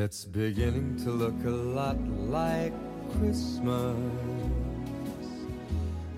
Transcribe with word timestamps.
It's 0.00 0.24
beginning 0.24 0.96
to 1.02 1.10
look 1.10 1.44
a 1.44 1.50
lot 1.50 1.98
like 2.30 2.72
Christmas. 3.18 4.27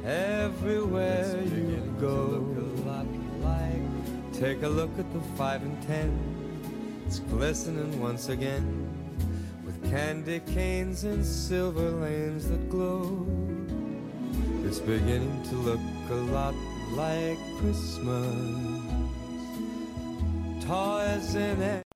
Everywhere 0.05 1.43
you 1.43 1.95
go, 2.01 2.43
a 2.57 2.89
lot 2.89 3.07
like. 3.43 4.33
Take 4.33 4.63
a 4.63 4.69
look 4.69 4.91
at 4.99 5.13
the 5.13 5.21
five 5.37 5.63
and 5.63 5.81
ten. 5.87 7.03
It's 7.07 7.19
glistening 7.19 8.01
once 8.01 8.31
again 8.31 8.89
with 9.65 9.91
candy 9.91 10.41
canes 10.41 11.05
and 11.05 11.25
silver 11.25 11.91
lanes 11.91 12.49
that 12.49 12.71
glow. 12.71 13.27
It's 14.65 14.79
beginning 14.79 15.43
to 15.51 15.55
look 15.57 15.81
a 16.11 16.15
lot 16.15 16.55
like 16.93 17.39
Christmas. 17.59 18.81
Toys 20.65 21.35
in 21.35 21.61
it. 21.61 21.90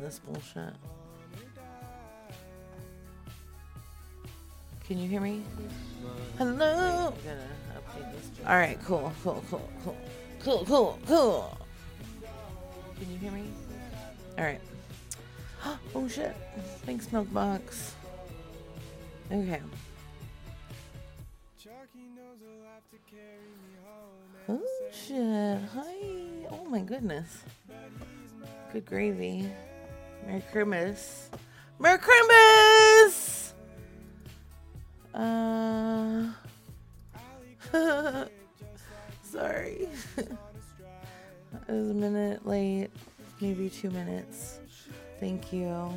This 0.00 0.18
bullshit. 0.18 0.74
Can 4.86 4.98
you 4.98 5.08
hear 5.08 5.20
me? 5.20 5.42
Hello. 6.38 7.14
All 8.46 8.56
right, 8.56 8.78
cool, 8.84 9.12
cool, 9.22 9.44
cool, 9.50 9.68
cool, 9.84 9.96
cool, 10.40 10.64
cool, 10.66 10.98
cool. 11.06 11.58
Can 12.98 13.12
you 13.12 13.18
hear 13.18 13.30
me? 13.30 13.44
All 14.38 14.44
right. 14.44 14.60
Oh 15.94 16.08
shit! 16.08 16.34
Thanks, 16.86 17.06
Milkbox. 17.08 17.92
Okay. 19.30 19.60
Oh 24.48 24.62
shit! 24.90 25.60
Hi! 25.74 25.94
Oh 26.50 26.64
my 26.68 26.80
goodness! 26.80 27.44
Good 28.72 28.86
gravy. 28.86 29.48
Merry 30.26 30.42
Christmas! 30.52 31.30
Merry 31.78 31.98
Christmas! 31.98 33.54
Uh. 35.14 36.26
Sorry. 39.22 39.88
I 41.68 41.72
was 41.72 41.90
a 41.90 41.94
minute 41.94 42.46
late. 42.46 42.90
Maybe 43.40 43.70
two 43.70 43.90
minutes. 43.90 44.58
Thank 45.18 45.52
you. 45.52 45.92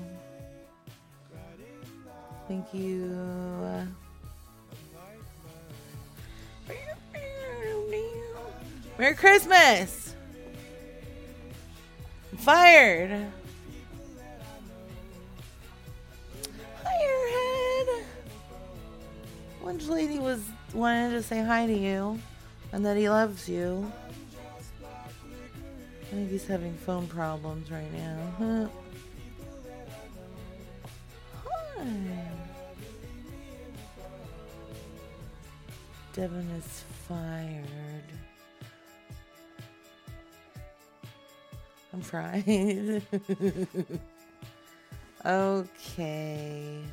Thank 2.47 2.73
you. 2.73 3.87
Merry 8.97 9.15
Christmas! 9.15 10.15
I'm 12.31 12.37
fired! 12.37 13.25
Lunch 19.63 19.85
Lady 19.85 20.19
was 20.19 20.43
wanted 20.73 21.11
to 21.11 21.23
say 21.23 21.41
hi 21.41 21.65
to 21.65 21.73
you 21.73 22.19
and 22.73 22.85
that 22.85 22.97
he 22.97 23.09
loves 23.09 23.47
you. 23.47 23.91
I 26.01 26.15
think 26.15 26.29
he's 26.29 26.45
having 26.45 26.73
phone 26.75 27.07
problems 27.07 27.71
right 27.71 27.91
now. 27.93 28.17
Huh? 28.37 28.67
Devin 36.13 36.47
is 36.51 36.83
fired. 37.07 38.03
I'm 41.91 42.01
fried. 42.03 43.01
okay. 45.25 46.83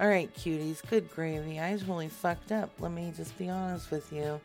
All 0.00 0.08
right, 0.08 0.34
cuties. 0.34 0.80
Good 0.88 1.10
gravy. 1.14 1.60
I 1.60 1.72
totally 1.72 2.08
fucked 2.08 2.52
up. 2.52 2.70
Let 2.80 2.90
me 2.90 3.12
just 3.14 3.36
be 3.36 3.50
honest 3.50 3.90
with 3.90 4.10
you. 4.10 4.40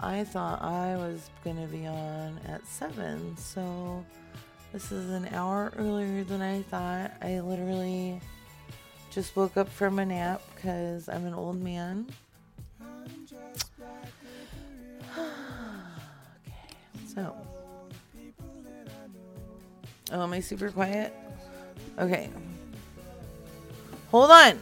I 0.00 0.24
thought 0.24 0.62
I 0.62 0.96
was 0.96 1.28
going 1.44 1.60
to 1.60 1.66
be 1.66 1.86
on 1.86 2.40
at 2.48 2.66
7, 2.66 3.36
so 3.36 4.02
this 4.72 4.90
is 4.90 5.10
an 5.10 5.28
hour 5.34 5.70
earlier 5.76 6.24
than 6.24 6.40
I 6.40 6.62
thought. 6.62 7.12
I 7.20 7.40
literally 7.40 8.22
just 9.10 9.36
woke 9.36 9.58
up 9.58 9.68
from 9.68 9.98
a 9.98 10.06
nap 10.06 10.40
because 10.54 11.10
I'm 11.10 11.26
an 11.26 11.34
old 11.34 11.62
man. 11.62 12.06
okay, 15.18 15.28
so. 17.06 17.36
Oh, 20.10 20.22
am 20.22 20.32
I 20.32 20.40
super 20.40 20.70
quiet? 20.70 21.12
Okay. 21.98 22.30
Hold 24.12 24.30
on. 24.30 24.60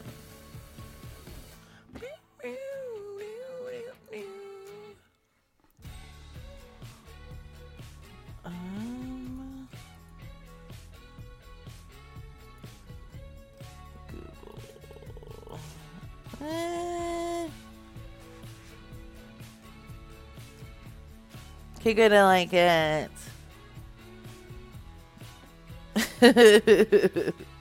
Um. 8.45 9.69
Eh. 16.41 17.49
Okay, 21.81 21.95
good. 21.95 22.13
I 22.13 22.23
like 22.23 22.53
it. 22.53 23.11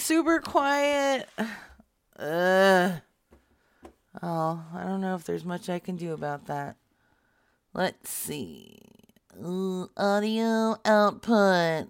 Super 0.00 0.40
quiet. 0.40 1.28
Uh, 2.18 2.98
oh, 4.22 4.62
I 4.74 4.84
don't 4.84 5.00
know 5.00 5.14
if 5.14 5.24
there's 5.24 5.46
much 5.46 5.70
I 5.70 5.78
can 5.78 5.96
do 5.96 6.12
about 6.12 6.48
that. 6.48 6.76
Let's 7.72 8.10
see. 8.10 8.76
Ooh, 9.42 9.88
audio 9.96 10.76
output. 10.84 11.88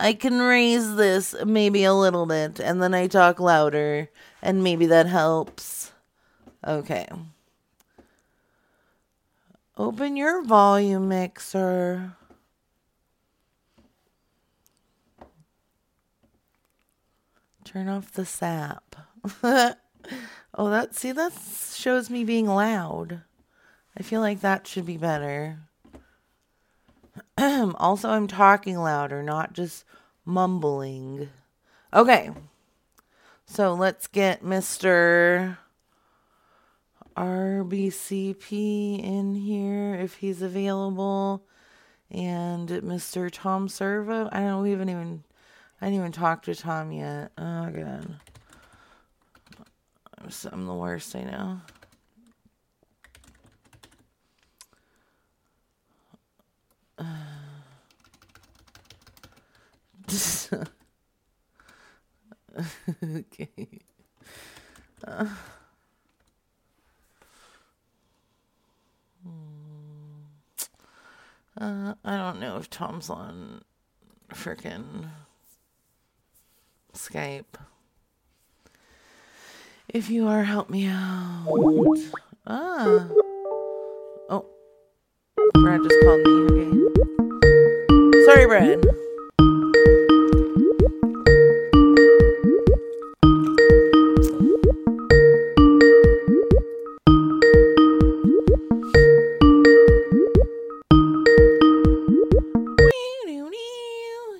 I 0.00 0.14
can 0.14 0.40
raise 0.40 0.96
this 0.96 1.32
maybe 1.44 1.84
a 1.84 1.94
little 1.94 2.26
bit, 2.26 2.58
and 2.58 2.82
then 2.82 2.92
I 2.92 3.06
talk 3.06 3.38
louder, 3.38 4.10
and 4.42 4.64
maybe 4.64 4.86
that 4.86 5.06
helps. 5.06 5.92
Okay. 6.66 7.06
Open 9.76 10.16
your 10.16 10.42
volume 10.42 11.06
mixer. 11.06 12.16
Turn 17.66 17.88
off 17.88 18.12
the 18.12 18.24
sap. 18.24 18.94
oh, 19.42 19.74
that 20.70 20.94
see 20.94 21.10
that 21.10 21.32
shows 21.74 22.08
me 22.08 22.22
being 22.22 22.46
loud. 22.46 23.22
I 23.98 24.04
feel 24.04 24.20
like 24.20 24.40
that 24.40 24.68
should 24.68 24.86
be 24.86 24.96
better. 24.96 25.58
also, 27.36 28.08
I'm 28.08 28.28
talking 28.28 28.78
louder, 28.78 29.20
not 29.20 29.52
just 29.52 29.84
mumbling. 30.24 31.28
Okay. 31.92 32.30
So 33.46 33.74
let's 33.74 34.06
get 34.06 34.44
Mr. 34.44 35.58
RBCP 37.16 39.02
in 39.02 39.34
here 39.34 39.96
if 39.96 40.14
he's 40.18 40.40
available. 40.40 41.42
And 42.12 42.68
Mr. 42.68 43.28
Tom 43.28 43.68
Servo. 43.68 44.28
I 44.30 44.38
don't 44.38 44.46
know, 44.46 44.62
we 44.62 44.70
haven't 44.70 44.90
even 44.90 45.24
I 45.80 45.86
didn't 45.86 46.00
even 46.00 46.12
talk 46.12 46.42
to 46.44 46.54
Tom 46.54 46.92
yet. 46.92 47.32
Oh 47.36 47.70
god. 47.70 48.20
I'm, 50.18 50.30
so, 50.30 50.48
I'm 50.52 50.66
the 50.66 50.74
worst, 50.74 51.14
I 51.14 51.24
know. 51.24 51.60
okay. 63.04 63.68
Uh. 65.06 65.26
Uh, 71.58 71.94
I 72.04 72.18
don't 72.18 72.38
know 72.38 72.58
if 72.58 72.68
Tom's 72.68 73.08
on 73.08 73.62
frickin' 74.28 75.08
Skype. 76.96 77.44
If 79.88 80.10
you 80.10 80.26
are, 80.26 80.44
help 80.44 80.70
me 80.70 80.86
out. 80.86 81.46
Ah. 82.46 83.08
Oh. 84.30 84.46
Brad 85.54 85.80
just 85.82 86.00
called 86.02 86.20
me. 86.26 86.32
Okay. 86.50 86.70
Sorry, 88.24 88.46
Brad. 88.46 88.84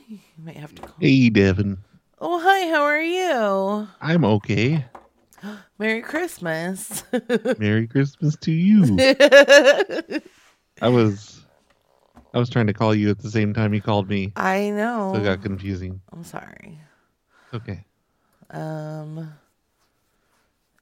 You 0.09 0.45
might 0.45 0.57
have 0.57 0.75
to. 0.75 0.83
Hey, 1.01 1.31
Devin. 1.31 1.79
How 2.77 2.83
are 2.83 3.01
you? 3.01 3.89
I'm 4.03 4.23
okay. 4.23 4.85
Merry 5.79 6.03
Christmas. 6.03 7.05
Merry 7.59 7.87
Christmas 7.87 8.37
to 8.43 8.53
you. 8.53 8.99
I 10.83 10.89
was 10.91 11.47
I 12.35 12.39
was 12.39 12.51
trying 12.51 12.67
to 12.67 12.75
call 12.75 12.95
you 12.95 13.09
at 13.09 13.19
the 13.19 13.31
same 13.31 13.55
time 13.55 13.73
you 13.73 13.81
called 13.81 14.11
me, 14.11 14.35
I 14.37 14.69
know. 14.69 15.13
so 15.15 15.23
it 15.23 15.25
got 15.25 15.43
confusing. 15.43 16.03
I'm 16.13 16.23
sorry. 16.23 16.79
Okay. 17.55 17.87
Um, 18.51 19.33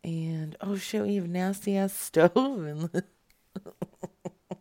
and 0.03 0.57
oh 0.63 0.75
shit, 0.75 1.03
we 1.03 1.15
have 1.15 1.29
nasty 1.29 1.77
ass 1.77 1.93
stove 1.93 2.35
in 2.35 2.91
the 2.93 3.05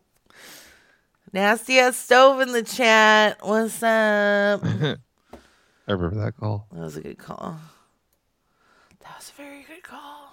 nasty 1.32 1.80
ass 1.80 1.96
stove 1.96 2.42
in 2.42 2.52
the 2.52 2.62
chat. 2.62 3.38
What's 3.42 3.82
up? 3.82 4.62
I 5.86 5.92
remember 5.92 6.16
that 6.24 6.36
call. 6.36 6.66
That 6.72 6.80
was 6.80 6.96
a 6.96 7.00
good 7.02 7.18
call. 7.18 7.58
That 9.00 9.16
was 9.18 9.30
a 9.30 9.42
very 9.42 9.62
good 9.64 9.82
call. 9.82 10.32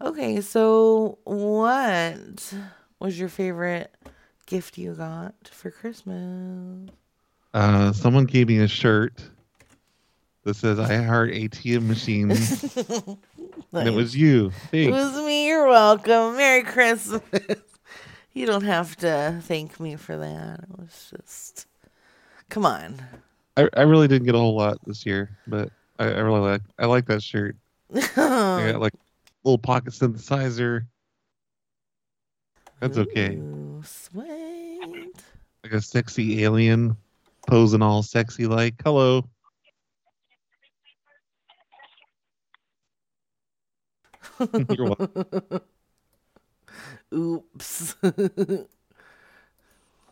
Okay, 0.00 0.40
so 0.40 1.18
what 1.24 2.54
was 2.98 3.18
your 3.18 3.28
favorite 3.28 3.94
gift 4.46 4.78
you 4.78 4.94
got 4.94 5.34
for 5.50 5.70
Christmas? 5.70 6.90
Uh, 7.52 7.92
someone 7.92 8.24
gave 8.24 8.48
me 8.48 8.58
a 8.58 8.68
shirt 8.68 9.22
that 10.44 10.54
says 10.54 10.78
"I 10.78 11.02
heart 11.02 11.30
ATM 11.30 11.86
machines," 11.86 12.76
and 13.72 13.88
it 13.88 13.92
was 13.92 14.16
you. 14.16 14.52
It 14.72 14.90
was 14.90 15.14
me. 15.24 15.46
You're 15.48 15.66
welcome. 15.66 16.36
Merry 16.36 16.62
Christmas. 16.62 17.22
you 18.32 18.46
don't 18.46 18.64
have 18.64 18.96
to 18.98 19.40
thank 19.42 19.80
me 19.80 19.96
for 19.96 20.16
that. 20.16 20.60
It 20.60 20.78
was 20.78 21.12
just, 21.14 21.66
come 22.48 22.64
on. 22.64 22.94
I, 23.58 23.68
I 23.76 23.82
really 23.82 24.06
didn't 24.06 24.24
get 24.24 24.36
a 24.36 24.38
whole 24.38 24.54
lot 24.54 24.78
this 24.86 25.04
year, 25.04 25.36
but 25.48 25.70
I, 25.98 26.04
I 26.04 26.18
really 26.20 26.38
like 26.40 26.62
I 26.78 26.86
like 26.86 27.06
that 27.06 27.24
shirt. 27.24 27.56
I 27.92 28.00
got 28.72 28.80
like 28.80 28.92
little 29.42 29.58
pocket 29.58 29.92
synthesizer. 29.92 30.86
That's 32.78 32.98
okay. 32.98 33.34
Ooh, 33.34 33.82
sweet. 33.84 35.10
Like 35.64 35.72
a 35.72 35.82
sexy 35.82 36.44
alien 36.44 36.96
posing 37.48 37.82
all 37.82 38.04
sexy 38.04 38.46
like. 38.46 38.74
Hello. 38.84 39.28
You're 44.70 44.84
welcome. 44.84 45.60
Oops. 47.12 47.96
you 48.04 48.68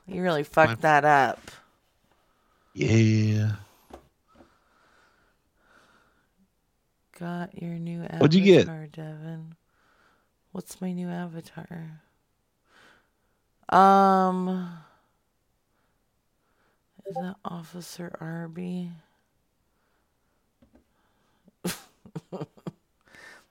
really 0.08 0.42
fucked 0.42 0.80
that 0.82 1.04
up. 1.04 1.40
Yeah. 2.76 3.52
Got 7.18 7.62
your 7.62 7.70
new 7.78 8.02
avatar, 8.02 8.18
What'd 8.18 8.34
you 8.34 8.44
get? 8.44 8.66
Devin. 8.92 9.54
What's 10.52 10.78
my 10.82 10.92
new 10.92 11.08
avatar? 11.08 12.02
Um, 13.70 14.68
is 17.06 17.14
that 17.14 17.36
Officer 17.46 18.14
Arby? 18.20 18.90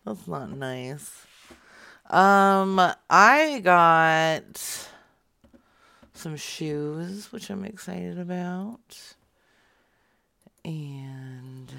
That's 0.06 0.28
not 0.28 0.52
nice. 0.52 1.26
Um, 2.12 2.80
I 3.10 3.60
got 3.64 4.88
some 6.14 6.38
shoes, 6.38 7.32
which 7.32 7.50
I'm 7.50 7.66
excited 7.66 8.20
about, 8.20 9.15
and. 10.66 11.72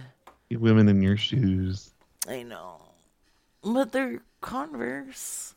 You 0.48 0.60
women 0.60 0.88
in 0.88 1.02
your 1.02 1.16
shoes. 1.16 1.90
I 2.28 2.42
know. 2.42 2.80
But 3.62 3.92
they're 3.92 4.22
Converse. 4.40 5.54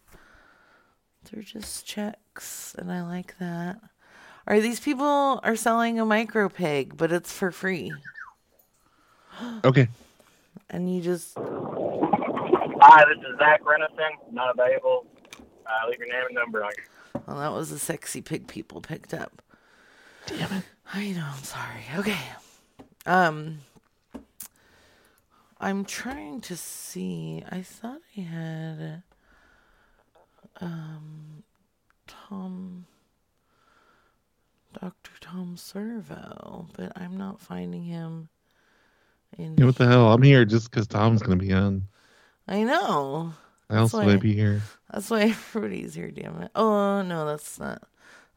They're 1.29 1.43
just 1.43 1.85
checks, 1.85 2.75
and 2.77 2.91
I 2.91 3.03
like 3.03 3.37
that. 3.37 3.79
Are 4.47 4.59
these 4.59 4.79
people 4.79 5.39
are 5.43 5.55
selling 5.55 5.99
a 5.99 6.05
micro 6.05 6.49
pig, 6.49 6.97
but 6.97 7.11
it's 7.11 7.31
for 7.31 7.51
free. 7.51 7.93
Okay. 9.63 9.89
And 10.71 10.93
you 10.93 11.01
just 11.01 11.37
Hi, 11.37 13.03
this 13.05 13.17
is 13.29 13.37
Zach 13.37 13.61
Renison. 13.63 14.33
Not 14.33 14.57
available. 14.57 15.05
Uh, 15.65 15.89
leave 15.89 15.99
your 15.99 16.07
name 16.07 16.25
and 16.27 16.35
number 16.35 16.63
on 16.63 16.71
your. 16.77 17.23
well, 17.27 17.37
that 17.37 17.51
was 17.51 17.69
the 17.69 17.77
sexy 17.77 18.21
pig 18.21 18.47
people 18.47 18.81
picked 18.81 19.13
up. 19.13 19.41
Damn 20.25 20.51
it. 20.51 20.63
I 20.93 21.11
know, 21.11 21.27
I'm 21.31 21.43
sorry. 21.43 21.83
Okay. 21.97 22.17
Um 23.09 23.61
I'm 25.59 25.83
trying 25.83 26.41
to 26.41 26.55
see. 26.55 27.43
I 27.51 27.63
thought 27.63 28.01
I 28.15 28.21
had 28.21 29.03
um 30.61 31.43
Tom 32.05 32.85
Dr. 34.79 35.11
Tom 35.19 35.57
Servo, 35.57 36.67
but 36.77 36.91
I'm 36.95 37.17
not 37.17 37.41
finding 37.41 37.83
him 37.83 38.29
in 39.39 39.55
know 39.55 39.65
what 39.65 39.77
the 39.77 39.87
hell? 39.87 40.13
I'm 40.13 40.21
here 40.21 40.45
just 40.45 40.69
because 40.69 40.85
Tom's 40.85 41.23
gonna 41.23 41.37
be 41.37 41.51
on. 41.51 41.87
I 42.47 42.61
know. 42.61 43.33
I 43.71 43.77
also 43.77 43.97
why- 43.97 44.05
might 44.05 44.21
be 44.21 44.35
here. 44.35 44.61
That's 44.93 45.09
why 45.09 45.21
everybody's 45.53 45.95
here, 45.95 46.11
damn 46.11 46.43
it. 46.43 46.51
Oh 46.53 47.01
no, 47.01 47.25
that's 47.25 47.59
not 47.59 47.81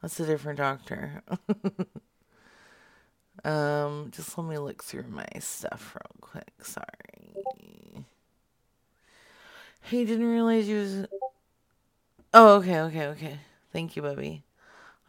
that's 0.01 0.19
a 0.19 0.25
different 0.25 0.57
doctor. 0.59 1.23
um, 3.45 4.11
just 4.15 4.37
let 4.39 4.47
me 4.47 4.59
look 4.59 4.83
through 4.85 5.07
my 5.11 5.27
stuff 5.41 5.95
real 5.97 6.21
quick. 6.21 6.53
Sorry. 6.63 6.87
He 9.83 10.05
didn't 10.05 10.27
realize 10.31 10.69
you 10.69 10.79
was 10.81 11.07
Oh, 12.35 12.57
okay, 12.57 12.81
okay, 12.81 13.07
okay. 13.09 13.39
Thank 13.73 13.97
you, 13.97 14.03
Bubby. 14.03 14.45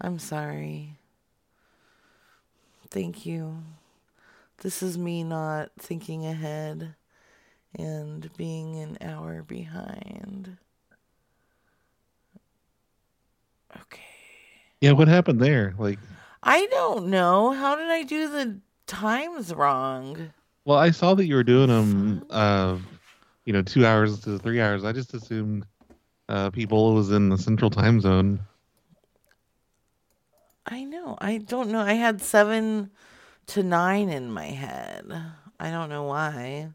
I'm 0.02 0.20
sorry. 0.20 0.98
Thank 2.90 3.26
you. 3.26 3.60
This 4.60 4.84
is 4.84 4.98
me 4.98 5.24
not 5.24 5.72
thinking 5.80 6.26
ahead 6.26 6.96
and 7.78 8.30
being 8.38 8.80
an 8.80 8.98
hour 9.02 9.44
behind. 9.44 10.58
Okay. 13.76 14.02
Yeah, 14.82 14.94
what 14.94 15.08
happened 15.08 15.40
there? 15.42 15.74
Like, 15.78 16.00
I 16.44 16.68
don't 16.68 17.08
know. 17.08 17.52
How 17.52 17.76
did 17.76 17.90
I 17.90 18.04
do 18.04 18.30
the 18.30 18.60
times 18.86 19.54
wrong? 19.54 20.32
well, 20.66 20.78
I 20.78 20.92
saw 20.92 21.14
that 21.16 21.26
you 21.26 21.36
were 21.36 21.44
doing 21.44 21.68
them, 21.68 22.26
uh, 22.30 22.78
you 23.46 23.54
know, 23.54 23.62
two 23.62 23.86
hours 23.86 24.20
to 24.22 24.38
three 24.40 24.62
hours. 24.62 24.84
I 24.84 24.92
just 24.92 25.14
assumed 25.14 25.66
uh, 26.30 26.50
people 26.52 26.94
was 26.94 27.12
in 27.12 27.30
the 27.30 27.38
central 27.38 27.70
time 27.70 28.00
zone. 28.00 28.40
I 30.66 30.84
know. 30.86 31.18
I 31.20 31.38
don't 31.40 31.70
know. 31.70 31.82
I 31.82 31.94
had 31.94 32.22
seven 32.22 32.92
to 33.48 33.64
nine 33.64 34.10
in 34.10 34.32
my 34.32 34.46
head. 34.46 35.06
I 35.60 35.72
don't 35.72 35.90
know 35.90 36.04
why. 36.04 36.70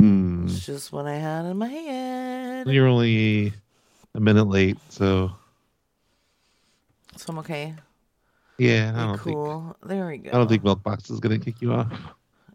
Hmm. 0.00 0.44
It's 0.46 0.64
just 0.64 0.92
what 0.92 1.06
I 1.06 1.14
had 1.14 1.44
in 1.44 1.56
my 1.56 1.68
head. 1.68 2.68
You're 2.68 2.86
only 2.86 3.52
a 4.14 4.20
minute 4.20 4.48
late, 4.48 4.78
so 4.88 5.32
So 7.16 7.26
I'm 7.32 7.38
okay. 7.40 7.74
Yeah, 8.58 8.92
I 8.94 9.06
don't 9.06 9.20
think 9.20 9.34
cool. 9.36 9.76
There 9.84 10.06
we 10.08 10.18
go. 10.18 10.30
I 10.30 10.34
don't 10.34 10.48
think 10.48 10.62
Milkbox 10.62 11.10
is 11.10 11.20
gonna 11.20 11.38
kick 11.38 11.60
you 11.60 11.72
off. 11.72 11.92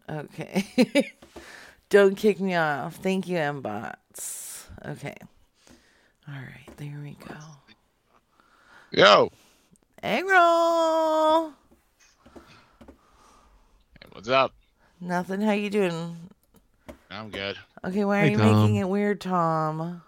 Okay. 0.08 1.12
don't 1.88 2.14
kick 2.16 2.40
me 2.40 2.54
off. 2.54 2.96
Thank 2.96 3.26
you, 3.28 3.36
Mbots. 3.38 4.64
Okay. 4.86 5.14
All 6.28 6.34
right. 6.34 6.76
There 6.76 7.00
we 7.02 7.16
go. 7.26 7.36
Yo, 8.92 9.30
Egg 10.02 10.24
roll. 10.26 11.50
Hey, 14.00 14.08
what's 14.12 14.28
up? 14.28 14.52
Nothing. 15.00 15.40
How 15.40 15.52
you 15.52 15.70
doing? 15.70 16.16
I'm 17.10 17.30
good. 17.30 17.56
Okay. 17.84 18.04
Why 18.04 18.20
are 18.20 18.24
Hey, 18.24 18.30
you 18.32 18.36
Tom. 18.38 18.62
making 18.62 18.76
it 18.76 18.88
weird, 18.88 19.20
Tom? 19.20 20.02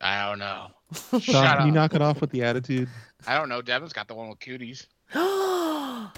I 0.00 0.28
don't 0.28 0.38
know. 0.38 0.68
Tom, 1.10 1.20
Shut 1.20 1.58
can 1.58 1.66
you 1.66 1.72
knock 1.72 1.94
it 1.94 2.02
off 2.02 2.20
with 2.20 2.30
the 2.30 2.42
attitude? 2.42 2.88
I 3.26 3.38
don't 3.38 3.48
know. 3.48 3.62
Devin's 3.62 3.92
got 3.92 4.08
the 4.08 4.14
one 4.14 4.28
with 4.28 4.40
cooties. 4.40 4.86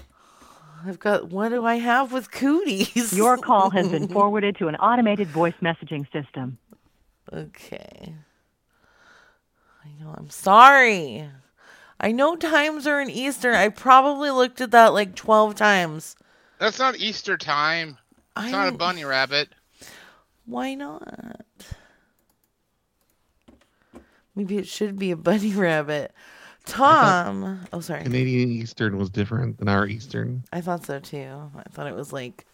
I've 0.85 0.99
got. 0.99 1.29
What 1.29 1.49
do 1.49 1.65
I 1.65 1.75
have 1.75 2.11
with 2.11 2.31
cooties? 2.31 3.13
Your 3.13 3.37
call 3.37 3.69
has 3.71 3.87
been 3.89 4.07
forwarded 4.13 4.57
to 4.57 4.67
an 4.67 4.75
automated 4.75 5.27
voice 5.27 5.53
messaging 5.61 6.11
system. 6.11 6.57
Okay. 7.31 8.13
I 9.83 10.03
know. 10.03 10.13
I'm 10.17 10.29
sorry. 10.29 11.29
I 11.99 12.11
know 12.11 12.35
times 12.35 12.85
are 12.87 13.01
in 13.01 13.09
Eastern. 13.09 13.55
I 13.55 13.69
probably 13.69 14.29
looked 14.29 14.61
at 14.61 14.71
that 14.71 14.93
like 14.93 15.15
12 15.15 15.55
times. 15.55 16.15
That's 16.59 16.79
not 16.79 16.97
Easter 16.97 17.37
time. 17.37 17.97
I 18.35 18.45
It's 18.45 18.51
not 18.51 18.67
a 18.67 18.71
bunny 18.71 19.03
rabbit. 19.03 19.49
Why 20.45 20.75
not? 20.75 21.45
Maybe 24.35 24.57
it 24.57 24.67
should 24.67 24.97
be 24.97 25.11
a 25.11 25.17
bunny 25.17 25.51
rabbit. 25.55 26.13
Tom. 26.67 27.65
Oh, 27.73 27.79
sorry. 27.79 28.03
Canadian 28.03 28.49
Eastern 28.51 28.97
was 28.97 29.09
different 29.09 29.57
than 29.57 29.67
our 29.67 29.87
Eastern. 29.87 30.43
I 30.51 30.61
thought 30.61 30.85
so 30.85 30.99
too. 30.99 31.51
I 31.55 31.63
thought 31.71 31.87
it 31.87 31.95
was 31.95 32.13
like 32.13 32.45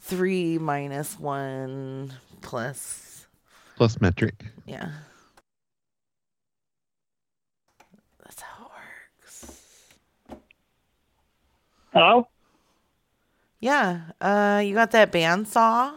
three 0.00 0.58
minus 0.58 1.18
one 1.18 2.14
plus. 2.40 3.26
Plus 3.76 4.00
metric. 4.00 4.44
Yeah. 4.66 4.90
That's 8.24 8.40
how 8.40 8.66
it 8.66 8.70
works. 9.18 9.88
Hello? 11.92 12.28
Yeah. 13.58 14.00
Uh, 14.20 14.62
you 14.64 14.74
got 14.74 14.92
that 14.92 15.12
bandsaw? 15.12 15.92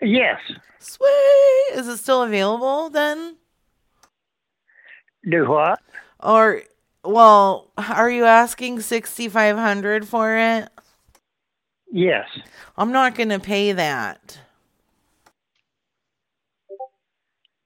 Yes. 0.00 0.40
Sweet. 0.78 1.74
Is 1.74 1.88
it 1.88 1.98
still 1.98 2.22
available 2.22 2.90
then? 2.90 3.36
Do 5.28 5.48
what? 5.48 5.80
Or, 6.20 6.62
well, 7.02 7.70
are 7.76 8.10
you 8.10 8.24
asking 8.24 8.80
sixty 8.80 9.28
five 9.28 9.56
hundred 9.56 10.06
for 10.06 10.36
it? 10.36 10.68
Yes. 11.90 12.26
I'm 12.76 12.92
not 12.92 13.14
gonna 13.14 13.40
pay 13.40 13.72
that. 13.72 14.38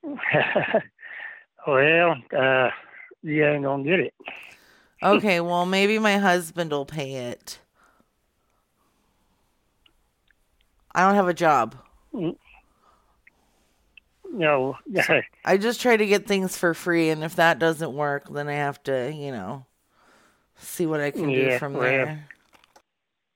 well, 1.67 2.17
uh, 2.37 2.71
you 3.23 3.45
ain't 3.47 3.65
gonna 3.65 3.85
get 3.85 4.01
it. 4.01 4.15
Okay, 5.03 5.41
well, 5.41 5.65
maybe 5.65 5.99
my 5.99 6.19
husband 6.19 6.71
will 6.73 6.87
pay 6.87 7.15
it. 7.31 7.59
I 10.95 11.07
don't 11.07 11.15
have 11.15 11.29
a 11.29 11.35
job. 11.35 11.77
No. 14.31 14.77
I 15.45 15.57
just 15.57 15.81
try 15.81 15.97
to 15.97 16.07
get 16.07 16.27
things 16.27 16.57
for 16.57 16.75
free, 16.75 17.11
and 17.11 17.25
if 17.25 17.37
that 17.37 17.59
doesn't 17.59 17.93
work, 17.93 18.33
then 18.33 18.49
I 18.49 18.55
have 18.55 18.83
to, 18.85 19.13
you 19.13 19.33
know, 19.33 19.65
see 20.57 20.87
what 20.87 21.01
I 21.01 21.11
can 21.11 21.29
do 21.29 21.59
from 21.59 21.75
well. 21.75 21.83
there. 21.83 22.29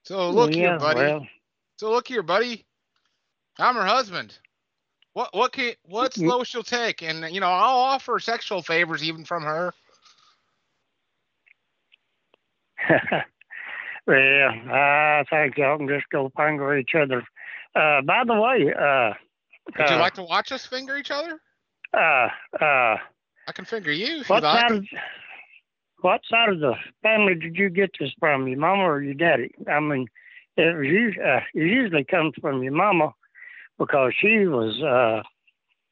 So 0.03 0.29
look 0.29 0.51
yeah, 0.51 0.71
here, 0.71 0.79
buddy. 0.79 0.99
Well, 0.99 1.27
So 1.77 1.91
look 1.91 2.07
here, 2.07 2.23
buddy. 2.23 2.65
I'm 3.57 3.75
her 3.75 3.85
husband. 3.85 4.37
What 5.13 5.29
what 5.33 5.51
can 5.51 5.73
what's 5.83 6.17
low 6.17 6.37
lowest 6.37 6.53
you'll 6.53 6.63
take? 6.63 7.03
And 7.03 7.33
you 7.33 7.39
know, 7.39 7.47
I'll 7.47 7.77
offer 7.77 8.19
sexual 8.19 8.61
favors 8.61 9.03
even 9.03 9.25
from 9.25 9.43
her. 9.43 9.73
well, 14.07 14.49
I 14.71 15.23
think 15.29 15.57
y'all 15.57 15.77
can 15.77 15.87
just 15.87 16.09
go 16.09 16.31
finger 16.35 16.75
each 16.77 16.95
other. 16.95 17.23
Uh, 17.75 18.01
by 18.01 18.23
the 18.25 18.33
way, 18.33 18.73
uh, 18.73 19.13
Would 19.67 19.89
you 19.89 19.95
uh, 19.95 19.99
like 19.99 20.13
to 20.15 20.23
watch 20.23 20.51
us 20.51 20.65
finger 20.65 20.97
each 20.97 21.11
other? 21.11 21.39
uh, 21.93 22.27
uh, 22.59 22.97
I 23.47 23.51
can 23.53 23.65
finger 23.65 23.91
you 23.91 24.21
if 24.21 24.29
you 24.29 24.33
what 24.33 24.43
like. 24.43 24.61
side 24.61 24.71
of 24.71 24.85
what 26.01 26.21
side 26.29 26.49
of 26.49 26.59
the 26.59 26.73
family 27.01 27.35
did 27.35 27.55
you 27.55 27.69
get 27.69 27.91
this 27.99 28.11
from? 28.19 28.47
Your 28.47 28.59
mama 28.59 28.83
or 28.83 29.01
your 29.01 29.13
daddy? 29.13 29.51
I 29.71 29.79
mean, 29.79 30.07
it 30.57 30.75
was 30.75 30.85
usually, 30.85 31.23
uh, 31.23 31.39
it 31.53 31.65
usually 31.65 32.03
comes 32.03 32.33
from 32.41 32.61
your 32.61 32.73
mama 32.73 33.13
because 33.79 34.13
she 34.19 34.45
was 34.45 34.81
uh, 34.81 35.21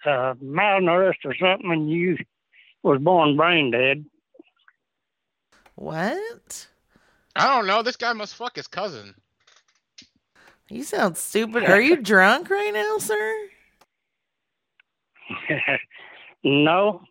uh, 0.10 0.34
malnourished 0.36 1.26
or 1.26 1.36
something, 1.36 1.72
and 1.72 1.90
you 1.90 2.18
was 2.84 3.00
born 3.00 3.38
brain 3.38 3.72
dead. 3.72 4.06
What? 5.76 6.68
I 7.36 7.56
don't 7.56 7.68
know. 7.68 7.82
This 7.82 7.96
guy 7.96 8.12
must 8.14 8.36
fuck 8.36 8.58
his 8.58 8.68
cousin. 8.68 9.16
You 10.70 10.84
sound 10.84 11.18
stupid. 11.18 11.64
Are 11.70 11.82
you 11.82 11.98
drunk 11.98 12.50
right 12.50 12.74
now, 12.74 12.98
sir? 12.98 13.50
no, 16.44 17.02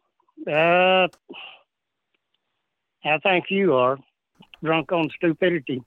uh, 0.46 1.08
I 3.04 3.18
think 3.22 3.46
you 3.50 3.74
are 3.74 3.98
drunk 4.62 4.92
on 4.92 5.10
stupidity. 5.16 5.82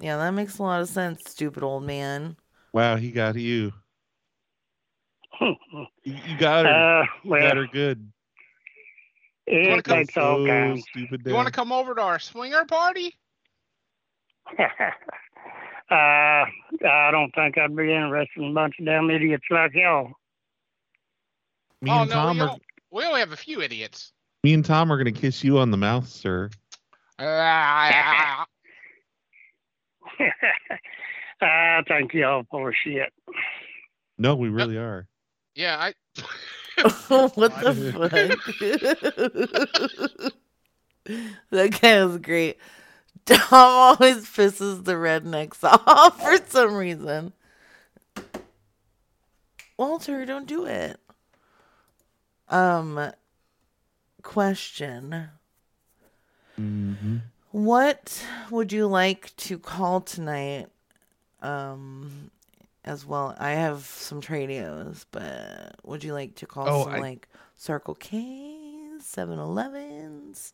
Yeah, 0.00 0.16
that 0.18 0.30
makes 0.30 0.58
a 0.58 0.62
lot 0.62 0.80
of 0.80 0.88
sense, 0.88 1.22
stupid 1.26 1.62
old 1.62 1.82
man. 1.82 2.36
Wow, 2.72 2.96
he 2.96 3.10
got 3.10 3.36
you. 3.36 3.72
You, 6.04 6.16
you 6.26 6.38
got 6.38 6.64
her. 6.64 7.02
Uh, 7.02 7.06
you 7.22 7.38
got 7.38 7.56
her 7.56 7.66
good. 7.66 8.10
it 9.46 9.84
come 9.84 9.98
takes 9.98 10.16
all 10.16 10.38
so 10.38 10.46
kinds. 10.46 10.84
stupid. 10.90 11.22
You 11.24 11.34
want 11.34 11.46
to 11.46 11.52
come 11.52 11.70
over 11.70 11.94
to 11.94 12.00
our 12.00 12.18
swinger 12.18 12.64
party? 12.64 13.16
uh, 14.58 14.64
I 15.90 17.10
don't 17.12 17.30
think 17.34 17.58
I'd 17.58 17.76
be 17.76 17.92
interested 17.92 18.42
in 18.42 18.50
a 18.50 18.54
bunch 18.54 18.76
of 18.80 18.86
damn 18.86 19.10
idiots 19.10 19.44
like 19.50 19.74
y'all. 19.74 20.12
Me 21.80 21.90
oh 21.90 22.00
and 22.02 22.10
no, 22.10 22.14
Tom 22.16 22.36
we, 22.36 22.42
are. 22.42 22.46
don't, 22.48 22.62
we 22.90 23.04
only 23.04 23.20
have 23.20 23.32
a 23.32 23.36
few 23.36 23.60
idiots. 23.62 24.12
Me 24.44 24.54
and 24.54 24.64
Tom 24.64 24.90
are 24.92 24.96
gonna 24.96 25.12
kiss 25.12 25.44
you 25.44 25.58
on 25.58 25.70
the 25.70 25.76
mouth, 25.76 26.08
sir. 26.08 26.50
Ah, 31.40 31.78
I 31.78 31.82
think 31.86 32.12
y'all 32.14 32.42
full 32.50 32.66
of 32.66 32.74
shit. 32.82 33.12
No, 34.18 34.34
we 34.34 34.48
really 34.48 34.76
are. 34.76 35.06
yeah, 35.54 35.76
I. 35.78 35.94
what 37.08 37.60
the 37.60 37.92
fuck? 37.92 38.10
that 41.50 41.80
guy 41.80 42.04
was 42.04 42.18
great. 42.18 42.58
Tom 43.24 43.40
always 43.52 44.24
pisses 44.24 44.84
the 44.84 44.94
rednecks 44.94 45.62
off 45.62 46.20
for 46.20 46.38
some 46.48 46.74
reason. 46.74 47.32
Walter, 49.76 50.24
don't 50.24 50.46
do 50.46 50.64
it. 50.66 50.98
Um, 52.50 53.12
question. 54.22 55.28
hmm 56.56 57.16
What 57.50 58.24
would 58.50 58.72
you 58.72 58.86
like 58.86 59.34
to 59.36 59.58
call 59.58 60.00
tonight? 60.00 60.68
Um, 61.40 62.30
as 62.84 63.04
well, 63.06 63.36
I 63.38 63.50
have 63.50 63.84
some 63.84 64.20
Tradios, 64.20 65.04
but 65.12 65.76
would 65.84 66.02
you 66.02 66.12
like 66.12 66.34
to 66.36 66.46
call 66.46 66.68
Oh, 66.68 66.84
some 66.84 66.94
I- 66.94 67.00
like 67.00 67.28
Circle 67.56 67.94
K's, 67.96 69.04
7 69.04 69.38
Elevens? 69.38 70.52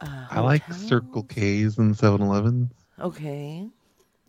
Uh, 0.00 0.26
I 0.30 0.40
like? 0.40 0.72
Circle 0.72 1.24
K's 1.24 1.78
and 1.78 1.94
7-Elevens. 1.94 2.70
Okay. 2.98 3.68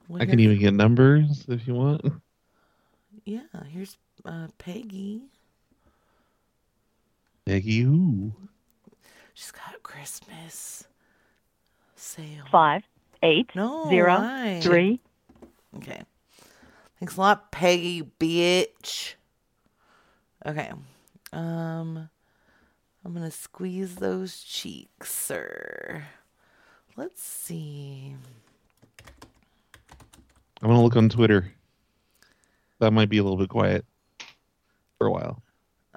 Well, 0.08 0.22
I 0.22 0.26
can 0.26 0.40
even 0.40 0.60
get 0.60 0.74
numbers 0.74 1.46
if 1.48 1.66
you 1.68 1.74
want. 1.76 2.02
Yeah, 3.26 3.44
here's 3.70 3.98
uh, 4.26 4.48
Peggy. 4.58 5.22
Peggy, 7.46 7.82
who? 7.82 8.34
She's 9.34 9.52
got 9.52 9.76
a 9.76 9.80
Christmas 9.80 10.86
sale. 11.96 12.46
Five, 12.52 12.84
eight, 13.22 13.50
No, 13.56 13.88
zero, 13.90 14.60
three. 14.62 15.00
Okay. 15.78 16.02
Thanks 17.00 17.18
a 17.18 17.20
lot, 17.20 17.52
Peggy, 17.52 18.04
bitch. 18.20 19.16
Okay. 20.46 20.72
Um, 21.34 22.10
I'm 23.04 23.14
gonna 23.14 23.32
squeeze 23.32 23.96
those 23.96 24.42
cheeks, 24.42 25.12
sir. 25.12 26.04
Let's 26.96 27.24
see. 27.24 28.16
I'm 30.62 30.70
gonna 30.70 30.82
look 30.82 30.96
on 30.96 31.10
Twitter. 31.10 31.52
That 32.80 32.94
might 32.94 33.10
be 33.10 33.18
a 33.18 33.24
little 33.24 33.38
bit 33.38 33.50
quiet 33.50 33.86
for 34.98 35.08
a 35.08 35.12
while. 35.12 35.42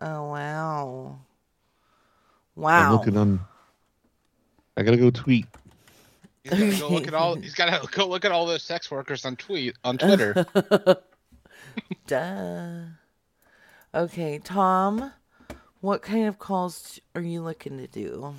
Oh 0.00 0.30
wow. 0.30 1.18
I'm 2.56 2.62
Wow. 2.62 2.92
looking 2.92 3.16
on. 3.16 3.40
I 4.76 4.82
gotta 4.82 4.96
go 4.96 5.10
tweet. 5.10 5.46
He's 6.44 6.52
gotta 6.52 6.78
go 6.78 6.88
look 6.90 7.08
at 7.08 7.14
all. 7.14 7.34
He's 7.36 7.54
gotta 7.54 7.86
go 7.90 8.06
look 8.08 8.24
at 8.24 8.32
all 8.32 8.46
those 8.46 8.62
sex 8.62 8.90
workers 8.90 9.24
on 9.24 9.36
tweet 9.36 9.74
on 9.84 9.98
Twitter. 9.98 10.46
Duh. 12.06 12.80
Okay, 13.94 14.38
Tom, 14.38 15.12
what 15.80 16.02
kind 16.02 16.26
of 16.28 16.38
calls 16.38 17.00
are 17.14 17.20
you 17.22 17.40
looking 17.42 17.78
to 17.78 17.86
do? 17.86 18.34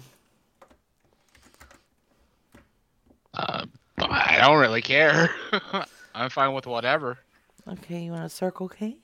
uh, 3.33 3.65
I 4.00 4.38
don't 4.41 4.59
really 4.59 4.81
care. 4.81 5.29
I'm 6.15 6.29
fine 6.29 6.53
with 6.53 6.65
whatever. 6.67 7.19
Okay, 7.67 8.01
you 8.03 8.12
want 8.12 8.24
a 8.25 8.29
Circle 8.29 8.69
K? 8.69 8.97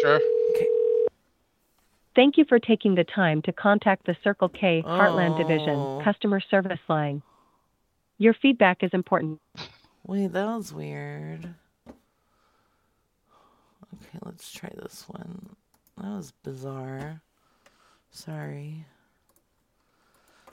Sure. 0.00 0.20
Thank 2.18 2.36
you 2.36 2.44
for 2.48 2.58
taking 2.58 2.96
the 2.96 3.04
time 3.04 3.42
to 3.42 3.52
contact 3.52 4.04
the 4.04 4.16
Circle 4.24 4.48
K 4.48 4.82
Heartland 4.84 5.36
Oh. 5.36 5.38
Division 5.38 6.04
customer 6.04 6.40
service 6.40 6.80
line. 6.88 7.22
Your 8.18 8.34
feedback 8.34 8.82
is 8.82 8.90
important. 8.92 9.40
Wait, 10.04 10.32
that 10.32 10.46
was 10.46 10.74
weird. 10.74 11.54
Okay, 11.86 11.94
let's 14.24 14.50
try 14.50 14.68
this 14.74 15.04
one. 15.06 15.50
That 15.96 16.16
was 16.16 16.32
bizarre. 16.42 17.20
Sorry. 18.10 18.84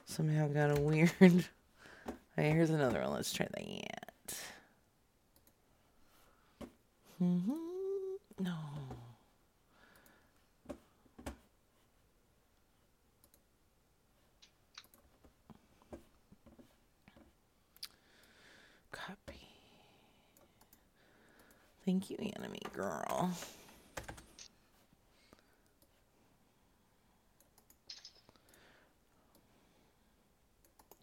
Somehow 0.06 0.48
got 0.50 0.78
a 0.78 0.80
weird. 0.80 1.12
Okay, 2.38 2.52
here's 2.52 2.70
another 2.70 3.00
one. 3.00 3.14
Let's 3.14 3.32
try 3.34 3.48
that. 3.56 4.38
hmm 7.18 7.54
No. 8.38 8.54
Copy. 18.92 19.40
Thank 21.86 22.10
you, 22.10 22.18
enemy 22.36 22.62
girl. 22.74 23.32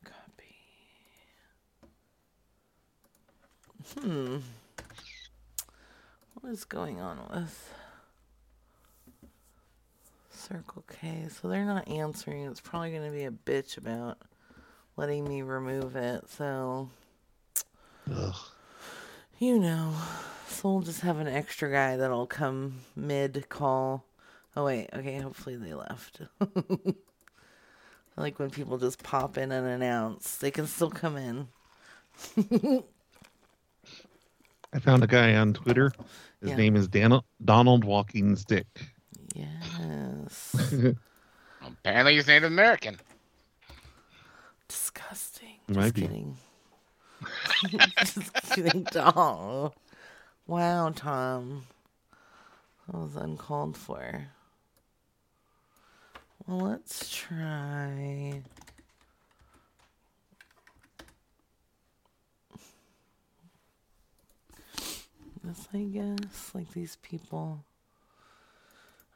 Copy. 0.04 0.56
Hmm. 4.00 4.38
What 6.40 6.52
is 6.52 6.64
going 6.64 7.00
on 7.00 7.20
with 7.32 7.72
Circle 10.30 10.84
K? 10.90 11.28
So 11.28 11.46
they're 11.46 11.64
not 11.64 11.86
answering. 11.86 12.46
It's 12.46 12.60
probably 12.60 12.90
going 12.90 13.04
to 13.04 13.16
be 13.16 13.24
a 13.24 13.30
bitch 13.30 13.78
about 13.78 14.18
letting 14.96 15.28
me 15.28 15.42
remove 15.42 15.94
it. 15.94 16.28
So 16.28 16.90
Ugh. 18.12 18.34
You 19.42 19.58
know, 19.58 19.92
so 20.46 20.70
we'll 20.70 20.82
just 20.82 21.00
have 21.00 21.18
an 21.18 21.26
extra 21.26 21.68
guy 21.68 21.96
that'll 21.96 22.26
come 22.28 22.75
mid 22.94 23.44
call. 23.49 24.04
Oh 24.54 24.64
wait, 24.66 24.88
okay, 24.94 25.18
hopefully 25.18 25.56
they 25.56 25.75
left. 25.75 26.20
I 26.40 28.20
like 28.20 28.38
when 28.38 28.50
people 28.50 28.78
just 28.78 29.02
pop 29.02 29.37
in 29.37 29.50
unannounced. 29.50 30.40
They 30.40 30.50
can 30.52 30.66
still 30.68 30.90
come 30.90 31.16
in. 31.16 31.49
I 34.72 34.78
found 34.78 35.02
a 35.02 35.07
guy 35.09 35.35
on 35.35 35.55
Twitter. 35.55 35.92
His 36.40 36.50
Yeah. 36.50 36.57
name 36.57 36.76
is 36.76 36.87
Dan- 36.88 37.20
Donald 37.44 37.83
Walking 37.85 38.37
Stick. 38.37 38.66
Yes. 39.35 40.55
Apparently 41.66 42.14
he's 42.14 42.26
Native 42.28 42.50
American. 42.52 42.98
Disgusting. 44.68 45.57
He 45.66 45.74
Just 45.74 45.78
might 45.81 45.94
be. 45.94 46.02
kidding. 46.02 46.37
just 47.98 48.32
kidding. 48.54 48.87
Oh. 48.96 49.72
Wow, 50.46 50.90
Tom. 50.90 51.64
That 52.88 52.98
was 52.98 53.16
uncalled 53.16 53.76
for. 53.76 54.28
Well, 56.46 56.58
let's 56.58 57.08
try. 57.14 58.42
This, 65.44 65.68
I 65.72 65.78
guess. 65.78 66.50
Like 66.54 66.72
these 66.72 66.96
people. 66.96 67.64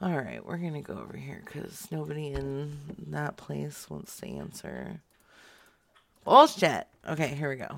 Alright, 0.03 0.45
we're 0.45 0.59
gonna 0.59 0.83
go 0.83 0.99
over 0.99 1.17
here 1.17 1.43
because 1.45 1.89
nobody 1.91 2.29
in 2.29 2.77
that 3.09 3.37
place 3.37 3.89
wants 3.89 4.19
to 4.19 4.29
answer. 4.29 5.01
Bullshit! 6.27 6.89
Okay, 7.09 7.29
here 7.29 7.49
we 7.49 7.55
go. 7.55 7.69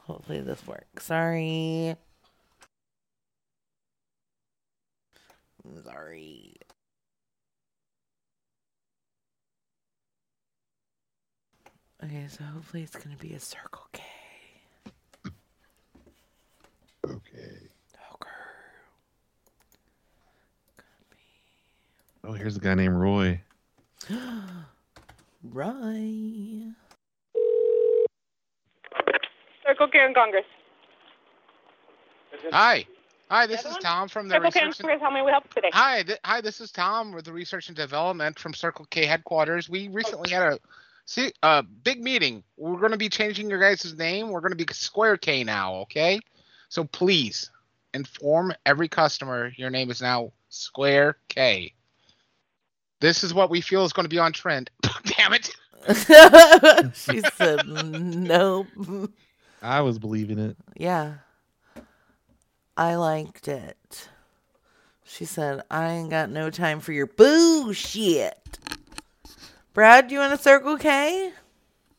Hopefully 0.00 0.40
this 0.40 0.66
works. 0.66 1.04
Sorry. 1.04 1.94
Sorry. 5.84 6.56
Okay, 12.02 12.26
so 12.28 12.42
hopefully 12.42 12.82
it's 12.82 12.96
gonna 12.96 13.16
be 13.16 13.32
a 13.34 13.38
Circle 13.38 13.86
K. 13.92 14.02
Okay. 17.06 17.70
Okay. 18.12 18.30
Oh, 22.24 22.32
here's 22.32 22.56
a 22.56 22.60
guy 22.60 22.74
named 22.74 22.96
Roy. 22.96 23.40
Right. 25.46 26.72
Circle 29.66 29.88
K 29.88 30.04
in 30.04 30.14
Congress. 30.14 30.44
Hi. 32.52 32.86
Hi, 33.30 33.46
this 33.46 33.64
is 33.64 33.76
Tom 33.78 34.08
from 34.08 34.28
the 34.28 34.34
Circle 34.34 34.50
K 34.50 34.60
in 34.60 34.66
research. 34.66 34.80
and- 34.80 34.88
Congress. 34.88 35.02
How 35.02 35.10
may 35.10 35.22
we 35.22 35.30
help 35.30 35.52
today? 35.54 35.70
Hi, 35.72 36.02
th- 36.02 36.18
hi. 36.24 36.40
This 36.40 36.60
is 36.60 36.70
Tom 36.70 37.12
with 37.12 37.24
the 37.24 37.32
research 37.32 37.68
and 37.68 37.76
development 37.76 38.38
from 38.38 38.52
Circle 38.54 38.86
K 38.90 39.06
headquarters. 39.06 39.68
We 39.68 39.88
recently 39.88 40.30
had 40.30 40.42
a 40.54 40.58
see 41.06 41.32
a 41.42 41.62
big 41.62 42.02
meeting. 42.02 42.42
We're 42.56 42.78
going 42.78 42.92
to 42.92 42.98
be 42.98 43.08
changing 43.08 43.48
your 43.50 43.60
guys' 43.60 43.94
name. 43.96 44.30
We're 44.30 44.40
going 44.40 44.56
to 44.56 44.62
be 44.62 44.72
Square 44.72 45.18
K 45.18 45.42
now. 45.44 45.74
Okay, 45.82 46.20
so 46.68 46.84
please 46.84 47.50
inform 47.94 48.52
every 48.66 48.88
customer 48.88 49.52
your 49.56 49.70
name 49.70 49.90
is 49.90 50.02
now 50.02 50.32
Square 50.50 51.16
K. 51.28 51.72
This 53.00 53.24
is 53.24 53.32
what 53.34 53.50
we 53.50 53.60
feel 53.60 53.84
is 53.84 53.92
going 53.92 54.04
to 54.04 54.10
be 54.10 54.18
on 54.18 54.32
trend. 54.32 54.70
Damn 55.04 55.32
it! 55.34 55.50
she 56.94 57.20
said 57.36 57.66
nope. 57.66 58.66
I 59.64 59.80
was 59.80 59.98
believing 59.98 60.38
it. 60.38 60.58
Yeah. 60.76 61.14
I 62.76 62.96
liked 62.96 63.48
it. 63.48 64.08
She 65.04 65.24
said, 65.24 65.62
I 65.70 65.92
ain't 65.92 66.10
got 66.10 66.28
no 66.28 66.50
time 66.50 66.80
for 66.80 66.92
your 66.92 67.06
bullshit. 67.06 68.58
Brad, 69.72 70.08
do 70.08 70.14
you 70.14 70.20
want 70.20 70.34
a 70.34 70.38
Circle 70.38 70.76
K? 70.76 71.32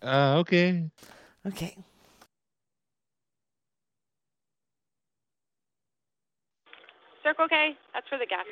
Uh, 0.03 0.35
okay. 0.37 0.89
Okay. 1.47 1.75
Circle 7.23 7.47
K. 7.47 7.75
That's 7.95 8.07
for 8.07 8.19
the 8.19 8.27
gas. 8.27 8.45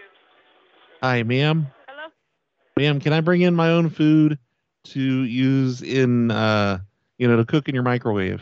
Hi, 1.04 1.22
ma'am. 1.22 1.68
Hello. 1.88 2.10
Ma'am, 2.78 3.00
can 3.00 3.14
I 3.14 3.22
bring 3.22 3.42
in 3.42 3.54
my 3.54 3.70
own 3.70 3.92
food 3.92 4.40
to 4.86 5.02
use 5.02 5.84
in, 5.84 6.32
uh, 6.32 6.80
you 7.20 7.28
know, 7.28 7.38
to 7.38 7.46
cook 7.46 7.70
in 7.70 7.76
your 7.76 7.84
microwave? 7.84 8.42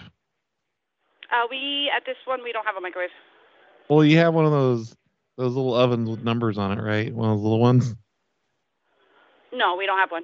Uh, 1.31 1.47
we 1.49 1.89
at 1.95 2.05
this 2.05 2.17
one 2.25 2.43
we 2.43 2.51
don't 2.51 2.65
have 2.65 2.75
a 2.75 2.81
microwave. 2.81 3.09
Well, 3.89 4.03
you 4.03 4.17
have 4.17 4.33
one 4.33 4.45
of 4.45 4.51
those 4.51 4.95
those 5.37 5.53
little 5.55 5.73
ovens 5.73 6.09
with 6.09 6.23
numbers 6.23 6.57
on 6.57 6.77
it, 6.77 6.81
right? 6.81 7.13
One 7.13 7.29
of 7.29 7.37
those 7.37 7.43
little 7.43 7.59
ones. 7.59 7.95
No, 9.53 9.75
we 9.75 9.85
don't 9.85 9.97
have 9.97 10.11
one. 10.11 10.23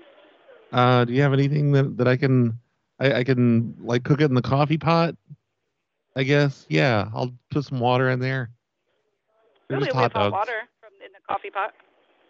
Uh, 0.72 1.06
do 1.06 1.14
you 1.14 1.22
have 1.22 1.34
anything 1.34 1.72
that, 1.74 1.98
that 1.98 2.08
I 2.08 2.18
can 2.18 2.60
I, 3.00 3.14
I 3.14 3.24
can 3.24 3.76
like 3.80 4.04
cook 4.04 4.22
it 4.22 4.26
in 4.26 4.34
the 4.36 4.42
coffee 4.42 4.78
pot? 4.78 5.16
I 6.16 6.24
guess. 6.24 6.66
Yeah, 6.70 7.10
I'll 7.14 7.32
put 7.52 7.66
some 7.66 7.80
water 7.80 8.10
in 8.10 8.20
there. 8.20 8.50
They're 9.70 9.78
Really, 9.78 9.88
just 9.88 9.98
we 9.98 10.02
have 10.04 10.14
hot 10.14 10.24
hot 10.24 10.32
water 10.32 10.62
from 10.80 10.90
in 11.06 11.12
the 11.14 11.20
coffee 11.28 11.50
pot. 11.50 11.74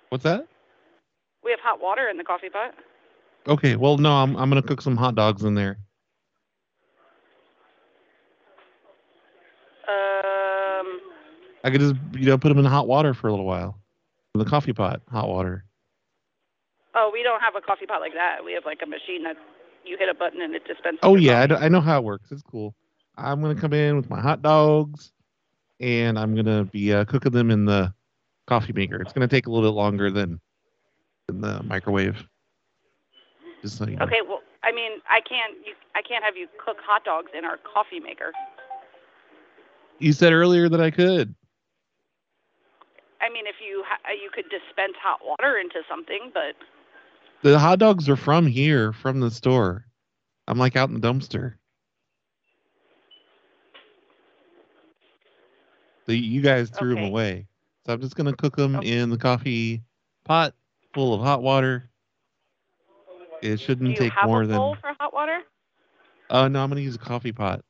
What's 0.10 0.24
that? 0.24 0.48
We 1.44 1.52
have 1.52 1.60
hot 1.62 1.82
water 1.82 2.10
in 2.10 2.18
the 2.18 2.24
coffee 2.24 2.50
pot. 2.50 2.74
Okay, 3.48 3.76
well 3.76 3.98
no, 3.98 4.12
I'm 4.12 4.36
I'm 4.36 4.50
gonna 4.50 4.62
cook 4.62 4.82
some 4.82 4.98
hot 4.98 5.16
dogs 5.16 5.44
in 5.44 5.56
there. 5.56 5.78
Um, 9.88 11.00
I 11.64 11.70
could 11.72 11.80
just 11.80 11.96
you 12.14 12.26
know 12.28 12.38
put 12.38 12.50
them 12.50 12.58
in 12.58 12.66
hot 12.66 12.88
water 12.88 13.14
for 13.14 13.28
a 13.28 13.32
little 13.32 13.46
while. 13.46 13.80
In 14.36 14.40
the 14.40 14.46
coffee 14.46 14.74
pot, 14.74 15.02
hot 15.10 15.28
water. 15.28 15.64
Oh, 16.94 17.10
we 17.14 17.24
don't 17.24 17.42
have 17.42 17.56
a 17.56 17.62
coffee 17.62 17.86
pot 17.86 18.02
like 18.02 18.14
that. 18.14 18.44
We 18.44 18.54
have 18.54 18.66
like 18.66 18.80
a 18.84 18.88
machine 18.88 19.24
that 19.24 19.38
you 19.86 19.98
hit 19.98 20.10
a 20.10 20.14
button 20.14 20.42
and 20.42 20.54
it 20.56 20.66
dispenses. 20.66 21.00
Oh 21.04 21.16
yeah, 21.16 21.42
I, 21.42 21.48
d- 21.48 21.56
I 21.56 21.70
know 21.70 21.82
how 21.82 21.98
it 22.00 22.04
works. 22.04 22.32
It's 22.32 22.42
cool. 22.42 22.76
I'm 23.18 23.42
gonna 23.42 23.56
come 23.60 23.74
in 23.74 23.96
with 23.96 24.10
my 24.10 24.20
hot 24.20 24.42
dogs, 24.42 25.12
and 25.80 26.20
I'm 26.20 26.36
gonna 26.36 26.66
be 26.66 26.94
uh, 26.94 27.06
cooking 27.06 27.32
them 27.32 27.52
in 27.52 27.66
the 27.66 27.94
coffee 28.48 28.74
maker. 28.74 29.02
It's 29.02 29.14
gonna 29.14 29.28
take 29.28 29.48
a 29.48 29.52
little 29.52 29.70
bit 29.70 29.76
longer 29.76 30.12
than 30.12 30.40
in 31.30 31.42
the 31.42 31.64
microwave. 31.64 32.24
Just 33.62 33.78
so 33.78 33.88
you 33.88 33.96
know. 33.96 34.06
Okay, 34.06 34.22
well, 34.28 34.42
I 34.64 34.72
mean, 34.72 34.94
I 35.10 35.22
can't. 35.22 35.54
You, 35.66 35.74
I 35.96 36.02
can't 36.02 36.24
have 36.24 36.36
you 36.38 36.48
cook 36.64 36.78
hot 36.86 37.04
dogs 37.06 37.32
in 37.38 37.46
our 37.46 37.58
coffee 37.58 38.00
maker. 38.00 38.32
You 40.00 40.14
said 40.14 40.34
earlier 40.34 40.70
that 40.70 40.82
I 40.82 40.92
could. 40.92 41.34
I 43.22 43.30
mean, 43.30 43.46
if 43.48 43.56
you 43.66 43.84
ha- 43.88 44.12
you 44.12 44.30
could 44.34 44.46
dispense 44.50 44.94
hot 45.02 45.20
water 45.26 45.58
into 45.58 45.82
something, 45.90 46.32
but 46.34 46.56
The 47.44 47.58
hot 47.60 47.80
dogs 47.80 48.08
are 48.10 48.16
from 48.16 48.46
here, 48.48 48.94
from 48.94 49.20
the 49.20 49.32
store. 49.32 49.86
I'm 50.48 50.58
like 50.58 50.76
out 50.76 50.90
in 50.90 51.00
the 51.00 51.08
dumpster. 51.08 51.56
The, 56.06 56.18
you 56.18 56.42
guys 56.42 56.70
threw 56.70 56.96
them 56.96 57.04
away. 57.04 57.48
So 57.86 57.94
I'm 57.94 58.02
just 58.02 58.16
going 58.16 58.28
to 58.28 58.36
cook 58.36 58.56
them 58.56 58.82
in 58.82 59.10
the 59.10 59.18
coffee 59.18 59.82
pot 60.24 60.54
full 60.94 61.14
of 61.14 61.22
hot 61.22 61.42
water. 61.44 61.90
It 63.42 63.60
shouldn't 63.60 63.88
Do 63.96 64.04
you 64.04 64.10
take 64.10 64.14
have 64.14 64.26
more 64.26 64.44
a 64.44 64.48
than. 64.48 64.58
bowl 64.58 64.78
for 64.80 64.94
hot 65.00 65.14
water? 65.14 65.40
Oh, 66.30 66.48
no, 66.48 66.64
I'm 66.64 66.72
to 66.72 66.82
use 66.82 66.96
a 66.96 67.00
coffee 67.00 67.32
pot. 67.32 67.64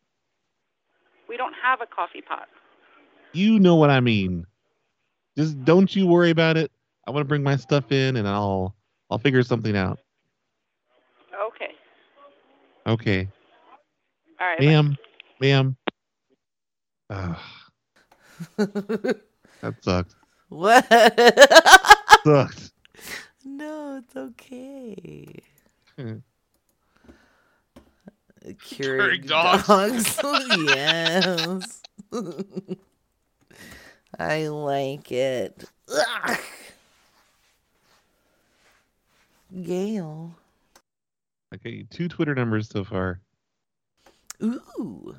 We 1.28 1.38
don't 1.38 1.54
have 1.62 1.82
a 1.82 1.86
coffee 1.86 2.22
pot. 2.22 2.48
You 3.34 3.60
know 3.60 3.76
what 3.76 3.90
I 3.90 4.00
mean. 4.00 4.46
Just 5.38 5.64
don't 5.66 5.94
you 5.96 6.08
worry 6.08 6.30
about 6.32 6.58
it. 6.58 6.72
I 7.08 7.12
want 7.12 7.22
to 7.22 7.28
bring 7.28 7.44
my 7.44 7.56
stuff 7.56 7.92
in 7.92 8.16
and 8.16 8.28
I'll 8.28 8.76
I'll 9.10 9.20
figure 9.20 9.44
something 9.44 9.76
out. 9.76 10.00
Okay. 11.48 11.72
Okay. 12.86 13.28
All 14.40 14.48
right. 14.48 14.58
bye. 14.58 14.66
Ma'am. 14.66 14.98
Ma'am. 15.40 15.78
Ugh, 17.10 17.38
that 18.58 19.76
sucked. 19.82 20.16
what? 20.50 20.86
Sucked. 22.26 22.72
no, 23.46 24.02
it's 24.04 24.16
okay. 24.16 25.26
Keurig 28.56 29.26
Keurig 29.26 29.28
dogs. 29.68 30.16
dogs. 30.18 30.58
yes. 30.76 31.82
I 34.20 34.48
like 34.48 35.12
it. 35.12 35.64
Ugh. 35.94 36.40
Gail. 39.64 40.36
Okay, 41.56 41.84
two 41.90 42.08
Twitter 42.08 42.36
numbers 42.36 42.68
so 42.70 42.84
far. 42.84 43.22
Ooh. 44.44 45.16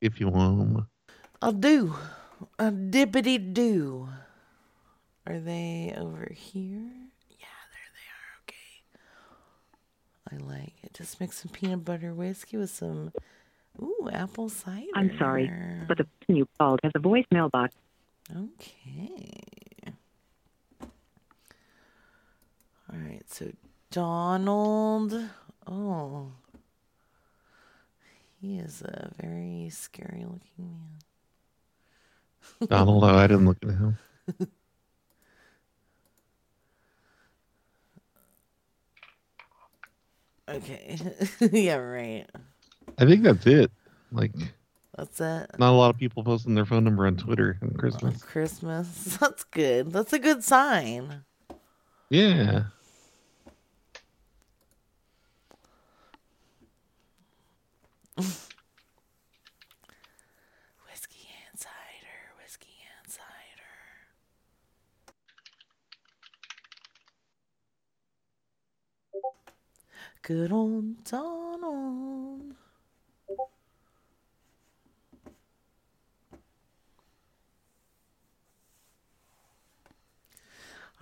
If 0.00 0.18
you 0.20 0.28
want 0.28 0.60
'em. 0.60 0.86
I'll 1.42 1.52
do. 1.52 1.94
A 2.58 2.70
dippity 2.70 3.38
do. 3.52 4.08
Are 5.26 5.38
they 5.38 5.94
over 5.96 6.28
here? 6.34 6.90
Yeah, 7.30 7.60
there 7.70 7.90
they 7.94 8.08
are. 8.10 8.32
Okay. 8.42 8.80
I 10.32 10.36
like 10.36 10.74
it. 10.82 10.94
Just 10.94 11.20
mix 11.20 11.38
some 11.42 11.50
peanut 11.50 11.84
butter 11.84 12.14
whiskey 12.14 12.56
with 12.56 12.70
some 12.70 13.12
ooh 13.80 14.08
apple 14.12 14.48
cider. 14.48 14.86
I'm 14.94 15.16
sorry, 15.18 15.50
but 15.88 15.98
the 15.98 16.04
person 16.04 16.36
you 16.36 16.48
called 16.58 16.80
has 16.82 16.92
a 16.94 17.00
voicemail 17.00 17.50
box. 17.50 17.74
Okay. 18.34 19.42
All 22.92 22.98
right. 22.98 23.22
So 23.28 23.50
Donald. 23.90 25.14
Oh. 25.66 26.32
He 28.40 28.58
is 28.58 28.80
a 28.80 29.12
very 29.20 29.68
scary 29.70 30.24
looking 30.24 30.40
man. 30.58 30.98
Donald, 32.68 33.04
oh, 33.04 33.08
I 33.08 33.26
didn't 33.26 33.46
look 33.46 33.58
at 33.62 33.68
him. 33.68 33.98
Okay. 40.50 40.98
yeah, 41.52 41.76
right. 41.76 42.26
I 42.98 43.04
think 43.06 43.22
that's 43.22 43.46
it. 43.46 43.70
Like, 44.12 44.32
That's 44.96 45.20
it. 45.20 45.50
not 45.58 45.70
a 45.72 45.76
lot 45.76 45.90
of 45.90 45.98
people 45.98 46.24
posting 46.24 46.54
their 46.54 46.66
phone 46.66 46.84
number 46.84 47.06
on 47.06 47.16
Twitter 47.16 47.58
on 47.62 47.68
On 47.68 47.74
Christmas. 47.74 48.22
Christmas. 48.22 49.16
That's 49.20 49.44
good. 49.44 49.92
That's 49.92 50.12
a 50.12 50.18
good 50.18 50.42
sign. 50.42 51.24
Yeah. 52.10 52.64
Whiskey 60.86 61.28
and 61.50 61.58
cider. 61.58 62.34
Whiskey 62.42 62.76
and 63.02 63.10
cider. 63.12 63.28
Good 70.30 70.52
old 70.52 71.02
Donald. 71.02 72.54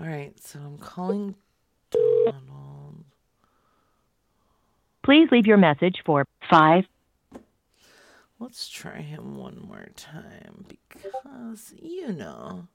All 0.01 0.07
right, 0.07 0.33
so 0.43 0.61
I'm 0.61 0.79
calling 0.79 1.35
Donald. 1.91 3.05
Please 5.03 5.29
leave 5.31 5.47
your 5.47 5.59
message 5.59 6.03
for 6.07 6.25
5 6.49 6.87
Let's 8.39 8.71
try 8.71 9.03
him 9.03 9.37
one 9.37 9.61
more 9.61 9.89
time 9.95 10.65
because 10.69 11.75
you 11.79 12.13
know. 12.13 12.67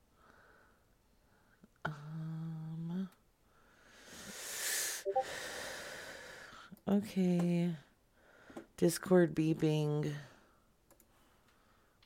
Um. 1.84 3.10
Okay. 6.88 7.76
Discord 8.78 9.34
beeping. 9.36 10.14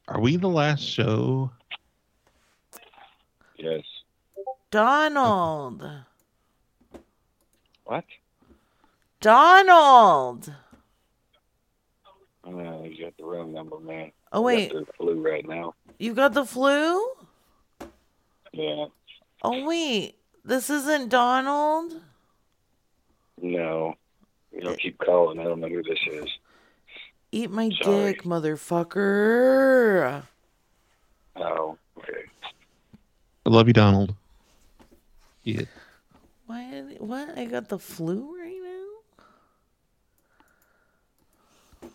Are 0.07 0.19
we 0.19 0.37
the 0.37 0.47
last 0.47 0.81
show? 0.83 1.51
Yes. 3.57 3.83
Donald. 4.71 5.83
What? 7.85 8.05
Donald. 9.19 10.53
Uh, 12.45 12.83
you 12.83 13.03
got 13.05 13.17
the 13.17 13.25
wrong 13.25 13.51
number, 13.53 13.79
man. 13.79 14.11
Oh 14.31 14.41
I 14.43 14.45
wait, 14.45 14.71
got 14.73 14.85
the 14.85 14.93
flu 14.93 15.21
right 15.21 15.47
now. 15.47 15.73
you 15.99 16.13
got 16.13 16.33
the 16.33 16.45
flu? 16.45 17.01
Yeah. 18.53 18.85
Oh 19.43 19.65
wait, 19.65 20.15
this 20.45 20.69
isn't 20.69 21.09
Donald. 21.09 22.01
No. 23.41 23.95
You 24.57 24.63
don't 24.63 24.79
keep 24.79 24.97
calling. 24.97 25.39
I 25.39 25.43
don't 25.43 25.59
know 25.59 25.69
who 25.69 25.83
this 25.83 25.99
is. 26.11 26.25
Eat 27.31 27.51
my 27.51 27.69
Sorry. 27.81 28.13
dick, 28.13 28.23
motherfucker. 28.23 30.23
Oh, 31.35 31.77
okay. 31.99 32.23
I 33.45 33.49
love 33.49 33.67
you, 33.67 33.73
Donald. 33.73 34.15
Yeah. 35.43 35.61
Why? 36.47 36.63
What? 36.97 37.37
I 37.37 37.45
got 37.45 37.69
the 37.69 37.77
flu 37.77 38.35
right 38.35 38.55
now. 41.83 41.89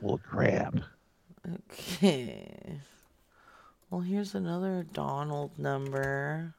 Well, 0.00 0.18
crap. 0.26 0.76
Okay. 1.70 2.80
Well, 3.90 4.00
here's 4.00 4.34
another 4.34 4.86
Donald 4.94 5.50
number. 5.58 6.54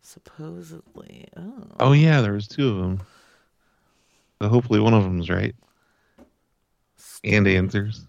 Supposedly. 0.00 1.28
Oh. 1.36 1.66
Oh, 1.78 1.92
yeah, 1.92 2.20
there 2.20 2.32
was 2.32 2.48
two 2.48 2.70
of 2.70 2.78
them. 2.78 3.00
So 4.42 4.48
hopefully 4.48 4.80
one 4.80 4.92
of 4.92 5.04
them's 5.04 5.30
right. 5.30 5.54
And 7.22 7.46
answers. 7.46 8.08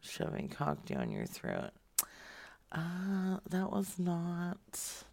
Shoving 0.00 0.48
cock 0.48 0.86
down 0.86 1.10
your 1.10 1.26
throat. 1.26 1.72
Uh, 2.70 3.38
that 3.50 3.72
was 3.72 3.98
not 3.98 4.58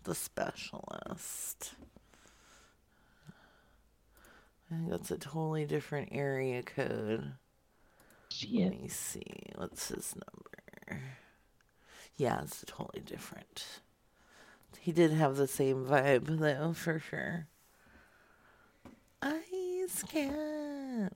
the 0.03 0.13
specialist. 0.13 1.73
I 4.71 4.75
think 4.75 4.91
that's 4.91 5.10
a 5.10 5.17
totally 5.17 5.65
different 5.65 6.10
area 6.12 6.62
code. 6.62 7.34
Let 8.51 8.79
me 8.79 8.88
see. 8.89 9.23
What's 9.56 9.88
his 9.88 10.13
number? 10.13 11.01
Yeah, 12.15 12.41
it's 12.43 12.63
totally 12.67 13.01
different. 13.03 13.65
He 14.79 14.91
did 14.91 15.13
have 15.13 15.36
the 15.36 15.47
same 15.47 15.84
vibe, 15.84 16.38
though, 16.38 16.73
for 16.73 16.99
sure. 16.99 17.47
Ice 19.24 20.04
cat. 20.04 21.14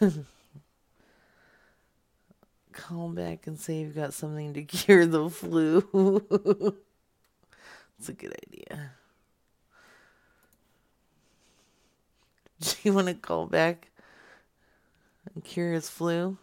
Call 2.72 3.10
back 3.10 3.46
and 3.46 3.58
say 3.58 3.80
you've 3.80 3.94
got 3.94 4.14
something 4.14 4.54
to 4.54 4.62
cure 4.66 5.04
the 5.04 5.28
flu. 5.28 6.74
It's 7.98 8.08
a 8.08 8.14
good 8.14 8.34
idea. 8.48 8.92
Do 12.60 12.74
you 12.82 12.94
want 12.94 13.08
to 13.08 13.14
call 13.14 13.46
back 13.46 13.90
and 15.34 15.44
cure 15.44 15.72
his 15.72 15.90
flu? 15.90 16.38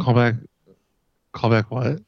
Call 0.00 0.14
back. 0.14 0.34
Call 1.32 1.50
back. 1.50 1.70
What? 1.70 2.00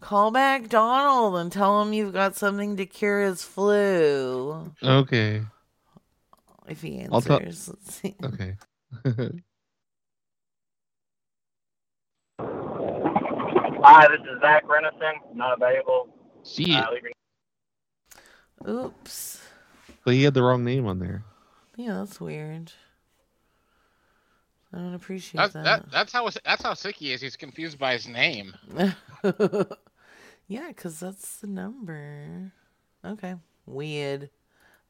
Call 0.00 0.30
back 0.30 0.68
Donald 0.68 1.36
and 1.36 1.52
tell 1.52 1.82
him 1.82 1.92
you've 1.92 2.12
got 2.14 2.34
something 2.36 2.76
to 2.78 2.86
cure 2.86 3.20
his 3.22 3.42
flu. 3.44 4.72
Okay. 4.82 5.42
If 6.68 6.80
he 6.82 7.06
I'll 7.10 7.20
tell- 7.20 7.36
answers, 7.40 7.68
let's 7.68 7.94
see. 7.94 8.14
Okay. 8.24 8.56
Hi, 13.82 14.06
this 14.08 14.20
is 14.20 14.40
Zach 14.40 14.64
Renison. 14.66 15.14
Not 15.34 15.56
available. 15.60 16.08
See 16.42 16.74
Uh, 16.74 16.86
your 18.62 18.74
Oops. 18.86 19.42
But 20.04 20.14
he 20.14 20.22
had 20.22 20.34
the 20.34 20.42
wrong 20.42 20.64
name 20.64 20.86
on 20.86 20.98
there. 20.98 21.24
Yeah, 21.76 21.94
that's 21.94 22.20
weird. 22.20 22.72
I 24.72 24.76
don't 24.78 24.94
appreciate 24.94 25.38
That's 25.40 25.54
that. 25.54 25.64
that, 25.64 25.90
that's 25.90 26.12
how 26.12 26.28
that's 26.44 26.62
how 26.62 26.74
sick 26.74 26.94
he 26.96 27.12
is. 27.12 27.20
He's 27.20 27.34
confused 27.36 27.76
by 27.78 27.94
his 27.94 28.06
name. 28.06 28.54
yeah, 30.50 30.66
because 30.66 30.98
that's 30.98 31.36
the 31.36 31.46
number. 31.46 32.50
Okay. 33.04 33.36
Weird. 33.66 34.30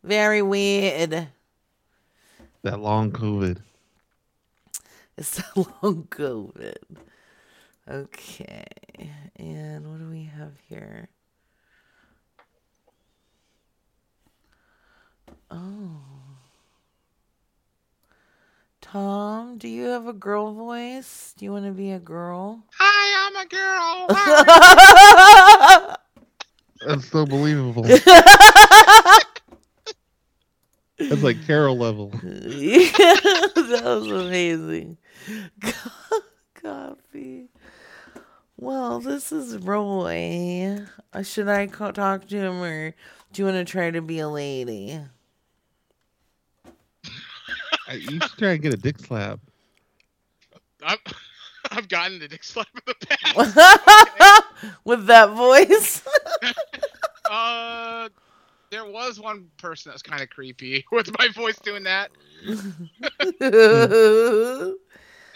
Very 0.02 0.40
weird. 0.40 1.28
That 2.62 2.80
long 2.80 3.12
COVID. 3.12 3.58
It's 5.18 5.38
a 5.56 5.58
long 5.82 6.06
COVID. 6.08 6.76
Okay. 7.86 8.64
And 9.36 9.86
what 9.90 9.98
do 9.98 10.08
we 10.08 10.24
have 10.34 10.54
here? 10.66 11.10
Oh. 15.50 16.29
Tom, 18.90 19.56
do 19.56 19.68
you 19.68 19.84
have 19.84 20.08
a 20.08 20.12
girl 20.12 20.52
voice? 20.52 21.32
Do 21.36 21.44
you 21.44 21.52
want 21.52 21.64
to 21.64 21.70
be 21.70 21.92
a 21.92 22.00
girl? 22.00 22.64
Hi, 22.76 23.28
I'm 23.28 23.36
a 23.36 23.46
girl. 25.86 25.96
That's 26.88 27.08
so 27.08 27.24
believable. 27.24 27.84
That's 27.84 28.04
like 31.22 31.46
Carol 31.46 31.78
level. 31.78 32.10
Yeah, 32.24 32.80
that 33.54 33.82
was 33.84 34.10
amazing. 34.10 34.98
Coffee. 36.54 37.46
Well, 38.56 38.98
this 38.98 39.30
is 39.30 39.56
Roy. 39.58 40.78
Uh, 41.12 41.22
Should 41.22 41.46
I 41.46 41.66
talk 41.66 42.26
to 42.26 42.36
him 42.36 42.60
or 42.60 42.92
do 43.32 43.42
you 43.42 43.46
want 43.46 43.64
to 43.64 43.70
try 43.70 43.92
to 43.92 44.02
be 44.02 44.18
a 44.18 44.28
lady? 44.28 44.98
I- 47.90 47.94
You 47.94 48.20
should 48.20 48.38
try 48.38 48.52
and 48.52 48.62
get 48.62 48.72
a 48.72 48.76
dick 48.76 48.98
slap. 49.00 49.40
I've, 50.82 50.98
I've 51.70 51.88
gotten 51.88 52.18
the 52.20 52.28
dick 52.28 52.44
slap 52.44 52.68
in 52.74 52.80
the 52.86 52.94
past. 53.06 54.44
With 54.84 55.06
that 55.06 55.30
voice? 55.30 56.02
uh, 57.30 58.08
there 58.70 58.86
was 58.86 59.18
one 59.20 59.48
person 59.58 59.90
that 59.90 59.94
was 59.94 60.02
kind 60.02 60.22
of 60.22 60.30
creepy 60.30 60.84
with 60.92 61.10
my 61.18 61.28
voice 61.28 61.58
doing 61.58 61.82
that. 61.82 62.10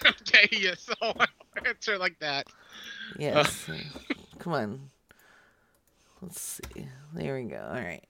okay, 0.06 0.48
yes, 0.52 0.88
I'll 1.02 1.16
answer 1.66 1.98
like 1.98 2.18
that. 2.20 2.46
yes. 3.18 3.68
Come 4.38 4.52
on. 4.52 4.90
Let's 6.22 6.40
see. 6.40 6.86
There 7.12 7.34
we 7.34 7.44
go. 7.44 7.66
All 7.68 7.74
right. 7.74 8.04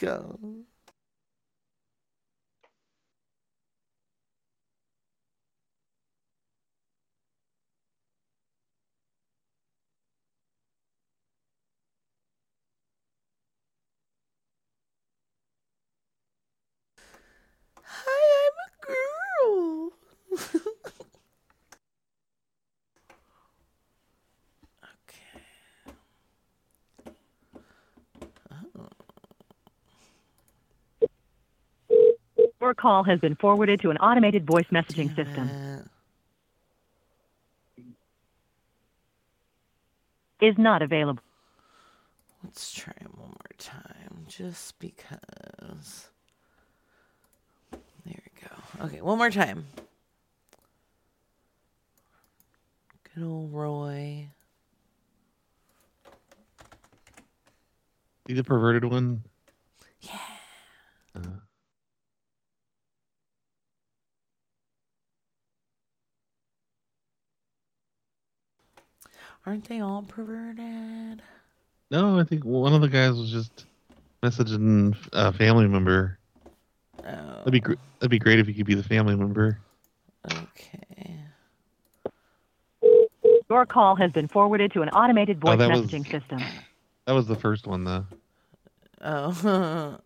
go. 0.00 0.38
Hi, 17.88 18.22
I'm 18.42 18.56
a 18.64 18.68
girl. 18.86 19.92
Your 32.60 32.74
call 32.74 33.04
has 33.04 33.20
been 33.20 33.36
forwarded 33.36 33.80
to 33.82 33.90
an 33.90 33.96
automated 33.98 34.46
voice 34.46 34.66
messaging 34.72 35.14
system. 35.14 35.50
Is 40.40 40.58
not 40.58 40.82
available. 40.82 41.22
Let's 42.44 42.72
try 42.72 42.92
it 43.00 43.16
one 43.16 43.28
more 43.28 43.54
time, 43.58 44.26
just 44.28 44.78
because. 44.78 46.10
There 48.76 48.86
we 48.86 48.90
go. 48.90 48.96
Okay, 48.96 49.00
one 49.02 49.18
more 49.18 49.30
time. 49.30 49.66
Good 53.14 53.24
old 53.24 53.52
Roy. 53.52 54.28
You 58.26 58.34
the 58.34 58.44
perverted 58.44 58.84
one? 58.84 59.22
Yeah. 60.00 60.18
Uh, 61.14 61.20
Aren't 69.46 69.68
they 69.68 69.80
all 69.80 70.02
perverted? 70.02 71.22
no, 71.90 72.18
I 72.18 72.24
think 72.24 72.44
one 72.44 72.74
of 72.74 72.80
the 72.80 72.88
guys 72.88 73.12
was 73.12 73.30
just 73.30 73.66
messaging 74.22 74.96
a 75.12 75.32
family 75.32 75.68
member. 75.68 76.18
Oh, 77.04 77.36
That'd 77.38 77.52
be 77.52 77.60
gr- 77.60 77.74
that'd 78.00 78.10
be 78.10 78.18
great 78.18 78.38
if 78.38 78.48
you 78.48 78.54
could 78.54 78.66
be 78.66 78.74
the 78.74 78.82
family 78.82 79.14
member. 79.16 79.58
okay. 80.32 81.16
Your 83.48 83.64
call 83.66 83.94
has 83.96 84.10
been 84.12 84.26
forwarded 84.28 84.72
to 84.72 84.82
an 84.82 84.88
automated 84.90 85.40
voice 85.40 85.58
that 85.58 85.70
was- 85.70 85.82
messaging 85.82 86.10
system. 86.10 86.40
That 87.06 87.12
was 87.12 87.26
the 87.28 87.36
first 87.36 87.66
one 87.68 87.84
though. 87.84 88.04
Oh, 89.02 89.98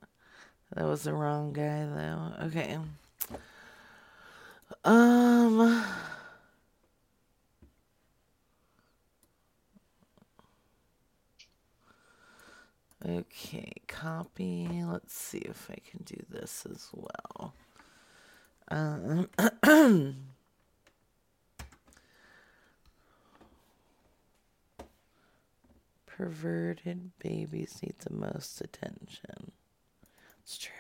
that 0.77 0.85
was 0.85 1.03
the 1.05 1.15
wrong 1.15 1.53
guy 1.55 1.87
though. 1.87 2.47
Okay. 2.47 2.79
Um. 4.85 5.85
Okay, 13.07 13.73
copy. 13.89 14.83
Let's 14.85 15.15
see 15.15 15.39
if 15.39 15.71
I 15.71 15.77
can 15.91 16.03
do 16.05 16.23
this 16.29 16.67
as 16.71 16.89
well. 16.93 17.55
Um, 18.69 19.29
perverted 26.07 27.11
babies 27.19 27.79
need 27.83 27.95
the 28.01 28.13
most 28.13 28.61
attention. 28.61 29.53
It's 30.43 30.59
true. 30.59 30.73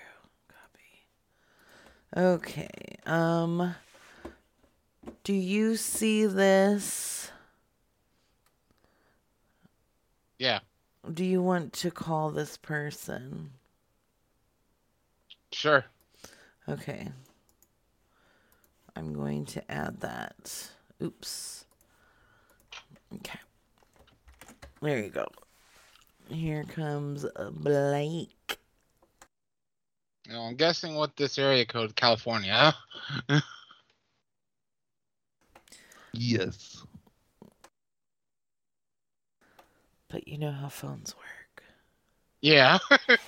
Copy. 0.48 1.06
Okay. 2.14 2.68
Um 3.06 3.74
do 5.24 5.32
you 5.32 5.76
see 5.76 6.26
this? 6.26 7.30
Yeah, 10.38 10.60
Do 11.12 11.24
you 11.24 11.42
want 11.42 11.72
to 11.74 11.90
call 11.90 12.30
this 12.30 12.56
person? 12.56 13.50
sure. 15.52 15.84
Okay. 16.68 17.08
I'm 18.94 19.12
going 19.12 19.44
to 19.46 19.70
add 19.70 20.00
that. 20.00 20.70
Oops. 21.02 21.64
Okay. 23.14 23.38
There 24.82 24.98
you 24.98 25.08
go. 25.10 25.26
Here 26.28 26.64
comes 26.64 27.26
Blake. 27.52 28.58
You 30.26 30.32
know, 30.34 30.42
I'm 30.42 30.54
guessing 30.54 30.94
what 30.94 31.16
this 31.16 31.38
area 31.38 31.64
code, 31.66 31.96
California. 31.96 32.74
Yes. 36.12 36.84
But 40.10 40.26
you 40.26 40.38
know 40.38 40.50
how 40.50 40.68
phones 40.68 41.14
work. 41.16 41.62
Yeah. 42.42 42.78
okay. 42.90 43.18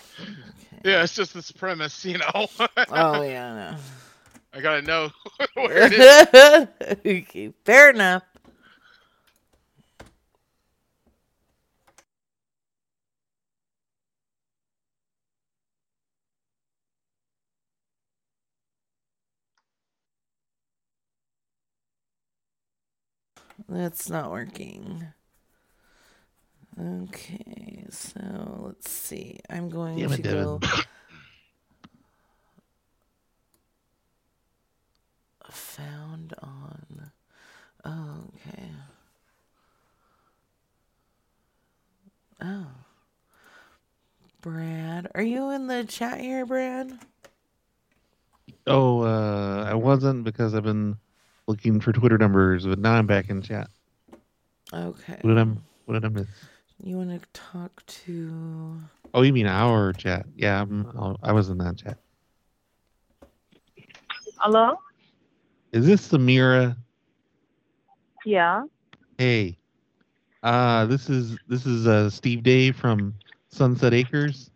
Yeah, 0.85 1.03
it's 1.05 1.14
just 1.14 1.33
this 1.33 1.53
premise, 1.53 2.05
you 2.05 2.18
know. 2.18 2.49
oh 2.88 3.23
yeah. 3.23 3.79
I 4.53 4.61
gotta 4.61 4.83
know 4.83 5.11
where 5.55 5.92
it 5.92 5.92
is. 5.92 6.99
okay, 7.07 7.53
fair 7.64 7.90
enough. 7.90 8.25
That's 23.68 24.11
not 24.11 24.31
working. 24.31 25.07
Okay, 26.81 27.85
so 27.91 28.21
let's 28.67 28.91
see. 28.91 29.39
I'm 29.51 29.69
going 29.69 29.99
Damn 29.99 30.13
it, 30.13 30.17
to 30.17 30.23
Devin. 30.23 30.45
go. 30.45 30.61
Found 35.51 36.33
on. 36.43 37.11
Oh, 37.85 38.25
okay. 38.49 38.69
Oh. 42.41 42.67
Brad, 44.41 45.09
are 45.15 45.23
you 45.23 45.51
in 45.51 45.67
the 45.67 45.85
chat 45.85 46.21
here, 46.21 46.47
Brad? 46.47 46.99
Oh, 48.67 49.03
uh, 49.03 49.65
I 49.69 49.75
wasn't 49.75 50.25
because 50.25 50.55
I've 50.55 50.63
been 50.65 50.97
looking 51.47 51.81
for 51.81 51.93
Twitter 51.93 52.19
numbers, 52.19 52.67
but 52.67 52.79
now 52.79 52.95
I'm 52.95 53.07
back 53.07 53.29
in 53.29 53.43
chat. 53.43 53.69
Okay. 54.73 55.19
What 55.21 55.35
did 55.35 55.39
I 55.39 55.47
what 55.85 55.95
did 55.95 56.05
I 56.05 56.09
miss? 56.09 56.27
You 56.85 56.97
want 56.97 57.11
to 57.11 57.29
talk 57.33 57.85
to? 57.87 58.77
Oh, 59.14 59.23
you 59.23 59.33
mean 59.33 59.47
our 59.47 59.92
chat? 59.92 60.27
Yeah, 60.35 60.62
I'm, 60.62 60.87
I'll- 60.99 61.16
was 61.33 61.49
in 61.49 61.59
that 61.59 61.77
chat. 61.77 61.99
Hello? 64.38 64.79
Is 65.71 65.87
this 65.87 66.09
Samira? 66.09 66.77
Yeah. 68.25 68.64
Hey, 69.16 69.57
uh, 70.42 70.87
this 70.87 71.09
is 71.09 71.38
this 71.47 71.66
is 71.66 71.87
uh, 71.87 72.11
Steve 72.11 72.42
Day 72.42 72.73
from 72.73 73.14
Sunset 73.49 73.95
Acres, 73.95 74.51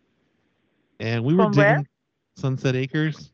and 0.99 1.25
we 1.25 1.35
were 1.35 1.45
From 1.45 1.53
digging 1.53 1.67
where? 1.75 1.85
Sunset 2.37 2.75
Acres. 2.75 3.31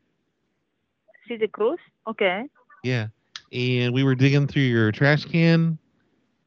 City 1.26 1.48
Cruz? 1.48 1.78
Okay. 2.06 2.44
Yeah, 2.82 3.06
and 3.52 3.94
we 3.94 4.04
were 4.04 4.14
digging 4.14 4.46
through 4.46 4.62
your 4.62 4.92
trash 4.92 5.24
can, 5.24 5.78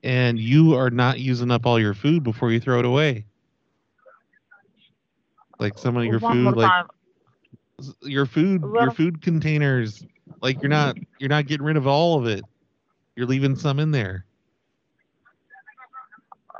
and 0.05 0.39
you 0.39 0.75
are 0.75 0.91
not 0.91 1.19
using 1.19 1.51
up 1.51 1.65
all 1.65 1.79
your 1.79 1.95
food 1.95 2.23
before 2.23 2.51
you 2.51 2.59
throw 2.61 2.79
it 2.79 2.85
away. 2.85 3.25
Like 5.59 5.77
some 5.79 5.97
of 5.97 6.05
your 6.05 6.19
One 6.19 6.35
food, 6.35 6.55
like 6.55 6.71
time. 6.71 6.87
your 8.03 8.25
food, 8.25 8.71
your 8.79 8.91
food 8.91 9.21
containers, 9.21 10.05
like 10.41 10.61
you're 10.61 10.69
not 10.69 10.97
you're 11.19 11.29
not 11.29 11.47
getting 11.47 11.65
rid 11.65 11.77
of 11.77 11.87
all 11.87 12.19
of 12.19 12.27
it. 12.27 12.45
You're 13.15 13.27
leaving 13.27 13.55
some 13.55 13.79
in 13.79 13.91
there. 13.91 14.25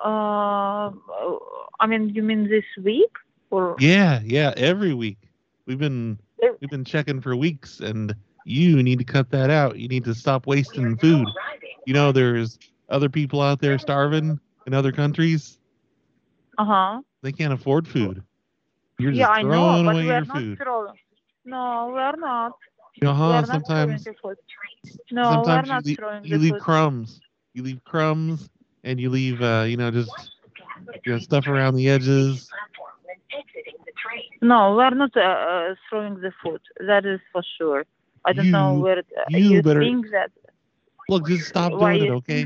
Uh, 0.04 0.92
I 1.80 1.88
mean, 1.88 2.10
you 2.10 2.24
mean 2.24 2.50
this 2.50 2.66
week? 2.84 3.12
Or 3.52 3.76
Yeah, 3.80 4.22
yeah, 4.24 4.54
every 4.58 4.94
week. 4.94 5.18
We've 5.66 5.80
been 5.80 6.20
we've 6.60 6.70
been 6.70 6.86
checking 6.86 7.22
for 7.22 7.36
weeks 7.36 7.80
and 7.80 8.16
you 8.46 8.82
need 8.82 9.00
to 9.00 9.06
cut 9.06 9.30
that 9.32 9.50
out. 9.50 9.78
You 9.78 9.88
need 9.88 10.06
to 10.06 10.14
stop 10.16 10.48
wasting 10.48 10.98
food. 10.98 11.28
You 11.86 11.94
know 11.94 12.12
there's 12.12 12.58
other 12.90 13.10
people 13.10 13.42
out 13.42 13.60
there 13.60 13.78
starving 13.78 14.40
in 14.66 14.74
other 14.74 14.92
countries. 14.92 15.60
Uh 16.58 16.66
huh. 16.66 17.02
They 17.22 17.32
can't 17.32 17.54
afford 17.54 17.88
food. 17.88 18.24
You're 18.98 19.12
just 19.12 19.20
Yeah, 19.20 19.28
I 19.30 19.42
know, 19.44 19.80
throwing 19.80 19.86
but 19.86 19.96
away 19.96 20.06
your 20.06 20.26
not 20.26 20.44
food. 20.44 20.58
throwing. 20.58 20.94
No, 21.46 21.92
we 21.94 22.00
are 22.00 22.16
not. 22.18 22.54
You 22.96 23.08
know, 23.08 23.14
we 23.26 23.32
huh? 23.32 23.44
Sometimes. 23.44 24.08
No, 25.12 25.26
sometimes 25.44 25.68
not 25.68 25.72
you, 25.72 25.82
leave, 25.84 26.00
you 26.24 26.38
leave 26.40 26.58
crumbs. 26.58 27.22
You 27.54 27.64
leave 27.64 27.84
crumbs 27.86 28.50
and 28.84 29.00
you 29.00 29.10
leave 29.10 29.42
uh, 29.42 29.66
you 29.68 29.78
know, 29.78 29.92
just 29.92 30.32
you 31.06 31.12
know, 31.14 31.20
stuff 31.20 31.48
around 31.48 31.76
the 31.76 31.90
edges. 31.90 32.50
No, 34.42 34.76
we 34.76 34.84
are 34.84 34.92
not 34.96 35.16
uh, 35.16 35.20
uh, 35.22 35.76
throwing 35.90 36.16
the 36.22 36.32
food. 36.44 36.62
That 36.88 37.06
is 37.06 37.20
for 37.32 37.42
sure. 37.58 37.86
I 38.26 38.34
don't 38.34 38.52
know 38.52 38.80
where 38.80 39.00
it, 39.00 39.08
uh, 39.18 39.24
you 39.30 39.50
you 39.50 39.62
better- 39.62 39.80
think 39.80 40.08
that. 40.12 40.32
Look, 41.08 41.26
just 41.26 41.48
stop 41.48 41.78
doing 41.78 42.02
it, 42.02 42.10
you 42.10 42.12
okay? 42.12 42.44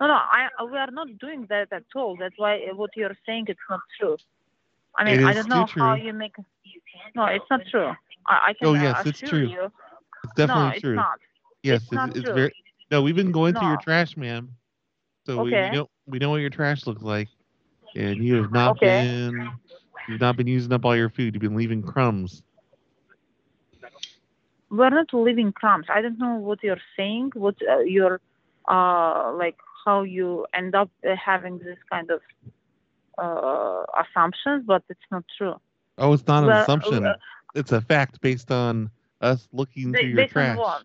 No, 0.00 0.06
no, 0.06 0.14
I, 0.14 0.48
we 0.64 0.76
are 0.78 0.90
not 0.90 1.08
doing 1.18 1.46
that 1.48 1.72
at 1.72 1.84
all. 1.94 2.16
That's 2.18 2.34
why 2.38 2.56
uh, 2.70 2.74
what 2.74 2.90
you're 2.96 3.16
saying 3.26 3.46
is 3.48 3.56
not 3.68 3.80
true. 3.98 4.16
I 4.96 5.04
mean, 5.04 5.18
I 5.24 5.34
don't 5.34 5.48
know 5.48 5.66
still 5.66 5.78
how 5.78 5.94
you 5.94 6.12
make. 6.12 6.34
No, 7.14 7.26
it's 7.26 7.44
not 7.50 7.60
true. 7.70 7.92
I, 8.26 8.50
I 8.50 8.52
can 8.58 8.68
Oh, 8.68 8.74
uh, 8.74 9.02
yes, 9.02 9.04
it's 9.06 9.22
true. 9.22 9.50
you. 9.50 9.68
It's 10.24 10.32
definitely 10.34 10.70
no, 10.70 10.74
it's 10.74 10.86
true. 10.86 10.96
not. 10.96 11.18
Yes, 11.62 11.92
It's 11.92 11.92
it's, 11.92 12.04
it's 12.16 12.30
true. 12.30 12.40
very. 12.40 12.52
No, 12.90 13.02
we've 13.02 13.16
been 13.16 13.32
going 13.32 13.54
through 13.54 13.68
your 13.68 13.76
trash, 13.76 14.16
ma'am. 14.16 14.50
So 15.26 15.38
we, 15.40 15.56
we 15.56 15.68
know 15.70 15.88
we 16.06 16.18
know 16.18 16.30
what 16.30 16.36
your 16.40 16.50
trash 16.50 16.86
looks 16.86 17.02
like, 17.02 17.28
and 17.94 18.22
you 18.22 18.36
have 18.36 18.50
not 18.50 18.78
Okay. 18.78 18.80
been 18.80 19.58
you've 20.06 20.20
not 20.20 20.36
been 20.36 20.46
using 20.46 20.72
up 20.72 20.84
all 20.84 20.96
your 20.96 21.10
food. 21.10 21.34
You've 21.34 21.42
been 21.42 21.56
leaving 21.56 21.82
crumbs. 21.82 22.42
We're 24.70 24.90
not 24.90 25.12
leaving 25.12 25.52
crumbs. 25.52 25.86
I 25.88 26.00
don't 26.02 26.18
know 26.18 26.36
what 26.36 26.62
you're 26.62 26.80
saying. 26.96 27.32
What 27.34 27.56
uh, 27.68 27.80
you're 27.80 28.20
uh 28.68 29.32
like 29.34 29.56
how 29.88 30.02
you 30.02 30.46
end 30.60 30.74
up 30.74 30.90
uh, 31.08 31.16
having 31.30 31.58
this 31.68 31.80
kind 31.92 32.08
of 32.16 32.20
uh 33.24 33.82
assumptions, 34.02 34.60
but 34.72 34.82
it's 34.92 35.08
not 35.14 35.24
true. 35.36 35.56
Oh, 35.98 36.12
it's 36.14 36.26
not 36.26 36.44
an 36.44 36.50
Well, 36.50 36.62
assumption. 36.62 37.04
uh, 37.06 37.14
it's 37.54 37.72
a 37.72 37.80
fact 37.80 38.20
based 38.20 38.50
on 38.50 38.90
us 39.20 39.48
looking 39.52 39.88
Ba- 39.92 39.98
through 39.98 40.10
your 40.10 40.24
trash. 40.34 40.56
on 40.56 40.58
what? 40.64 40.82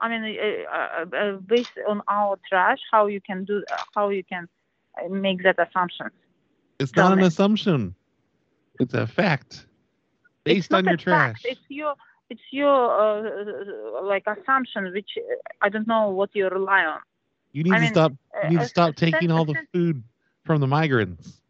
I 0.00 0.08
mean, 0.08 0.22
uh, 0.24 0.76
uh, 0.76 1.16
uh, 1.16 1.36
based 1.54 1.76
on 1.92 2.02
our 2.08 2.38
trash, 2.48 2.78
how 2.92 3.06
you 3.06 3.20
can 3.20 3.44
do, 3.44 3.56
uh, 3.70 3.76
how 3.94 4.08
you 4.08 4.24
can 4.32 4.48
make 5.10 5.42
that 5.42 5.58
assumption. 5.66 6.08
It's 6.78 6.94
Tell 6.94 7.08
not 7.08 7.12
an 7.12 7.22
assumption. 7.22 7.94
It's 8.78 8.94
a 8.94 9.06
fact 9.06 9.66
based 10.44 10.72
it's 10.72 10.74
on 10.74 10.86
your 10.86 10.96
trash. 10.96 11.40
fact. 11.40 11.40
It's 11.44 11.60
your, 11.68 11.94
it's 12.30 12.46
your 12.50 12.78
uh, 13.02 14.04
like 14.04 14.24
assumption, 14.26 14.92
which 14.92 15.10
I 15.60 15.68
don't 15.68 15.86
know 15.88 16.10
what 16.10 16.30
you 16.34 16.48
rely 16.48 16.84
on. 16.84 17.00
You 17.52 17.62
need 17.62 17.74
I 17.74 17.78
to 17.78 17.86
mean, 17.86 17.94
stop. 17.94 18.12
uh, 18.34 18.38
You 18.40 18.48
need 18.48 18.60
to 18.60 18.64
uh, 18.64 18.68
stop 18.68 18.96
sen- 19.10 19.20
taking 19.20 19.30
all 19.30 19.44
the 19.44 19.56
food 19.72 20.02
from 20.44 20.60
the 20.60 20.66
migrants. 20.66 21.40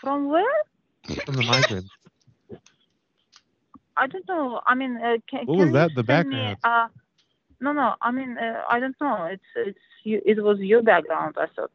From 0.00 0.26
where? 0.28 0.62
From 1.24 1.36
the 1.36 1.42
migrants. 1.42 1.90
I 3.96 4.06
don't 4.06 4.26
know. 4.28 4.60
I 4.66 4.74
mean, 4.74 4.96
uh, 4.96 5.16
can, 5.28 5.46
What 5.46 5.56
was 5.56 5.72
that 5.72 5.94
the 5.94 6.02
send 6.06 6.28
me, 6.28 6.52
background? 6.52 6.58
uh, 6.64 6.88
no, 7.60 7.72
no. 7.72 7.94
I 8.00 8.10
mean, 8.10 8.36
uh, 8.38 8.62
I 8.68 8.78
don't 8.80 8.96
know. 9.00 9.24
It's 9.24 9.42
it's 9.56 9.78
you, 10.04 10.20
it 10.24 10.42
was 10.42 10.58
your 10.60 10.82
background. 10.82 11.36
I 11.38 11.46
thought. 11.54 11.70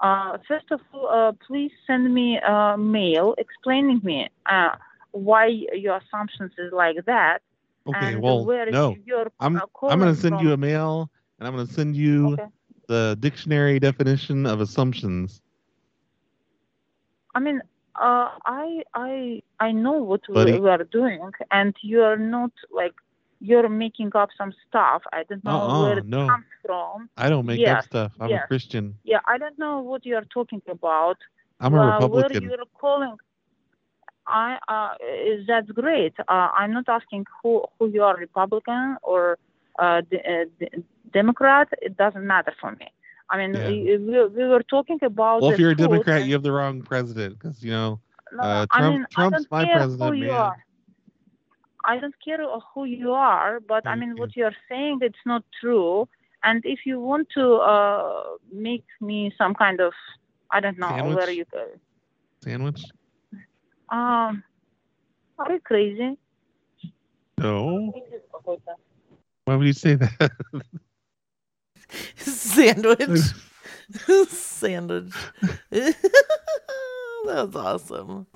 Uh, 0.00 0.38
first 0.48 0.70
of 0.70 0.80
all, 0.92 1.08
uh, 1.08 1.32
please 1.46 1.70
send 1.86 2.12
me 2.12 2.38
a 2.38 2.76
mail 2.76 3.34
explaining 3.38 4.00
me 4.02 4.28
uh, 4.50 4.70
why 5.12 5.46
your 5.72 5.96
assumptions 5.96 6.52
is 6.58 6.72
like 6.72 6.96
that. 7.06 7.38
Okay, 7.86 8.16
well, 8.16 8.48
where 8.48 8.66
no. 8.68 8.98
I'm 9.38 9.60
uh, 9.60 9.66
I'm 9.88 9.98
gonna 9.98 10.14
send 10.14 10.40
from. 10.40 10.40
you 10.40 10.52
a 10.52 10.56
mail, 10.56 11.10
and 11.38 11.46
I'm 11.48 11.54
gonna 11.54 11.66
send 11.66 11.96
you 11.96 12.38
Okay. 12.38 12.46
the 12.88 13.16
dictionary 13.20 13.78
definition 13.78 14.46
of 14.46 14.60
assumptions. 14.60 15.42
I 17.34 17.40
mean, 17.40 17.60
uh, 17.96 18.28
I 18.46 18.82
I 18.94 19.42
I 19.60 19.72
know 19.72 19.92
what 20.02 20.22
we, 20.28 20.34
Buddy. 20.34 20.58
we 20.58 20.68
are 20.68 20.84
doing, 20.84 21.30
and 21.50 21.74
you 21.82 22.02
are 22.02 22.16
not 22.16 22.52
like 22.70 22.94
you're 23.40 23.68
making 23.68 24.10
up 24.14 24.30
some 24.36 24.52
stuff. 24.68 25.02
I 25.12 25.24
don't 25.24 25.44
know 25.44 25.60
Uh-uh, 25.60 25.82
where 25.82 25.98
it 25.98 26.06
no. 26.06 26.26
comes 26.26 26.46
from. 26.64 27.08
I 27.16 27.28
don't 27.28 27.46
make 27.46 27.60
yes, 27.60 27.78
up 27.78 27.84
stuff. 27.84 28.12
I'm 28.20 28.30
yes. 28.30 28.44
a 28.44 28.46
Christian. 28.46 28.98
Yeah, 29.04 29.20
I 29.26 29.38
don't 29.38 29.58
know 29.58 29.80
what 29.80 30.04
you 30.06 30.16
are 30.16 30.24
talking 30.32 30.62
about. 30.68 31.18
I'm 31.60 31.74
a 31.74 31.80
uh, 31.80 31.86
Republican. 31.92 32.44
Where 32.44 32.58
you're 32.58 32.66
calling, 32.80 33.16
I 34.26 34.58
uh, 34.68 34.94
is 35.30 35.46
that's 35.46 35.70
great. 35.70 36.14
Uh, 36.28 36.48
I'm 36.58 36.72
not 36.72 36.88
asking 36.88 37.24
who 37.42 37.64
who 37.78 37.88
you 37.88 38.02
are, 38.02 38.16
Republican 38.16 38.96
or 39.02 39.38
uh, 39.78 39.82
uh, 39.84 40.00
de- 40.58 40.84
Democrat. 41.12 41.68
It 41.82 41.96
doesn't 41.96 42.26
matter 42.26 42.52
for 42.60 42.72
me. 42.72 42.88
I 43.30 43.38
mean, 43.38 43.54
Yeah. 43.54 43.68
we, 43.68 43.98
we, 43.98 44.26
we 44.26 44.44
were 44.46 44.62
talking 44.62 44.98
about. 45.02 45.42
Well, 45.42 45.50
if 45.52 45.58
you're 45.58 45.70
a 45.70 45.76
Democrat, 45.76 46.18
and- 46.20 46.26
you 46.28 46.34
have 46.34 46.42
the 46.42 46.52
wrong 46.52 46.82
president 46.82 47.38
because 47.38 47.62
you 47.62 47.70
know 47.72 48.00
No, 48.32 48.42
uh, 48.42 48.66
I 48.70 48.90
mean, 48.90 49.02
I 49.02 49.14
Trump's 49.14 49.36
don't 49.38 49.50
my 49.50 49.64
care 49.64 49.76
president, 49.76 50.10
who 50.14 50.16
you 50.20 50.28
man. 50.32 50.40
are. 50.40 50.64
I 51.86 51.98
don't 51.98 52.14
care 52.24 52.38
who 52.74 52.84
you 52.84 53.12
are, 53.12 53.60
but 53.60 53.86
I 53.86 53.94
mean, 53.94 54.10
you. 54.10 54.16
what 54.16 54.34
you 54.36 54.44
are 54.44 54.56
saying, 54.68 54.98
it's 55.02 55.24
not 55.26 55.44
true. 55.60 56.08
And 56.42 56.62
if 56.64 56.80
you 56.86 57.00
want 57.00 57.28
to 57.34 57.56
uh, 57.56 58.22
make 58.52 58.84
me 59.00 59.32
some 59.36 59.54
kind 59.54 59.80
of, 59.80 59.92
I 60.50 60.60
don't 60.60 60.78
know, 60.78 60.88
Sandwich? 60.88 61.16
where 61.16 61.30
you, 61.30 61.44
Sandwich? 62.42 62.82
um, 63.90 64.42
are 65.38 65.52
you 65.52 65.60
crazy? 65.60 66.16
No. 67.38 67.92
Why 69.44 69.56
would 69.56 69.66
you 69.66 69.72
say 69.72 69.94
that? 69.96 70.30
Sandwich. 72.16 73.20
Sandwich. 74.28 75.12
that 75.70 75.94
was 77.24 77.54
awesome. 77.56 78.26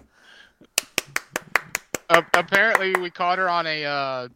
Uh, 2.10 2.22
apparently, 2.34 2.94
we 3.00 3.10
caught 3.10 3.38
her 3.38 3.48
on 3.48 3.66
a 3.66 3.84
uh, 3.84 4.28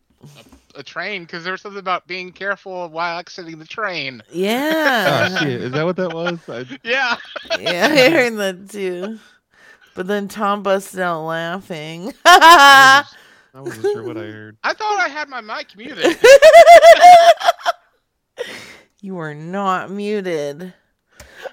a, 0.75 0.81
a 0.81 0.83
train 0.83 1.23
because 1.25 1.45
there 1.45 1.53
was 1.53 1.61
something 1.61 1.79
about 1.79 2.07
being 2.07 2.33
careful 2.33 2.89
while 2.89 3.19
exiting 3.19 3.59
the 3.59 3.65
train. 3.67 4.23
Yeah. 4.31 5.29
oh 5.31 5.39
shit! 5.39 5.61
Is 5.63 5.73
that 5.73 5.85
what 5.85 5.97
that 5.97 6.13
was? 6.13 6.39
I, 6.49 6.67
Yeah. 6.83 7.17
yeah, 7.61 7.89
I 7.91 8.11
heard 8.11 8.37
that 8.37 8.71
too. 8.71 9.19
But 9.95 10.07
then 10.07 10.27
Tom 10.29 10.63
busted 10.63 11.01
out 11.01 11.25
laughing. 11.25 12.15
I 13.55 13.61
wasn't 13.61 13.83
sure 13.83 14.03
what 14.03 14.17
I 14.17 14.27
heard. 14.31 14.57
I 14.65 14.73
thought 14.73 14.99
I 15.01 15.09
had 15.09 15.29
my 15.29 15.41
mic 15.41 15.77
muted. 15.77 16.19
You 19.05 19.19
are 19.19 19.35
not 19.35 19.91
muted. 19.91 20.73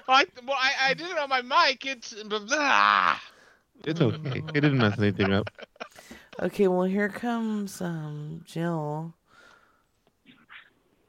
I, 0.06 0.24
well, 0.46 0.56
I, 0.56 0.90
I 0.90 0.94
did 0.94 1.10
it 1.10 1.18
on 1.18 1.28
my 1.28 1.42
mic. 1.42 1.84
It's 1.84 2.14
blah. 2.22 3.16
It's 3.84 4.00
okay. 4.00 4.38
It 4.38 4.54
didn't 4.54 4.78
mess 4.78 4.96
anything 5.00 5.32
up. 5.32 5.50
Okay, 6.40 6.68
well 6.68 6.84
here 6.84 7.08
comes 7.08 7.80
um 7.82 8.42
Jill. 8.46 9.12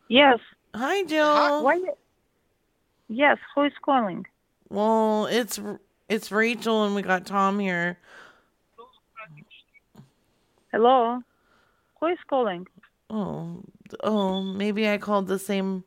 Yes. 0.08 0.40
Hi, 0.74 1.04
Jill. 1.04 1.64
Why? 1.64 1.80
Yes. 3.08 3.38
Who 3.54 3.66
is 3.66 3.74
calling? 3.86 4.26
Well, 4.70 5.28
it's 5.28 5.60
it's 6.10 6.32
Rachel 6.32 6.86
and 6.86 6.96
we 6.96 7.04
got 7.04 7.28
Tom 7.28 7.60
here. 7.60 8.00
Hello. 10.72 11.22
Who 12.00 12.08
is 12.08 12.18
calling? 12.30 12.68
Oh, 13.10 13.64
oh, 14.04 14.42
maybe 14.42 14.88
I 14.90 14.98
called 14.98 15.28
the 15.28 15.40
same 15.40 15.84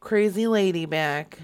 crazy 0.00 0.46
lady 0.46 0.86
back. 0.86 1.38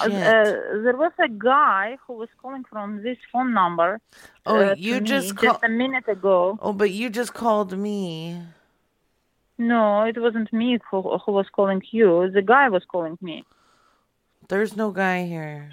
Uh, 0.00 0.04
uh, 0.04 0.44
there 0.84 0.96
was 0.96 1.12
a 1.18 1.28
guy 1.28 1.96
who 2.06 2.14
was 2.14 2.28
calling 2.40 2.64
from 2.64 3.02
this 3.02 3.18
phone 3.30 3.52
number. 3.52 4.00
Oh, 4.46 4.58
uh, 4.58 4.74
you 4.76 5.00
just 5.00 5.36
just 5.36 5.62
a 5.62 5.68
minute 5.68 6.08
ago. 6.08 6.58
Oh, 6.60 6.72
but 6.72 6.90
you 6.90 7.10
just 7.10 7.34
called 7.34 7.76
me. 7.76 8.40
No, 9.58 10.02
it 10.02 10.18
wasn't 10.20 10.52
me 10.52 10.78
who 10.90 11.18
who 11.18 11.32
was 11.32 11.48
calling 11.50 11.82
you. 11.90 12.30
The 12.30 12.42
guy 12.42 12.68
was 12.68 12.84
calling 12.84 13.18
me. 13.20 13.44
There's 14.48 14.76
no 14.76 14.90
guy 14.92 15.24
here. 15.24 15.72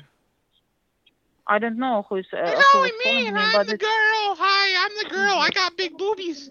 I 1.50 1.58
don't 1.60 1.78
know 1.78 2.06
who's 2.08 2.28
uh, 2.32 2.38
It's 2.38 2.64
who 2.72 2.78
only 2.78 2.92
was 2.92 3.00
me, 3.00 3.12
calling 3.12 3.28
and 3.28 3.36
me, 3.36 3.42
I'm 3.42 3.52
but 3.54 3.68
the 3.68 3.74
it's- 3.74 3.90
girl. 3.90 4.36
Hi, 4.40 4.86
I'm 4.86 5.04
the 5.04 5.10
girl. 5.10 5.38
I 5.40 5.50
got 5.50 5.76
big 5.76 5.98
boobies. 5.98 6.50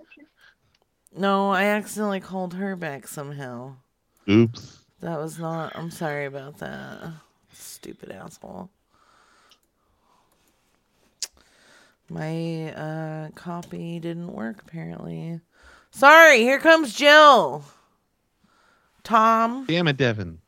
No, 1.16 1.50
I 1.50 1.64
accidentally 1.64 2.20
called 2.20 2.54
her 2.54 2.76
back 2.76 3.06
somehow. 3.08 3.76
Oops. 4.28 4.78
That 5.00 5.18
was 5.18 5.38
not. 5.38 5.72
I'm 5.76 5.90
sorry 5.90 6.26
about 6.26 6.58
that. 6.58 7.12
Stupid 7.52 8.10
asshole. 8.10 8.68
My 12.10 12.72
uh, 12.72 13.28
copy 13.34 13.98
didn't 14.00 14.32
work 14.32 14.62
apparently. 14.66 15.40
Sorry, 15.90 16.38
here 16.40 16.58
comes 16.58 16.94
Jill. 16.94 17.64
Tom. 19.04 19.64
Damn 19.66 19.88
it, 19.88 19.96
Devin. 19.96 20.38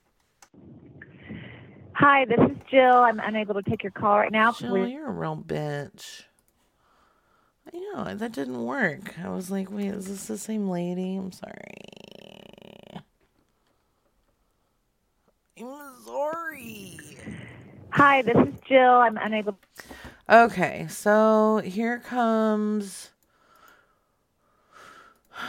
Hi, 2.01 2.25
this 2.25 2.39
is 2.39 2.57
Jill. 2.71 2.95
I'm 2.97 3.21
unable 3.21 3.53
to 3.53 3.63
take 3.63 3.83
your 3.83 3.93
call 3.93 4.21
right 4.21 4.33
now. 4.33 4.53
Jill, 4.53 4.71
Please- 4.71 4.91
you're 4.95 5.09
a 5.09 5.13
real 5.13 5.37
bitch. 5.37 6.23
I 7.71 7.77
know, 7.77 8.15
that 8.15 8.33
didn't 8.33 8.65
work. 8.65 9.19
I 9.19 9.29
was 9.29 9.51
like, 9.51 9.71
wait, 9.71 9.89
is 9.89 10.07
this 10.07 10.27
the 10.27 10.39
same 10.39 10.71
lady? 10.71 11.17
I'm 11.17 11.31
sorry. 11.31 13.03
I'm 15.61 15.93
sorry. 16.07 17.01
Hi, 17.91 18.23
this 18.23 18.35
is 18.35 18.55
Jill. 18.67 18.93
I'm 18.95 19.19
unable. 19.19 19.59
Okay, 20.27 20.87
so 20.89 21.61
here 21.63 21.99
comes. 21.99 23.11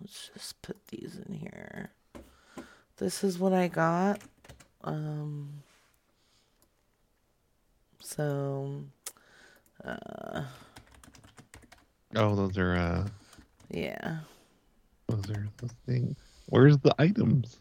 Let's 0.00 0.30
just 0.34 0.60
put 0.60 0.88
these 0.88 1.20
in 1.24 1.34
here. 1.34 1.92
This 2.96 3.22
is 3.22 3.38
what 3.38 3.52
I 3.52 3.68
got. 3.68 4.20
Um. 4.82 5.50
So. 8.00 8.82
Uh. 9.84 10.44
Oh, 12.16 12.34
those 12.34 12.58
are 12.58 12.74
uh 12.74 13.06
Yeah. 13.70 14.18
those 15.08 15.30
are 15.30 15.46
those 15.58 15.70
things. 15.86 16.16
Where's 16.46 16.78
the 16.78 16.94
items? 16.98 17.58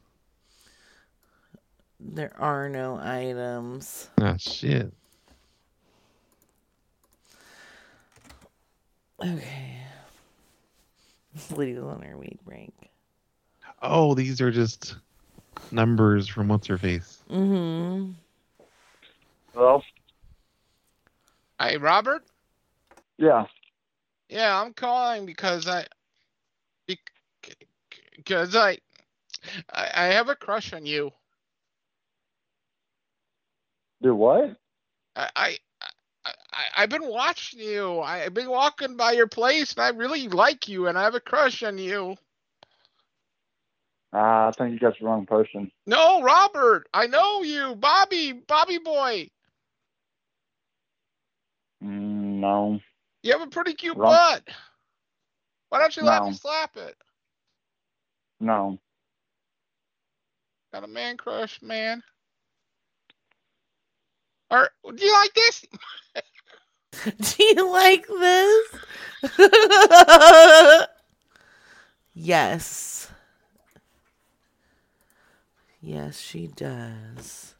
There 1.99 2.33
are 2.39 2.67
no 2.69 2.97
items. 2.97 4.09
Ah 4.19 4.35
shit. 4.37 4.91
Okay. 9.23 9.77
Lydia's 11.51 11.83
on 11.83 12.01
her 12.01 12.17
weed 12.17 12.39
break. 12.45 12.73
Oh, 13.81 14.13
these 14.15 14.41
are 14.41 14.51
just 14.51 14.95
numbers 15.71 16.27
from 16.27 16.47
what's 16.47 16.67
her 16.67 16.77
face. 16.77 17.21
Mm-hmm. 17.29 18.11
Well, 19.53 19.83
Hey, 21.59 21.77
Robert. 21.77 22.23
yeah. 23.17 23.45
Yeah, 24.29 24.61
I'm 24.61 24.73
calling 24.73 25.25
because 25.25 25.67
I 25.67 25.85
because 28.15 28.55
I 28.55 28.77
I 29.73 29.89
I 29.93 30.03
have 30.05 30.29
a 30.29 30.35
crush 30.35 30.71
on 30.73 30.85
you. 30.85 31.11
Do 34.01 34.15
what? 34.15 34.55
I 35.15 35.29
I, 35.35 35.57
I 36.25 36.63
I've 36.77 36.89
been 36.89 37.07
watching 37.07 37.59
you. 37.59 37.99
I've 37.99 38.33
been 38.33 38.49
walking 38.49 38.95
by 38.95 39.13
your 39.13 39.27
place, 39.27 39.73
and 39.73 39.81
I 39.83 39.89
really 39.89 40.27
like 40.27 40.67
you, 40.67 40.87
and 40.87 40.97
I 40.97 41.03
have 41.03 41.15
a 41.15 41.19
crush 41.19 41.63
on 41.63 41.77
you. 41.77 42.15
Uh, 44.11 44.47
I 44.47 44.51
think 44.57 44.73
you 44.73 44.79
got 44.79 44.97
the 44.97 45.05
wrong 45.05 45.25
person. 45.25 45.71
No, 45.85 46.21
Robert, 46.23 46.87
I 46.93 47.05
know 47.07 47.43
you, 47.43 47.75
Bobby, 47.75 48.31
Bobby 48.31 48.79
boy. 48.79 49.29
Mm, 51.83 52.39
no. 52.39 52.79
You 53.21 53.33
have 53.33 53.41
a 53.47 53.51
pretty 53.51 53.73
cute 53.73 53.97
Wrong. 53.97 54.11
butt. 54.11 54.47
Why 55.69 55.79
don't 55.79 55.95
you 55.95 56.03
let 56.03 56.25
me 56.25 56.33
slap 56.33 56.75
it? 56.77 56.95
No. 58.39 58.79
Got 60.73 60.83
a 60.83 60.87
man 60.87 61.17
crush, 61.17 61.61
man. 61.61 62.01
Or 64.49 64.69
do 64.95 65.05
you 65.05 65.13
like 65.13 65.33
this? 65.35 65.65
Do 67.37 67.43
you 67.43 67.71
like 67.71 68.07
this? 68.07 68.67
yes. 72.15 73.11
Yes, 75.81 76.19
she 76.19 76.47
does. 76.47 77.55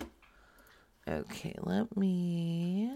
Okay, 1.08 1.56
let 1.62 1.96
me 1.98 2.92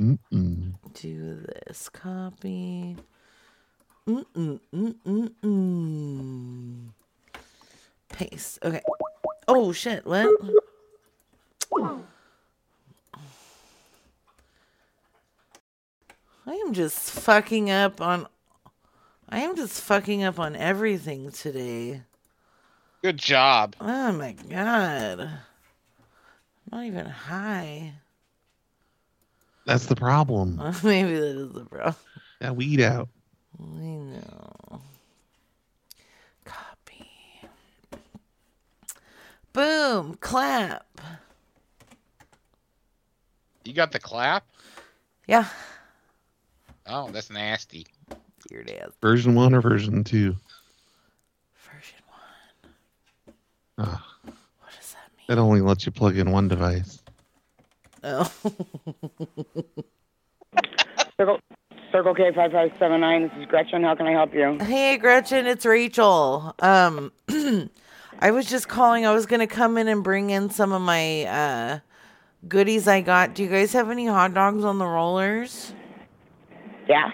Mm-mm. 0.00 0.74
do 0.94 1.44
this. 1.66 1.88
Copy. 1.88 2.96
Mm-mm-mm-mm-mm. 4.08 6.88
Paste. 8.08 8.58
Okay. 8.64 8.80
Oh, 9.48 9.72
shit. 9.72 10.06
What? 10.06 10.28
I 16.46 16.52
am 16.54 16.72
just 16.72 17.10
fucking 17.10 17.70
up 17.70 18.00
on. 18.00 18.26
I 19.28 19.40
am 19.40 19.54
just 19.56 19.80
fucking 19.82 20.22
up 20.24 20.38
on 20.40 20.56
everything 20.56 21.30
today. 21.30 22.02
Good 23.02 23.16
job. 23.16 23.76
Oh 23.80 24.12
my 24.12 24.32
god. 24.32 25.20
I'm 25.20 25.30
not 26.70 26.84
even 26.84 27.06
high. 27.06 27.94
That's 29.64 29.86
the 29.86 29.96
problem. 29.96 30.56
Maybe 30.84 31.14
that 31.14 31.36
is 31.36 31.52
the 31.52 31.64
problem. 31.64 31.94
That 32.40 32.56
weed 32.56 32.80
out. 32.80 33.08
I 33.58 33.64
know. 33.64 34.80
Copy. 36.44 37.06
Boom. 39.52 40.16
Clap. 40.20 41.00
You 43.64 43.72
got 43.72 43.92
the 43.92 43.98
clap? 43.98 44.44
Yeah. 45.26 45.46
Oh, 46.86 47.10
that's 47.10 47.30
nasty. 47.30 47.86
Weird 48.50 48.70
ass. 48.70 48.90
Version 49.00 49.34
one 49.34 49.54
or 49.54 49.60
version 49.60 50.04
two? 50.04 50.36
Version 51.54 51.98
Ah. 53.82 54.06
What 54.24 54.34
does 54.78 54.92
that 54.92 55.10
mean? 55.16 55.24
That 55.28 55.38
only 55.38 55.60
lets 55.62 55.86
you 55.86 55.92
plug 55.92 56.18
in 56.18 56.30
one 56.30 56.48
device. 56.48 57.02
Oh. 58.04 58.30
Circle, 61.16 61.38
Circle 61.92 62.14
K 62.14 62.30
five 62.34 62.52
five 62.52 62.70
seven 62.78 63.00
nine. 63.00 63.22
This 63.22 63.32
is 63.40 63.46
Gretchen. 63.46 63.82
How 63.82 63.94
can 63.94 64.06
I 64.06 64.12
help 64.12 64.34
you? 64.34 64.58
Hey 64.60 64.96
Gretchen, 64.98 65.46
it's 65.46 65.64
Rachel. 65.66 66.54
Um 66.60 67.12
I 68.20 68.30
was 68.30 68.46
just 68.46 68.68
calling. 68.68 69.06
I 69.06 69.12
was 69.14 69.26
gonna 69.26 69.46
come 69.46 69.78
in 69.78 69.88
and 69.88 70.04
bring 70.04 70.30
in 70.30 70.50
some 70.50 70.72
of 70.72 70.82
my 70.82 71.24
uh 71.24 71.78
goodies 72.48 72.86
I 72.88 73.00
got. 73.00 73.34
Do 73.34 73.42
you 73.42 73.48
guys 73.48 73.72
have 73.72 73.90
any 73.90 74.06
hot 74.06 74.34
dogs 74.34 74.64
on 74.64 74.78
the 74.78 74.86
rollers? 74.86 75.72
Yeah, 76.88 77.12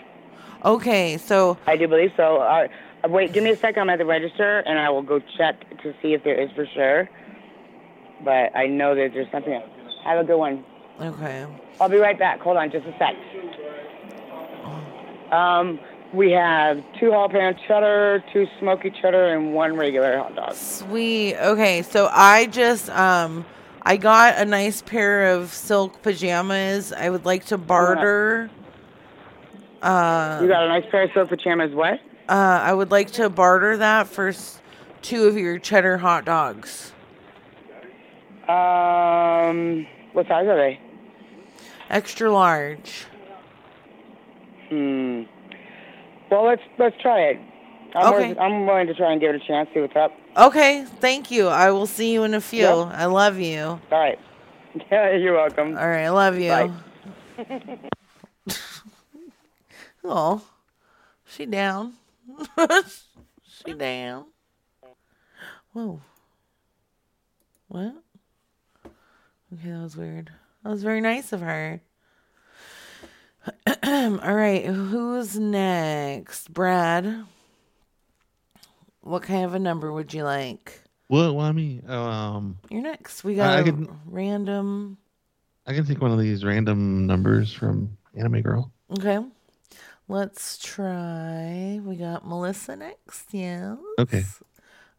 Okay, 0.65 1.17
so 1.19 1.59
I 1.67 1.77
do 1.77 1.87
believe 1.87 2.11
so. 2.17 2.39
Uh, 2.39 2.45
uh, 2.45 2.69
wait, 3.09 3.33
give 3.33 3.45
me 3.45 3.51
a 3.51 3.57
second. 3.57 3.83
I'm 3.83 3.91
at 3.91 3.99
the 3.99 4.05
register, 4.07 4.61
and 4.61 4.79
I 4.79 4.91
will 4.91 5.03
go 5.03 5.21
check 5.37 5.61
to 5.83 5.95
see 6.03 6.15
if 6.15 6.25
there 6.25 6.35
is 6.41 6.51
for 6.53 6.67
sure. 6.75 7.09
But 8.25 8.57
I 8.57 8.67
know 8.67 8.95
that 8.95 9.13
there's 9.13 9.31
something. 9.31 9.53
Else. 9.53 9.65
Have 10.05 10.19
a 10.19 10.25
good 10.25 10.39
one. 10.39 10.65
Okay. 11.01 11.47
I'll 11.81 11.89
be 11.89 11.99
right 11.99 12.19
back. 12.19 12.41
Hold 12.41 12.57
on, 12.57 12.71
just 12.71 12.87
a 12.87 12.97
sec. 12.99 13.15
Um, 15.33 15.79
We 16.15 16.31
have 16.33 16.83
two 16.99 17.07
jalapeno 17.07 17.59
cheddar, 17.67 18.23
two 18.33 18.47
smoky 18.61 18.91
cheddar, 18.91 19.35
and 19.35 19.53
one 19.53 19.77
regular 19.77 20.17
hot 20.19 20.35
dog. 20.37 20.55
Sweet. 20.55 21.37
Okay, 21.37 21.83
so 21.83 22.09
I 22.13 22.47
just 22.47 22.89
um 22.91 23.45
I 23.83 23.97
got 23.97 24.39
a 24.39 24.45
nice 24.45 24.83
pair 24.83 25.33
of 25.35 25.53
silk 25.53 26.01
pajamas. 26.03 26.93
I 26.93 27.11
would 27.11 27.25
like 27.25 27.45
to 27.47 27.59
barter. 27.59 28.49
Uh, 29.83 30.39
You 30.43 30.49
got 30.49 30.65
a 30.65 30.69
nice 30.69 30.85
pair 30.91 31.03
of 31.03 31.11
silk 31.13 31.29
pajamas. 31.29 31.75
What? 31.75 32.01
Uh, 32.29 32.33
I 32.63 32.73
would 32.73 32.91
like 32.91 33.11
to 33.13 33.29
barter 33.31 33.77
that 33.79 34.07
for 34.09 34.29
s- 34.29 34.61
two 35.03 35.25
of 35.25 35.37
your 35.37 35.59
cheddar 35.59 35.99
hot 35.99 36.25
dogs. 36.25 36.93
Um, 38.49 39.87
what 40.13 40.27
size 40.29 40.47
are 40.47 40.57
they? 40.57 40.81
Extra 41.91 42.31
large. 42.33 43.07
Hmm. 44.69 45.23
Well, 46.31 46.45
let's 46.45 46.63
let's 46.79 46.97
try 47.01 47.21
it. 47.21 47.41
I'm, 47.95 48.07
Okay. 48.15 48.35
willing, 48.35 48.39
I'm 48.39 48.67
willing 48.67 48.87
to 48.89 48.95
try 48.95 49.13
and 49.13 49.21
give 49.21 49.35
it 49.35 49.43
a 49.43 49.47
chance. 49.47 49.69
See 49.73 49.81
what's 49.81 49.97
up. 49.97 50.13
Okay, 50.37 50.85
thank 50.85 51.31
you. 51.31 51.49
I 51.49 51.71
will 51.71 51.87
see 51.87 52.13
you 52.13 52.25
in 52.25 52.35
a 52.35 52.41
few. 52.41 52.63
Yep. 52.63 52.89
I 52.93 53.07
love 53.07 53.39
you. 53.39 53.63
All 53.63 53.81
right. 53.91 54.19
Yeah, 54.93 55.13
you're 55.13 55.33
welcome. 55.33 55.79
All 55.79 55.89
right, 55.89 56.03
I 56.05 56.11
love 56.11 56.39
you. 56.39 56.75
Oh, 60.05 60.43
she 61.25 61.47
down. 61.47 61.95
she 63.43 63.73
down. 63.75 64.27
Whoa. 65.73 66.01
What? 67.69 67.95
Okay, 69.53 69.71
that 69.71 69.83
was 69.83 69.97
weird. 69.97 70.31
That 70.63 70.71
was 70.71 70.83
very 70.83 71.01
nice 71.01 71.33
of 71.33 71.41
her. 71.41 71.81
All 73.85 74.35
right, 74.35 74.65
who's 74.67 75.39
next? 75.39 76.53
Brad. 76.53 77.25
What 79.03 79.23
kind 79.23 79.45
of 79.45 79.55
a 79.55 79.59
number 79.59 79.93
would 79.93 80.13
you 80.13 80.25
like? 80.25 80.81
What? 81.09 81.35
What 81.35 81.45
I 81.45 81.53
mean, 81.53 81.89
um, 81.89 82.59
You're 82.71 82.83
next. 82.83 83.23
We 83.23 83.37
got 83.37 83.57
I 83.59 83.63
can- 83.63 83.89
random. 84.07 84.99
I 85.67 85.75
can 85.75 85.85
take 85.87 86.01
one 86.01 86.11
of 86.13 86.19
these 86.19 86.45
random 86.45 87.07
numbers 87.07 87.53
from 87.53 87.97
Anime 88.17 88.41
Girl. 88.43 88.73
Okay. 88.99 89.19
Let's 90.09 90.59
try. 90.59 91.81
We 91.83 91.97
got 91.97 92.27
Melissa 92.27 92.77
next. 92.77 93.33
Yes. 93.35 93.77
Okay. 93.99 94.25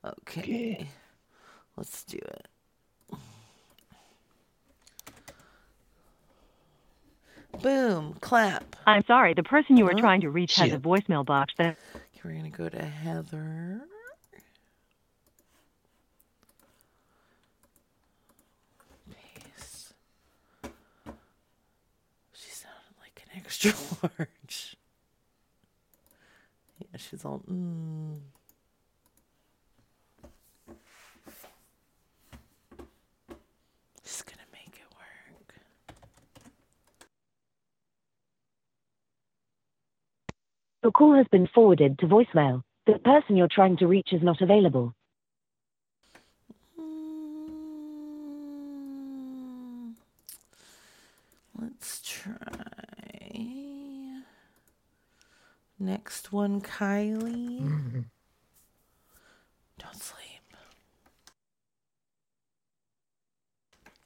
Okay. 0.03 0.88
Let's 1.78 2.03
do 2.03 2.18
it. 2.18 2.47
Boom. 7.62 8.16
Clap. 8.22 8.76
I'm 8.86 9.03
sorry, 9.05 9.34
the 9.34 9.43
person 9.43 9.78
you 9.78 9.86
were 9.86 9.93
Huh? 9.93 9.99
trying 9.99 10.22
to 10.22 10.30
reach 10.30 10.55
has 10.55 10.74
a 10.74 10.78
voicemail 10.78 11.26
box 11.26 11.53
that. 11.58 11.78
Okay, 11.95 12.03
we're 12.24 12.34
gonna 12.36 12.49
go 12.49 12.70
to 12.70 12.84
Heather. 12.84 13.82
Paste. 19.12 19.93
She 22.34 22.51
sounded 22.51 22.95
like 23.01 23.24
an 23.26 23.39
extra 23.41 23.74
large. 24.20 24.76
Yeah, 26.98 27.04
she's 27.10 27.26
all. 27.26 27.41
Mm. 27.50 28.18
She's 34.04 34.24
gonna 34.24 34.41
make 34.52 34.74
it 34.74 34.95
work. 34.95 35.60
Your 40.84 40.91
call 40.91 41.16
has 41.16 41.28
been 41.32 41.48
forwarded 41.54 42.00
to 42.00 42.08
voicemail. 42.08 42.64
The 42.88 42.98
person 43.00 43.36
you're 43.36 43.48
trying 43.52 43.78
to 43.78 43.88
reach 43.88 44.10
is 44.12 44.24
not 44.24 44.41
available. 44.41 44.93
Let's 51.60 52.02
try. 52.04 52.76
Next 55.80 56.32
one, 56.34 56.61
Kylie. 56.61 57.61
Mm-hmm. 57.61 57.99
Don't 59.80 59.95
sleep. 59.95 60.23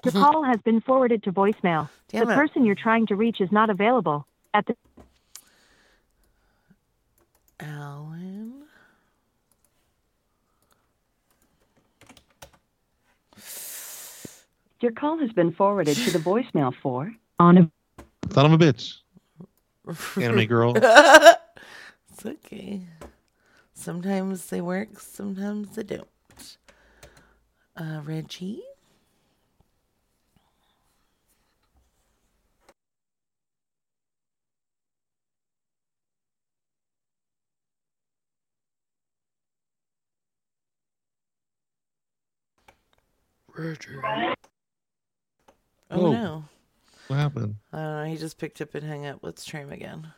Your 0.03 0.11
call 0.13 0.43
has 0.43 0.59
been 0.61 0.81
forwarded 0.81 1.23
to 1.23 1.31
voicemail. 1.31 1.87
Damn 2.09 2.25
the 2.25 2.33
it. 2.33 2.35
person 2.35 2.65
you're 2.65 2.75
trying 2.75 3.05
to 3.07 3.15
reach 3.15 3.39
is 3.39 3.51
not 3.51 3.69
available. 3.69 4.25
At 4.53 4.65
the 4.65 4.75
Alan. 7.59 8.63
Your 14.81 14.91
call 14.91 15.19
has 15.19 15.31
been 15.31 15.51
forwarded 15.51 15.95
to 15.95 16.11
the 16.11 16.19
voicemail 16.29 16.73
for 16.81 17.13
on 17.39 17.57
a 17.57 17.71
Son 18.31 18.45
of 18.51 18.53
a 18.53 18.57
bitch. 18.57 18.97
Anime 20.21 20.45
Girl. 20.45 20.73
it's 22.23 22.45
okay. 22.45 22.81
Sometimes 23.73 24.47
they 24.47 24.61
work, 24.61 24.99
sometimes 24.99 25.75
they 25.75 25.83
don't. 25.83 26.07
Uh, 27.75 28.01
Reggie. 28.03 28.61
Reggie. 43.57 43.89
Oh 45.89 46.01
Whoa. 46.01 46.11
no. 46.11 46.43
What 47.07 47.17
happened? 47.17 47.55
I 47.73 47.77
don't 47.77 48.03
know. 48.03 48.03
He 48.05 48.17
just 48.17 48.37
picked 48.37 48.61
up 48.61 48.75
and 48.75 48.87
hung 48.87 49.05
up. 49.05 49.19
Let's 49.21 49.43
try 49.43 49.61
him 49.61 49.71
again. 49.71 50.13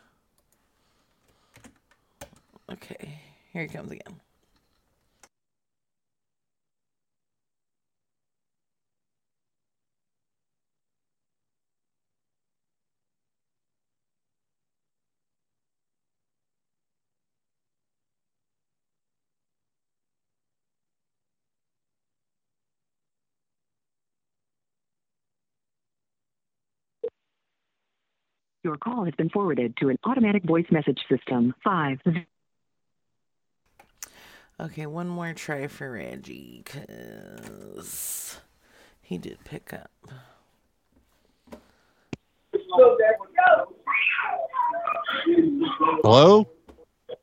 Okay. 2.70 3.20
Here 3.52 3.62
he 3.62 3.68
comes 3.68 3.90
again. 3.90 4.20
Your 28.64 28.78
call 28.78 29.04
has 29.04 29.14
been 29.14 29.28
forwarded 29.28 29.76
to 29.78 29.90
an 29.90 29.98
automatic 30.04 30.42
voice 30.44 30.64
message 30.70 31.00
system. 31.10 31.54
Five. 31.62 32.00
Okay, 34.60 34.86
one 34.86 35.08
more 35.08 35.34
try 35.34 35.66
for 35.66 35.90
Reggie, 35.90 36.62
because 36.64 38.40
he 39.02 39.18
did 39.18 39.38
pick 39.44 39.72
up. 39.72 39.90
Hello? 46.04 46.48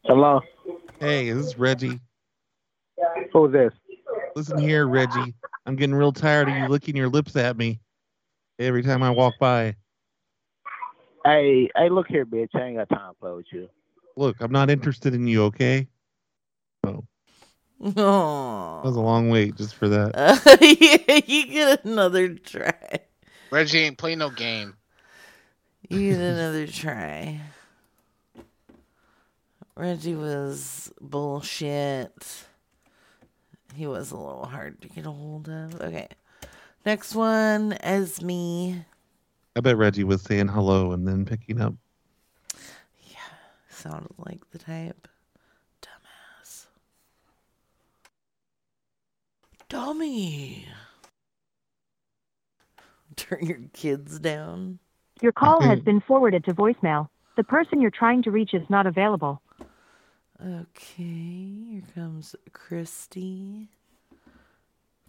Hello? 0.04 0.42
Hey, 1.00 1.32
this 1.32 1.46
is 1.46 1.58
Reggie. 1.58 2.02
Who's 3.32 3.54
this? 3.54 3.74
Listen 4.36 4.58
here, 4.58 4.86
Reggie. 4.88 5.34
I'm 5.66 5.78
getting 5.78 5.96
real 5.96 6.12
tired 6.12 6.50
of 6.50 6.56
you 6.56 6.68
licking 6.68 6.98
your 6.98 7.08
lips 7.08 7.38
at 7.38 7.56
me 7.56 7.80
every 8.60 8.84
time 8.84 9.04
I 9.04 9.10
walk 9.10 9.36
by. 9.40 9.76
Hey, 11.24 11.70
hey, 11.78 11.90
look 11.90 12.08
here, 12.08 12.26
bitch. 12.26 12.50
I 12.56 12.64
ain't 12.64 12.78
got 12.78 12.90
time 12.90 13.14
to 13.14 13.20
play 13.20 13.32
with 13.32 13.46
you. 13.52 13.70
Look, 14.18 14.36
I'm 14.42 14.52
not 14.52 14.70
interested 14.70 15.14
in 15.14 15.28
you, 15.28 15.44
okay? 15.46 15.88
Oh, 16.86 17.06
that 17.82 17.98
Oh, 17.98 18.82
was 18.84 18.96
a 18.96 19.02
long 19.02 19.30
wait 19.30 19.56
just 19.56 19.76
for 19.76 19.90
that. 19.90 20.12
uh, 20.14 20.38
yeah, 20.62 21.20
you 21.26 21.48
get 21.48 21.86
another 21.86 22.36
try. 22.36 22.74
Reggie 23.52 23.80
ain't 23.80 23.98
play 23.98 24.16
no 24.16 24.30
game. 24.30 24.76
You 25.90 26.12
get 26.12 26.20
another 26.20 26.68
try. 26.68 27.42
Reggie 29.76 30.16
was 30.16 30.92
bullshit. 31.02 32.46
He 33.76 33.88
was 33.88 34.12
a 34.12 34.18
little 34.18 34.46
hard 34.46 34.82
to 34.82 34.90
get 34.90 35.06
a 35.06 35.12
hold 35.12 35.50
of. 35.50 35.82
Okay. 35.82 36.08
Next 36.86 37.16
one, 37.16 37.74
Esme. 37.82 38.82
I 39.56 39.60
bet 39.62 39.78
Reggie 39.78 40.04
was 40.04 40.22
saying 40.22 40.48
hello 40.50 40.92
and 40.94 41.08
then 41.08 41.26
picking 41.26 41.60
up. 41.62 41.74
Yeah, 43.04 43.18
sounded 43.70 44.12
like 44.18 44.50
the 44.52 44.58
type. 44.60 45.08
Dummy. 49.72 50.68
Turn 53.16 53.46
your 53.46 53.62
kids 53.72 54.20
down. 54.20 54.80
Your 55.22 55.32
call 55.32 55.62
has 55.62 55.78
mm-hmm. 55.78 55.86
been 55.86 56.02
forwarded 56.02 56.44
to 56.44 56.54
voicemail. 56.54 57.08
The 57.38 57.46
person 57.46 57.80
you're 57.80 57.90
trying 57.90 58.22
to 58.24 58.32
reach 58.32 58.54
is 58.54 58.70
not 58.70 58.86
available. 58.86 59.42
Okay, 60.46 61.54
here 61.70 61.84
comes 61.96 62.36
Christy. 62.52 63.70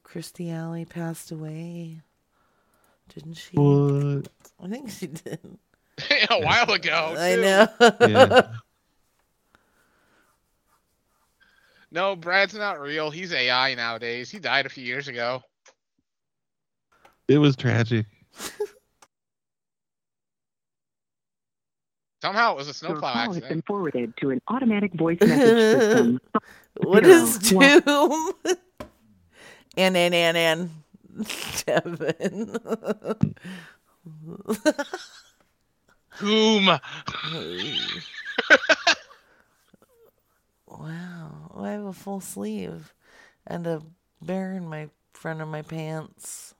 Christy 0.04 0.50
Alley 0.52 0.84
passed 0.84 1.32
away. 1.32 2.02
Didn't 3.12 3.34
she? 3.34 3.56
What? 3.56 4.28
I 4.62 4.68
think 4.68 4.90
she 4.90 5.08
did. 5.08 5.58
a 6.30 6.40
while 6.40 6.70
ago. 6.70 7.16
I 7.18 7.34
know. 7.34 7.68
Yeah. 8.00 8.52
No, 11.92 12.16
Brad's 12.16 12.54
not 12.54 12.80
real. 12.80 13.10
He's 13.10 13.34
AI 13.34 13.74
nowadays. 13.74 14.30
He 14.30 14.38
died 14.38 14.64
a 14.64 14.70
few 14.70 14.82
years 14.82 15.08
ago. 15.08 15.42
It 17.28 17.36
was 17.36 17.54
tragic. 17.54 18.06
Somehow 22.22 22.52
it 22.52 22.56
was 22.56 22.66
a 22.66 22.68
Your 22.68 22.74
snowplow 22.74 23.12
call 23.12 23.32
has 23.34 23.42
been 23.42 23.62
forwarded 23.66 24.16
to 24.18 24.30
an 24.30 24.40
automatic 24.48 24.94
voice 24.94 25.18
message 25.20 25.80
system. 25.80 26.20
what 26.82 27.04
Zero, 27.04 27.16
is 27.16 27.52
one- 27.52 27.80
Doom? 27.80 28.32
and 29.76 29.96
and 29.96 30.14
and 30.14 30.36
and 30.36 30.70
Devin. 31.66 32.56
Boom. 36.20 36.78
Wow, 40.80 41.50
I 41.56 41.70
have 41.70 41.84
a 41.84 41.92
full 41.92 42.20
sleeve 42.20 42.92
and 43.46 43.66
a 43.66 43.82
bear 44.20 44.52
in 44.52 44.66
my 44.68 44.88
front 45.12 45.40
of 45.40 45.48
my 45.48 45.62
pants. 45.62 46.54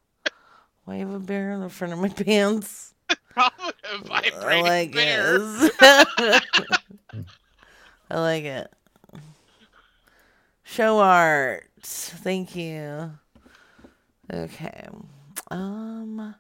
Why 0.85 0.97
have 0.97 1.11
a 1.13 1.19
bear 1.21 1.53
in 1.53 1.61
the 1.61 1.69
front 1.69 1.93
of 1.93 1.99
my 2.01 2.09
pants? 2.25 2.95
Probably 3.31 3.73
a 3.85 3.99
I 4.11 4.23
vibrating 4.31 4.63
like 4.63 4.93
bear. 4.93 5.39
it. 5.41 5.73
I 8.11 8.21
like 8.21 8.45
it. 8.45 8.71
Show 10.65 10.99
art. 11.01 11.71
Thank 11.83 12.55
you. 12.57 13.13
Okay. 14.33 14.87
Um 15.51 16.35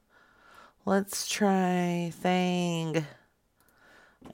let's 0.84 1.28
try 1.28 2.12
Thang. 2.14 3.06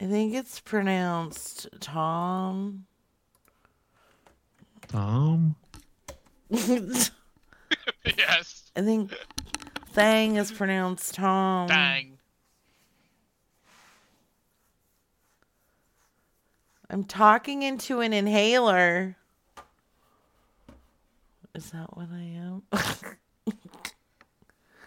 I 0.01 0.05
think 0.07 0.35
it's 0.35 0.61
pronounced 0.61 1.69
Tom. 1.81 2.87
Tom. 4.89 5.55
yes. 6.51 7.11
I 8.77 8.81
think 8.81 9.13
Thang 9.93 10.37
is 10.37 10.51
pronounced 10.53 11.15
Tom. 11.15 11.69
Dang. 11.69 12.19
I'm 16.91 17.05
talking 17.05 17.63
into 17.63 18.01
an 18.01 18.13
inhaler. 18.15 19.17
Is 21.55 21.71
that 21.71 21.95
what 21.97 22.09
I 22.13 22.23
am? 22.23 22.63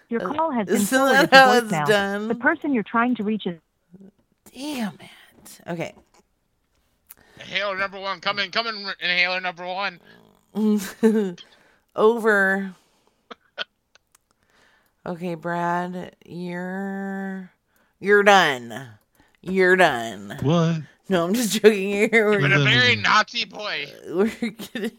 Your 0.10 0.24
Uh, 0.24 0.34
call 0.34 0.52
has 0.52 0.66
been 0.66 0.76
isn't 0.78 0.98
forwarded 0.98 1.30
to 1.30 1.36
voicemail. 1.36 1.88
done? 1.88 2.28
The 2.28 2.36
person 2.36 2.74
you're 2.74 2.82
trying 2.84 3.16
to 3.16 3.24
reach 3.24 3.46
is 3.46 3.60
Damn 4.54 4.94
it. 5.00 5.62
Okay. 5.68 5.94
Inhaler 7.42 7.78
number 7.78 8.00
one. 8.00 8.20
Come 8.20 8.40
in, 8.40 8.52
come 8.52 8.68
in, 8.68 8.86
inhaler 9.00 9.42
number 9.42 9.66
one. 9.66 10.00
Over. 11.96 12.76
Okay, 15.06 15.36
Brad, 15.36 16.16
you're 16.26 17.52
you're 18.00 18.24
done. 18.24 18.88
You're 19.42 19.76
done. 19.76 20.38
What? 20.42 20.82
No, 21.10 21.26
I'm 21.26 21.34
just 21.34 21.54
joking. 21.62 21.90
Here 22.12 22.32
You've 22.32 22.42
been 22.42 22.52
a 22.54 22.64
very 22.64 22.96
naughty 22.96 23.46
boy. 23.46 23.88
we're 24.08 24.28
getting. 24.52 24.92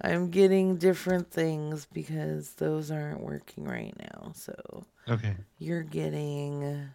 I'm 0.00 0.30
getting 0.30 0.76
different 0.76 1.30
things 1.32 1.86
because 1.92 2.52
those 2.52 2.90
aren't 2.92 3.20
working 3.20 3.64
right 3.64 3.92
now. 3.98 4.30
So 4.36 4.84
Okay. 5.08 5.34
you're 5.58 5.82
getting 5.82 6.88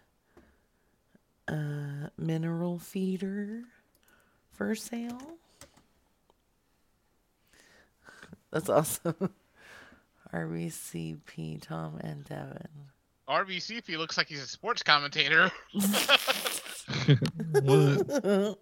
a 1.48 2.10
mineral 2.16 2.78
feeder 2.78 3.64
for 4.54 4.74
sale. 4.74 5.20
That's 8.52 8.68
awesome. 8.68 9.14
RBCP 10.32 11.60
Tom 11.60 11.98
and 12.00 12.24
Devin. 12.24 12.66
RBCP 13.28 13.96
looks 13.96 14.16
like 14.18 14.28
he's 14.28 14.42
a 14.42 14.46
sports 14.46 14.82
commentator. 14.82 15.50
What? 17.62 18.58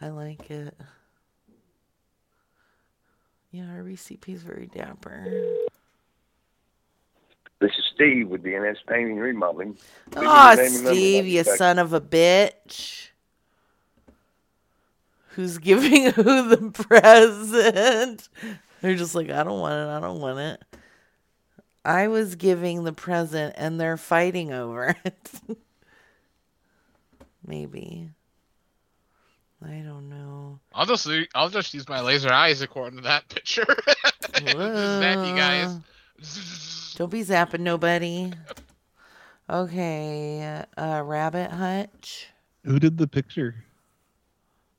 I 0.00 0.08
like 0.08 0.50
it. 0.50 0.74
Yeah, 3.50 3.64
RBCP 3.64 4.28
is 4.30 4.42
very 4.42 4.66
dapper. 4.66 5.26
This 7.58 7.70
is 7.78 7.84
Steve 7.94 8.28
with 8.28 8.42
DNS 8.42 8.76
Painting 8.86 9.12
and 9.12 9.20
Remodeling. 9.22 9.76
Give 10.10 10.22
me 10.22 10.26
Aw, 10.28 10.52
your 10.52 10.56
name 10.62 10.74
and 10.74 10.84
number, 10.84 10.94
Steve, 10.94 11.26
you 11.26 11.40
be 11.40 11.44
back. 11.48 11.56
son 11.56 11.78
of 11.78 11.92
a 11.92 12.00
bitch. 12.00 13.08
Who's 15.30 15.58
giving 15.58 16.10
who 16.12 16.22
the 16.48 16.70
present? 16.70 18.28
They're 18.82 18.94
just 18.94 19.14
like, 19.14 19.30
I 19.30 19.42
don't 19.42 19.60
want 19.60 19.74
it. 19.74 19.88
I 19.90 20.00
don't 20.00 20.20
want 20.20 20.38
it. 20.38 20.62
I 21.84 22.08
was 22.08 22.34
giving 22.34 22.84
the 22.84 22.92
present 22.92 23.54
and 23.56 23.80
they're 23.80 23.96
fighting 23.96 24.52
over 24.52 24.96
it. 25.04 25.30
Maybe. 27.46 28.10
I 29.64 29.76
don't 29.78 30.08
know. 30.10 30.58
I'll 30.74 30.84
just 30.84 31.08
I'll 31.34 31.48
just 31.48 31.72
use 31.72 31.88
my 31.88 32.00
laser 32.00 32.30
eyes 32.30 32.60
according 32.60 32.98
to 32.98 33.02
that 33.04 33.28
picture. 33.28 33.64
that 34.32 35.26
you 35.26 35.34
guys. 35.34 35.78
Don't 36.96 37.10
be 37.10 37.22
zapping 37.22 37.60
nobody. 37.60 38.32
Okay, 39.48 40.64
uh, 40.76 41.02
Rabbit 41.04 41.50
Hutch. 41.50 42.28
Who 42.64 42.78
did 42.78 42.98
the 42.98 43.06
picture? 43.06 43.54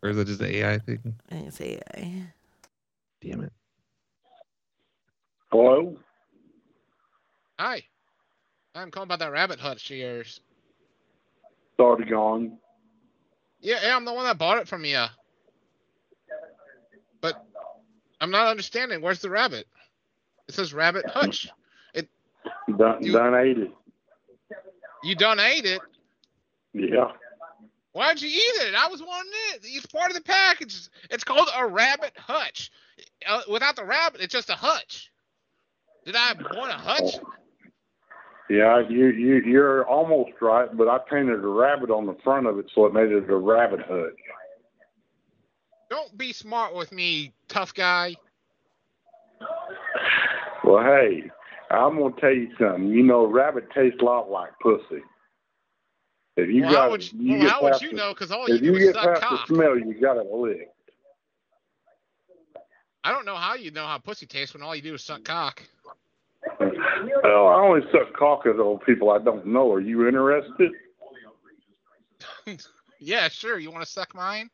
Or 0.04 0.10
is 0.10 0.18
that 0.18 0.28
just 0.28 0.42
an 0.42 0.48
AI 0.48 0.78
thing? 0.80 1.16
I 1.30 1.34
think 1.34 1.48
it's 1.48 1.62
AI. 1.62 2.34
Damn 3.22 3.44
it. 3.44 3.54
Hello? 5.52 5.98
Hi. 7.58 7.82
I'm 8.76 8.92
calling 8.92 9.08
about 9.08 9.20
that 9.20 9.32
rabbit 9.32 9.60
hutch 9.60 9.90
of 9.90 9.98
yours. 9.98 10.42
It's 11.72 11.80
already 11.80 12.10
gone. 12.10 12.58
Yeah, 13.62 13.80
yeah, 13.84 13.96
I'm 13.96 14.06
the 14.06 14.14
one 14.14 14.26
that 14.26 14.38
bought 14.38 14.60
it 14.60 14.68
from 14.68 14.86
you. 14.86 15.06
But 17.22 17.44
I'm 18.22 18.30
not 18.30 18.48
understanding. 18.48 19.02
Where's 19.02 19.20
the 19.20 19.30
rabbit? 19.30 19.68
It 20.48 20.56
says 20.56 20.74
rabbit 20.74 21.06
hutch. 21.08 21.50
It 21.94 22.08
Done, 22.78 23.04
You- 23.04 23.12
done 23.14 23.36
ate 23.36 23.58
it. 23.58 23.72
you 25.04 25.16
done 25.16 25.40
ate 25.40 25.66
it. 25.66 25.82
Yeah. 26.74 27.12
Why'd 27.94 28.22
you 28.22 28.30
eat 28.30 28.62
it? 28.68 28.76
I 28.76 28.88
was 28.88 29.02
wanting 29.02 29.32
it. 29.54 29.62
It's 29.64 29.86
part 29.88 30.12
of 30.12 30.16
the 30.16 30.22
package. 30.24 30.88
It's 31.10 31.24
called 31.24 31.50
a 31.58 31.66
rabbit 31.68 32.14
hutch. 32.18 32.70
Uh, 33.28 33.42
without 33.50 33.76
the 33.76 33.84
rabbit, 33.84 34.22
it's 34.22 34.32
just 34.34 34.50
a 34.50 34.56
hutch. 34.56 35.12
Did 36.06 36.16
I 36.16 36.34
want 36.56 36.72
a 36.72 36.76
hutch? 36.76 37.16
Yeah, 38.50 38.80
you, 38.88 39.08
you, 39.08 39.42
you're 39.46 39.86
almost 39.88 40.32
right, 40.42 40.70
but 40.78 40.88
I 40.88 41.00
painted 41.00 41.44
a 41.44 41.48
rabbit 41.48 41.90
on 41.90 42.06
the 42.06 42.16
front 42.24 42.48
of 42.48 42.58
it, 42.60 42.72
so 42.74 42.86
it 42.86 42.94
made 42.94 43.12
it 43.12 43.30
a 43.30 43.36
rabbit 43.36 43.82
hut. 43.82 44.14
Don't 45.90 46.18
be 46.18 46.32
smart 46.34 46.74
with 46.76 46.92
me, 46.92 47.34
tough 47.50 47.74
guy. 47.74 48.16
Well, 50.68 50.84
hey, 50.84 51.24
I'm 51.72 51.98
going 51.98 52.14
to 52.14 52.20
tell 52.20 52.34
you 52.34 52.50
something. 52.60 52.90
You 52.90 53.02
know, 53.04 53.26
rabbit 53.26 53.70
tastes 53.74 54.00
a 54.02 54.04
lot 54.04 54.30
like 54.30 54.52
pussy. 54.62 55.02
If 56.36 56.50
you 56.50 56.64
Well, 56.64 56.72
got, 56.72 56.82
how 56.84 56.92
would 56.92 57.14
you, 57.14 57.32
well, 57.32 57.42
get 57.42 57.50
how 57.52 57.64
would 57.64 57.82
you 57.82 57.90
the- 57.92 57.96
know? 57.96 58.14
Because 58.14 58.32
all 58.32 58.50
you 58.50 58.56
you 58.56 58.76
is 58.76 58.84
get 58.88 58.96
suck 58.96 59.06
past 59.06 59.22
cock. 59.22 59.48
the 59.48 59.56
smell, 59.56 59.78
you 59.80 59.94
got 60.00 60.18
it 60.18 60.26
licked. 60.30 60.74
I 63.06 63.12
don't 63.14 63.24
know 63.26 63.36
how 63.38 63.54
you 63.56 63.72
know 63.72 63.86
how 63.86 63.98
pussy 63.98 64.26
tastes 64.26 64.54
when 64.54 64.62
all 64.62 64.76
you 64.76 64.82
do 64.82 64.94
is 64.96 65.04
suck 65.04 65.24
cock. 65.24 65.64
Well, 66.60 67.48
I 67.48 67.62
only 67.62 67.82
suck 67.92 68.14
cock 68.18 68.46
at 68.46 68.60
old 68.60 68.84
people 68.86 69.10
I 69.12 69.20
don't 69.20 69.46
know. 69.48 69.72
Are 69.72 69.80
you 69.80 70.06
interested? 70.08 70.72
Yeah, 73.00 73.30
sure. 73.30 73.60
You 73.60 73.70
want 73.70 73.86
to 73.86 73.92
suck 73.92 74.16
mine? 74.16 74.50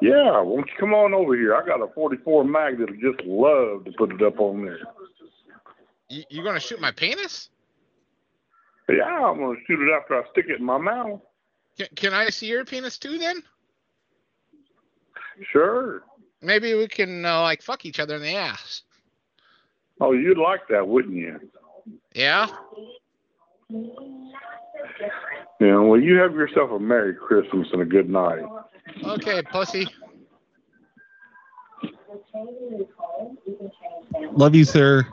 Yeah, 0.00 0.40
won't 0.40 0.68
you 0.68 0.72
come 0.80 0.94
on 0.94 1.12
over 1.12 1.34
here? 1.36 1.54
I 1.54 1.66
got 1.66 1.82
a 1.82 1.92
44 1.94 2.44
mag 2.44 2.78
that'll 2.78 2.94
just 2.94 3.20
love 3.26 3.84
to 3.84 3.92
put 3.98 4.10
it 4.10 4.22
up 4.22 4.40
on 4.40 4.64
there. 4.64 4.78
You, 6.08 6.22
you 6.30 6.44
gonna 6.44 6.60
shoot 6.60 6.80
my 6.80 6.90
penis? 6.92 7.50
Yeah, 8.88 9.04
I'm 9.04 9.38
gonna 9.38 9.58
shoot 9.66 9.80
it 9.80 9.92
after 9.92 10.14
I 10.22 10.22
stick 10.30 10.46
it 10.48 10.60
in 10.60 10.64
my 10.64 10.78
mouth. 10.78 11.20
Can, 11.78 11.88
can 11.96 12.14
I 12.14 12.28
see 12.30 12.46
your 12.46 12.64
penis 12.64 12.98
too? 12.98 13.18
Then 13.18 13.42
Sure. 15.52 16.02
maybe 16.40 16.72
we 16.74 16.88
can 16.88 17.24
uh, 17.26 17.42
like 17.42 17.62
fuck 17.62 17.84
each 17.84 18.00
other 18.00 18.16
in 18.16 18.22
the 18.22 18.34
ass. 18.36 18.82
Oh, 20.00 20.12
you'd 20.12 20.38
like 20.38 20.60
that, 20.70 20.86
wouldn't 20.86 21.14
you? 21.14 21.40
Yeah. 22.14 22.46
Yeah, 25.58 25.78
well, 25.78 26.00
you 26.00 26.16
have 26.16 26.32
yourself 26.34 26.70
a 26.70 26.78
Merry 26.78 27.14
Christmas 27.14 27.66
and 27.72 27.82
a 27.82 27.84
good 27.84 28.08
night. 28.08 28.44
Okay, 29.04 29.42
pussy. 29.42 29.86
Love 34.32 34.54
you, 34.54 34.64
sir. 34.64 35.06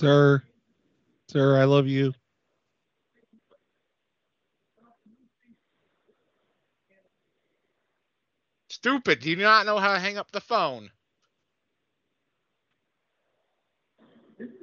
Sir. 0.00 0.42
Sir, 1.28 1.60
I 1.60 1.64
love 1.64 1.86
you. 1.86 2.14
Stupid. 8.70 9.20
Do 9.20 9.28
you 9.28 9.36
not 9.36 9.66
know 9.66 9.76
how 9.76 9.92
to 9.92 9.98
hang 9.98 10.16
up 10.16 10.30
the 10.30 10.40
phone? 10.40 10.88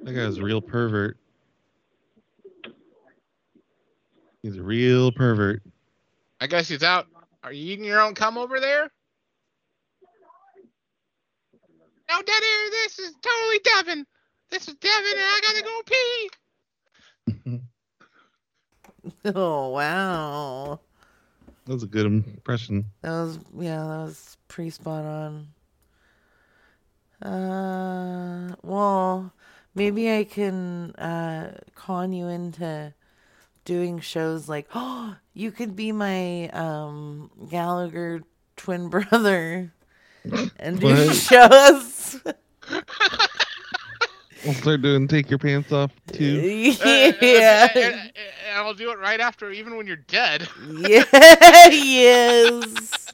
That 0.02 0.12
guy's 0.12 0.38
a 0.38 0.42
real 0.42 0.60
pervert. 0.60 1.16
He's 4.42 4.56
a 4.56 4.62
real 4.62 5.12
pervert. 5.12 5.62
I 6.40 6.48
guess 6.48 6.66
he's 6.66 6.82
out. 6.82 7.06
Are 7.44 7.52
you 7.52 7.74
eating 7.74 7.84
your 7.84 8.00
own 8.00 8.16
cum 8.16 8.36
over 8.36 8.58
there? 8.58 8.90
No, 12.10 12.22
Daddy, 12.22 12.46
this 12.72 12.98
is 12.98 13.14
totally 13.22 13.60
Devin. 13.62 14.04
This 14.50 14.68
is 14.68 14.74
Devin, 14.74 15.12
and 15.12 15.20
I 15.20 15.40
gotta 15.42 15.62
go 15.62 15.82
pee. 15.86 16.30
Oh 19.24 19.68
wow. 19.70 20.80
That 21.66 21.72
was 21.72 21.82
a 21.82 21.86
good 21.86 22.06
impression. 22.06 22.86
That 23.02 23.10
was 23.10 23.38
yeah, 23.58 23.78
that 23.78 24.04
was 24.06 24.36
pretty 24.48 24.70
spot 24.70 25.04
on. 25.04 25.48
Uh 27.22 28.54
well, 28.62 29.32
maybe 29.74 30.10
I 30.12 30.24
can 30.24 30.92
uh 30.96 31.58
con 31.74 32.12
you 32.12 32.26
into 32.28 32.92
doing 33.64 34.00
shows 34.00 34.48
like 34.48 34.68
oh 34.74 35.16
you 35.34 35.50
could 35.52 35.76
be 35.76 35.92
my 35.92 36.48
um 36.50 37.30
Gallagher 37.48 38.22
twin 38.56 38.88
brother 38.88 39.72
and 40.58 40.80
do 40.80 40.86
What? 40.86 41.14
shows. 41.14 42.20
We'll 44.44 44.54
start 44.54 44.82
doing 44.82 45.08
take 45.08 45.28
your 45.30 45.38
pants 45.38 45.72
off 45.72 45.90
too. 46.12 46.24
yeah. 46.84 47.68
And, 47.74 47.84
and- 47.94 48.12
and 48.48 48.56
I'll 48.56 48.72
do 48.74 48.90
it 48.90 48.98
right 48.98 49.20
after, 49.20 49.50
even 49.50 49.76
when 49.76 49.86
you're 49.86 49.96
dead. 49.96 50.48
Yeah, 50.78 51.04
yes. 51.70 53.12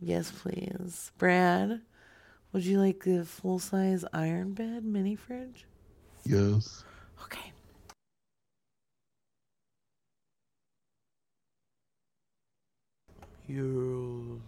yes, 0.00 0.30
please. 0.30 1.10
Brad, 1.16 1.80
would 2.52 2.64
you 2.66 2.78
like 2.80 3.02
the 3.04 3.24
full 3.24 3.58
size 3.58 4.04
iron 4.12 4.52
bed 4.52 4.84
mini 4.84 5.16
fridge? 5.16 5.64
Yes. 6.24 6.84
Okay. 7.24 7.52
You. 13.48 14.40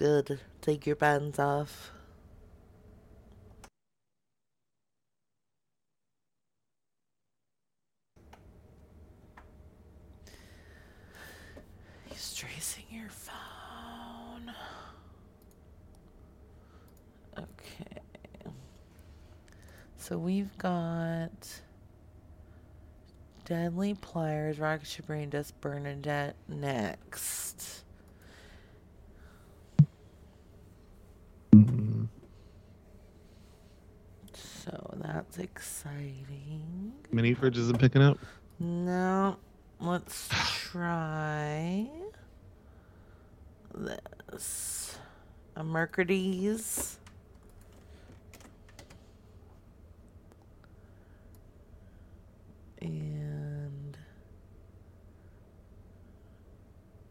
Good. 0.00 0.40
Take 0.62 0.86
your 0.86 0.96
bands 0.96 1.38
off. 1.38 1.92
He's 12.06 12.34
tracing 12.34 12.84
your 12.90 13.10
phone. 13.10 14.54
Okay. 17.36 18.00
So 19.98 20.16
we've 20.16 20.56
got 20.56 21.60
Deadly 23.44 23.92
Pliers, 24.00 24.58
Rocket 24.58 24.86
Ship 24.86 25.06
Brain 25.06 25.28
Dust 25.28 25.60
Bernadette 25.60 26.36
next. 26.48 27.84
So 34.70 34.94
that's 35.12 35.38
exciting. 35.38 36.92
Mini 37.10 37.34
fridge 37.34 37.58
isn't 37.58 37.78
picking 37.80 38.02
up. 38.02 38.18
No, 38.60 39.36
let's 39.80 40.28
try 40.30 41.88
this. 43.74 44.98
A 45.56 45.64
Mercedes. 45.64 46.98
And 52.80 53.96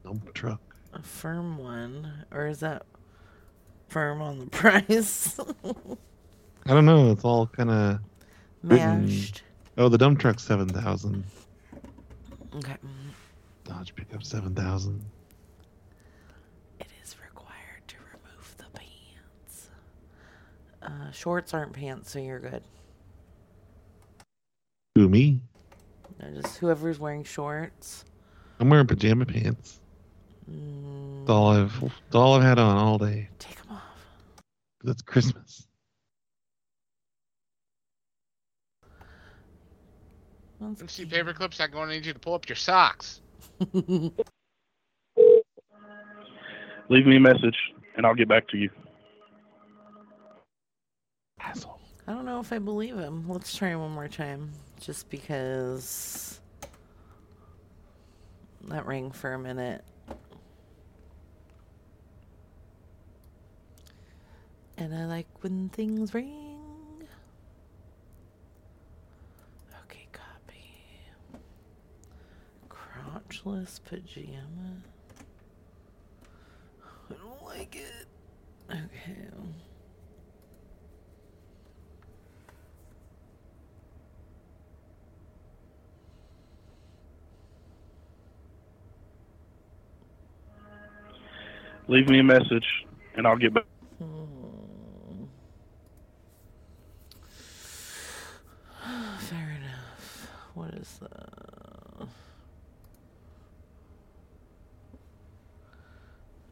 Dump 0.04 0.34
truck. 0.34 0.62
a 0.94 1.02
firm 1.04 1.58
one. 1.58 2.26
Or 2.32 2.48
is 2.48 2.60
that 2.62 2.86
firm 3.88 4.22
on 4.22 4.40
the 4.40 4.46
price? 4.52 5.40
I 6.66 6.74
don't 6.74 6.86
know. 6.86 7.12
It's 7.12 7.24
all 7.24 7.48
kind 7.48 7.70
of 7.70 8.00
Mashed. 8.62 9.44
Oh, 9.78 9.90
the 9.90 9.98
dump 9.98 10.20
truck 10.20 10.40
seven 10.40 10.68
thousand. 10.68 11.24
Okay. 12.56 12.76
Dodge 13.64 13.96
pickup 13.96 14.24
seven 14.24 14.54
thousand. 14.54 15.02
It 16.80 16.88
is 17.02 17.16
required 17.24 17.88
to 17.88 17.96
remove 18.14 18.56
the 18.58 18.66
pants. 18.78 19.70
Uh, 20.82 21.12
shorts 21.12 21.54
aren't 21.54 21.74
pants, 21.74 22.12
so 22.12 22.20
you're 22.20 22.40
good. 22.40 22.64
Who 24.96 25.08
me? 25.08 25.40
No, 26.22 26.42
just 26.42 26.58
whoever's 26.58 27.00
wearing 27.00 27.24
shorts. 27.24 28.04
I'm 28.60 28.70
wearing 28.70 28.88
pajama 28.88 29.26
pants. 29.26 29.80
That's 30.46 31.30
all 31.30 31.52
I've 31.52 31.80
that's 31.80 32.16
all 32.16 32.34
I've 32.34 32.44
had 32.44 32.60
on 32.60 32.76
all 32.76 32.98
day. 32.98 33.30
Take 33.40 33.56
them 33.62 33.78
off. 33.78 33.84
That's 34.84 35.02
Christmas. 35.02 35.69
Let's 40.60 40.94
see 40.94 41.06
paper 41.06 41.34
clips. 41.34 41.60
I'm 41.60 41.72
going 41.72 41.90
to 41.90 41.96
need 41.96 42.06
you 42.06 42.14
to 42.14 42.20
pull 42.20 42.34
up 42.34 42.48
your 42.50 42.56
socks. 42.56 43.22
Leave 43.74 44.14
me 47.06 47.18
a 47.18 47.20
message, 47.20 47.56
and 47.96 48.06
I'll 48.06 48.16
get 48.16 48.28
back 48.28 48.48
to 48.50 48.58
you. 48.58 48.70
I 52.10 52.14
don't 52.14 52.26
know 52.26 52.40
if 52.40 52.52
I 52.52 52.58
believe 52.58 52.98
him. 52.98 53.30
Let's 53.30 53.56
try 53.56 53.76
one 53.76 53.92
more 53.92 54.08
time. 54.08 54.52
Just 54.80 55.10
because 55.12 56.40
that 58.68 58.86
rang 58.88 59.12
for 59.12 59.34
a 59.34 59.40
minute. 59.40 59.84
And 64.78 64.96
I 64.96 65.06
like 65.06 65.28
when 65.42 65.70
things 65.70 66.14
ring. 66.14 67.04
Okay, 69.86 70.08
copy. 70.12 70.64
Crotchless 73.40 73.80
pajama. 73.84 74.84
I 77.10 77.14
don't 77.14 77.46
like 77.46 77.76
it. 77.76 78.08
Okay. 78.70 79.28
Leave 91.88 92.08
me 92.08 92.20
a 92.20 92.24
message, 92.24 92.86
and 93.16 93.26
I'll 93.26 93.36
get 93.38 93.54
back. 93.54 93.64
Hmm. 93.98 95.26
Fair 99.20 99.58
enough. 99.58 100.30
What 100.54 100.74
is 100.76 101.00
the? 101.00 101.10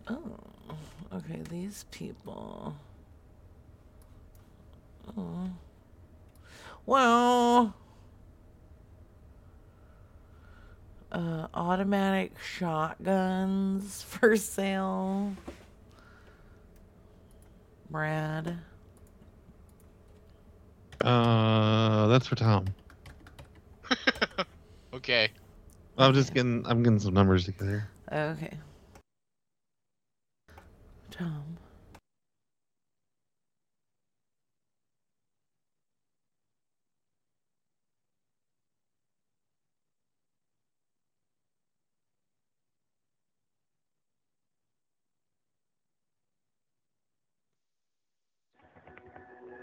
Oh, 0.09 1.16
okay. 1.29 1.41
These 1.49 1.85
people. 1.91 2.75
Oh. 5.17 5.49
Well. 6.85 7.75
Uh, 11.11 11.47
automatic 11.53 12.37
shotguns 12.39 14.01
for 14.07 14.35
sale. 14.35 15.33
Brad. 17.89 18.57
Uh, 21.01 22.07
that's 22.07 22.27
for 22.27 22.35
Tom. 22.35 22.65
Okay. 24.93 25.29
I'm 25.97 26.13
just 26.13 26.33
getting 26.33 26.65
I'm 26.65 26.81
getting 26.81 26.99
some 26.99 27.13
numbers 27.13 27.45
together. 27.45 27.87
Okay. 28.11 28.57
Tom. 31.17 31.57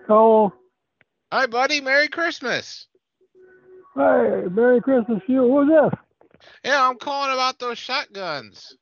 Oh, 0.08 0.52
Hi, 1.32 1.46
buddy. 1.46 1.80
Merry 1.80 2.08
Christmas. 2.08 2.86
hey, 3.96 4.42
Merry 4.50 4.80
Christmas 4.80 5.20
to 5.26 5.32
you. 5.32 5.42
Who's 5.42 5.68
this? 5.68 6.00
Yeah, 6.64 6.88
I'm 6.88 6.98
calling 6.98 7.32
about 7.32 7.58
those 7.58 7.78
shotguns. 7.78 8.76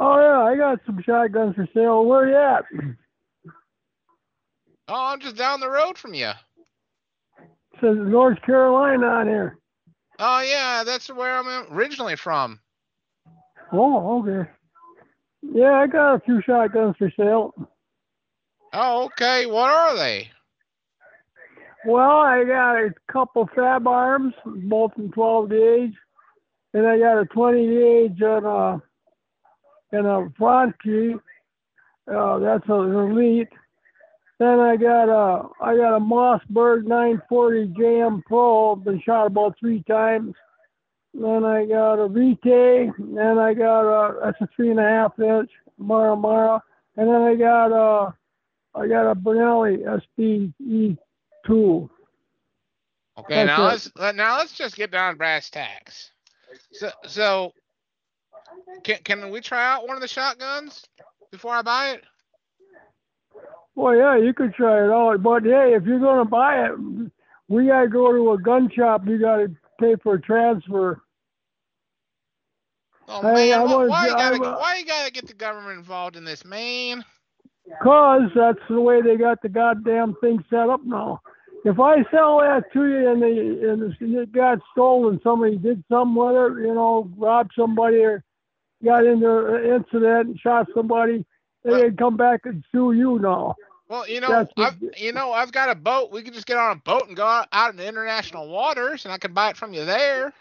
Oh, 0.00 0.18
yeah, 0.20 0.42
I 0.42 0.56
got 0.56 0.78
some 0.86 1.02
shotguns 1.02 1.56
for 1.56 1.66
sale. 1.74 2.04
Where 2.04 2.28
you 2.28 2.36
at? 2.36 2.64
Oh, 4.86 5.06
I'm 5.06 5.20
just 5.20 5.36
down 5.36 5.60
the 5.60 5.68
road 5.68 5.98
from 5.98 6.14
you. 6.14 6.30
says 7.80 7.96
North 7.96 8.40
Carolina 8.42 9.06
on 9.06 9.26
here. 9.26 9.58
Oh, 10.20 10.40
yeah, 10.40 10.84
that's 10.84 11.08
where 11.08 11.36
I'm 11.36 11.72
originally 11.72 12.16
from. 12.16 12.60
Oh, 13.72 14.20
okay. 14.20 14.48
Yeah, 15.42 15.72
I 15.72 15.86
got 15.88 16.14
a 16.14 16.20
few 16.20 16.42
shotguns 16.42 16.94
for 16.96 17.12
sale. 17.16 17.54
Oh, 18.72 19.04
okay. 19.06 19.46
What 19.46 19.70
are 19.70 19.96
they? 19.96 20.30
Well, 21.86 22.18
I 22.18 22.44
got 22.44 22.76
a 22.76 22.94
couple 23.10 23.48
Fabarms, 23.48 24.32
both 24.44 24.92
in 24.96 25.10
12 25.10 25.50
gauge, 25.50 25.94
and 26.74 26.86
I 26.86 26.98
got 26.98 27.20
a 27.20 27.24
20 27.26 27.66
gauge 27.66 28.20
and 28.20 28.46
a 28.46 28.82
and 29.92 30.06
a 30.06 30.32
front. 30.36 30.74
Uh, 30.86 32.38
that's 32.38 32.64
an 32.68 32.94
elite. 32.94 33.48
Then 34.38 34.60
I 34.60 34.76
got 34.76 35.08
a 35.08 35.48
I 35.60 35.76
got 35.76 35.96
a 35.96 36.00
Mossberg 36.00 36.84
940 36.84 37.68
JM 37.68 38.24
Pro. 38.24 38.76
Been 38.76 39.00
shot 39.02 39.26
about 39.26 39.56
three 39.58 39.82
times. 39.84 40.34
Then 41.12 41.44
I 41.44 41.64
got 41.66 41.94
a 41.94 42.08
VK. 42.08 42.92
Then 43.14 43.38
I 43.38 43.54
got 43.54 43.80
a 43.80 44.20
that's 44.24 44.40
a 44.40 44.48
three 44.54 44.70
and 44.70 44.78
a 44.78 44.84
half 44.84 45.18
inch 45.18 45.50
Mara 45.76 46.14
Mara. 46.14 46.62
And 46.96 47.08
then 47.08 47.22
I 47.22 47.34
got 47.34 47.72
a 47.72 48.14
I 48.74 48.86
got 48.86 49.10
a 49.10 49.14
Benelli 49.14 50.00
SBE 50.18 50.96
two. 51.46 51.90
Okay, 53.18 53.34
That's 53.34 53.48
now 53.48 53.64
it. 53.64 53.68
let's 53.68 54.16
now 54.16 54.38
let's 54.38 54.52
just 54.52 54.76
get 54.76 54.92
down 54.92 55.14
to 55.14 55.18
brass 55.18 55.50
tacks. 55.50 56.12
So, 56.72 56.90
so 57.04 57.52
can 58.84 58.98
can 59.04 59.30
we 59.30 59.40
try 59.40 59.72
out 59.72 59.86
one 59.86 59.96
of 59.96 60.02
the 60.02 60.08
shotguns 60.08 60.84
before 61.30 61.54
I 61.54 61.62
buy 61.62 61.90
it? 61.90 62.04
Well, 63.74 63.96
yeah, 63.96 64.16
you 64.16 64.32
could 64.34 64.54
try 64.54 64.84
it 64.84 64.90
out, 64.90 65.22
but 65.22 65.44
hey, 65.44 65.74
if 65.74 65.84
you're 65.84 66.00
gonna 66.00 66.24
buy 66.24 66.66
it, 66.66 66.72
we 67.48 67.66
gotta 67.66 67.88
go 67.88 68.12
to 68.12 68.32
a 68.32 68.38
gun 68.38 68.70
shop. 68.74 69.06
You 69.06 69.18
gotta 69.18 69.50
pay 69.80 69.94
for 70.02 70.14
a 70.14 70.20
transfer. 70.20 71.00
Oh 73.08 73.22
Hey, 73.22 73.50
man, 73.50 73.62
was- 73.62 73.88
why 73.88 74.08
you 74.08 74.16
gotta 74.16 74.36
I 74.44 74.58
why 74.58 74.76
you 74.76 74.84
gotta 74.84 75.10
get 75.12 75.26
the 75.26 75.34
government 75.34 75.78
involved 75.78 76.16
in 76.16 76.24
this, 76.24 76.44
man? 76.44 77.04
Cause 77.82 78.30
that's 78.34 78.58
the 78.68 78.80
way 78.80 79.02
they 79.02 79.16
got 79.16 79.42
the 79.42 79.48
goddamn 79.48 80.14
thing 80.20 80.42
set 80.50 80.68
up 80.68 80.80
now. 80.84 81.20
If 81.64 81.78
I 81.80 82.02
sell 82.10 82.38
that 82.38 82.64
to 82.72 82.86
you 82.86 83.10
and, 83.10 83.22
they, 83.22 83.68
and 83.68 83.94
it 84.00 84.32
got 84.32 84.58
stolen, 84.72 85.20
somebody 85.22 85.56
did 85.58 85.84
something 85.90 86.14
with 86.14 86.34
it, 86.34 86.66
you 86.66 86.74
know, 86.74 87.10
robbed 87.16 87.52
somebody 87.56 87.98
or 87.98 88.24
got 88.84 89.04
uh, 89.04 89.10
into 89.10 89.28
an 89.54 89.64
incident 89.76 90.28
and 90.28 90.38
shot 90.40 90.66
somebody, 90.74 91.24
they 91.64 91.90
come 91.98 92.16
back 92.16 92.40
and 92.44 92.64
sue 92.72 92.92
you 92.92 93.18
now. 93.18 93.56
Well, 93.88 94.08
you 94.08 94.20
know, 94.20 94.46
I've 94.56 94.76
you 94.96 95.12
know 95.12 95.32
I've 95.32 95.52
got 95.52 95.70
a 95.70 95.74
boat. 95.74 96.10
We 96.12 96.22
could 96.22 96.34
just 96.34 96.46
get 96.46 96.58
on 96.58 96.76
a 96.76 96.80
boat 96.80 97.08
and 97.08 97.16
go 97.16 97.24
out, 97.24 97.48
out 97.52 97.72
into 97.72 97.86
international 97.86 98.48
waters, 98.48 99.04
and 99.04 99.12
I 99.12 99.18
could 99.18 99.34
buy 99.34 99.50
it 99.50 99.56
from 99.56 99.72
you 99.74 99.84
there. 99.84 100.32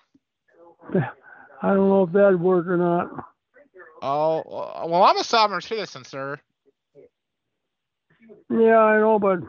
I 1.62 1.70
don't 1.70 1.90
know 1.90 2.04
if 2.04 2.12
that'd 2.14 2.40
work 2.40 2.68
or 2.68 2.78
not. 2.78 3.10
Oh 4.02 4.44
well, 4.88 5.04
I'm 5.04 5.18
a 5.18 5.24
sovereign 5.24 5.62
citizen, 5.62 6.04
sir. 6.04 6.40
Yeah, 8.50 8.78
I 8.78 9.00
know, 9.00 9.20
but 9.20 9.40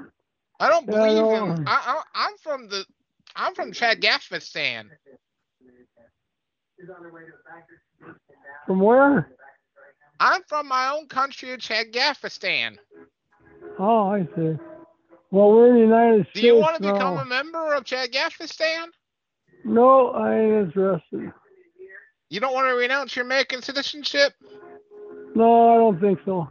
I 0.60 0.68
don't 0.68 0.88
Yeah, 0.88 1.02
I 1.02 1.12
believe 1.12 1.14
know. 1.14 1.44
in. 1.44 1.56
I, 1.66 2.02
I, 2.14 2.26
I'm 2.26 2.36
from 2.38 2.68
the. 2.68 2.84
I'm 3.36 3.54
from 3.54 3.72
Chad 3.72 4.00
Chadgafistan. 4.00 4.90
From 8.66 8.80
where? 8.80 9.30
I'm 10.20 10.42
from 10.48 10.68
my 10.68 10.90
own 10.90 11.06
country 11.06 11.52
of 11.52 11.60
Chadgafistan. 11.60 12.76
Oh, 13.78 14.08
I 14.08 14.22
see. 14.36 14.58
Well, 15.30 15.52
we're 15.52 15.68
in 15.68 15.74
the 15.74 15.80
United 15.80 16.24
Do 16.24 16.30
States 16.30 16.46
you 16.46 16.56
want 16.56 16.76
to 16.76 16.82
now. 16.82 16.92
become 16.94 17.18
a 17.18 17.24
member 17.24 17.74
of 17.74 17.84
Chadgafistan? 17.84 18.86
No, 19.64 20.10
I 20.10 20.38
ain't 20.38 20.66
interested. 20.66 21.32
You 22.30 22.40
don't 22.40 22.54
want 22.54 22.68
to 22.68 22.74
renounce 22.74 23.14
your 23.16 23.24
American 23.24 23.62
citizenship? 23.62 24.32
No, 25.34 25.74
I 25.74 25.76
don't 25.76 26.00
think 26.00 26.18
so. 26.24 26.48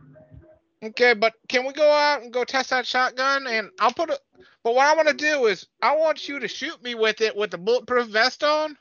Okay, 0.84 1.14
but 1.14 1.34
can 1.50 1.66
we 1.66 1.74
go 1.74 1.90
out 1.90 2.22
and 2.22 2.32
go 2.32 2.44
test 2.44 2.70
that 2.70 2.86
shotgun? 2.86 3.48
And 3.48 3.70
I'll 3.80 3.92
put 3.94 4.10
it. 4.12 4.20
But 4.64 4.76
what 4.76 4.86
I 4.86 4.96
want 4.96 5.08
to 5.08 5.14
do 5.14 5.48
is 5.48 5.66
I 5.82 5.96
want 5.96 6.28
you 6.28 6.40
to 6.40 6.48
shoot 6.48 6.82
me 6.84 6.94
with 6.94 7.22
it 7.22 7.36
with 7.36 7.54
a 7.54 7.58
bulletproof 7.58 8.08
vest 8.10 8.44
on, 8.44 8.78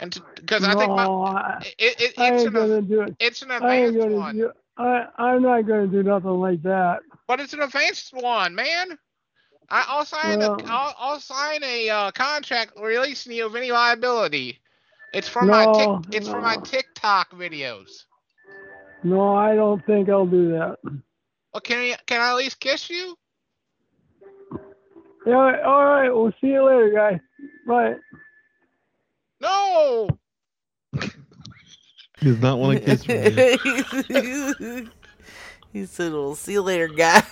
and 0.00 0.20
because 0.34 0.62
I 0.64 0.74
think 0.74 0.90
my, 0.90 1.58
it, 1.78 2.00
it, 2.00 2.14
it's 2.18 2.44
an 2.44 2.52
gonna 2.52 2.82
do 2.82 3.02
it. 3.02 3.16
it's 3.18 3.42
an 3.42 3.50
advanced 3.50 3.98
one, 3.98 4.36
do. 4.36 4.52
I 4.76 5.06
I'm 5.16 5.42
not 5.42 5.62
gonna 5.66 5.86
do 5.86 6.02
nothing 6.02 6.30
like 6.30 6.62
that. 6.62 7.00
but 7.26 7.40
it's 7.40 7.52
an 7.52 7.62
advanced 7.62 8.12
one, 8.14 8.54
man. 8.54 8.98
I, 9.70 9.84
I'll 9.88 10.04
sign 10.04 10.38
Well- 10.40 10.60
a 10.60 10.64
I'll, 10.66 10.94
I'll 10.98 11.20
sign 11.20 11.62
a 11.64 11.88
uh, 11.90 12.10
contract 12.12 12.72
releasing 12.80 13.32
you 13.32 13.46
of 13.46 13.56
any 13.56 13.72
liability. 13.72 14.58
It's 15.14 15.28
for 15.28 15.42
my 15.42 15.64
No, 15.64 16.00
tick, 16.04 16.14
it's 16.16 16.28
for 16.28 16.40
my. 16.40 16.56
TikTok 16.56 17.30
videos. 17.30 18.04
No, 19.02 19.34
I 19.34 19.54
don't 19.54 19.84
think 19.86 20.08
I'll 20.08 20.26
do 20.26 20.50
that. 20.52 20.76
Well, 20.84 21.60
can 21.62 21.78
I 21.78 21.96
can 22.06 22.20
I 22.20 22.30
at 22.30 22.36
least 22.36 22.60
kiss 22.60 22.90
you? 22.90 23.16
Yeah, 25.26 25.60
all 25.64 25.84
right. 25.84 26.08
We'll 26.10 26.32
see 26.40 26.48
you 26.48 26.64
later, 26.64 26.92
guy. 26.94 27.20
Bye. 27.66 27.94
No. 29.40 30.08
He 32.18 32.28
does 32.32 32.40
not 32.40 32.58
want 32.58 32.78
to 32.78 32.84
kiss 32.84 33.04
from 33.04 33.16
you. 34.74 34.90
he 35.72 35.86
said, 35.86 36.12
"We'll 36.12 36.34
see 36.34 36.52
you 36.52 36.62
later, 36.62 36.88
guy." 36.88 37.20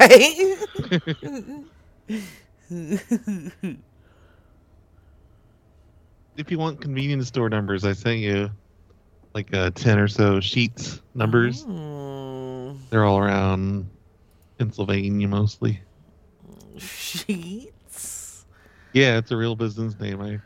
if 6.37 6.51
you 6.51 6.59
want 6.59 6.81
convenience 6.81 7.29
store 7.29 7.49
numbers, 7.49 7.85
I 7.85 7.93
sent 7.95 8.19
you 8.19 8.51
like 9.35 9.53
uh, 9.55 9.71
10 9.71 9.99
or 9.99 10.09
so 10.09 10.39
Sheetz 10.39 11.01
numbers. 11.15 11.63
Hmm. 11.63 12.75
They're 12.91 13.05
all 13.05 13.19
around 13.19 13.89
Pennsylvania 14.59 15.29
mostly. 15.29 15.81
Sheetz. 16.77 18.45
Yeah, 18.93 19.19
it's 19.19 19.31
a 19.31 19.37
real 19.37 19.57
business 19.57 19.99
name. 19.99 20.21
I 20.21 20.41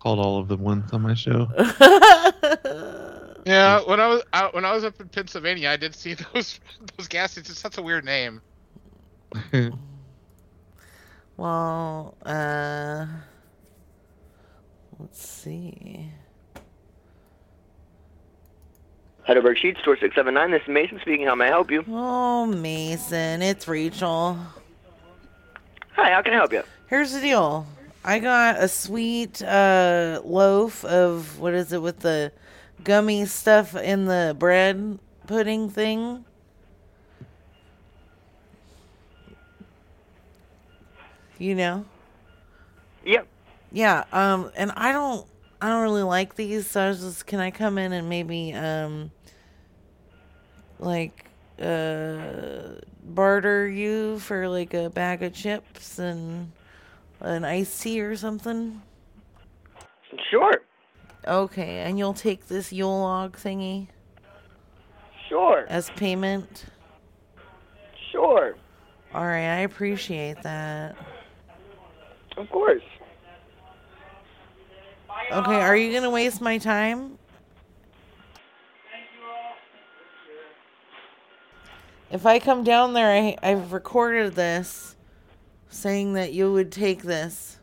called 0.00 0.18
all 0.18 0.38
of 0.38 0.48
them 0.48 0.60
once 0.62 0.92
on 0.92 1.02
my 1.02 1.14
show. 1.14 1.48
Yeah, 3.46 3.80
when 3.86 4.00
I 4.00 4.06
was 4.06 4.22
I, 4.32 4.46
when 4.52 4.64
I 4.64 4.72
was 4.72 4.84
up 4.84 5.00
in 5.00 5.08
Pennsylvania, 5.08 5.70
I 5.70 5.76
did 5.76 5.94
see 5.94 6.14
those 6.34 6.60
those 6.96 7.08
gas 7.08 7.32
stations. 7.32 7.50
It's 7.50 7.60
such 7.60 7.78
a 7.78 7.82
weird 7.82 8.04
name. 8.04 8.40
Well, 11.36 12.18
uh, 12.26 13.06
let's 14.98 15.26
see. 15.26 16.10
Heidelberg 19.22 19.56
Sheetz 19.56 19.80
Store 19.80 19.96
679. 19.96 20.50
This 20.50 20.60
is 20.60 20.68
Mason 20.68 21.00
speaking. 21.00 21.26
How 21.26 21.34
may 21.34 21.46
I 21.46 21.48
help 21.48 21.70
you? 21.70 21.82
Oh, 21.88 22.44
Mason, 22.44 23.40
it's 23.40 23.66
Rachel. 23.66 24.36
Hi, 25.92 26.10
how 26.10 26.20
can 26.20 26.34
I 26.34 26.36
help 26.36 26.52
you? 26.52 26.62
Here's 26.88 27.12
the 27.14 27.22
deal. 27.22 27.66
I 28.04 28.18
got 28.18 28.62
a 28.62 28.68
sweet 28.68 29.42
uh, 29.42 30.22
loaf 30.24 30.84
of 30.84 31.38
what 31.38 31.54
is 31.54 31.72
it 31.72 31.82
with 31.82 32.00
the 32.00 32.32
gummy 32.82 33.26
stuff 33.26 33.76
in 33.76 34.06
the 34.06 34.34
bread 34.38 34.98
pudding 35.26 35.68
thing. 35.68 36.24
You 41.38 41.54
know? 41.54 41.84
Yep. 43.04 43.26
Yeah, 43.72 44.04
um 44.12 44.50
and 44.56 44.72
I 44.76 44.92
don't 44.92 45.26
I 45.62 45.68
don't 45.68 45.82
really 45.82 46.02
like 46.02 46.34
these, 46.36 46.66
so 46.66 46.82
I 46.82 46.88
was 46.88 47.00
just 47.00 47.26
can 47.26 47.40
I 47.40 47.50
come 47.50 47.78
in 47.78 47.92
and 47.92 48.08
maybe 48.08 48.52
um 48.52 49.10
like 50.78 51.26
uh 51.60 52.80
barter 53.04 53.68
you 53.68 54.18
for 54.18 54.48
like 54.48 54.74
a 54.74 54.90
bag 54.90 55.22
of 55.22 55.32
chips 55.32 55.98
and 55.98 56.52
an 57.20 57.44
iced 57.44 57.82
tea 57.82 58.00
or 58.00 58.16
something? 58.16 58.82
Sure. 60.30 60.62
Okay, 61.26 61.78
and 61.80 61.98
you'll 61.98 62.14
take 62.14 62.48
this 62.48 62.72
Yule 62.72 63.00
log 63.00 63.36
thingy 63.36 63.88
Sure. 65.28 65.66
as 65.68 65.90
payment? 65.90 66.66
Sure. 68.10 68.56
All 69.14 69.26
right, 69.26 69.48
I 69.48 69.60
appreciate 69.60 70.42
that. 70.42 70.96
Of 72.36 72.48
course. 72.50 72.82
Okay, 75.32 75.60
are 75.60 75.76
you 75.76 75.92
gonna 75.92 76.10
waste 76.10 76.40
my 76.40 76.58
time? 76.58 77.18
If 82.10 82.26
I 82.26 82.40
come 82.40 82.64
down 82.64 82.94
there, 82.94 83.12
I, 83.12 83.36
I've 83.42 83.72
recorded 83.72 84.34
this 84.34 84.96
saying 85.70 86.12
that 86.14 86.32
you 86.32 86.52
would 86.52 86.70
take 86.70 87.02
this. 87.02 87.58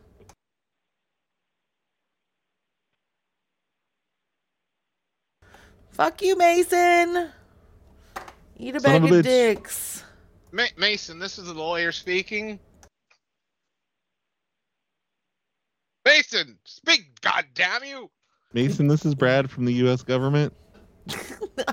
Fuck 5.90 6.22
you, 6.22 6.36
Mason. 6.36 7.30
Eat 8.56 8.76
a 8.76 8.80
Son 8.80 9.02
bag 9.02 9.12
of 9.12 9.18
of, 9.18 9.24
dicks. 9.24 10.04
Ma- 10.52 10.64
Mason, 10.76 11.18
this 11.18 11.38
is 11.38 11.46
the 11.46 11.54
lawyer 11.54 11.92
speaking. 11.92 12.58
Mason, 16.04 16.58
speak, 16.64 17.20
goddamn 17.20 17.84
you! 17.84 18.10
Mason, 18.54 18.88
this 18.88 19.04
is 19.04 19.14
Brad 19.14 19.50
from 19.50 19.66
the 19.66 19.74
U.S. 19.74 20.02
government. 20.02 20.54
No. 21.56 21.64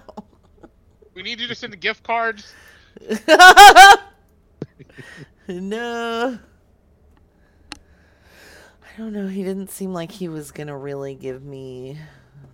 We 1.14 1.22
need 1.24 1.40
you 1.40 1.48
to 1.48 1.56
send 1.56 1.72
the 1.72 1.78
gift 1.78 2.04
cards. 2.04 2.54
no. 5.48 6.40
I 7.74 8.98
don't 8.98 9.14
know. 9.14 9.28
He 9.28 9.44
didn't 9.44 9.70
seem 9.70 9.94
like 9.94 10.12
he 10.12 10.28
was 10.28 10.52
going 10.52 10.68
to 10.68 10.76
really 10.76 11.16
give 11.16 11.44
me 11.44 11.98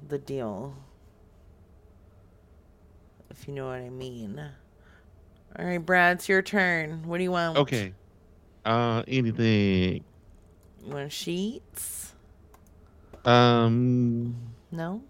the 0.07 0.17
deal. 0.17 0.75
If 3.29 3.47
you 3.47 3.53
know 3.53 3.67
what 3.67 3.79
I 3.79 3.89
mean. 3.89 4.41
All 5.57 5.65
right, 5.65 5.77
Brad, 5.77 6.17
it's 6.17 6.29
your 6.29 6.41
turn. 6.41 7.03
What 7.07 7.17
do 7.17 7.23
you 7.23 7.31
want? 7.31 7.57
Okay. 7.57 7.93
Uh, 8.65 9.03
anything. 9.07 10.03
You 10.83 10.93
want 10.93 11.09
Sheetz? 11.09 12.11
Um. 13.25 14.35
No? 14.71 15.01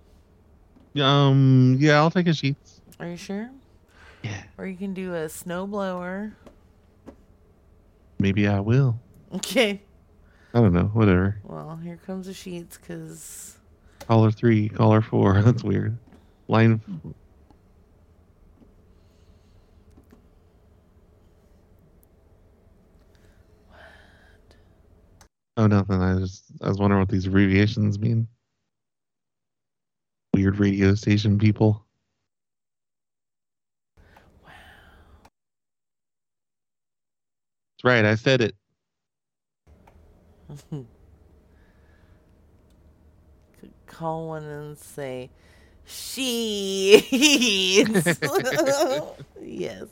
Um. 0.99 1.77
Yeah, 1.79 1.99
I'll 1.99 2.11
take 2.11 2.27
a 2.27 2.31
Sheetz. 2.31 2.81
Are 2.99 3.07
you 3.07 3.17
sure? 3.17 3.49
Yeah. 4.23 4.43
Or 4.57 4.65
you 4.65 4.75
can 4.75 4.93
do 4.93 5.15
a 5.15 5.25
snowblower. 5.25 6.33
Maybe 8.21 8.47
I 8.47 8.59
will. 8.59 8.99
Okay. 9.33 9.81
I 10.53 10.59
don't 10.59 10.73
know. 10.73 10.91
Whatever. 10.93 11.39
Well, 11.43 11.75
here 11.77 11.97
comes 12.05 12.27
the 12.27 12.33
Sheetz 12.33 12.79
because 12.79 13.57
Caller 14.07 14.29
three, 14.29 14.69
caller 14.69 15.01
four. 15.01 15.41
That's 15.45 15.63
weird. 15.63 15.97
Line. 16.47 16.81
Oh, 25.57 25.65
nothing. 25.65 26.01
I 26.01 26.19
just 26.19 26.43
I 26.61 26.69
was 26.69 26.77
wondering 26.77 26.99
what 26.99 27.09
these 27.09 27.25
abbreviations 27.25 27.97
mean. 27.97 28.27
Weird 30.35 30.59
radio 30.59 30.93
station 30.93 31.39
people. 31.39 31.85
That's 37.81 37.95
right. 37.95 38.05
I 38.05 38.13
said 38.13 38.41
it. 38.41 38.53
could 43.59 43.73
call 43.87 44.27
one 44.27 44.43
and 44.43 44.77
say, 44.77 45.31
Sheetz. 45.87 47.01
yes. 49.41 49.87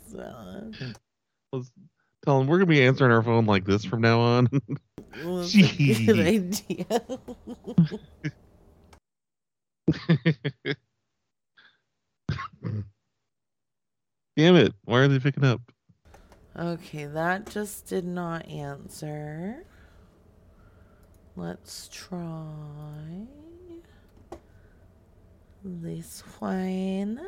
Let's 1.52 1.72
tell 2.24 2.38
them 2.38 2.46
we're 2.48 2.60
gonna 2.60 2.68
be 2.68 2.84
answering 2.84 3.12
our 3.12 3.24
phone 3.24 3.48
like 3.48 3.66
this 3.66 3.84
from 3.86 4.02
now 4.02 4.20
on. 4.20 4.48
good 5.24 6.20
idea. 6.28 6.86
Damn 14.38 14.58
it! 14.58 14.76
Why 14.84 15.00
are 15.00 15.08
they 15.08 15.18
picking 15.18 15.44
up? 15.44 15.60
Okay, 16.58 17.06
that 17.06 17.50
just 17.50 17.86
did 17.88 18.06
not 18.06 18.48
answer. 18.48 19.66
Let's 21.36 21.88
try 21.92 22.48
this 25.64 26.22
one. 26.40 27.22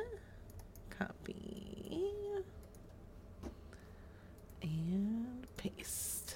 Copy 0.89 2.01
and 4.61 5.47
paste. 5.55 6.35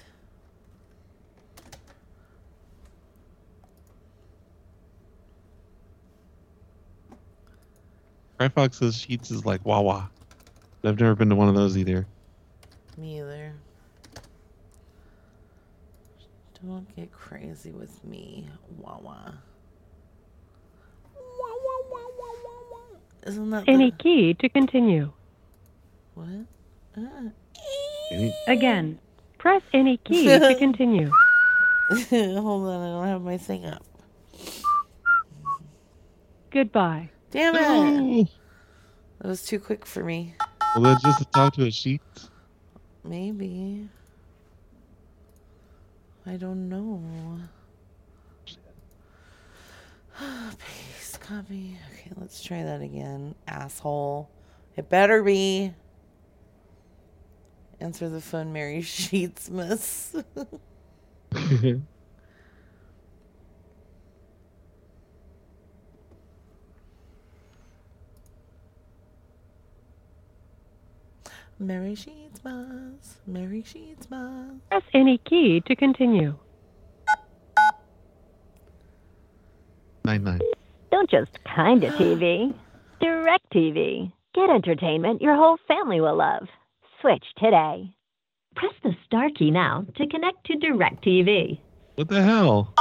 Cryfox 8.38 8.74
says 8.74 8.94
Sheetz 8.96 9.30
is 9.30 9.44
like 9.44 9.64
Wawa. 9.64 10.10
I've 10.84 11.00
never 11.00 11.14
been 11.14 11.28
to 11.30 11.36
one 11.36 11.48
of 11.48 11.54
those 11.54 11.76
either. 11.76 12.06
Me 12.96 13.20
either. 13.20 13.52
Don't 16.64 16.96
get 16.96 17.12
crazy 17.12 17.70
with 17.70 18.02
me, 18.04 18.48
Wawa. 18.78 19.34
Isn't 23.26 23.50
that 23.50 23.64
Any 23.68 23.90
the... 23.90 23.96
key 23.96 24.34
to 24.34 24.48
continue. 24.48 25.12
What? 26.14 26.46
Uh, 26.96 27.30
Again, 28.46 28.98
press 29.36 29.62
any 29.74 29.96
key 29.98 30.26
to 30.26 30.54
continue. 30.58 31.10
Hold 32.10 32.68
on, 32.68 32.82
I 32.82 32.86
don't 32.88 33.06
have 33.08 33.22
my 33.22 33.36
thing 33.36 33.66
up. 33.66 33.84
Goodbye. 36.50 37.10
Damn 37.32 37.54
it! 37.56 38.28
That 39.20 39.28
was 39.28 39.44
too 39.44 39.58
quick 39.58 39.84
for 39.84 40.02
me. 40.04 40.34
Well, 40.74 40.84
that's 40.84 41.02
just 41.02 41.18
to 41.18 41.24
talk 41.26 41.54
to 41.54 41.66
a 41.66 41.70
sheet. 41.70 42.00
Maybe. 43.06 43.88
I 46.26 46.36
don't 46.36 46.68
know. 46.68 47.00
Paste, 50.58 51.20
copy. 51.20 51.78
Okay, 51.92 52.10
let's 52.16 52.42
try 52.42 52.64
that 52.64 52.80
again. 52.80 53.34
Asshole. 53.46 54.28
It 54.76 54.88
better 54.88 55.22
be. 55.22 55.72
Answer 57.80 58.08
the 58.08 58.20
phone, 58.20 58.52
Mary 58.52 58.82
Sheets, 58.82 59.48
miss. 59.50 60.16
Mary 71.58 71.94
Sheets, 71.94 72.40
miss. 72.44 73.16
Mary 73.26 73.62
Sheets, 73.62 74.10
miss. 74.10 74.60
Press 74.70 74.82
any 74.92 75.18
key 75.18 75.62
to 75.66 75.74
continue. 75.74 76.36
Nine 80.04 80.22
nine. 80.22 80.40
Don't 80.90 81.10
just 81.10 81.30
kind 81.44 81.82
of 81.82 81.94
TV. 81.98 82.54
DirecTV. 83.02 84.12
Get 84.34 84.50
entertainment 84.50 85.22
your 85.22 85.34
whole 85.34 85.58
family 85.66 86.00
will 86.00 86.16
love. 86.16 86.46
Switch 87.00 87.24
today. 87.38 87.90
Press 88.54 88.72
the 88.82 88.92
star 89.06 89.28
key 89.34 89.50
now 89.50 89.84
to 89.96 90.06
connect 90.06 90.44
to 90.46 90.54
DirecTV. 90.54 91.58
What 91.96 92.08
the 92.08 92.22
hell? 92.22 92.74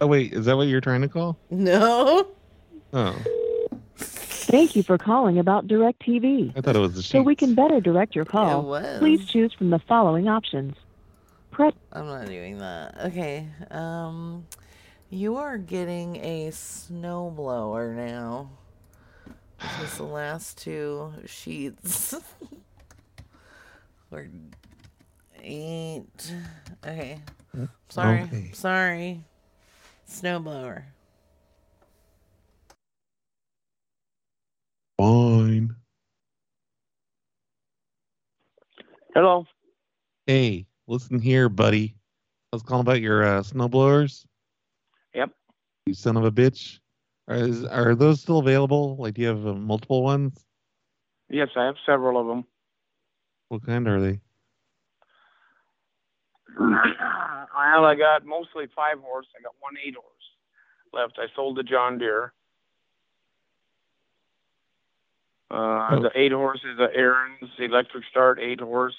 Oh 0.00 0.06
wait, 0.06 0.32
is 0.32 0.46
that 0.46 0.56
what 0.56 0.68
you're 0.68 0.80
trying 0.80 1.02
to 1.02 1.08
call? 1.08 1.38
No. 1.50 2.26
Oh, 2.92 3.16
Thank 4.54 4.76
you 4.76 4.84
for 4.84 4.98
calling 4.98 5.40
about 5.40 5.66
DirecTV. 5.66 6.56
I 6.56 6.60
thought 6.60 6.76
it 6.76 6.78
was 6.78 6.94
the 6.94 7.00
Sheetz. 7.00 7.10
So 7.10 7.22
we 7.22 7.34
can 7.34 7.56
better 7.56 7.80
direct 7.80 8.14
your 8.14 8.24
call, 8.24 8.62
was. 8.62 9.00
please 9.00 9.26
choose 9.26 9.52
from 9.52 9.70
the 9.70 9.80
following 9.80 10.28
options. 10.28 10.76
Press 11.50 11.72
I'm 11.92 12.06
not 12.06 12.28
doing 12.28 12.58
that. 12.58 12.96
Okay. 13.06 13.48
Um, 13.72 14.46
you 15.10 15.34
are 15.38 15.58
getting 15.58 16.16
a 16.16 16.50
snowblower 16.52 17.96
now. 17.96 18.50
Because 19.58 19.96
the 19.96 20.04
last 20.04 20.58
two 20.58 21.12
Sheetz 21.24 22.22
or 24.12 24.28
eight. 25.42 26.32
Okay. 26.86 27.18
Sorry. 27.88 28.20
Okay. 28.20 28.50
Sorry. 28.52 29.20
Snowblower. 30.08 30.84
Fine. 35.04 35.76
Hello. 39.14 39.44
Hey, 40.26 40.66
listen 40.86 41.18
here, 41.18 41.50
buddy. 41.50 41.94
I 42.50 42.56
was 42.56 42.62
calling 42.62 42.80
about 42.80 43.02
your 43.02 43.22
uh, 43.22 43.42
snowblowers. 43.42 44.24
Yep. 45.14 45.28
You 45.84 45.92
son 45.92 46.16
of 46.16 46.24
a 46.24 46.32
bitch. 46.32 46.78
Are, 47.28 47.36
is, 47.36 47.64
are 47.64 47.94
those 47.94 48.22
still 48.22 48.38
available? 48.38 48.96
Like, 48.96 49.12
do 49.14 49.20
you 49.20 49.28
have 49.28 49.46
uh, 49.46 49.52
multiple 49.52 50.02
ones? 50.02 50.42
Yes, 51.28 51.48
I 51.54 51.66
have 51.66 51.76
several 51.84 52.18
of 52.18 52.26
them. 52.26 52.46
What 53.50 53.66
kind 53.66 53.86
are 53.86 54.00
they? 54.00 54.20
Well, 57.54 57.62
I 57.62 57.76
only 57.76 57.96
got 57.96 58.26
mostly 58.26 58.64
five 58.74 58.98
horse. 58.98 59.26
I 59.38 59.42
got 59.42 59.54
one 59.60 59.74
eight 59.86 59.94
horse 59.94 60.06
left. 60.92 61.18
I 61.18 61.26
sold 61.36 61.56
the 61.56 61.62
John 61.62 61.98
Deere. 61.98 62.32
Uh, 65.54 66.00
The 66.00 66.10
eight 66.14 66.32
horse 66.32 66.60
is 66.64 66.78
a 66.78 66.88
Ariens 66.98 67.50
electric 67.58 68.04
start 68.10 68.38
eight 68.40 68.60
horse. 68.60 68.96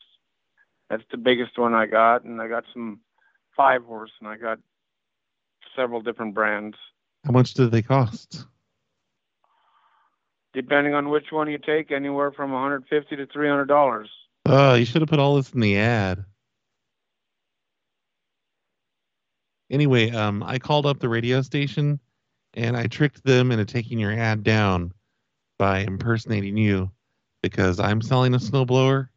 That's 0.90 1.04
the 1.12 1.18
biggest 1.18 1.58
one 1.58 1.74
I 1.74 1.86
got, 1.88 2.24
and 2.24 2.42
I 2.42 2.48
got 2.48 2.64
some 2.74 3.00
five 3.58 3.84
horse, 3.84 4.12
and 4.20 4.30
I 4.30 4.38
got 4.38 4.60
several 5.76 6.02
different 6.02 6.34
brands. 6.34 6.78
How 7.26 7.32
much 7.32 7.56
do 7.56 7.68
they 7.68 7.82
cost? 7.82 8.46
Depending 10.54 10.94
on 10.94 11.10
which 11.10 11.32
one 11.32 11.50
you 11.50 11.58
take, 11.58 11.92
anywhere 11.92 12.32
from 12.32 12.52
150 12.52 13.16
to 13.16 13.26
300 13.26 13.66
dollars. 13.66 14.10
Oh, 14.46 14.76
you 14.76 14.86
should 14.86 15.02
have 15.02 15.10
put 15.10 15.20
all 15.20 15.36
this 15.36 15.52
in 15.52 15.60
the 15.60 15.78
ad. 15.78 16.24
Anyway, 19.72 20.12
um, 20.12 20.44
I 20.44 20.60
called 20.60 20.86
up 20.86 21.00
the 21.00 21.10
radio 21.10 21.42
station 21.42 22.00
and 22.54 22.78
I 22.78 22.86
tricked 22.86 23.24
them 23.24 23.52
into 23.52 23.66
taking 23.66 23.98
your 23.98 24.14
ad 24.14 24.44
down 24.44 24.94
by 25.58 25.80
impersonating 25.80 26.58
you 26.58 26.92
because 27.42 27.80
I'm 27.80 28.02
selling 28.02 28.34
a 28.34 28.38
snowblower. 28.38 29.10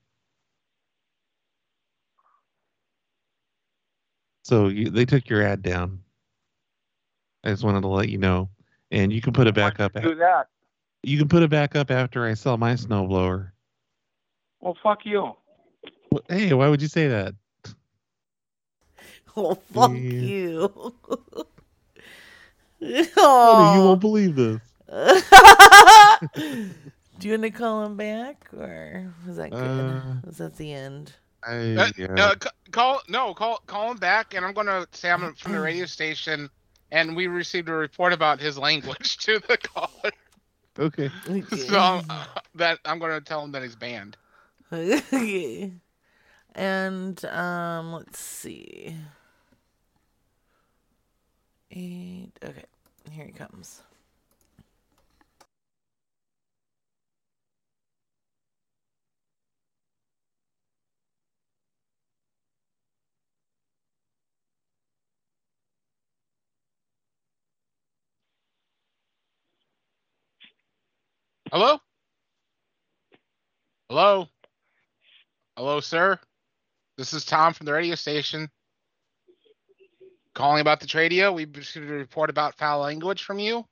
So 4.45 4.69
you, 4.69 4.91
they 4.91 5.05
took 5.05 5.29
your 5.29 5.43
ad 5.43 5.63
down. 5.63 6.01
I 7.45 7.51
just 7.51 7.65
wanted 7.65 7.83
to 7.83 7.89
let 7.89 8.09
you 8.09 8.19
know, 8.19 8.49
and 8.91 9.13
you 9.13 9.21
can 9.21 9.33
put 9.33 9.47
it 9.47 9.55
back 9.55 9.79
up. 9.81 9.93
Do 10.01 10.15
that. 10.17 10.49
You 11.03 11.19
can 11.19 11.29
put 11.29 11.43
it 11.43 11.51
back 11.51 11.77
up 11.77 11.91
after 11.91 12.27
I 12.27 12.35
sell 12.35 12.57
my 12.57 12.75
snowblower. 12.75 13.51
Well, 14.61 14.77
fuck 14.83 15.05
you. 15.05 15.35
Wh- 16.13 16.19
Hey, 16.29 16.53
why 16.55 16.69
would 16.69 16.83
you 16.83 16.89
say 16.89 17.09
that? 17.09 17.35
Oh, 19.37 19.55
fuck 19.55 19.91
Yeah. 19.93 19.99
you. 20.01 20.95
Honey, 22.81 22.95
you 22.95 23.07
oh. 23.19 23.87
won't 23.87 24.01
believe 24.01 24.35
this. 24.35 24.61
Do 24.91 25.23
you 27.29 27.33
want 27.33 27.43
to 27.43 27.51
call 27.51 27.85
him 27.85 27.97
back, 27.97 28.49
or 28.55 29.13
was 29.27 29.37
that 29.37 29.51
good? 29.51 29.59
Uh, 29.61 30.01
was 30.25 30.39
that 30.39 30.57
the 30.57 30.73
end? 30.73 31.13
I, 31.47 31.75
Uh, 31.77 31.89
yeah. 31.97 32.07
uh, 32.17 32.35
c- 32.43 32.49
call 32.71 33.01
no, 33.09 33.35
call 33.35 33.59
call 33.67 33.91
him 33.91 33.97
back, 33.99 34.35
and 34.35 34.45
I'm 34.45 34.55
gonna 34.55 34.87
say 34.93 35.11
I'm 35.11 35.35
from 35.35 35.53
the 35.53 35.61
radio 35.61 35.87
station, 35.99 36.49
and 36.91 37.15
we 37.17 37.27
received 37.27 37.69
a 37.69 37.73
report 37.73 38.13
about 38.13 38.41
his 38.41 38.59
language 38.59 39.19
to 39.27 39.41
the 39.49 39.57
caller. 39.59 40.11
Okay. 40.79 41.11
So 41.67 42.01
uh, 42.09 42.25
that 42.55 42.79
I'm 42.85 42.99
gonna 42.99 43.21
tell 43.21 43.43
him 43.45 43.53
that 43.53 43.63
he's 43.63 43.77
banned. 43.77 44.17
okay. 44.73 45.73
And 46.55 47.23
um, 47.27 47.93
let's 47.93 48.19
see. 48.19 48.97
Eight. 51.71 52.33
Okay, 52.43 52.65
here 53.13 53.27
he 53.27 53.33
comes. 53.33 53.83
Hello? 71.51 71.79
Hello? 73.89 74.27
Hello, 75.57 75.81
sir? 75.81 76.19
This 76.99 77.15
is 77.15 77.25
Tom 77.25 77.55
from 77.55 77.65
the 77.65 77.73
radio 77.73 77.95
station. 77.95 78.51
Calling 80.35 80.61
about 80.61 80.81
the 80.81 80.87
tradio. 80.87 81.35
We 81.35 81.47
received 81.47 81.89
a 81.89 81.95
report 81.95 82.29
about 82.29 82.59
foul 82.59 82.81
language 82.81 83.23
from 83.23 83.39
you. 83.39 83.65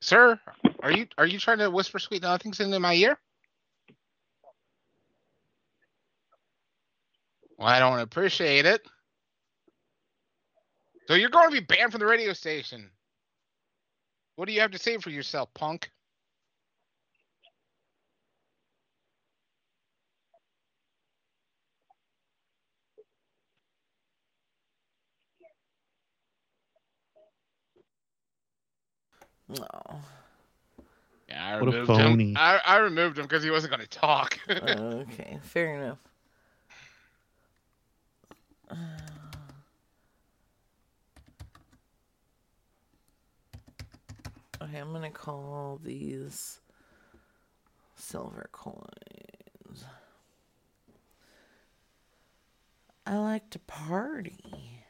Sir, 0.00 0.40
are 0.82 0.90
you 0.90 1.06
are 1.18 1.26
you 1.26 1.38
trying 1.38 1.58
to 1.58 1.70
whisper 1.70 1.98
sweet 1.98 2.22
nothings 2.22 2.58
into 2.58 2.80
my 2.80 2.94
ear? 2.94 3.18
Well, 7.58 7.68
I 7.68 7.80
don't 7.80 7.98
appreciate 8.00 8.64
it. 8.64 8.80
So 11.06 11.14
you're 11.14 11.28
going 11.28 11.50
to 11.50 11.60
be 11.60 11.66
banned 11.66 11.92
from 11.92 11.98
the 11.98 12.06
radio 12.06 12.32
station. 12.32 12.90
What 14.36 14.46
do 14.46 14.52
you 14.52 14.60
have 14.60 14.70
to 14.72 14.78
say 14.78 14.96
for 14.98 15.10
yourself, 15.10 15.52
punk? 15.54 15.90
No. 29.48 30.02
Yeah, 31.28 31.44
I 31.46 31.54
What 31.58 31.68
a 31.68 31.72
removed 31.72 31.86
phony. 31.86 32.32
him. 32.32 32.36
I, 32.36 32.60
I 32.64 32.76
removed 32.78 33.18
him 33.18 33.24
because 33.24 33.42
he 33.42 33.50
wasn't 33.50 33.72
going 33.72 33.86
to 33.86 33.88
talk. 33.88 34.38
okay, 34.50 35.38
fair 35.42 35.74
enough. 35.74 35.98
Okay, 44.70 44.78
I'm 44.78 44.92
gonna 44.92 45.10
call 45.10 45.80
these 45.82 46.60
silver 47.96 48.48
coins. 48.52 49.84
I 53.04 53.16
like 53.16 53.50
to 53.50 53.58
party. 53.58 54.84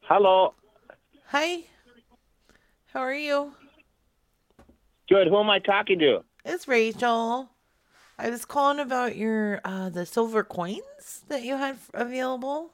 Hello. 0.00 0.54
Hi. 1.26 1.64
How 2.94 3.00
are 3.00 3.12
you? 3.12 3.52
Good. 5.10 5.28
Who 5.28 5.38
am 5.40 5.50
I 5.50 5.58
talking 5.58 5.98
to? 5.98 6.24
It's 6.46 6.66
Rachel. 6.66 7.50
I 8.18 8.30
was 8.30 8.46
calling 8.46 8.80
about 8.80 9.14
your 9.14 9.60
uh 9.62 9.90
the 9.90 10.06
silver 10.06 10.42
coins 10.42 11.24
that 11.28 11.42
you 11.42 11.58
had 11.58 11.76
available. 11.92 12.72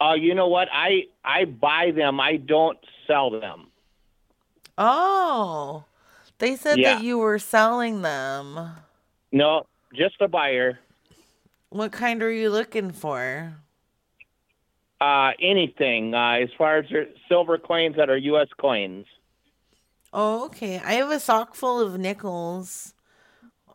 Uh, 0.00 0.14
you 0.14 0.34
know 0.34 0.48
what? 0.48 0.68
I 0.72 1.04
I 1.24 1.44
buy 1.46 1.90
them. 1.90 2.20
I 2.20 2.36
don't 2.36 2.78
sell 3.06 3.30
them. 3.30 3.68
Oh. 4.76 5.84
They 6.38 6.56
said 6.56 6.78
Yeah. 6.78 6.94
that 6.96 7.04
you 7.04 7.18
were 7.18 7.38
selling 7.38 8.02
them. 8.02 8.58
No, 9.32 9.66
just 9.94 10.20
a 10.20 10.28
buyer. 10.28 10.78
What 11.70 11.92
kind 11.92 12.22
are 12.22 12.30
you 12.30 12.50
looking 12.50 12.90
for? 12.92 13.54
Uh, 15.00 15.32
anything 15.40 16.14
uh, 16.14 16.38
as 16.42 16.48
far 16.56 16.78
as 16.78 16.86
silver 17.28 17.58
coins 17.58 17.96
that 17.96 18.08
are 18.08 18.16
U.S. 18.16 18.48
coins. 18.58 19.06
Oh, 20.12 20.46
okay. 20.46 20.78
I 20.78 20.94
have 20.94 21.10
a 21.10 21.20
sock 21.20 21.54
full 21.54 21.80
of 21.80 21.98
nickels. 21.98 22.94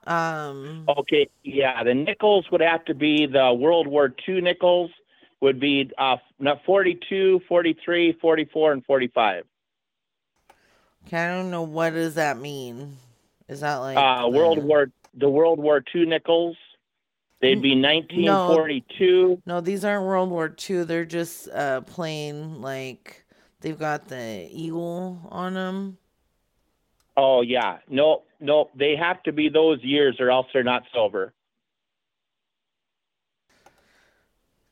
Um 0.08 0.86
Okay, 0.90 1.30
yeah, 1.44 1.84
the 1.84 1.94
nickels 1.94 2.50
would 2.52 2.62
have 2.62 2.84
to 2.86 2.96
be 2.96 3.28
the 3.28 3.54
World 3.54 3.86
War 3.86 4.12
II 4.28 4.42
nickels 4.42 4.90
would 5.42 5.60
be 5.60 5.92
uh, 5.98 6.18
not 6.40 6.64
42, 6.66 7.42
43, 7.48 8.14
44, 8.22 8.72
and 8.74 8.86
45. 8.86 9.44
okay, 11.08 11.18
I 11.18 11.28
don't 11.36 11.52
know 11.52 11.64
what 11.64 11.92
does 11.94 12.16
that 12.16 12.38
mean. 12.38 12.98
Is 13.50 13.62
that 13.62 13.78
like 13.78 13.98
Uh, 13.98 14.22
the- 14.22 14.30
World 14.38 14.64
War 14.64 14.88
the 15.14 15.30
World 15.30 15.60
War 15.60 15.84
II 15.94 16.06
nickels. 16.06 16.56
They'd 17.42 17.62
be 17.62 17.76
1942. 17.76 19.42
No, 19.46 19.60
these 19.62 19.84
aren't 19.84 20.06
World 20.06 20.30
War 20.30 20.56
II. 20.70 20.84
They're 20.86 21.04
just 21.06 21.50
uh 21.50 21.82
plain 21.82 22.62
like 22.62 23.26
they've 23.60 23.78
got 23.78 24.08
the 24.08 24.48
eagle 24.52 25.20
on 25.30 25.56
them. 25.56 25.98
Oh 27.18 27.42
yeah, 27.42 27.80
no, 27.90 28.24
no, 28.40 28.70
they 28.76 28.96
have 28.96 29.22
to 29.24 29.34
be 29.34 29.50
those 29.50 29.84
years 29.84 30.16
or 30.20 30.30
else 30.32 30.48
they're 30.54 30.64
not 30.64 30.84
silver. 30.94 31.34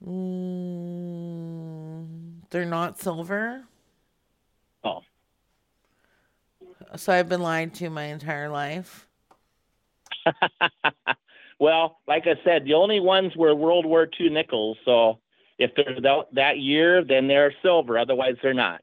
Mm, 0.06 1.96
they're 2.50 2.66
not 2.66 3.00
silver. 3.00 3.64
Oh. 4.84 5.02
So 6.96 7.14
I've 7.14 7.30
been 7.30 7.42
lied 7.42 7.74
to 7.76 7.90
my 7.90 8.06
entire 8.06 8.50
life. 8.50 9.08
Well, 11.60 12.00
like 12.08 12.24
I 12.26 12.42
said, 12.46 12.64
the 12.64 12.74
only 12.74 13.02
ones 13.02 13.36
were 13.36 13.54
World 13.54 13.86
War 13.86 14.08
II 14.20 14.30
nickels. 14.30 14.78
So 14.86 15.20
if 15.58 15.72
they're 15.76 16.00
that, 16.02 16.28
that 16.34 16.58
year, 16.60 17.04
then 17.04 17.28
they're 17.28 17.54
silver. 17.62 17.98
Otherwise, 17.98 18.36
they're 18.42 18.54
not. 18.54 18.82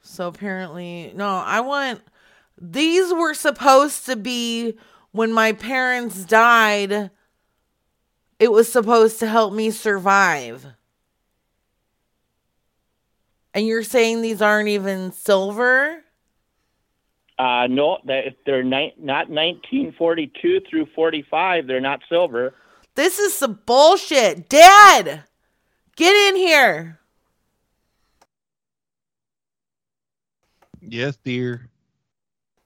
So 0.00 0.28
apparently, 0.28 1.12
no, 1.14 1.26
I 1.26 1.60
want 1.60 2.00
these 2.60 3.12
were 3.12 3.34
supposed 3.34 4.06
to 4.06 4.16
be 4.16 4.74
when 5.10 5.32
my 5.32 5.52
parents 5.52 6.24
died. 6.24 7.10
It 8.42 8.50
was 8.50 8.70
supposed 8.70 9.20
to 9.20 9.28
help 9.28 9.54
me 9.54 9.70
survive. 9.70 10.66
And 13.54 13.64
you're 13.68 13.84
saying 13.84 14.20
these 14.20 14.42
aren't 14.42 14.68
even 14.68 15.12
silver? 15.12 16.02
Uh, 17.38 17.68
no, 17.70 17.98
that 18.06 18.26
if 18.26 18.34
they're 18.44 18.64
ni- 18.64 18.94
not 18.98 19.30
1942 19.30 20.62
through 20.68 20.86
45, 20.92 21.68
they're 21.68 21.80
not 21.80 22.00
silver. 22.08 22.52
This 22.96 23.20
is 23.20 23.32
some 23.32 23.60
bullshit. 23.64 24.48
Dad, 24.48 25.22
get 25.94 26.16
in 26.28 26.34
here. 26.34 26.98
Yes, 30.80 31.16
dear. 31.22 31.70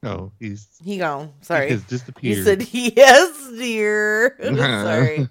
Oh, 0.03 0.31
he's 0.39 0.67
He 0.83 0.97
gone. 0.97 1.33
Sorry. 1.41 1.67
He 1.67 1.73
has 1.73 2.03
He 2.21 2.35
said 2.35 2.67
yes, 2.71 3.49
dear. 3.57 4.37
Sorry. 4.55 5.27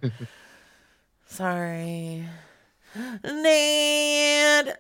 Sorry. 1.26 2.24
Ned. 3.24 4.78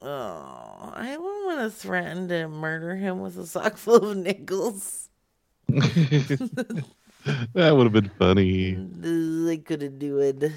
Oh, 0.00 0.92
I 0.94 1.16
wouldn't 1.16 1.46
want 1.46 1.60
to 1.60 1.70
threaten 1.70 2.28
to 2.28 2.46
murder 2.48 2.94
him 2.94 3.20
with 3.20 3.36
a 3.36 3.46
sock 3.46 3.76
full 3.78 4.10
of 4.10 4.16
nickels. 4.16 5.08
that 5.68 6.84
would 7.54 7.84
have 7.84 7.92
been 7.92 8.10
funny. 8.18 8.78
I 9.50 9.56
couldn't 9.56 9.98
do 9.98 10.18
it. 10.20 10.52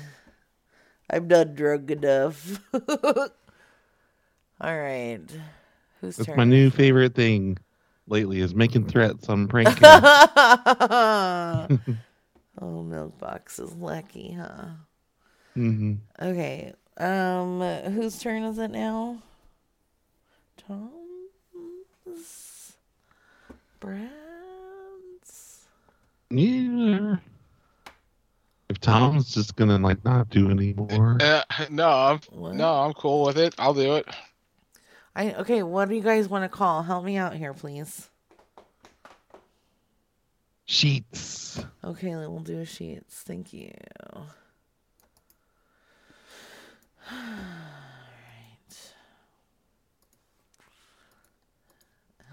I'm 1.10 1.28
not 1.28 1.56
drunk 1.56 1.91
enough. 1.91 2.60
All 2.73 3.30
right. 4.61 5.19
Whose 5.99 6.18
That's 6.18 6.28
turn? 6.28 6.38
my 6.38 6.44
new 6.45 6.69
favorite 6.69 7.15
thing 7.15 7.57
lately 8.07 8.40
is 8.40 8.56
making 8.56 8.86
threats 8.88 9.28
on 9.28 9.48
prank. 9.48 9.78
oh, 9.82 11.68
milk 12.61 13.18
box 13.18 13.60
is 13.60 13.73
lucky, 13.73 14.34
huh? 14.40 14.68
Hmm 15.53 15.95
Okay. 16.22 16.73
Um, 16.98 17.61
whose 17.61 18.19
turn 18.19 18.44
is 18.44 18.57
it 18.57 18.72
now? 18.72 19.22
Tom's? 20.57 20.91
Brad's? 23.80 24.11
Yeah. 26.30 27.15
If 28.69 28.80
Tom's 28.80 29.34
just 29.34 29.56
gonna 29.56 29.78
like 29.78 30.03
not 30.06 30.30
do 30.30 30.49
anymore, 30.49 31.18
Uh, 31.19 31.44
no, 31.69 31.90
I'm 31.90 32.19
no, 32.56 32.73
I'm 32.73 32.94
cool 32.94 33.26
with 33.26 33.38
it. 33.38 33.53
I'll 33.57 33.73
do 33.73 33.95
it. 33.95 34.07
I 35.15 35.34
okay. 35.34 35.64
What 35.64 35.90
do 35.90 35.95
you 35.95 36.02
guys 36.02 36.30
want 36.30 36.44
to 36.45 36.49
call? 36.49 36.84
Help 36.84 37.03
me 37.03 37.18
out 37.18 37.36
here, 37.36 37.53
please. 37.53 38.10
Sheetz. 40.68 41.65
Okay, 41.84 42.10
then 42.14 42.32
we'll 42.32 42.40
do 42.40 42.61
Sheetz. 42.61 43.03
Thank 43.10 43.52
you. 43.52 43.72
Alright. 47.12 48.94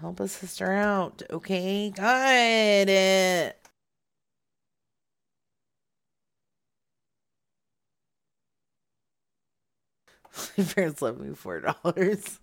Help 0.01 0.19
a 0.19 0.27
sister 0.27 0.71
out, 0.71 1.21
okay? 1.31 1.89
Got 1.91 2.89
it. 2.89 3.57
My 10.57 10.63
parents 10.63 11.01
left 11.01 11.19
me 11.19 11.33
four 11.35 11.59
dollars. 11.61 12.39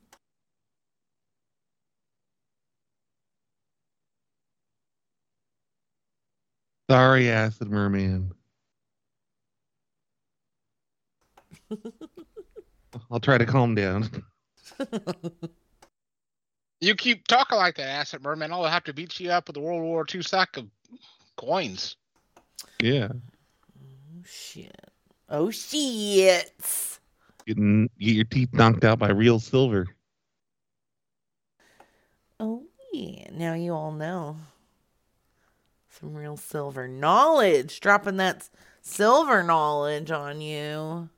Sorry, 6.91 7.31
acid 7.31 7.71
merman. 7.71 8.33
I'll 13.11 13.21
try 13.21 13.39
to 13.39 13.47
calm 13.47 13.75
down. 13.75 14.11
You 16.81 16.95
keep 16.95 17.27
talking 17.27 17.57
like 17.57 17.77
that, 17.77 17.89
Acid 17.89 18.23
Merman. 18.23 18.53
I'll 18.53 18.65
have 18.65 18.85
to 18.85 18.93
beat 18.93 19.19
you 19.19 19.31
up 19.31 19.49
with 19.49 19.57
a 19.57 19.61
World 19.61 19.83
War 19.83 20.05
II 20.13 20.23
sack 20.23 20.59
of 20.59 20.67
coins. 21.37 21.97
Yeah, 22.83 23.09
Oh 24.19 24.23
shit. 24.25 24.91
Oh 25.29 25.51
shit. 25.51 26.99
getting 27.47 27.89
get 27.99 28.15
your 28.15 28.25
teeth 28.25 28.53
knocked 28.53 28.85
out 28.85 28.99
by 28.99 29.11
real 29.11 29.39
silver. 29.39 29.87
Oh 32.41 32.65
yeah. 32.93 33.31
Now 33.33 33.55
you 33.55 33.73
all 33.73 33.93
know. 33.93 34.37
Some 35.89 36.15
real 36.15 36.37
silver 36.37 36.87
knowledge. 36.87 37.81
Dropping 37.81 38.19
that 38.19 38.49
silver 38.83 39.43
knowledge 39.43 40.11
on 40.11 40.41
you. 40.41 41.09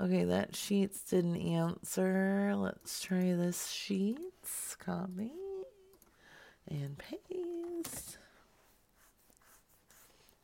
Okay, 0.00 0.24
that 0.24 0.52
Sheetz 0.52 1.08
didn't 1.08 1.36
answer. 1.36 2.54
Let's 2.56 3.00
try 3.00 3.34
this 3.34 3.68
Sheetz. 3.68 4.76
Copy. 4.78 5.30
And 6.68 6.98
paste. 6.98 8.18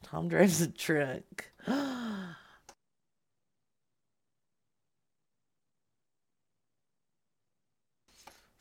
Tom 0.04 0.28
drives 0.28 0.60
a 0.60 0.68
truck. 0.68 1.50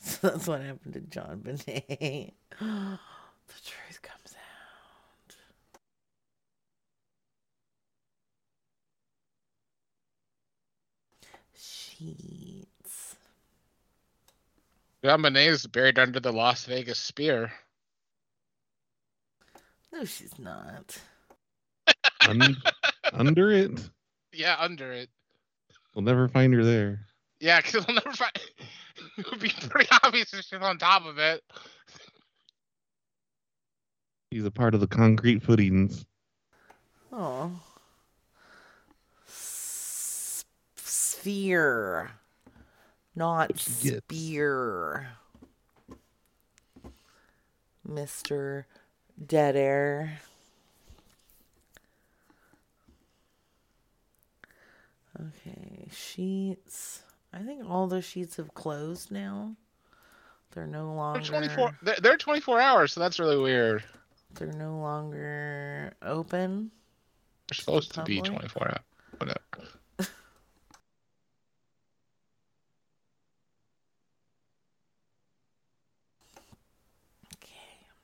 So 0.02 0.30
that's 0.30 0.48
what 0.48 0.62
happened 0.62 0.94
to 0.94 1.02
JonBenét. 1.02 2.32
the 2.60 3.00
truth 3.64 4.02
comes 4.02 4.34
out. 4.34 5.36
Sheetz. 12.00 13.16
John 15.04 15.22
Bonet 15.22 15.48
is 15.48 15.66
buried 15.68 15.98
under 16.00 16.20
the 16.20 16.32
Las 16.34 16.66
Vegas 16.66 17.00
spear. 17.00 17.52
No, 19.94 20.04
she's 20.06 20.38
not. 20.38 20.98
Un- 22.28 22.58
under 23.14 23.50
it, 23.52 23.72
Yeah, 24.34 24.56
under 24.60 24.92
it. 24.92 25.10
we'll 25.96 26.04
never 26.04 26.28
find 26.28 26.54
her 26.54 26.64
there. 26.64 27.00
Yeah, 27.40 27.62
because 27.62 27.86
I'll 27.88 27.96
never 27.96 28.12
find. 28.12 28.32
it 29.18 29.32
would 29.32 29.40
be 29.40 29.50
pretty 29.70 29.90
obvious 30.04 30.34
if 30.34 30.46
she's 30.46 30.60
on 30.62 30.78
top 30.78 31.06
of 31.06 31.18
it. 31.18 31.42
He's 34.30 34.46
a 34.46 34.52
part 34.52 34.76
of 34.76 34.80
the 34.82 34.88
concrete 34.88 35.42
footings. 35.42 36.06
Oh. 37.12 37.52
S- 39.28 40.46
sphere. 41.20 42.12
Not 43.16 43.60
she 43.60 43.72
spear. 43.98 45.08
Mr. 47.88 48.66
Dead 49.26 49.56
Air. 49.56 50.20
Okay, 55.20 55.88
Sheetz. 55.92 57.00
I 57.34 57.40
think 57.40 57.68
all 57.70 57.88
the 57.88 57.98
Sheetz 57.98 58.38
have 58.38 58.54
closed 58.54 59.12
now. 59.12 59.56
They're 60.52 60.66
no 60.66 60.94
longer. 60.94 61.20
They're 61.20 61.30
24. 61.30 61.78
They're, 61.82 61.96
they're 62.02 62.18
24 62.18 62.62
hours, 62.62 62.94
so 62.94 63.00
that's 63.00 63.20
really 63.20 63.38
weird. 63.38 63.84
They're 64.36 64.54
no 64.54 64.78
longer 64.78 65.94
open. 66.02 66.72
They're 67.50 67.56
supposed 67.56 67.94
to 67.96 68.04
be 68.04 68.22
24 68.22 68.68
hours. 68.68 68.80
Whatever. 69.18 69.40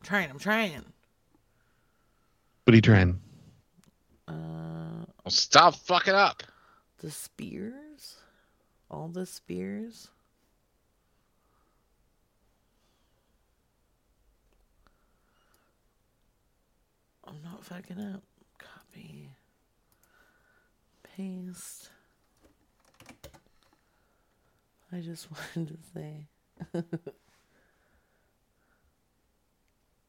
Trying. 0.06 0.30
I'm 0.30 0.40
trying. 0.40 0.84
What 2.64 2.74
are 2.74 2.76
you 2.76 2.82
trying? 2.82 3.20
Uh, 4.28 5.06
Well, 5.24 5.30
stop 5.32 5.76
fucking 5.76 6.14
up. 6.14 6.44
the 7.00 7.12
spears. 7.12 8.16
All 8.90 9.08
the 9.08 9.26
spears. 9.26 10.10
I'm 17.26 17.42
not 17.44 17.64
fucking 17.66 18.00
up. 18.00 18.24
Copy. 18.60 19.30
Paste. 21.16 21.90
I 24.92 25.00
just 25.00 25.28
wanted 25.56 25.70
to 25.70 25.78
say. 25.94 26.28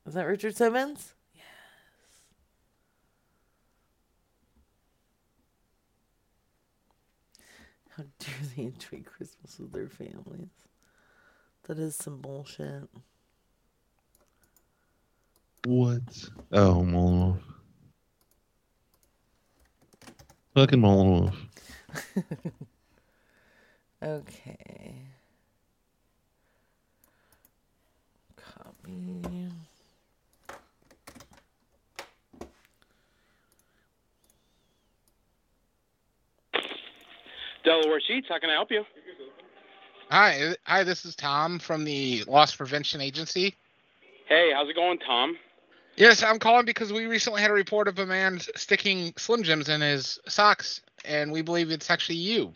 Is 0.07 0.15
that 0.15 0.27
Richard 0.27 0.57
Simmons? 0.57 1.15
Yes. 1.35 1.45
How 7.97 8.05
dare 8.19 8.35
they 8.57 8.63
enjoy 8.65 9.03
Christmas 9.05 9.59
with 9.59 9.73
their 9.73 9.89
families? 9.89 10.51
That 11.65 11.79
is 11.79 11.97
some 11.97 12.21
bullshit. 12.21 12.89
What? 15.65 16.03
Oh, 16.53 16.85
Molotov. 16.87 17.41
Fucking 20.55 20.81
Molotov. 20.81 21.35
Okay. 24.03 25.01
Copy. 28.37 29.51
Delaware 37.67 38.01
Sheetz, 38.01 38.29
how 38.29 38.39
can 38.39 38.49
I 38.49 38.53
help 38.53 38.71
you? 38.71 38.85
Hi, 40.09 40.55
hi. 40.63 40.85
This 40.85 41.05
is 41.05 41.17
Tom 41.17 41.59
from 41.59 41.85
the 41.85 42.23
Loss 42.29 42.55
Prevention 42.55 43.01
Agency. 43.01 43.57
Hey, 44.29 44.53
how's 44.55 44.71
it 44.71 44.77
going, 44.77 45.01
Tom? 45.01 45.37
Yes, 45.97 46.23
I'm 46.23 46.39
calling 46.39 46.65
because 46.65 46.93
we 46.93 47.07
recently 47.07 47.43
had 47.43 47.51
a 47.51 47.55
report 47.55 47.89
of 47.89 47.99
a 47.99 48.07
man 48.07 48.39
sticking 48.55 49.13
Slim 49.17 49.43
Jims 49.43 49.69
in 49.69 49.81
his 49.81 50.21
socks, 50.29 50.81
and 51.05 51.33
we 51.33 51.43
believe 51.43 51.73
it's 51.73 51.91
actually 51.91 52.19
you. 52.19 52.53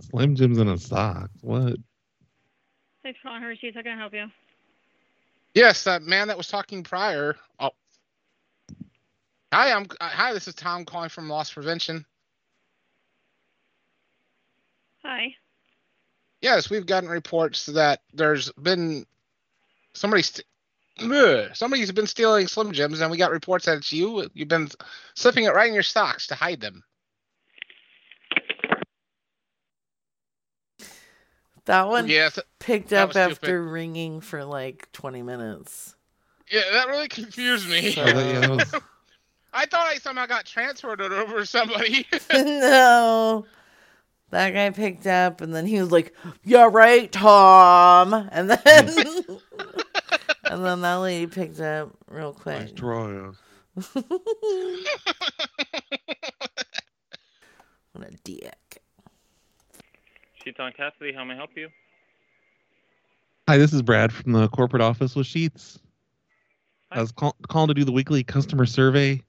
Slim 0.00 0.36
Jims 0.36 0.58
in 0.58 0.68
a 0.68 0.76
sock. 0.76 1.30
What? 1.40 1.76
Thanks 3.02 3.18
for 3.22 3.28
calling 3.28 3.40
her 3.40 3.48
receipts. 3.48 3.76
How 3.76 3.82
can 3.82 3.92
I 3.92 3.96
help 3.96 4.12
you? 4.12 4.26
Yes, 5.54 5.84
that 5.84 6.02
man 6.02 6.28
that 6.28 6.36
was 6.36 6.48
talking 6.48 6.82
prior. 6.82 7.34
Oh, 7.58 7.70
hi. 9.56 9.72
I'm 9.72 9.86
uh, 10.00 10.08
hi. 10.08 10.32
This 10.34 10.48
is 10.48 10.54
Tom 10.54 10.84
calling 10.84 11.08
from 11.08 11.28
Loss 11.28 11.52
Prevention. 11.52 12.04
Hi. 15.02 15.34
Yes, 16.42 16.68
we've 16.68 16.84
gotten 16.86 17.08
reports 17.08 17.66
that 17.66 18.00
there's 18.12 18.52
been 18.52 19.06
somebody 19.94 20.22
st- 20.22 20.44
Ugh. 21.00 21.50
somebody's 21.54 21.90
been 21.92 22.06
stealing 22.06 22.46
Slim 22.46 22.72
Jims, 22.72 23.00
and 23.00 23.10
we 23.10 23.16
got 23.16 23.30
reports 23.30 23.64
that 23.66 23.78
it's 23.78 23.92
you. 23.92 24.28
You've 24.34 24.48
been 24.48 24.68
slipping 25.14 25.44
it 25.44 25.54
right 25.54 25.68
in 25.68 25.74
your 25.74 25.82
socks 25.82 26.26
to 26.28 26.34
hide 26.34 26.60
them. 26.60 26.82
That 31.64 31.88
one 31.88 32.06
Yeah, 32.08 32.28
th- 32.28 32.46
picked 32.60 32.90
that 32.90 33.10
up 33.10 33.16
after 33.16 33.34
stupid. 33.34 33.52
ringing 33.70 34.20
for 34.20 34.44
like 34.44 34.90
20 34.92 35.22
minutes. 35.22 35.96
Yeah, 36.50 36.60
that 36.72 36.88
really 36.88 37.08
confused 37.08 37.68
me. 37.68 37.92
So- 37.92 38.04
Yeah, 38.04 38.40
that 38.40 38.50
was- 38.50 38.82
I 39.56 39.64
thought 39.64 39.86
I 39.86 39.96
somehow 39.96 40.26
got 40.26 40.44
transferred 40.44 41.00
over 41.00 41.38
to 41.40 41.46
somebody. 41.46 42.06
no. 42.32 43.46
That 44.30 44.50
guy 44.50 44.70
picked 44.70 45.06
up 45.06 45.40
and 45.40 45.54
then 45.54 45.66
he 45.66 45.80
was 45.80 45.90
like, 45.90 46.14
Yeah, 46.44 46.68
right, 46.70 47.10
Tom. 47.10 48.12
And 48.12 48.50
then 48.50 48.88
and 50.44 50.64
then 50.64 50.80
that 50.82 50.96
lady 50.96 51.26
picked 51.26 51.60
up 51.60 51.96
real 52.08 52.34
quick. 52.34 52.60
Nice 52.60 52.72
Try 52.72 53.30
what 57.92 58.08
a 58.08 58.16
dick. 58.24 58.82
Sheetz 60.44 60.60
on 60.60 60.72
Cassidy, 60.72 61.12
how 61.12 61.24
may 61.24 61.34
I 61.34 61.36
help 61.36 61.50
you? 61.56 61.68
Hi, 63.48 63.56
this 63.58 63.72
is 63.72 63.82
Brad 63.82 64.12
from 64.12 64.32
the 64.32 64.48
corporate 64.48 64.82
office 64.82 65.14
with 65.14 65.26
Sheetz. 65.26 65.78
I 66.90 67.00
was 67.00 67.12
call- 67.12 67.36
calling 67.48 67.68
to 67.68 67.74
do 67.74 67.84
the 67.84 67.92
weekly 67.92 68.24
customer 68.24 68.66
survey. 68.66 69.22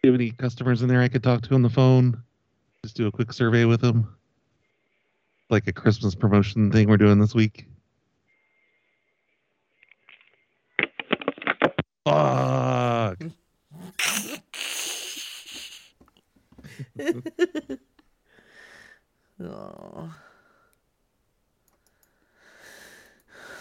Do 0.00 0.06
you 0.06 0.12
have 0.12 0.20
any 0.20 0.30
customers 0.30 0.82
in 0.82 0.88
there 0.88 1.02
I 1.02 1.08
could 1.08 1.24
talk 1.24 1.42
to 1.42 1.54
on 1.54 1.62
the 1.62 1.68
phone? 1.68 2.22
Just 2.84 2.96
do 2.96 3.08
a 3.08 3.12
quick 3.12 3.32
survey 3.32 3.64
with 3.64 3.80
them. 3.80 4.16
Like 5.50 5.66
a 5.66 5.72
Christmas 5.72 6.14
promotion 6.14 6.70
thing 6.70 6.88
we're 6.88 6.98
doing 6.98 7.18
this 7.18 7.34
week. 7.34 7.66
Fuck. 12.04 13.18
oh. 19.42 20.14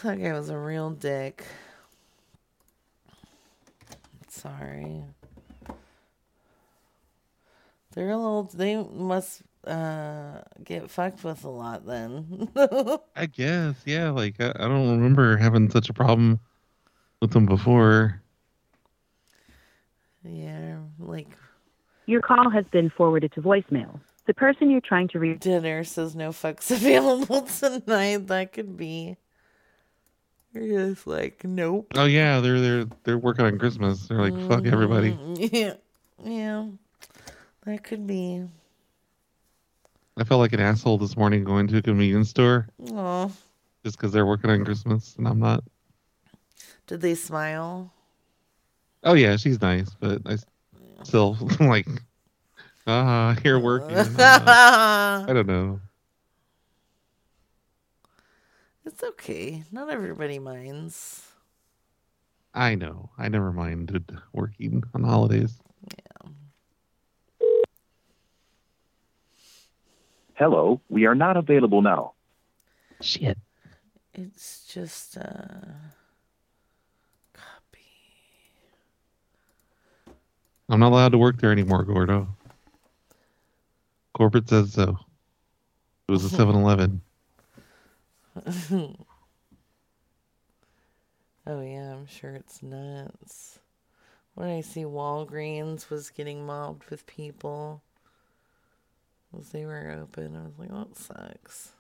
That 0.04 0.22
guy 0.22 0.34
was 0.34 0.50
a 0.50 0.58
real 0.60 0.92
dick. 0.92 1.44
Sorry. 4.28 5.04
They're 7.98 8.12
a 8.12 8.16
little. 8.18 8.44
They 8.44 8.76
must 8.78 9.42
uh 9.66 10.42
get 10.64 10.88
fucked 10.92 11.24
with 11.24 11.44
a 11.44 11.50
lot 11.50 11.84
then. 11.88 12.48
I 13.16 13.26
guess, 13.26 13.74
yeah. 13.86 14.12
Like 14.12 14.36
I, 14.40 14.50
I 14.56 14.68
don't 14.68 14.92
remember 14.92 15.36
having 15.38 15.72
such 15.72 15.90
a 15.90 15.94
problem 15.94 16.40
with 17.24 17.32
them 17.32 17.48
before. 17.48 18.22
yeah, 20.24 20.78
like 21.00 21.28
Your 22.06 22.22
call 22.22 22.52
has 22.52 22.66
been 22.66 22.92
forwarded 22.92 23.32
to 23.34 23.42
voicemail. 23.42 24.00
The 24.28 24.34
person 24.36 24.70
you're 24.70 24.80
trying 24.82 25.08
to 25.10 25.20
reach. 25.20 25.40
dinner 25.40 25.84
says 25.84 26.16
no 26.16 26.30
fucks 26.30 26.70
available 26.76 27.42
tonight. 27.42 28.28
That 28.28 28.54
could 28.54 28.78
be. 28.78 29.18
You're 30.54 30.90
just 30.90 31.08
like, 31.08 31.44
nope. 31.44 31.88
Oh 31.96 32.06
yeah, 32.06 32.42
they're 32.42 32.62
they're 32.62 32.86
they're 33.04 33.18
working 33.18 33.46
on 33.46 33.58
Christmas. 33.58 34.08
They're 34.08 34.22
like, 34.22 34.48
fuck 34.48 34.68
everybody. 34.68 35.14
Mhm. 35.14 35.50
Yeah, 35.54 35.74
yeah, 36.24 36.66
that 37.68 37.84
could 37.84 38.08
be. 38.08 38.44
I 40.18 40.24
felt 40.24 40.40
like 40.40 40.54
an 40.54 40.60
asshole 40.62 40.98
this 40.98 41.16
morning 41.18 41.44
going 41.44 41.68
to 41.68 41.78
a 41.78 41.82
convenience 41.82 42.30
store 42.30 42.70
Oh, 42.92 43.32
just 43.86 43.98
because 43.98 44.12
they're 44.12 44.26
working 44.26 44.50
on 44.50 44.66
Christmas 44.66 45.16
and 45.18 45.28
I'm 45.28 45.40
not. 45.40 45.64
did 46.88 47.02
they 47.02 47.14
smile? 47.14 47.94
Oh 49.04 49.14
yeah, 49.14 49.36
she's 49.36 49.62
nice, 49.62 49.90
but 50.00 50.22
I 50.26 50.38
still 51.04 51.38
like, 51.60 51.88
ah, 52.88 53.36
you're 53.44 53.60
working. 53.60 53.98
I'm 53.98 54.18
I 54.18 55.34
don't 55.34 55.48
know. 55.48 55.80
It's 58.86 59.04
okay. 59.04 59.64
Not 59.72 59.90
everybody 59.90 60.40
minds. 60.40 61.26
I 62.54 62.76
know. 62.76 63.12
I 63.18 63.28
never 63.28 63.52
minded 63.52 64.18
working 64.34 64.82
on 64.96 65.04
holidays. 65.04 65.60
Hello, 70.38 70.80
we 70.88 71.08
are 71.08 71.16
not 71.16 71.36
available 71.36 71.82
now. 71.82 72.14
Shit. 73.02 73.40
It's 74.14 74.68
just 74.72 75.18
uh 75.18 75.66
copy. 77.34 77.80
I'm 80.70 80.80
not 80.80 80.92
allowed 80.92 81.14
to 81.14 81.18
work 81.18 81.42
there 81.42 81.52
anymore, 81.52 81.84
Gordo. 81.84 82.28
Corporate 84.14 84.48
says 84.48 84.74
so. 84.74 85.00
It 86.08 86.12
was 86.12 86.32
a 86.32 86.38
7-Eleven. 86.38 87.02
oh 88.46 88.96
yeah, 91.48 91.94
I'm 91.94 92.06
sure 92.06 92.36
it's 92.36 92.62
nuts. 92.62 93.58
When 94.36 94.50
I 94.50 94.62
see 94.62 94.84
Walgreens 94.84 95.90
was 95.90 96.12
getting 96.12 96.46
mobbed 96.46 96.92
with 96.92 97.08
people 97.08 97.82
as 99.40 99.50
they 99.50 99.66
were 99.66 99.92
open, 100.02 100.36
I 100.36 100.44
was 100.44 100.58
like, 100.58 100.70
oh, 100.72 100.86
that 100.86 100.98
sucks. 100.98 101.72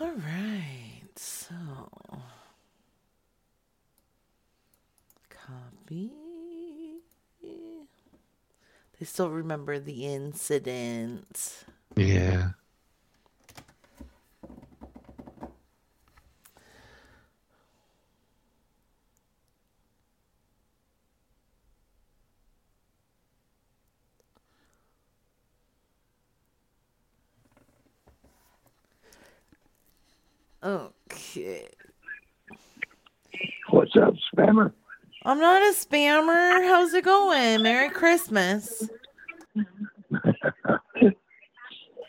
All 0.00 0.10
right, 0.10 1.02
so 1.16 1.54
copy. 5.30 6.10
They 8.98 9.06
still 9.06 9.30
remember 9.30 9.78
the 9.78 10.06
incident. 10.06 11.64
Yeah. 11.96 12.50
What's 33.70 33.96
up, 33.96 34.14
spammer? 34.34 34.72
I'm 35.24 35.40
not 35.40 35.62
a 35.62 35.74
spammer. 35.74 36.64
How's 36.64 36.92
it 36.94 37.04
going? 37.04 37.62
Merry 37.62 37.90
Christmas. 37.90 38.88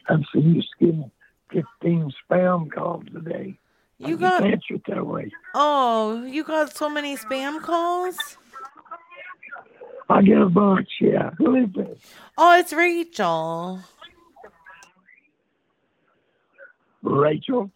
I've 0.08 0.22
seen 0.34 0.56
you 0.56 0.62
getting 0.80 1.12
15 1.82 2.12
spam 2.30 2.72
calls 2.72 3.06
today. 3.12 3.58
You 3.98 4.16
I 4.16 4.20
got- 4.20 4.42
just 4.44 4.54
answer 4.54 4.74
it 4.76 4.82
that 4.88 5.06
way. 5.06 5.32
Oh, 5.54 6.24
you 6.26 6.44
got 6.44 6.76
so 6.76 6.90
many 6.90 7.16
spam 7.16 7.62
calls? 7.62 8.18
I 10.10 10.22
get 10.22 10.40
a 10.40 10.48
bunch, 10.50 10.90
yeah. 11.02 11.32
Who 11.40 11.56
is 11.56 11.70
this? 11.76 11.98
Oh, 12.38 12.60
it's 12.60 12.72
Rachel. 12.74 13.80
Rachel? 17.02 17.72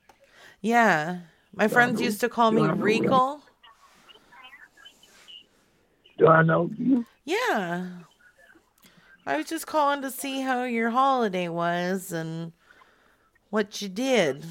Yeah. 0.61 1.21
My 1.53 1.67
friends 1.67 2.01
used 2.01 2.21
to 2.21 2.29
call 2.29 2.51
me 2.51 2.63
Regal. 2.63 3.41
Do 6.17 6.27
I 6.27 6.43
know 6.43 6.69
you? 6.77 7.05
Yeah. 7.25 7.87
I 9.25 9.37
was 9.37 9.45
just 9.45 9.67
calling 9.67 10.01
to 10.01 10.11
see 10.11 10.41
how 10.41 10.63
your 10.63 10.89
holiday 10.89 11.47
was 11.47 12.11
and 12.11 12.51
what 13.49 13.81
you 13.81 13.89
did. 13.89 14.45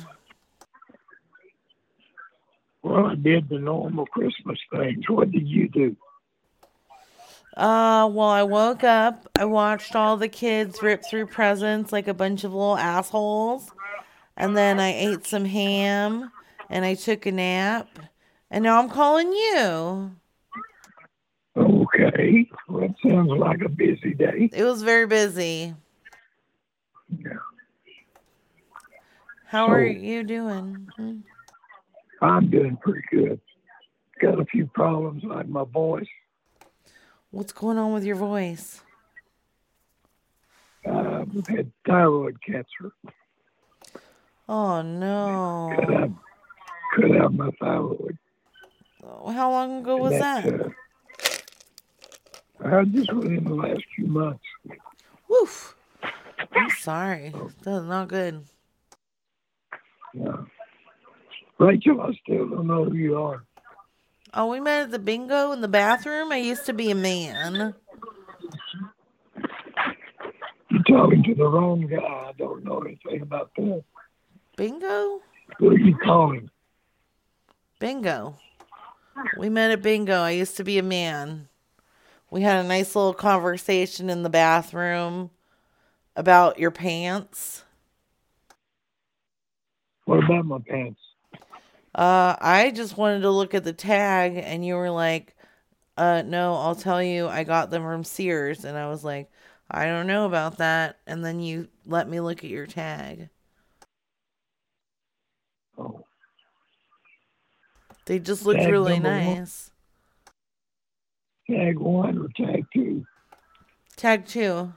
Well, 2.83 3.07
I 3.07 3.15
did 3.17 3.49
the 3.49 3.59
normal 3.59 4.07
Christmas 4.07 4.59
things. 4.71 5.09
What 5.09 5.31
did 5.31 5.47
you 5.47 5.69
do? 5.69 5.97
Uh, 7.57 8.09
well, 8.13 8.29
I 8.29 8.45
woke 8.45 8.85
up, 8.85 9.29
I 9.37 9.45
watched 9.45 9.97
all 9.97 10.17
the 10.17 10.29
kids 10.29 10.81
rip 10.81 11.05
through 11.05 11.27
presents 11.27 11.93
like 11.93 12.07
a 12.07 12.15
bunch 12.15 12.45
of 12.45 12.53
little 12.53 12.77
assholes, 12.77 13.73
and 14.37 14.57
then 14.57 14.79
I 14.79 14.95
ate 14.95 15.27
some 15.27 15.45
ham 15.45 16.31
and 16.71 16.85
I 16.85 16.95
took 16.95 17.27
a 17.27 17.33
nap, 17.33 17.89
and 18.51 18.65
now 18.65 18.81
I'm 18.81 18.89
calling 18.91 19.33
you. 19.33 20.13
Okay. 21.57 22.49
Well, 22.69 22.81
that 22.89 22.95
sounds 23.03 23.31
like 23.31 23.61
a 23.63 23.69
busy 23.69 24.15
day. 24.15 24.49
It 24.53 24.65
was 24.65 24.83
very 24.83 25.07
busy. 25.07 25.75
Yeah. 27.19 27.33
How 29.47 29.67
So- 29.67 29.73
are 29.73 29.85
you 29.87 30.23
doing? 30.25 31.23
I'm 32.21 32.51
doing 32.51 32.77
pretty 32.77 33.03
good. 33.11 33.41
Got 34.21 34.41
a 34.41 34.45
few 34.47 34.67
problems 34.67 35.23
like 35.25 35.49
my 35.49 35.65
voice. 35.65 36.09
What's 37.31 37.53
going 37.53 37.79
on 37.79 37.93
with 37.93 38.05
your 38.05 38.17
voice? 38.17 38.83
Uh, 40.87 41.23
I've 41.37 41.47
had 41.47 41.71
thyroid 41.87 42.39
cancer. 42.43 42.93
Oh 44.49 44.83
no. 44.83 46.17
Cut 46.95 47.17
out, 47.17 47.35
my 47.35 47.51
thyroid. 47.61 48.19
How 49.03 49.51
long 49.51 49.81
ago 49.81 49.97
was 49.97 50.13
That's, 50.13 50.47
that? 50.47 50.61
Uh, 52.65 52.77
I 52.77 52.85
just 52.85 53.13
within 53.13 53.45
the 53.45 53.55
last 53.55 53.83
few 53.95 54.07
months. 54.07 54.45
Woof. 55.29 55.77
I'm 56.53 56.71
sorry. 56.71 57.33
That's 57.63 57.85
not 57.85 58.09
good. 58.09 58.45
Yeah. 60.15 60.37
Rachel, 61.59 62.01
I 62.01 62.13
still 62.23 62.49
don't 62.49 62.67
know 62.67 62.85
who 62.85 62.95
you 62.95 63.19
are. 63.19 63.45
Oh, 64.35 64.47
we 64.51 64.61
met 64.61 64.83
at 64.85 64.91
the 64.91 64.99
bingo 64.99 65.53
in 65.53 65.61
the 65.61 65.69
bathroom. 65.69 66.33
I 66.33 66.37
used 66.37 66.67
to 66.67 66.73
be 66.73 66.91
a 66.91 66.95
man. 66.95 67.75
You're 70.71 70.83
talking 70.89 71.23
to 71.25 71.35
the 71.35 71.47
wrong 71.47 71.87
guy. 71.87 71.97
I 71.97 72.33
don't 72.37 72.65
know 72.65 72.81
anything 72.81 73.23
about 73.23 73.51
that. 73.57 73.83
Bingo? 74.57 75.21
Who 75.59 75.71
are 75.71 75.79
you 75.79 75.97
calling? 76.05 76.51
Bingo. 77.79 78.37
We 79.37 79.49
met 79.49 79.71
at 79.71 79.83
bingo. 79.83 80.21
I 80.21 80.31
used 80.31 80.57
to 80.57 80.65
be 80.65 80.79
a 80.79 80.83
man. 80.83 81.49
We 82.31 82.43
had 82.43 82.65
a 82.65 82.69
nice 82.69 82.95
little 82.95 83.15
conversation 83.15 84.11
in 84.11 84.23
the 84.23 84.31
bathroom 84.31 85.31
about 86.15 86.59
your 86.59 86.71
pants. 86.71 87.65
What 90.05 90.25
about 90.25 90.47
my 90.47 90.59
pants? 90.67 91.01
Uh, 91.95 92.37
I 92.41 92.71
just 92.75 92.97
wanted 92.97 93.21
to 93.21 93.31
look 93.31 93.55
at 93.55 93.65
the 93.65 93.73
tag, 93.73 94.37
and 94.37 94.65
you 94.65 94.75
were 94.75 94.91
like, 94.91 95.35
uh, 95.97 96.23
no, 96.25 96.55
I'll 96.55 96.75
tell 96.75 97.03
you, 97.03 97.27
I 97.27 97.45
got 97.45 97.71
them 97.71 97.83
from 97.83 98.05
Sears. 98.05 98.65
And 98.65 98.77
I 98.77 98.89
was 98.89 99.05
like, 99.05 99.31
I 99.71 99.87
don't 99.87 100.07
know 100.07 100.27
about 100.27 100.59
that. 100.59 100.99
And 101.07 101.25
then 101.25 101.41
you 101.41 101.69
let 101.87 102.09
me 102.09 102.21
look 102.21 102.45
at 102.45 102.51
your 102.51 102.67
tag. 102.67 103.31
Oh. 105.77 106.05
They 108.09 108.19
just 108.19 108.47
looked 108.47 108.61
Tag 108.61 108.71
really 108.73 108.99
number 108.99 109.11
one? 109.11 109.37
nice. 109.37 109.71
Tag 111.47 111.79
one 111.79 112.17
or 112.17 112.29
tag 112.35 112.65
two? 112.73 113.05
Tag 113.97 114.25
two. 114.25 114.73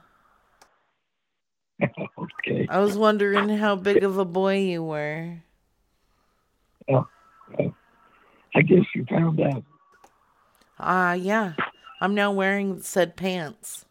okay. 1.82 2.66
I 2.68 2.78
was 2.80 2.98
wondering 2.98 3.48
how 3.48 3.74
big 3.76 4.04
of 4.04 4.18
a 4.18 4.26
boy 4.26 4.58
you 4.58 4.82
were. 4.82 5.38
Yeah. 6.86 7.04
I 8.54 8.60
guess 8.60 8.84
you 8.94 9.06
found 9.08 9.40
out. 9.40 9.64
Ah, 10.78 11.14
yeah. 11.14 11.54
I'm 12.02 12.14
now 12.14 12.32
wearing 12.32 12.82
said 12.82 13.16
pants. 13.16 13.86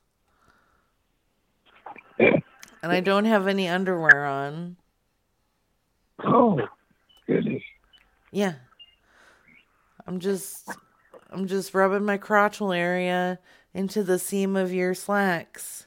And 2.84 2.91
I 2.91 2.99
don't 2.99 3.26
have 3.26 3.47
any 3.47 3.68
underwear 3.68 4.26
on. 4.26 4.76
Oh, 6.26 6.59
goodness. 7.27 7.61
Yeah. 8.31 8.55
I'm 10.11 10.19
just 10.19 10.69
I'm 11.29 11.47
just 11.47 11.73
rubbing 11.73 12.03
my 12.03 12.17
crotchal 12.17 12.77
area 12.77 13.39
into 13.73 14.03
the 14.03 14.19
seam 14.19 14.57
of 14.57 14.73
your 14.73 14.93
slacks. 14.93 15.85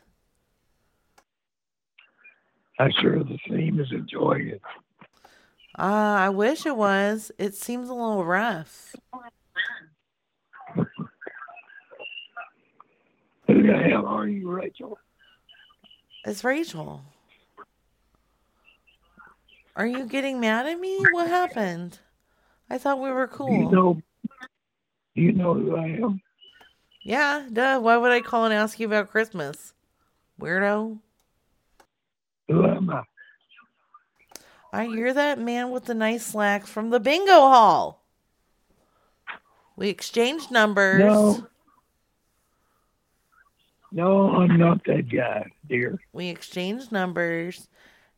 I 2.79 2.89
sure 3.03 3.23
the 3.23 3.39
seam 3.47 3.79
is 3.79 3.93
enjoying 3.93 4.49
it. 4.49 4.63
Ah, 5.77 6.17
I 6.17 6.31
wish 6.31 6.65
it 6.65 6.75
was. 6.75 7.33
It 7.37 7.55
seems 7.55 7.91
a 7.91 7.93
little 7.93 8.25
rough. 8.25 8.97
Who 10.75 10.87
the 13.47 13.79
hell 13.91 14.07
are 14.07 14.27
you, 14.27 14.51
Rachel? 14.51 14.97
It's 16.25 16.43
Rachel. 16.43 17.03
Are 19.77 19.87
you 19.87 20.07
getting 20.07 20.41
mad 20.41 20.65
at 20.65 20.81
me? 20.81 20.99
What 21.11 21.29
happened? 21.29 21.99
I 22.71 22.79
thought 22.79 23.03
we 23.03 23.11
were 23.11 23.29
cool. 23.29 23.53
You 23.53 23.71
know, 23.71 24.01
you 25.15 25.33
know 25.33 25.55
who 25.55 25.77
I 25.77 25.87
am. 26.03 26.21
Yeah, 27.05 27.47
duh. 27.53 27.79
Why 27.81 27.97
would 27.97 28.11
I 28.13 28.21
call 28.21 28.45
and 28.47 28.55
ask 28.55 28.81
you 28.81 28.87
about 28.87 29.11
Christmas? 29.11 29.75
Weirdo. 30.41 31.01
Who 32.49 32.65
am 32.67 32.91
I? 32.91 33.03
I 34.73 34.85
you're 34.85 35.15
that 35.15 35.39
man 35.39 35.71
with 35.71 35.85
the 35.87 35.95
nice 35.95 36.27
slacks 36.27 36.69
from 36.69 36.91
the 36.91 37.01
bingo 37.01 37.33
hall. 37.33 38.03
We 39.77 39.89
exchanged 39.89 40.51
numbers. 40.51 41.01
No. 41.03 41.47
No, 43.93 44.31
I'm 44.37 44.57
not 44.59 44.85
that 44.85 45.09
guy, 45.09 45.47
dear. 45.69 46.01
We 46.13 46.29
exchanged 46.29 46.91
numbers 46.93 47.69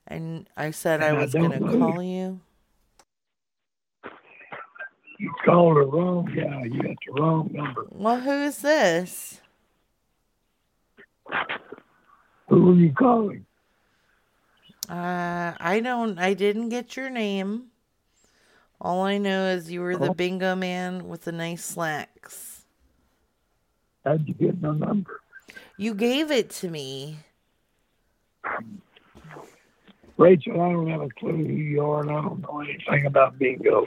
and 0.06 0.48
I 0.56 0.70
said 0.70 1.01
And 1.01 1.05
I 1.05 1.12
I 1.12 1.12
was 1.12 1.32
don't 1.32 1.51
gonna 1.51 1.60
know 1.60 1.73
you. 1.73 1.78
call 1.78 2.02
you. 2.02 2.40
You 5.19 5.33
called 5.45 5.77
the 5.77 5.81
wrong 5.83 6.27
guy. 6.27 6.65
You 6.65 6.83
got 6.83 6.97
the 7.07 7.13
wrong 7.21 7.51
number. 7.53 7.87
Well, 7.91 8.21
who 8.21 8.31
is 8.45 8.59
this? 8.59 9.41
Who 12.49 12.71
are 12.73 12.75
you 12.75 12.93
calling? 12.93 13.45
Uh 14.89 15.55
I 15.59 15.81
don't 15.81 16.19
I 16.19 16.35
didn't 16.35 16.69
get 16.69 16.97
your 16.97 17.11
name. 17.11 17.65
All 18.81 19.03
I 19.03 19.19
know 19.19 19.47
is 19.47 19.71
you 19.71 19.81
were 19.81 19.97
the 19.97 20.11
Oh. 20.11 20.15
bingo 20.15 20.55
man 20.55 21.09
with 21.09 21.23
the 21.25 21.33
nice 21.33 21.65
slacks. 21.65 22.65
How'd 24.05 24.29
you 24.29 24.35
get 24.35 24.61
my 24.61 24.77
number? 24.77 25.21
You 25.77 25.95
gave 25.95 26.31
it 26.31 26.51
to 26.51 26.69
me. 26.71 27.19
Rachel, 30.19 30.61
I 30.63 30.71
don't 30.73 30.89
have 30.89 31.03
a 31.03 31.09
clue 31.11 31.37
who 31.37 31.53
you 31.53 31.85
are, 31.85 32.01
and 32.03 32.11
I 32.11 32.23
don't 32.23 32.41
know 32.41 32.61
anything 32.61 33.07
about 33.07 33.39
bingo. 33.39 33.87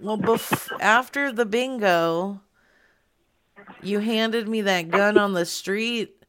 Well, 0.00 0.18
bef- 0.18 0.70
after 0.80 1.32
the 1.32 1.46
bingo, 1.46 2.40
you 3.82 3.98
handed 4.00 4.48
me 4.48 4.60
that 4.62 4.90
gun 4.90 5.16
on 5.18 5.32
the 5.32 5.46
street 5.46 6.24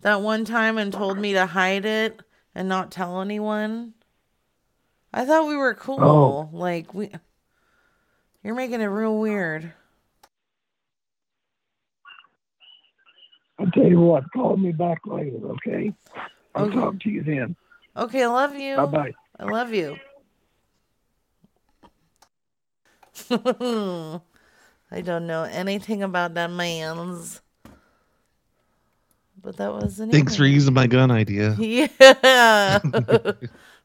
that 0.00 0.20
one 0.20 0.44
time 0.44 0.78
and 0.78 0.92
told 0.92 1.18
me 1.18 1.32
to 1.32 1.46
hide 1.46 1.84
it 1.84 2.20
and 2.54 2.68
not 2.68 2.90
tell 2.90 3.20
anyone. 3.20 3.94
I 5.12 5.24
thought 5.24 5.46
we 5.48 5.56
were 5.56 5.74
cool. 5.74 6.50
Oh. 6.52 6.56
Like 6.56 6.94
we 6.94 7.10
You're 8.42 8.54
making 8.54 8.80
it 8.80 8.86
real 8.86 9.18
weird. 9.18 9.72
I'll 13.58 13.70
tell 13.70 13.84
you 13.86 14.00
what, 14.00 14.24
call 14.32 14.56
me 14.56 14.72
back 14.72 14.98
later, 15.06 15.36
okay? 15.52 15.92
I'll 16.54 16.64
Okay. 16.64 16.74
talk 16.74 16.98
to 17.00 17.10
you 17.10 17.22
then. 17.22 17.54
Okay, 17.96 18.24
I 18.24 18.26
love 18.26 18.56
you. 18.56 18.76
Bye-bye. 18.76 19.12
I 19.38 19.44
love 19.44 19.72
you. 19.72 19.96
I 24.90 25.00
don't 25.00 25.26
know 25.26 25.44
anything 25.44 26.02
about 26.02 26.34
that 26.34 26.50
man's. 26.50 27.40
But 29.40 29.56
that 29.56 29.72
was 29.72 29.98
an 30.00 30.10
Thanks 30.10 30.36
for 30.36 30.44
using 30.44 30.74
my 30.74 30.86
gun 30.86 31.10
idea. 31.10 31.56
Yeah. 31.58 32.78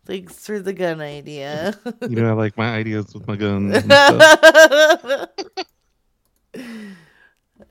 Thanks 0.05 0.45
for 0.45 0.59
the 0.59 0.71
gun 0.71 1.01
idea. 1.01 1.77
You 2.01 2.15
know, 2.21 2.29
I 2.29 2.33
like 2.33 2.57
my 2.57 2.73
ideas 2.73 3.13
with 3.13 3.27
my 3.27 3.35
guns. 3.35 3.83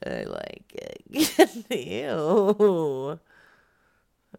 I 0.04 0.24
like 0.24 0.74
it. 0.74 1.02
Ew. 1.70 3.18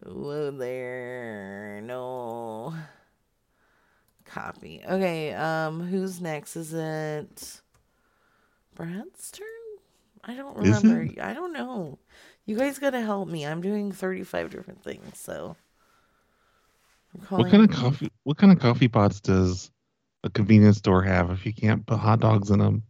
Whoa 0.06 0.52
there. 0.52 1.82
No. 1.84 2.76
Copy. 4.38 4.81
Okay, 4.88 5.34
um, 5.34 5.81
who's 5.81 6.22
next? 6.22 6.55
Is 6.55 6.72
it 6.72 7.61
Brad's 8.76 9.31
turn? 9.31 9.47
I 10.23 10.35
don't 10.35 10.55
remember. 10.55 11.09
I 11.22 11.34
don't 11.34 11.53
know. 11.53 11.97
You 12.45 12.55
guys 12.55 12.77
gotta 12.77 13.01
help 13.01 13.30
me. 13.30 13.47
I'm 13.47 13.61
doing 13.61 13.91
35 13.91 14.51
different 14.51 14.84
things, 14.84 15.18
so. 15.18 15.55
What 17.30 17.49
kind 17.49 17.64
of 17.64 17.76
coffee? 17.76 18.11
What 18.26 18.38
kind 18.38 18.51
of 18.51 18.59
coffee 18.59 18.88
pots 18.88 19.19
does 19.19 19.72
a 20.23 20.30
convenience 20.30 20.77
store 20.77 21.01
have 21.01 21.31
if 21.31 21.43
you 21.43 21.53
can't 21.53 21.84
put 21.88 21.97
hot 21.97 22.19
dogs 22.19 22.51
in 22.51 22.59
them? 22.59 22.84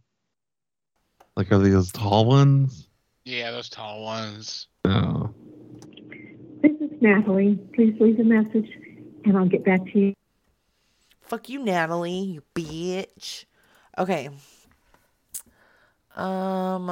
Like, 1.34 1.50
are 1.50 1.58
they 1.58 1.70
those 1.70 1.92
tall 1.92 2.26
ones? 2.26 2.88
Yeah, 3.24 3.52
those 3.52 3.70
tall 3.70 4.02
ones. 4.02 4.66
No. 4.84 5.34
This 6.60 6.72
is 6.72 6.90
Natalie. 7.00 7.58
Please 7.74 7.94
leave 8.00 8.20
a 8.20 8.24
message 8.24 8.70
and 9.24 9.38
I'll 9.38 9.48
get 9.48 9.64
back 9.64 9.82
to 9.92 9.98
you. 9.98 10.14
Fuck 11.28 11.50
you, 11.50 11.62
Natalie, 11.62 12.20
you 12.20 12.42
bitch. 12.54 13.44
Okay. 13.98 14.30
Um, 16.16 16.88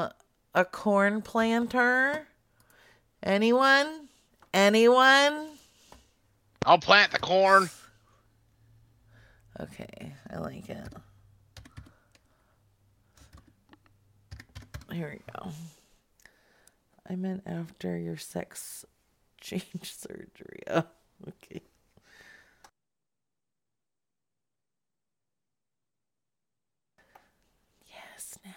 a 0.55 0.65
corn 0.65 1.23
planter. 1.23 2.29
Anyone? 3.23 4.09
Anyone? 4.53 5.49
I'll 6.67 6.79
plant 6.79 7.13
the 7.13 7.19
corn. 7.19 7.71
Okay, 9.59 10.13
I 10.31 10.39
like 10.39 10.69
it. 10.69 10.89
Here 14.93 15.11
we 15.13 15.33
go. 15.33 15.51
I 17.09 17.17
meant 17.17 17.43
after 17.47 17.97
your 17.97 18.17
sex 18.19 18.85
change 19.41 19.65
surgery. 19.83 20.63
Oh, 20.69 20.85
okay. 21.29 21.63
Yes, 27.89 28.39
Natalie. 28.45 28.55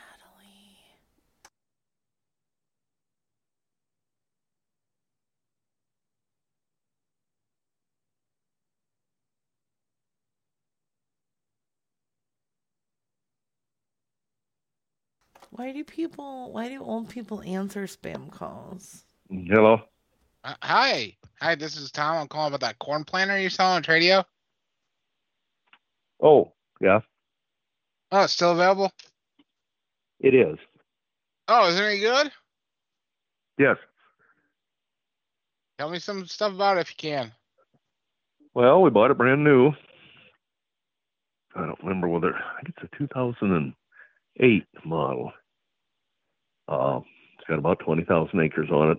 Why 15.60 15.74
do 15.74 15.84
people, 15.84 16.54
why 16.54 16.70
do 16.70 16.82
old 16.82 17.10
people 17.10 17.42
answer 17.42 17.84
spam 17.84 18.32
calls? 18.32 19.04
Hello. 19.30 19.82
Uh, 20.42 20.54
hi. 20.64 21.18
Hi, 21.42 21.56
this 21.56 21.76
is 21.76 21.92
Tom. 21.92 22.16
I'm 22.16 22.30
calling 22.30 22.48
about 22.48 22.62
that 22.62 22.80
corn 22.80 23.04
planter 23.04 23.38
you're 23.38 23.50
selling 23.50 23.76
on 23.76 23.84
Tradio. 23.84 24.24
Oh, 26.24 26.54
yeah, 26.80 27.02
Oh, 28.10 28.24
it's 28.24 28.32
still 28.32 28.54
available? 28.54 28.90
it 30.22 30.34
is. 30.34 30.58
Oh, 31.50 31.68
is 31.68 31.78
it 31.78 31.84
any 31.84 32.00
good? 32.00 32.32
Yes. 33.58 33.76
Tell 35.78 35.90
me 35.90 36.00
some 36.00 36.26
stuff 36.26 36.54
about 36.54 36.78
it 36.78 36.88
if 36.88 36.92
you 36.92 36.96
can. 36.98 37.34
Well, 38.54 38.82
we 38.82 38.92
bought 38.92 39.12
it 39.12 39.18
brand 39.18 39.44
new. 39.44 39.74
I 41.54 41.66
don't 41.66 41.84
remember 41.84 42.08
whether 42.08 42.34
I 42.34 42.62
think 42.64 42.76
it's 42.82 42.94
a 42.94 42.98
2008 42.98 44.64
model. 44.86 45.34
Uh, 46.70 47.00
it's 47.38 47.48
got 47.48 47.58
about 47.58 47.80
20,000 47.80 48.40
acres 48.40 48.70
on 48.72 48.92
it. 48.92 48.98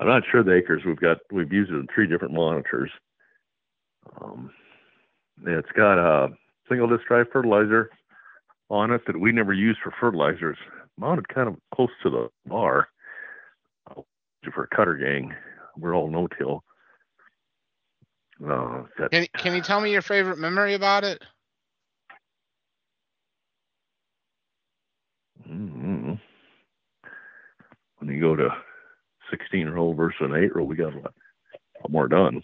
I'm 0.00 0.06
not 0.06 0.22
sure 0.30 0.42
the 0.42 0.54
acres 0.54 0.82
we've 0.86 1.00
got. 1.00 1.18
We've 1.32 1.52
used 1.52 1.70
it 1.70 1.74
in 1.74 1.86
three 1.92 2.06
different 2.06 2.32
monitors. 2.32 2.90
Um, 4.20 4.50
it's 5.44 5.70
got 5.76 5.98
a 5.98 6.28
single 6.68 6.88
disc 6.88 7.06
drive 7.06 7.26
fertilizer 7.32 7.90
on 8.70 8.92
it 8.92 9.02
that 9.06 9.18
we 9.18 9.32
never 9.32 9.52
use 9.52 9.76
for 9.82 9.92
fertilizers. 10.00 10.56
Mounted 10.98 11.28
kind 11.28 11.48
of 11.48 11.56
close 11.74 11.90
to 12.02 12.10
the 12.10 12.28
bar 12.46 12.88
uh, 13.90 14.02
for 14.54 14.64
a 14.64 14.76
cutter 14.76 14.94
gang. 14.94 15.34
We're 15.76 15.94
all 15.94 16.10
no-till. 16.10 16.62
Uh, 18.44 18.82
it's 18.82 18.94
got 18.98 19.10
Can, 19.10 19.26
can 19.36 19.54
you 19.54 19.62
tell 19.62 19.80
me 19.80 19.90
your 19.90 20.02
favorite 20.02 20.38
memory 20.38 20.74
about 20.74 21.04
it? 21.04 21.22
Mm-hmm. 25.48 25.81
When 28.02 28.12
you 28.12 28.20
go 28.20 28.34
to 28.34 28.48
16 29.30 29.68
row 29.68 29.92
versus 29.92 30.18
an 30.22 30.34
8 30.34 30.56
row, 30.56 30.64
we 30.64 30.74
got 30.74 30.92
a 30.92 30.96
lot, 30.96 31.14
lot 31.82 31.90
more 31.90 32.08
done. 32.08 32.42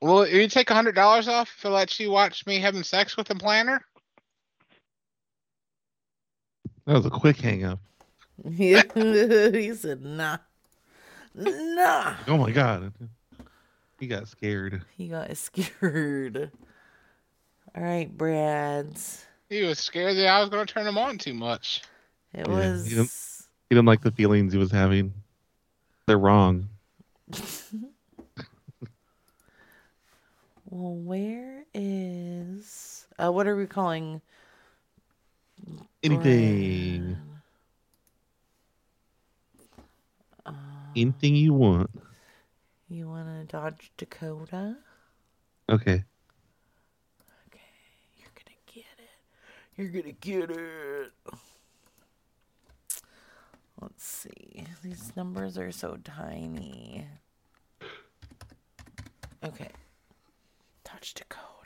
Will 0.00 0.26
you 0.26 0.48
take 0.48 0.70
a 0.70 0.74
hundred 0.74 0.94
dollars 0.94 1.28
off 1.28 1.52
if 1.58 1.64
it 1.66 1.68
lets 1.68 2.00
you 2.00 2.10
watch 2.10 2.46
me 2.46 2.58
having 2.58 2.82
sex 2.82 3.18
with 3.18 3.28
a 3.28 3.34
planner. 3.34 3.84
That 6.86 6.94
was 6.94 7.04
a 7.04 7.10
quick 7.10 7.36
hang 7.36 7.64
up. 7.64 7.80
Yeah, 8.42 8.84
he 8.94 9.74
said, 9.74 10.00
nah. 10.02 10.38
Nah. 11.34 12.14
Oh 12.26 12.38
my 12.38 12.50
god. 12.50 12.94
He 13.98 14.06
got 14.06 14.26
scared. 14.26 14.80
He 14.96 15.08
got 15.08 15.36
scared. 15.36 16.50
All 17.76 17.82
right, 17.82 18.10
Brads. 18.16 19.26
He 19.50 19.64
was 19.64 19.78
scared 19.78 20.16
that 20.16 20.28
I 20.28 20.40
was 20.40 20.48
going 20.48 20.66
to 20.66 20.72
turn 20.72 20.86
him 20.86 20.96
on 20.96 21.18
too 21.18 21.34
much. 21.34 21.82
It 22.32 22.48
Yeah, 22.48 22.72
was. 22.72 23.29
He 23.70 23.76
didn't, 23.76 23.86
like 23.86 24.02
the 24.02 24.10
feelings 24.10 24.52
he 24.52 24.58
was 24.58 24.72
having. 24.72 25.14
They're 26.06 26.18
wrong. 26.18 26.68
Well, 30.72 30.94
where 30.94 31.64
is. 31.74 33.04
Uh, 33.18 33.32
what 33.32 33.48
are 33.48 33.56
we 33.56 33.66
calling? 33.66 34.20
Anything. 36.04 37.16
Anything 40.94 41.34
you 41.34 41.54
want. 41.54 41.90
You 42.88 43.08
want 43.08 43.26
to 43.28 43.52
Dodge 43.52 43.90
Dakota? 43.96 44.76
Okay. 45.68 46.04
Okay, 47.48 47.60
you're 48.16 48.30
gonna 48.36 48.56
get 48.66 48.84
it. 48.98 49.76
You're 49.76 49.88
gonna 49.88 50.12
get 50.12 50.50
it. 50.50 51.12
Let's 53.80 54.04
see. 54.04 54.64
These 54.82 55.12
numbers 55.16 55.56
are 55.56 55.72
so 55.72 55.96
tiny. 56.04 57.06
Okay. 59.42 59.70
Touch 60.84 61.14
Dakota. 61.14 61.59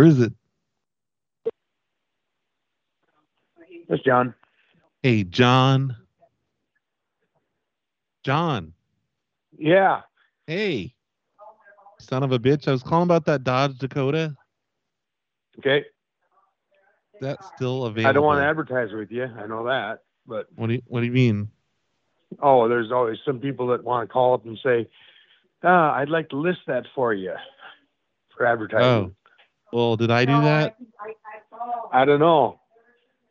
Where 0.00 0.08
is 0.08 0.18
it? 0.18 0.32
That's 3.86 4.02
John. 4.02 4.32
Hey, 5.02 5.24
John. 5.24 5.94
John. 8.24 8.72
Yeah. 9.58 10.00
Hey. 10.46 10.94
Son 11.98 12.22
of 12.22 12.32
a 12.32 12.38
bitch. 12.38 12.66
I 12.66 12.70
was 12.70 12.82
calling 12.82 13.02
about 13.02 13.26
that 13.26 13.44
Dodge 13.44 13.76
Dakota. 13.76 14.34
Okay. 15.58 15.84
That's 17.20 17.46
still 17.54 17.84
available. 17.84 18.08
I 18.08 18.12
don't 18.14 18.24
want 18.24 18.40
to 18.40 18.46
advertise 18.46 18.92
with 18.94 19.10
you. 19.10 19.24
I 19.24 19.46
know 19.46 19.66
that, 19.66 19.98
but 20.26 20.46
What 20.56 20.68
do 20.68 20.72
you 20.72 20.82
What 20.86 21.00
do 21.00 21.06
you 21.08 21.12
mean? 21.12 21.50
oh, 22.42 22.70
there's 22.70 22.90
always 22.90 23.18
some 23.26 23.38
people 23.38 23.66
that 23.66 23.84
want 23.84 24.08
to 24.08 24.10
call 24.10 24.32
up 24.32 24.46
and 24.46 24.58
say, 24.64 24.88
"Ah, 25.62 25.92
I'd 25.96 26.08
like 26.08 26.30
to 26.30 26.36
list 26.36 26.60
that 26.68 26.86
for 26.94 27.12
you 27.12 27.34
for 28.34 28.46
advertising." 28.46 29.12
Oh. 29.12 29.14
Well, 29.72 29.96
did 29.96 30.10
I 30.10 30.24
do 30.24 30.40
that? 30.42 30.76
I 31.92 32.04
don't 32.04 32.20
know. 32.20 32.58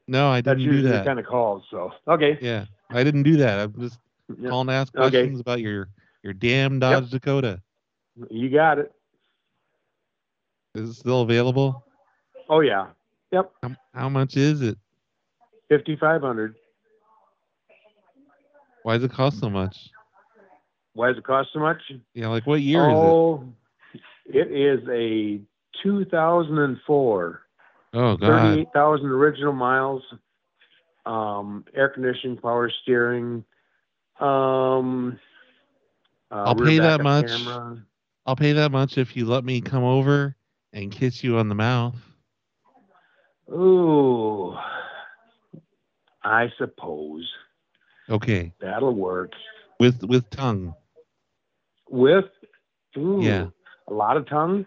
No, 0.07 0.29
I 0.29 0.41
didn't 0.41 0.59
do 0.59 0.65
usually 0.65 0.91
that. 0.91 0.99
the 0.99 1.05
kind 1.05 1.19
of 1.19 1.25
calls. 1.25 1.63
So 1.69 1.91
okay. 2.07 2.37
Yeah, 2.41 2.65
I 2.89 3.03
didn't 3.03 3.23
do 3.23 3.37
that. 3.37 3.59
I'm 3.59 3.79
just 3.79 3.99
Yeah. 4.37 4.49
calling 4.49 4.67
to 4.67 4.73
ask 4.73 4.95
Okay. 4.95 5.09
questions 5.09 5.39
about 5.39 5.59
your 5.59 5.89
your 6.23 6.33
damn 6.33 6.79
Dodge 6.79 7.09
Dakota. 7.09 7.61
You 8.29 8.49
got 8.49 8.79
it. 8.79 8.91
Is 10.75 10.89
it 10.89 10.93
still 10.93 11.21
available? 11.21 11.83
Oh 12.49 12.61
yeah. 12.61 12.87
Yep. 13.31 13.51
How, 13.63 13.75
how 13.93 14.09
much 14.09 14.35
is 14.37 14.61
it? 14.61 14.77
Fifty 15.67 15.95
five 15.95 16.21
hundred. 16.21 16.55
Why 18.83 18.95
does 18.95 19.03
it 19.03 19.11
cost 19.11 19.39
so 19.39 19.49
much? 19.49 19.89
Why 20.93 21.09
does 21.09 21.17
it 21.17 21.23
cost 21.23 21.49
so 21.53 21.59
much? 21.59 21.81
Yeah, 22.13 22.27
like 22.29 22.47
what 22.47 22.61
year 22.61 22.89
is 22.89 22.97
it? 22.97 23.03
oh, 23.03 23.43
it 24.25 24.51
is 24.51 24.87
a 24.89 25.39
2004. 25.83 27.41
it? 27.93 27.97
Oh 27.97 28.17
God. 28.17 28.27
38,000 28.27 29.05
original 29.07 29.53
miles. 29.53 30.03
Um, 31.05 31.65
air 31.73 31.89
conditioning, 31.89 32.37
power 32.37 32.71
steering. 32.83 33.43
Um, 34.19 35.19
uh, 36.31 36.35
I'll 36.35 36.55
pay 36.55 36.77
that 36.79 37.01
much. 37.01 37.25
Camera. 37.25 37.77
I'll 38.25 38.35
pay 38.35 38.53
that 38.53 38.71
much 38.71 38.97
if 38.97 39.15
you 39.15 39.25
let 39.25 39.43
me 39.43 39.61
come 39.61 39.83
over 39.83 40.35
and 40.73 40.91
kiss 40.91 41.23
you 41.23 41.37
on 41.37 41.49
the 41.49 41.55
mouth. 41.55 41.95
Ooh, 43.51 44.55
I 46.23 46.51
suppose 46.57 47.27
Okay. 48.09 48.53
that'll 48.59 48.93
work. 48.93 49.31
With 49.79 50.03
with 50.03 50.29
tongue. 50.29 50.75
With 51.89 52.25
ooh, 52.97 53.21
Yeah. 53.21 53.47
a 53.87 53.93
lot 53.93 54.17
of 54.17 54.27
tongue. 54.27 54.65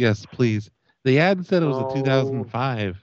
Yes, 0.00 0.24
please. 0.24 0.70
The 1.04 1.18
ad 1.18 1.44
said 1.44 1.62
it 1.62 1.66
was 1.66 1.76
Oh. 1.76 1.90
a 1.90 1.94
2005. 1.94 2.96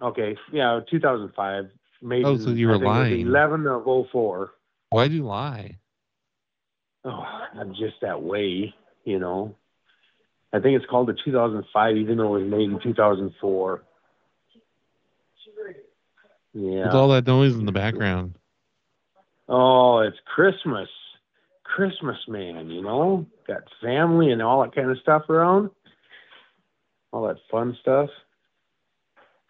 Okay, 0.00 0.36
yeah, 0.52 0.78
2005. 0.88 1.68
Maybe, 2.00 2.24
Oh, 2.24 2.36
so 2.36 2.50
you 2.50 2.68
were 2.68 2.74
I 2.74 2.78
think 2.78 2.84
it 2.84 2.88
was 2.88 2.96
lying. 3.10 3.26
11 3.26 3.66
of 3.66 3.84
04. 3.84 4.52
Why'd 4.90 5.10
you 5.10 5.24
lie? 5.24 5.78
Oh, 7.04 7.24
I'm 7.54 7.70
just 7.74 8.00
that 8.02 8.22
way, 8.22 8.72
you 9.04 9.18
know. 9.18 9.56
I 10.52 10.60
think 10.60 10.76
it's 10.76 10.86
called 10.88 11.08
the 11.08 11.14
2005, 11.24 11.96
even 11.96 12.18
though 12.18 12.36
it 12.36 12.42
was 12.44 12.48
made 12.50 12.70
in 12.70 12.78
2004. 12.80 13.82
Yeah. 16.54 16.86
With 16.86 16.94
all 16.94 17.08
that 17.08 17.26
noise 17.26 17.54
in 17.56 17.66
the 17.66 17.72
background. 17.72 18.38
Oh, 19.48 19.98
it's 19.98 20.16
Christmas. 20.24 20.88
Christmas, 21.64 22.16
man, 22.28 22.70
you 22.70 22.80
know? 22.82 23.26
Got 23.46 23.62
family 23.82 24.30
and 24.32 24.42
all 24.42 24.62
that 24.62 24.74
kind 24.74 24.90
of 24.90 24.98
stuff 24.98 25.28
around. 25.28 25.70
All 27.12 27.28
that 27.28 27.36
fun 27.50 27.76
stuff. 27.80 28.10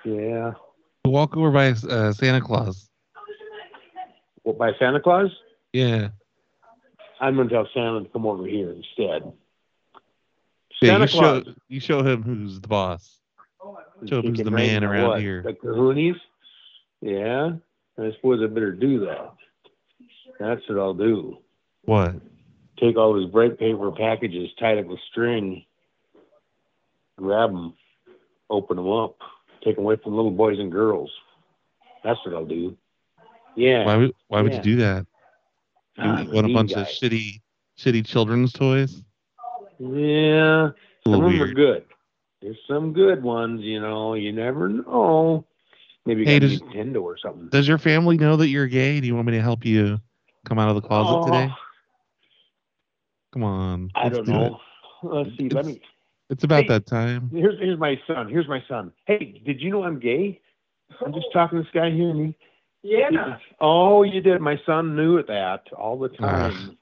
Yeah. 0.05 0.53
Walk 1.05 1.37
over 1.37 1.51
by 1.51 1.69
uh, 1.69 2.13
Santa 2.13 2.41
Claus. 2.41 2.89
What, 4.43 4.59
by 4.59 4.73
Santa 4.79 5.01
Claus? 5.01 5.31
Yeah. 5.73 6.09
I'm 7.21 7.37
going 7.37 7.49
to 7.49 7.55
tell 7.55 7.69
Santa 7.73 8.03
to 8.03 8.09
come 8.11 8.27
over 8.27 8.47
here 8.47 8.71
instead. 8.71 9.33
Yeah, 10.83 10.91
Santa 10.91 11.05
you 11.05 11.09
show 11.09 11.43
Claus. 11.43 11.55
you 11.69 11.81
show 11.81 12.03
him 12.03 12.23
who's 12.23 12.61
the 12.61 12.69
boss. 12.69 13.19
Show 14.07 14.21
him 14.21 14.27
who's 14.27 14.45
the 14.45 14.51
man 14.51 14.85
around 14.85 15.09
what? 15.09 15.21
here. 15.21 15.43
The 15.43 15.55
kahoonies? 15.55 16.21
Yeah. 17.01 17.53
I 17.99 18.13
suppose 18.17 18.41
I 18.43 18.47
better 18.47 18.73
do 18.73 19.07
that. 19.07 19.33
That's 20.39 20.61
what 20.69 20.79
I'll 20.79 20.95
do. 20.95 21.39
What? 21.83 22.15
Take 22.81 22.97
all 22.97 23.15
those 23.15 23.31
bright 23.31 23.59
paper 23.59 23.91
packages 23.91 24.51
tied 24.59 24.79
up 24.79 24.87
with 24.87 24.99
string, 25.11 25.65
grab 27.17 27.51
them, 27.51 27.75
open 28.51 28.77
them 28.77 28.91
up, 28.91 29.17
take 29.65 29.77
them 29.77 29.85
away 29.85 29.97
from 30.03 30.15
little 30.15 30.31
boys 30.31 30.59
and 30.59 30.71
girls. 30.71 31.11
That's 32.05 32.19
what 32.25 32.35
I'll 32.35 32.45
do. 32.45 32.77
Yeah. 33.57 33.87
Why 33.87 33.97
would 33.97 34.13
why 34.29 34.43
would 34.43 34.53
Yeah. 34.53 34.59
you 34.59 34.63
do 34.63 34.77
that? 34.77 35.07
You 35.99 36.05
Ah, 36.05 36.23
a 36.23 36.35
want 36.35 36.51
a 36.51 36.53
bunch 36.53 36.73
of 36.75 36.87
shitty 36.87 37.41
shitty 37.79 38.05
children's 38.07 38.53
toys? 38.53 39.03
Yeah. 39.79 40.71
Some 41.05 41.15
of 41.25 41.33
them 41.33 41.43
are 41.43 41.55
good. 41.55 41.85
There's 42.43 42.59
some 42.69 42.93
good 42.93 43.23
ones, 43.23 43.63
you 43.63 43.81
know. 43.81 44.13
You 44.15 44.33
never 44.33 44.69
know. 44.69 45.47
Maybe 46.05 46.21
you 46.21 46.27
Hey, 46.27 46.39
does- 46.39 46.61
Nintendo 46.61 47.03
or 47.03 47.17
something. 47.17 47.49
Does 47.49 47.67
your 47.67 47.79
family 47.79 48.19
know 48.19 48.37
that 48.37 48.49
you're 48.49 48.67
gay? 48.67 49.01
Do 49.01 49.07
you 49.07 49.15
want 49.15 49.27
me 49.27 49.33
to 49.33 49.41
help 49.41 49.65
you 49.65 49.99
come 50.45 50.59
out 50.59 50.69
of 50.69 50.75
the 50.75 50.87
closet 50.87 51.11
Oh, 51.17 51.25
today? 51.25 51.53
Come 53.37 53.45
on. 53.45 53.91
I 53.95 54.09
don't 54.09 54.25
do 54.25 54.33
know. 54.33 54.47
it. 54.47 55.07
Let's 55.07 55.29
see. 55.37 55.51
Let 55.51 55.67
me. 55.67 55.79
It's 56.31 56.43
about 56.45 56.63
Hey. 56.63 56.69
that 56.69 56.87
time. 56.87 57.29
Here's 57.31 57.59
here's 57.59 57.79
my 57.79 58.01
son. 58.07 58.31
Here's 58.31 58.49
my 58.49 58.65
son. 58.67 58.93
Hey, 59.05 59.43
did 59.45 59.61
you 59.61 59.71
know 59.71 59.85
I'm 59.85 59.99
gay? 59.99 60.41
I'm 61.05 61.13
just 61.13 61.27
talking 61.35 61.59
to 61.59 61.63
this 61.63 61.71
guy 61.75 61.91
here, 61.91 62.09
and 62.09 62.29
he. 62.29 62.37
Yeah. 62.83 63.37
Oh, 63.61 64.05
you 64.05 64.23
did. 64.23 64.41
My 64.41 64.59
son 64.65 64.97
knew 64.97 65.23
that 65.23 65.65
all 65.77 65.99
the 65.99 66.09
Ah, 66.21 66.49
time. 66.49 66.79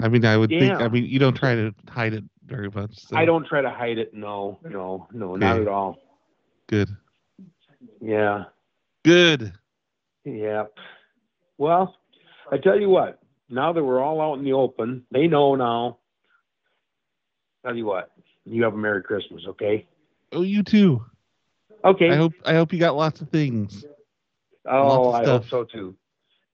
I 0.00 0.08
mean, 0.08 0.24
I 0.24 0.36
would 0.36 0.50
think. 0.50 0.72
I 0.72 0.86
mean, 0.86 1.04
you 1.04 1.18
don't 1.18 1.34
try 1.36 1.56
to 1.56 1.74
hide 1.88 2.12
it 2.14 2.22
very 2.46 2.70
much. 2.70 2.94
So. 2.94 3.16
I 3.16 3.24
don't 3.24 3.44
try 3.44 3.60
to 3.60 3.70
hide 3.70 3.98
it. 3.98 4.14
No, 4.14 4.60
no, 4.62 5.08
no, 5.12 5.34
not 5.34 5.60
at 5.60 5.66
all. 5.66 5.98
Good. 6.68 6.90
Yeah. 8.00 8.44
Good. 9.04 9.52
Yeah. 10.24 10.66
Well, 11.58 11.96
I 12.52 12.58
tell 12.58 12.78
you 12.80 12.88
what. 12.88 13.18
Now 13.48 13.72
that 13.72 13.82
we're 13.82 14.00
all 14.02 14.20
out 14.20 14.38
in 14.38 14.44
the 14.44 14.52
open, 14.52 15.04
they 15.10 15.26
know 15.26 15.54
now. 15.54 15.98
Tell 17.64 17.76
you 17.76 17.86
what. 17.86 18.10
You 18.44 18.64
have 18.64 18.74
a 18.74 18.76
Merry 18.76 19.02
Christmas, 19.02 19.42
okay? 19.46 19.86
Oh, 20.32 20.42
you 20.42 20.62
too. 20.62 21.04
Okay. 21.84 22.10
I 22.10 22.16
hope. 22.16 22.32
I 22.44 22.54
hope 22.54 22.72
you 22.72 22.78
got 22.78 22.96
lots 22.96 23.20
of 23.20 23.28
things. 23.28 23.84
Oh, 24.68 25.10
lots 25.10 25.28
I 25.28 25.30
hope 25.30 25.48
so 25.48 25.64
too. 25.64 25.96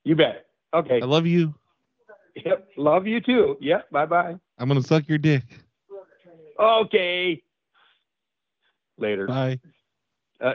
You 0.04 0.16
bet. 0.16 0.46
Okay. 0.74 1.00
I 1.02 1.04
love 1.04 1.26
you. 1.26 1.54
Yep. 2.44 2.68
Love 2.76 3.06
you 3.06 3.20
too. 3.20 3.56
Yep. 3.60 3.90
Bye 3.90 4.06
bye. 4.06 4.36
I'm 4.58 4.68
gonna 4.68 4.82
suck 4.82 5.08
your 5.08 5.18
dick. 5.18 5.44
Okay. 6.58 7.42
Later. 8.96 9.26
Bye. 9.26 9.60
Uh, 10.40 10.54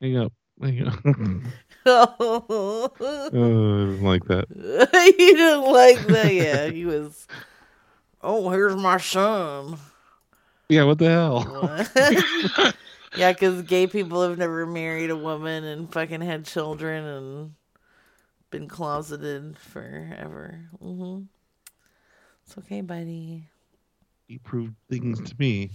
Hang 0.00 0.16
up. 0.16 0.32
Hang 0.60 0.86
up. 0.86 1.04
oh, 1.88 2.90
I 3.00 3.28
didn't 3.30 4.02
like 4.02 4.24
that. 4.24 4.46
he 5.16 5.32
didn't 5.32 5.72
like 5.72 6.06
that. 6.08 6.34
Yeah, 6.34 6.66
he 6.66 6.84
was. 6.84 7.28
Oh, 8.20 8.50
here's 8.50 8.74
my 8.74 8.96
son. 8.96 9.78
Yeah. 10.68 10.82
What 10.82 10.98
the 10.98 11.08
hell? 11.08 12.72
yeah, 13.16 13.32
because 13.32 13.62
gay 13.62 13.86
people 13.86 14.22
have 14.28 14.36
never 14.36 14.66
married 14.66 15.10
a 15.10 15.16
woman 15.16 15.62
and 15.62 15.92
fucking 15.92 16.22
had 16.22 16.44
children 16.44 17.04
and 17.04 17.54
been 18.50 18.66
closeted 18.66 19.56
forever. 19.56 20.68
Mm-hmm. 20.82 21.22
It's 22.44 22.58
okay, 22.58 22.80
buddy. 22.80 23.44
you 24.26 24.40
proved 24.40 24.74
things 24.88 25.20
to 25.20 25.36
me. 25.38 25.70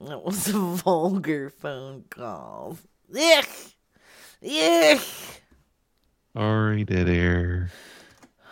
That 0.00 0.24
was 0.24 0.48
a 0.48 0.58
vulgar 0.58 1.50
phone 1.50 2.04
call. 2.08 2.78
Yuck! 3.12 3.74
Yuck! 4.42 5.40
Sorry, 6.36 6.84
dead 6.84 7.08
air. 7.08 7.70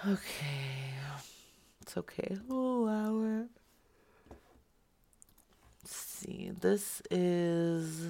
Okay. 0.06 0.92
It's 1.82 1.96
okay. 1.96 2.36
Oh, 2.50 2.88
hour. 2.88 3.46
Let's 5.82 5.96
see. 5.96 6.50
This 6.60 7.02
is. 7.10 8.08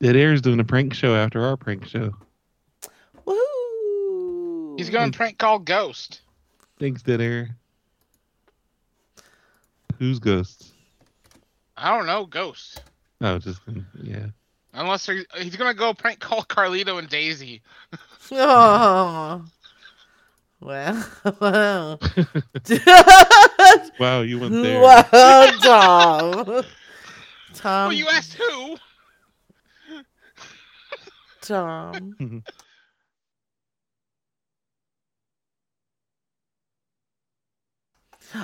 Dead 0.00 0.14
air 0.14 0.32
is 0.32 0.42
doing 0.42 0.60
a 0.60 0.64
prank 0.64 0.94
show 0.94 1.14
after 1.14 1.44
our 1.44 1.56
prank 1.56 1.86
show. 1.86 2.14
Woo! 3.24 4.76
He's 4.76 4.90
going 4.90 5.10
to 5.10 5.16
prank 5.16 5.38
call 5.38 5.58
Ghost. 5.58 6.20
Thanks, 6.78 7.02
dead 7.02 7.20
air. 7.20 7.56
Who's 9.98 10.18
ghosts? 10.18 10.72
I 11.76 11.96
don't 11.96 12.06
know, 12.06 12.26
Ghost. 12.26 12.82
Oh, 13.20 13.38
just 13.38 13.60
yeah. 14.02 14.26
Unless 14.76 15.06
he's 15.06 15.56
going 15.56 15.72
to 15.72 15.78
go 15.78 15.94
prank 15.94 16.20
call 16.20 16.44
Carlito 16.48 16.98
and 16.98 17.08
Daisy. 17.08 17.62
Oh. 18.30 19.44
Well. 20.60 21.08
Wow. 21.40 21.98
Wow, 23.98 24.20
you 24.20 24.38
went 24.38 24.52
there. 24.52 24.80
Wow, 24.80 25.02
Tom. 25.62 26.62
Tom. 27.54 27.88
Well, 27.88 27.92
you 27.92 28.06
asked 28.08 28.34
who? 28.34 28.76
Tom. 31.40 32.42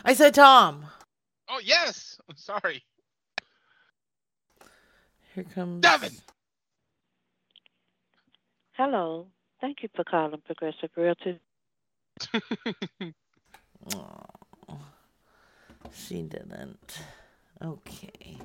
I 0.05 0.15
said 0.15 0.35
Tom. 0.35 0.87
Oh, 1.49 1.61
yes. 1.63 2.19
I'm 2.29 2.37
sorry. 2.37 2.83
Here 5.35 5.45
comes 5.45 5.81
Devin. 5.81 6.13
Hello. 8.73 9.27
Thank 9.61 9.83
you 9.83 9.89
for 9.95 10.05
calling 10.05 10.43
Progressive 10.45 10.91
Realty. 10.97 11.39
Aw, 13.95 14.27
she 15.95 16.23
didn't. 16.23 16.99
Okay. 17.63 18.39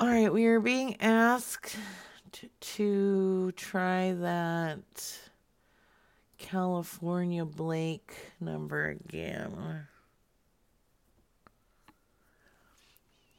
All 0.00 0.08
right, 0.08 0.32
we 0.32 0.46
are 0.46 0.60
being 0.60 0.96
asked 1.00 1.76
to, 2.32 2.48
to 2.60 3.52
try 3.52 4.14
that 4.14 5.18
California 6.38 7.44
Blake 7.44 8.14
number 8.40 8.88
again. 8.88 9.86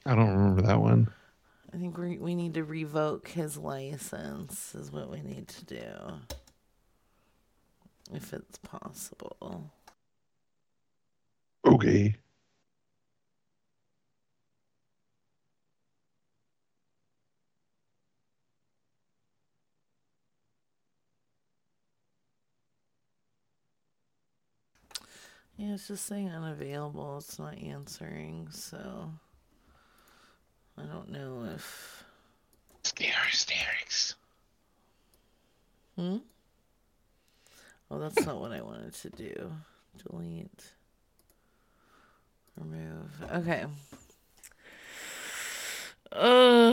I 0.05 0.15
don't 0.15 0.29
remember 0.29 0.61
that 0.61 0.79
one. 0.79 1.11
I 1.73 1.77
think 1.77 1.97
we 1.97 2.17
we 2.19 2.35
need 2.35 2.53
to 2.53 2.63
revoke 2.63 3.29
his 3.29 3.57
license 3.57 4.75
is 4.75 4.91
what 4.91 5.09
we 5.09 5.21
need 5.21 5.47
to 5.47 5.65
do. 5.65 5.83
If 8.13 8.31
it's 8.33 8.59
possible. 8.59 9.71
Okay. 11.65 12.15
Yeah, 25.57 25.73
it's 25.75 25.87
just 25.87 26.05
saying 26.05 26.29
unavailable. 26.29 27.17
It's 27.17 27.39
not 27.39 27.57
answering, 27.57 28.49
so 28.51 29.11
I 30.77 30.83
don't 30.83 31.09
know 31.09 31.45
if. 31.55 32.03
Scare 32.83 33.13
hysterics. 33.29 34.15
Hmm? 35.97 36.17
Oh, 37.89 37.99
that's 37.99 38.25
not 38.25 38.41
what 38.41 38.51
I 38.51 38.61
wanted 38.61 38.93
to 38.95 39.09
do. 39.11 39.51
Delete. 40.09 40.73
Remove. 42.57 43.09
Okay. 43.31 43.65
Uh, 46.11 46.69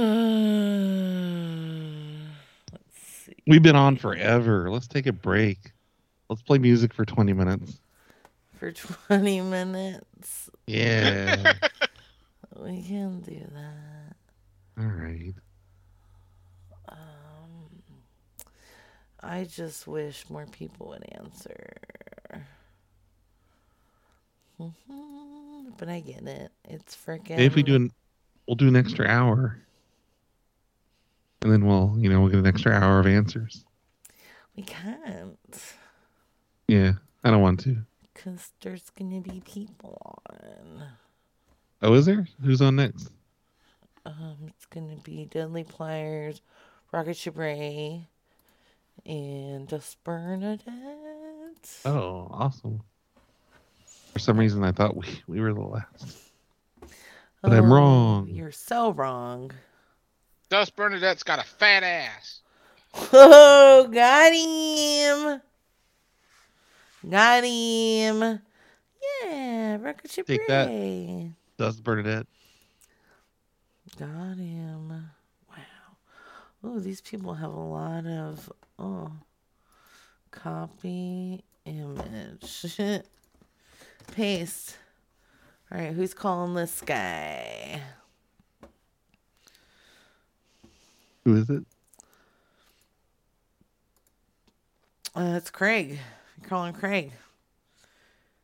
let's 2.72 2.98
see. 2.98 3.32
We've 3.46 3.62
been 3.62 3.76
on 3.76 3.96
forever. 3.96 4.70
Let's 4.70 4.88
take 4.88 5.06
a 5.06 5.12
break. 5.12 5.72
Let's 6.28 6.42
play 6.42 6.58
music 6.58 6.92
for 6.92 7.04
20 7.04 7.32
minutes. 7.32 7.80
for 8.58 8.72
20 8.72 9.40
minutes. 9.42 10.50
Yeah. 10.66 11.54
we 12.62 12.82
can 12.82 13.20
do 13.20 13.40
that. 13.54 14.16
All 14.78 14.90
right. 14.90 15.34
Um, 16.88 17.82
I 19.20 19.44
just 19.44 19.86
wish 19.86 20.28
more 20.28 20.46
people 20.46 20.88
would 20.88 21.04
answer. 21.12 21.76
But 25.78 25.88
I 25.88 26.00
get 26.00 26.26
it. 26.26 26.52
It's 26.64 26.94
freaking. 26.94 27.38
If 27.38 27.54
we 27.54 27.62
do 27.62 27.74
an, 27.74 27.90
we'll 28.46 28.56
do 28.56 28.68
an 28.68 28.76
extra 28.76 29.06
hour. 29.06 29.56
And 31.40 31.50
then 31.50 31.64
we'll, 31.64 31.94
you 31.96 32.10
know, 32.10 32.20
we'll 32.20 32.28
get 32.28 32.40
an 32.40 32.46
extra 32.46 32.72
hour 32.72 33.00
of 33.00 33.06
answers. 33.06 33.64
We 34.54 34.62
can't. 34.64 35.38
Yeah. 36.68 36.92
I 37.24 37.30
don't 37.30 37.40
want 37.40 37.60
to. 37.60 37.78
Because 38.12 38.50
there's 38.60 38.90
going 38.90 39.22
to 39.22 39.30
be 39.30 39.40
people 39.40 39.98
on. 40.28 40.82
Oh, 41.82 41.94
is 41.94 42.06
there? 42.06 42.26
Who's 42.44 42.60
on 42.60 42.76
next? 42.76 43.08
Um, 44.04 44.36
it's 44.48 44.66
going 44.66 44.94
to 44.94 45.02
be 45.02 45.26
Deadly 45.26 45.64
Pliers, 45.64 46.40
Rocket 46.92 47.16
Ship 47.16 47.36
Ray, 47.36 48.06
and 49.06 49.66
Dust 49.68 49.96
Bernadette. 50.04 50.60
Oh, 51.84 52.28
awesome. 52.30 52.82
For 54.12 54.18
some 54.18 54.38
reason, 54.38 54.64
I 54.64 54.72
thought 54.72 54.96
we, 54.96 55.06
we 55.26 55.40
were 55.40 55.54
the 55.54 55.60
last. 55.60 56.18
But 57.42 57.52
I'm 57.52 57.70
Oh, 57.70 57.74
wrong. 57.74 58.28
You're 58.28 58.52
so 58.52 58.92
wrong. 58.92 59.50
Dust 60.50 60.76
Bernadette's 60.76 61.22
got 61.22 61.38
a 61.38 61.44
fat 61.44 61.82
ass. 61.82 62.40
Oh, 63.12 63.88
got 63.90 64.32
him. 64.32 65.40
Got 67.08 67.44
him. 67.44 68.40
Yeah, 69.22 69.76
Rocket 69.80 70.10
Ship 70.10 70.26
Take 70.26 70.46
that. 70.48 70.68
Ray. 71.60 71.66
Dust 71.66 71.84
Bernadette. 71.84 72.26
Got 73.98 74.36
him. 74.36 74.88
Wow. 75.48 75.56
Oh, 76.64 76.80
these 76.80 77.00
people 77.00 77.34
have 77.34 77.52
a 77.52 77.60
lot 77.60 78.06
of 78.06 78.52
oh 78.78 79.12
copy 80.30 81.42
image. 81.64 82.76
Paste. 84.14 84.76
Alright, 85.72 85.92
who's 85.92 86.14
calling 86.14 86.54
this 86.54 86.80
guy? 86.80 87.80
Who 91.24 91.36
is 91.36 91.50
it? 91.50 91.64
Uh, 95.14 95.34
it's 95.36 95.50
Craig. 95.50 95.98
You're 96.40 96.48
calling 96.48 96.72
Craig. 96.72 97.12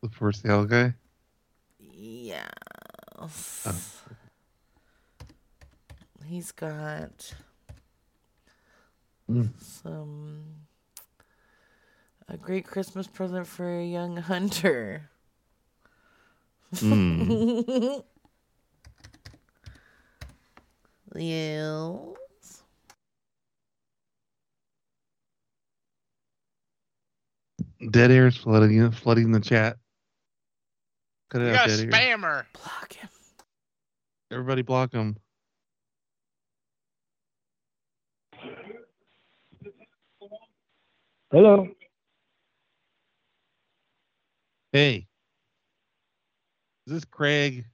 The 0.02 0.08
for 0.10 0.30
sale 0.32 0.64
guy? 0.66 0.94
Yes. 3.26 3.62
Oh. 3.66 4.14
He's 6.26 6.52
got 6.52 7.34
Mm. 9.30 9.50
some 9.60 10.44
a 12.28 12.36
great 12.36 12.64
Christmas 12.64 13.06
present 13.08 13.46
for 13.46 13.78
a 13.78 13.84
young 13.84 14.16
hunter. 14.18 15.10
Mm. 16.74 18.02
yes. 21.16 22.62
Dead 27.90 28.10
air 28.10 28.26
is 28.28 28.36
flooding, 28.36 28.72
you, 28.72 28.90
flooding 28.90 29.30
the 29.32 29.40
chat. 29.40 29.76
Cut 31.30 31.42
it 31.42 31.46
You 31.46 31.50
out, 31.50 31.68
got 31.68 31.70
a 31.70 31.86
dead 31.86 31.94
air. 31.94 32.16
spammer. 32.18 32.44
Block 32.52 32.92
him. 32.94 33.08
Everybody 34.30 34.62
block 34.62 34.92
him. 34.92 35.16
Hello. 41.30 41.68
Hey. 44.72 45.06
Is 46.86 46.92
this 46.92 47.04
Craig? 47.04 47.64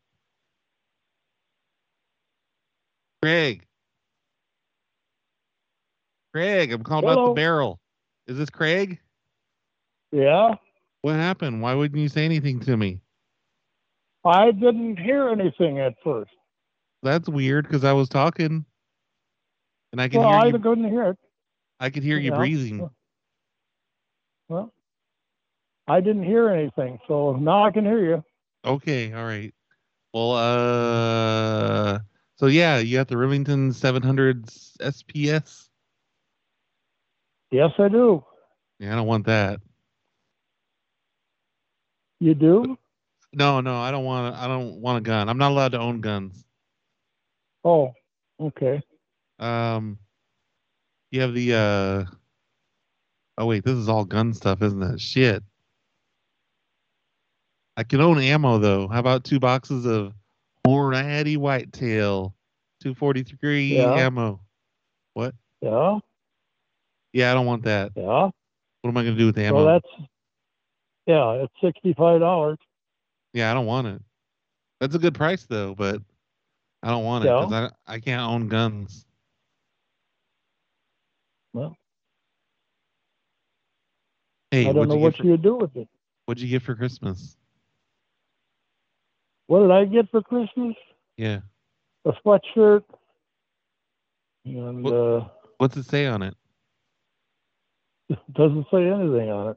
Craig. 3.23 3.67
Craig, 6.33 6.73
I'm 6.73 6.83
calling 6.83 7.05
about 7.05 7.27
the 7.29 7.33
barrel. 7.35 7.79
Is 8.27 8.39
this 8.39 8.51
Craig? 8.51 8.99
Yeah. 10.11 10.55
What 11.03 11.15
happened? 11.15 11.63
Why 11.63 11.75
wouldn't 11.75 12.01
you 12.01 12.09
say 12.09 12.25
anything 12.25 12.61
to 12.61 12.77
me? 12.77 13.01
I 14.25 14.51
didn't 14.53 14.99
hear 14.99 15.29
anything 15.29 15.79
at 15.81 15.95
first. 16.05 16.31
That's 17.03 17.29
weird 17.29 17.65
because 17.67 17.85
I 17.85 17.93
was 17.93 18.09
talking 18.09 18.65
and 19.93 20.01
I 20.01 20.09
can. 20.09 20.21
well, 20.21 20.31
I 20.31 20.47
hear 20.47 20.57
you. 20.57 20.59
couldn't 20.59 20.91
hear 20.91 21.05
it. 21.11 21.19
I 21.81 21.91
could 21.91 22.03
hear 22.03 22.19
you 22.19 22.31
Yeah. 22.31 22.37
breathing. 22.37 22.91
Well, 24.49 24.73
I 25.89 26.01
didn't 26.01 26.25
hear 26.25 26.49
anything, 26.49 26.99
so 27.09 27.37
now 27.37 27.65
I 27.65 27.71
can 27.71 27.85
hear 27.85 28.05
you. 28.05 28.25
Okay, 28.65 29.13
all 29.13 29.25
right. 29.25 29.53
Well, 30.13 30.33
uh, 30.33 31.99
so 32.37 32.47
yeah, 32.47 32.79
you 32.79 32.99
got 32.99 33.09
the 33.09 33.17
Remington 33.17 33.73
700 33.73 34.47
SPS. 34.81 35.69
Yes, 37.51 37.71
I 37.79 37.89
do. 37.89 38.25
Yeah, 38.79 38.93
I 38.93 38.97
don't 38.97 39.07
want 39.07 39.27
that. 39.27 39.61
You 42.21 42.35
do? 42.35 42.79
No, 43.33 43.61
no, 43.61 43.77
I 43.81 43.91
don't 43.91 44.05
want. 44.05 44.37
I 44.37 44.47
don't 44.47 44.81
want 44.81 44.99
a 44.99 45.01
gun. 45.01 45.29
I'm 45.29 45.39
not 45.39 45.51
allowed 45.51 45.73
to 45.73 45.81
own 45.81 46.01
guns. 46.01 46.45
Oh, 47.65 47.93
okay. 48.41 48.83
Um, 49.39 49.99
you 51.11 51.21
have 51.21 51.35
the. 51.35 51.55
uh 51.55 52.05
Oh 53.39 53.47
wait, 53.47 53.65
this 53.65 53.75
is 53.75 53.89
all 53.89 54.05
gun 54.05 54.35
stuff, 54.35 54.61
isn't 54.63 54.83
it? 54.83 55.01
Shit. 55.01 55.43
I 57.77 57.83
can 57.83 58.01
own 58.01 58.19
ammo 58.21 58.59
though. 58.59 58.89
How 58.89 59.01
about 59.01 59.25
two 59.25 59.41
boxes 59.41 59.87
of 59.87 60.13
Hornady 60.67 61.39
Whitetail, 61.39 62.35
243 62.83 63.77
Yeah. 63.77 63.95
ammo? 63.95 64.41
What? 65.15 65.35
Yeah. 65.63 65.99
Yeah, 67.15 67.31
I 67.31 67.35
don't 67.35 67.47
want 67.47 67.65
that. 67.65 67.93
Yeah. 67.97 68.31
What 68.83 68.91
am 68.91 68.97
I 68.97 69.03
gonna 69.05 69.17
do 69.17 69.27
with 69.27 69.35
the 69.37 69.45
ammo? 69.45 69.61
So 69.61 69.65
that's 69.67 70.09
yeah, 71.07 71.33
it's 71.33 71.53
sixty-five 71.63 72.21
dollars. 72.21 72.59
Yeah, 73.33 73.51
I 73.51 73.55
don't 73.55 73.67
want 73.67 73.87
it. 73.87 74.03
That's 74.81 74.95
a 74.95 74.99
good 74.99 75.15
price 75.15 75.45
though, 75.47 75.75
but 75.75 76.03
I 76.83 76.89
don't 76.91 77.05
want 77.05 77.25
it 77.25 77.29
because 77.29 77.53
I 77.53 77.95
I 77.95 78.01
can't 78.01 78.23
own 78.23 78.49
guns. 78.49 79.07
Well, 81.55 81.77
Hey, 84.51 84.67
I 84.69 84.73
don't 84.73 84.89
know 84.89 84.95
you 84.97 85.01
what 85.01 85.17
for, 85.17 85.25
you 85.25 85.37
do 85.37 85.57
with 85.57 85.75
it. 85.77 85.89
What'd 86.27 86.43
you 86.43 86.49
get 86.49 86.63
for 86.63 86.75
Christmas? 86.75 87.37
What 89.47 89.61
did 89.61 89.71
I 89.71 89.85
get 89.85 90.11
for 90.11 90.23
Christmas? 90.23 90.75
Yeah. 91.17 91.41
A 92.05 92.13
sweatshirt. 92.25 92.85
And 94.45 94.83
What- 94.83 94.93
uh 94.95 95.29
What's 95.59 95.77
it 95.77 95.85
say 95.85 96.07
on 96.07 96.23
it? 96.23 96.35
doesn't 98.33 98.67
say 98.71 98.89
anything 98.89 99.31
on 99.31 99.51
it. 99.51 99.57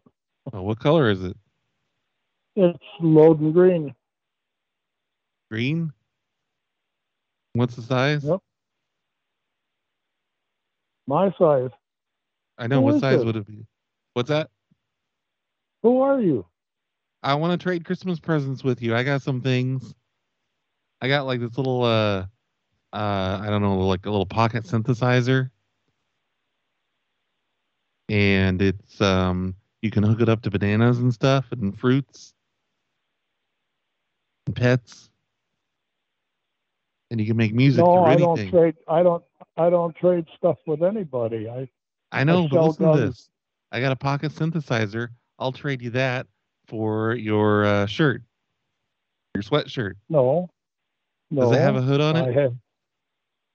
Oh, 0.53 0.61
what 0.61 0.79
color 0.79 1.09
is 1.09 1.23
it? 1.23 1.35
It's 2.55 2.77
Loden 3.01 3.51
green. 3.53 3.95
Green. 5.49 5.91
What's 7.55 7.75
the 7.77 7.81
size? 7.81 8.25
Yep. 8.25 8.41
My 11.07 11.33
size. 11.39 11.69
I 12.57 12.67
know. 12.67 12.81
Who 12.81 12.87
what 12.87 12.99
size 12.99 13.19
this? 13.19 13.25
would 13.25 13.37
it 13.37 13.47
be? 13.47 13.65
What's 14.13 14.27
that? 14.27 14.49
Who 15.81 16.01
are 16.01 16.19
you? 16.19 16.45
I 17.23 17.35
want 17.35 17.57
to 17.57 17.63
trade 17.63 17.85
Christmas 17.85 18.19
presents 18.19 18.61
with 18.61 18.81
you. 18.81 18.93
I 18.93 19.03
got 19.03 19.21
some 19.21 19.39
things. 19.39 19.95
I 20.99 21.07
got 21.07 21.25
like 21.25 21.39
this 21.39 21.57
little 21.57 21.83
uh 21.83 22.25
uh 22.91 23.39
I 23.41 23.47
don't 23.49 23.61
know, 23.61 23.77
like 23.87 24.05
a 24.05 24.09
little 24.09 24.25
pocket 24.25 24.65
synthesizer. 24.65 25.49
And 28.09 28.61
it's 28.61 28.99
um 28.99 29.55
you 29.81 29.91
can 29.91 30.03
hook 30.03 30.19
it 30.19 30.27
up 30.27 30.41
to 30.41 30.51
bananas 30.51 30.99
and 30.99 31.13
stuff 31.13 31.45
and 31.51 31.77
fruits 31.79 32.33
and 34.45 34.55
pets. 34.57 35.09
And 37.15 37.21
you 37.21 37.27
can 37.27 37.37
make 37.37 37.53
music 37.53 37.81
no, 37.81 38.03
I 38.03 38.17
don't 38.17 38.49
trade. 38.49 38.75
I 38.89 39.01
don't. 39.01 39.23
I 39.55 39.69
don't 39.69 39.95
trade 39.95 40.25
stuff 40.35 40.57
with 40.67 40.83
anybody. 40.83 41.47
I. 41.47 41.69
I 42.11 42.25
know, 42.25 42.43
I 42.43 42.47
but 42.47 42.63
listen 42.67 42.91
to 42.91 42.99
this. 42.99 43.29
I 43.71 43.79
got 43.79 43.93
a 43.93 43.95
pocket 43.95 44.33
synthesizer. 44.33 45.09
I'll 45.39 45.53
trade 45.53 45.81
you 45.81 45.91
that 45.91 46.27
for 46.67 47.15
your 47.15 47.63
uh, 47.63 47.85
shirt, 47.85 48.21
your 49.33 49.43
sweatshirt. 49.43 49.93
No. 50.09 50.49
No. 51.31 51.43
Does 51.43 51.53
it 51.53 51.61
have 51.61 51.77
a 51.77 51.81
hood 51.81 52.01
on 52.01 52.17
it? 52.17 52.27
I 52.27 52.41
have. 52.41 52.53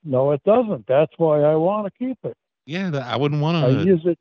No, 0.05 0.32
it 0.32 0.43
doesn't. 0.45 0.87
That's 0.87 1.12
why 1.19 1.43
I 1.43 1.55
want 1.55 1.87
to 1.87 1.93
keep 1.99 2.16
it. 2.24 2.37
Yeah, 2.65 2.89
that, 2.89 3.03
I 3.03 3.16
wouldn't 3.16 3.43
want 3.43 3.62
to. 3.62 3.74
hood. 3.74 3.87
use 3.87 4.03
it. 4.07 4.19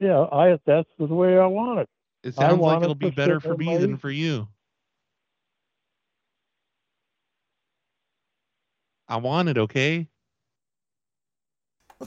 Yeah, 0.00 0.26
I. 0.30 0.58
That's 0.66 0.88
the 0.98 1.06
way 1.06 1.38
I 1.38 1.46
want 1.46 1.80
it. 1.80 1.88
It 2.22 2.34
I 2.36 2.48
sounds 2.48 2.60
like 2.60 2.82
it'll 2.82 2.94
be 2.94 3.10
better 3.10 3.40
for 3.40 3.56
me 3.56 3.74
than 3.78 3.96
for 3.96 4.10
you. 4.10 4.48
I 9.08 9.16
want 9.18 9.48
it, 9.48 9.58
okay? 9.58 10.08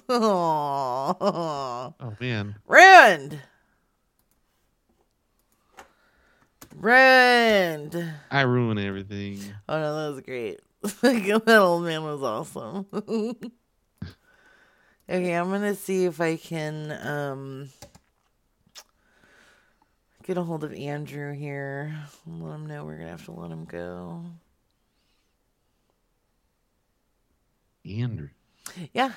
Oh, 0.09 1.93
Oh 1.99 2.13
man. 2.19 2.55
ruined. 2.67 3.39
Ruined. 6.75 8.13
I 8.29 8.41
ruin 8.41 8.77
everything. 8.77 9.39
Oh 9.67 9.79
no, 9.79 9.95
that 10.03 10.09
was 10.15 10.21
great. 10.21 10.59
that 11.01 11.59
old 11.59 11.83
man 11.85 12.03
was 12.03 12.21
awesome. 12.21 12.85
okay, 15.09 15.33
I'm 15.33 15.49
gonna 15.49 15.75
see 15.75 16.05
if 16.05 16.21
I 16.21 16.35
can 16.35 16.91
um 17.01 17.69
get 20.23 20.37
a 20.37 20.43
hold 20.43 20.63
of 20.63 20.73
Andrew 20.73 21.33
here. 21.33 21.95
Let 22.27 22.53
him 22.55 22.65
know 22.67 22.85
we're 22.85 22.97
gonna 22.97 23.09
have 23.11 23.25
to 23.25 23.31
let 23.31 23.49
him 23.51 23.65
go. 23.65 24.25
Andrew. 27.87 28.29
Yeah. 28.93 29.11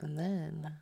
And 0.00 0.18
then 0.18 0.72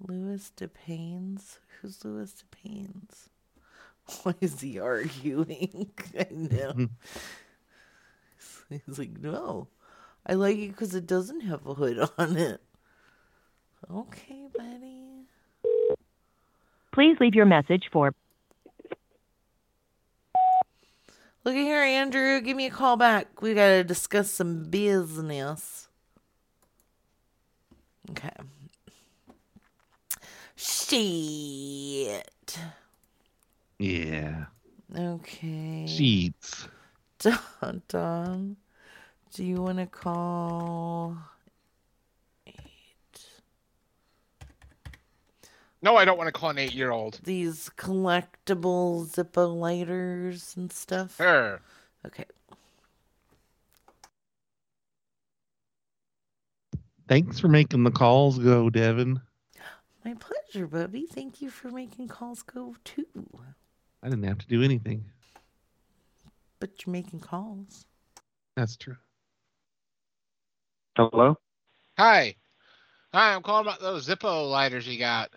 Louis 0.00 0.50
DePaines. 0.56 1.58
Who's 1.80 2.04
Louis 2.04 2.32
DePaines? 2.32 3.28
Why 4.22 4.34
is 4.40 4.60
he 4.60 4.78
arguing? 4.78 5.90
I 6.18 6.26
know. 6.30 6.88
He's 8.68 8.98
like, 8.98 9.18
no, 9.20 9.68
I 10.26 10.34
like 10.34 10.56
it 10.58 10.68
because 10.68 10.94
it 10.94 11.06
doesn't 11.06 11.42
have 11.42 11.66
a 11.66 11.74
hood 11.74 12.08
on 12.18 12.36
it. 12.36 12.60
Okay, 13.90 14.48
buddy. 14.56 15.26
Please 16.92 17.16
leave 17.20 17.34
your 17.34 17.46
message 17.46 17.88
for 17.92 18.12
Look 21.46 21.54
at 21.54 21.60
here, 21.60 21.80
Andrew. 21.80 22.40
Give 22.40 22.56
me 22.56 22.66
a 22.66 22.70
call 22.70 22.96
back. 22.96 23.40
We 23.40 23.54
gotta 23.54 23.84
discuss 23.84 24.32
some 24.32 24.64
business. 24.64 25.86
Okay. 28.10 28.30
Shit. 30.56 32.58
Yeah. 33.78 34.46
Okay. 34.92 35.86
Sheets. 35.86 36.66
Don, 37.20 37.82
Don, 37.86 38.56
do 39.32 39.44
you 39.44 39.62
want 39.62 39.78
to 39.78 39.86
call? 39.86 41.16
No, 45.82 45.96
I 45.96 46.04
don't 46.04 46.18
want 46.18 46.28
to 46.28 46.32
call 46.32 46.50
an 46.50 46.58
eight-year-old. 46.58 47.20
These 47.22 47.70
collectible 47.76 49.06
Zippo 49.06 49.54
lighters 49.54 50.54
and 50.56 50.72
stuff. 50.72 51.16
Sure. 51.16 51.60
Okay. 52.04 52.24
Thanks 57.08 57.38
for 57.38 57.48
making 57.48 57.84
the 57.84 57.90
calls 57.90 58.38
go, 58.38 58.68
Devin. 58.68 59.20
My 60.04 60.14
pleasure, 60.14 60.66
Bubby. 60.66 61.06
Thank 61.06 61.40
you 61.40 61.50
for 61.50 61.70
making 61.70 62.08
calls 62.08 62.42
go 62.42 62.74
too. 62.84 63.06
I 64.02 64.08
didn't 64.08 64.24
have 64.24 64.38
to 64.38 64.46
do 64.46 64.62
anything. 64.62 65.04
But 66.58 66.84
you're 66.84 66.92
making 66.92 67.20
calls. 67.20 67.86
That's 68.56 68.76
true. 68.76 68.96
Hello? 70.96 71.36
Hi. 71.98 72.34
Hi, 73.12 73.34
I'm 73.34 73.42
calling 73.42 73.66
about 73.66 73.80
those 73.80 74.08
Zippo 74.08 74.50
lighters 74.50 74.88
you 74.88 74.98
got. 74.98 75.30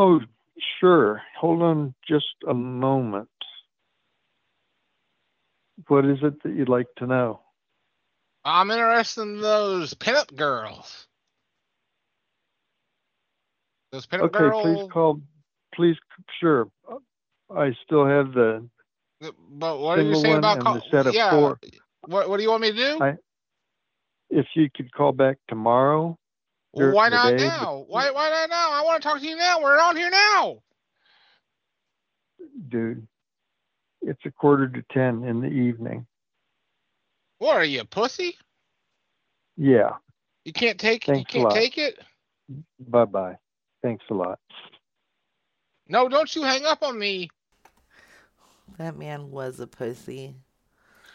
Oh, 0.00 0.20
sure. 0.80 1.20
Hold 1.40 1.60
on 1.60 1.92
just 2.08 2.26
a 2.48 2.54
moment. 2.54 3.28
What 5.88 6.04
is 6.04 6.18
it 6.22 6.40
that 6.44 6.54
you'd 6.54 6.68
like 6.68 6.86
to 6.98 7.06
know? 7.06 7.40
I'm 8.44 8.70
interested 8.70 9.22
in 9.22 9.40
those 9.40 9.94
pinup 9.94 10.36
girls. 10.36 11.08
Those 13.90 14.06
pinup 14.06 14.26
Okay, 14.26 14.38
girls. 14.38 14.62
please 14.62 14.88
call. 14.92 15.20
Please, 15.74 15.96
sure. 16.40 16.68
I 17.54 17.72
still 17.84 18.06
have 18.06 18.32
the 18.34 18.68
But 19.50 19.80
what 19.80 19.98
are 19.98 20.02
you 20.02 20.14
saying 20.14 20.36
about 20.36 20.60
call? 20.60 20.74
the 20.74 20.82
set 20.92 21.08
of 21.08 21.14
yeah. 21.14 21.30
four. 21.30 21.58
What 22.06 22.28
What 22.28 22.36
do 22.36 22.44
you 22.44 22.50
want 22.50 22.62
me 22.62 22.70
to 22.70 22.76
do? 22.76 23.02
I, 23.02 23.14
if 24.30 24.46
you 24.54 24.68
could 24.74 24.92
call 24.92 25.10
back 25.10 25.38
tomorrow. 25.48 26.16
Well, 26.72 26.92
why 26.92 27.08
not 27.08 27.34
now? 27.34 27.84
Why 27.88 28.10
Why 28.10 28.30
not 28.30 28.30
now? 28.30 28.37
I 28.37 28.37
want 28.98 29.02
to 29.02 29.08
talk 29.08 29.20
to 29.20 29.28
you 29.28 29.36
now. 29.36 29.60
We're 29.60 29.80
on 29.80 29.96
here 29.96 30.10
now. 30.10 30.58
Dude, 32.68 33.06
it's 34.02 34.20
a 34.24 34.30
quarter 34.30 34.68
to 34.68 34.82
ten 34.92 35.24
in 35.24 35.40
the 35.40 35.48
evening. 35.48 36.06
What 37.38 37.56
are 37.56 37.64
you, 37.64 37.82
a 37.82 37.84
pussy? 37.84 38.36
Yeah. 39.56 39.90
You 40.44 40.52
can't 40.52 40.78
take. 40.78 41.04
Thanks 41.04 41.20
you 41.20 41.40
can't 41.40 41.44
lot. 41.44 41.54
take 41.54 41.78
it. 41.78 41.98
Bye 42.80 43.04
bye. 43.04 43.36
Thanks 43.82 44.04
a 44.10 44.14
lot. 44.14 44.38
No, 45.88 46.08
don't 46.08 46.34
you 46.34 46.42
hang 46.42 46.64
up 46.64 46.82
on 46.82 46.98
me. 46.98 47.28
That 48.76 48.96
man 48.96 49.30
was 49.30 49.60
a 49.60 49.66
pussy. 49.66 50.36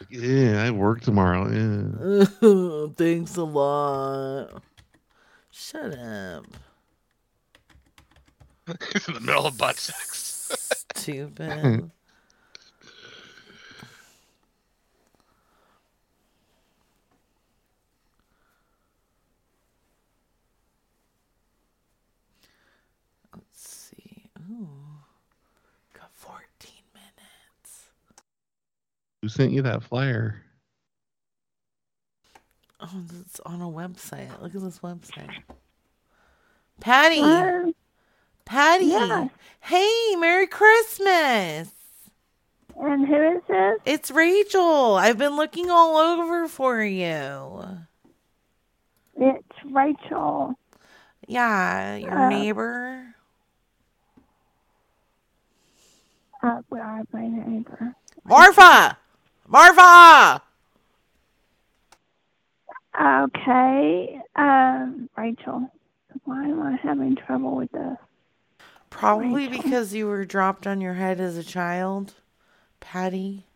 Yeah, 0.10 0.64
I 0.64 0.72
work 0.72 1.01
tomorrow. 1.01 1.49
Yeah. 1.49 2.88
Thanks 2.97 3.35
a 3.38 3.43
lot. 3.43 4.64
Shut 5.51 5.97
up. 5.97 6.45
He's 8.65 9.07
in 9.07 9.14
the 9.14 9.19
middle 9.19 9.45
of 9.45 9.57
butt 9.57 9.77
sex. 9.77 10.76
Stupid. 10.95 11.91
Let's 23.35 23.69
see. 23.69 24.26
Ooh. 24.49 24.69
Got 25.94 26.10
14 26.14 26.72
minutes. 26.94 27.90
Who 29.22 29.30
sent 29.30 29.52
you 29.52 29.61
that 29.64 29.84
flyer? 29.84 30.41
Oh, 32.80 33.03
it's 33.22 33.40
on 33.45 33.61
a 33.61 33.65
website. 33.65 34.41
Look 34.41 34.56
at 34.56 34.61
this 34.61 34.80
website. 34.80 35.44
Patty. 36.80 37.22
Hello? 37.22 37.73
Patty. 38.45 38.86
Yeah. 38.86 39.28
Hey, 39.61 40.15
Merry 40.18 40.48
Christmas. 40.48 41.70
And 42.80 43.07
who 43.07 43.38
is 43.38 43.41
this? 43.48 43.80
It's 43.86 44.11
Rachel. 44.11 44.95
I've 44.95 45.18
been 45.18 45.36
looking 45.36 45.70
all 45.70 45.95
over 45.98 46.48
for 46.48 46.84
you. 46.84 47.64
It's 49.15 49.48
Rachel. 49.65 50.56
Yeah, 51.28 51.95
your 51.95 52.11
Uh, 52.18 52.30
neighbor. 52.30 53.15
Uh, 56.41 56.61
where 56.68 56.84
are 56.84 57.03
my 57.14 57.28
neighbor? 57.28 57.95
Marfa! 58.26 58.98
Marfa! 59.48 60.41
Okay. 62.99 64.20
Um, 64.36 65.10
Rachel. 65.15 65.72
Why 66.26 66.44
am 66.44 66.61
I 66.61 66.76
having 66.84 67.15
trouble 67.15 67.56
with 67.56 67.72
this? 67.72 67.98
Probably 68.94 69.48
because 69.48 69.94
you 69.94 70.06
were 70.07 70.24
dropped 70.24 70.68
on 70.68 70.80
your 70.80 70.94
head 70.94 71.20
as 71.20 71.36
a 71.36 71.44
child. 71.44 72.14
Patty. 72.80 73.48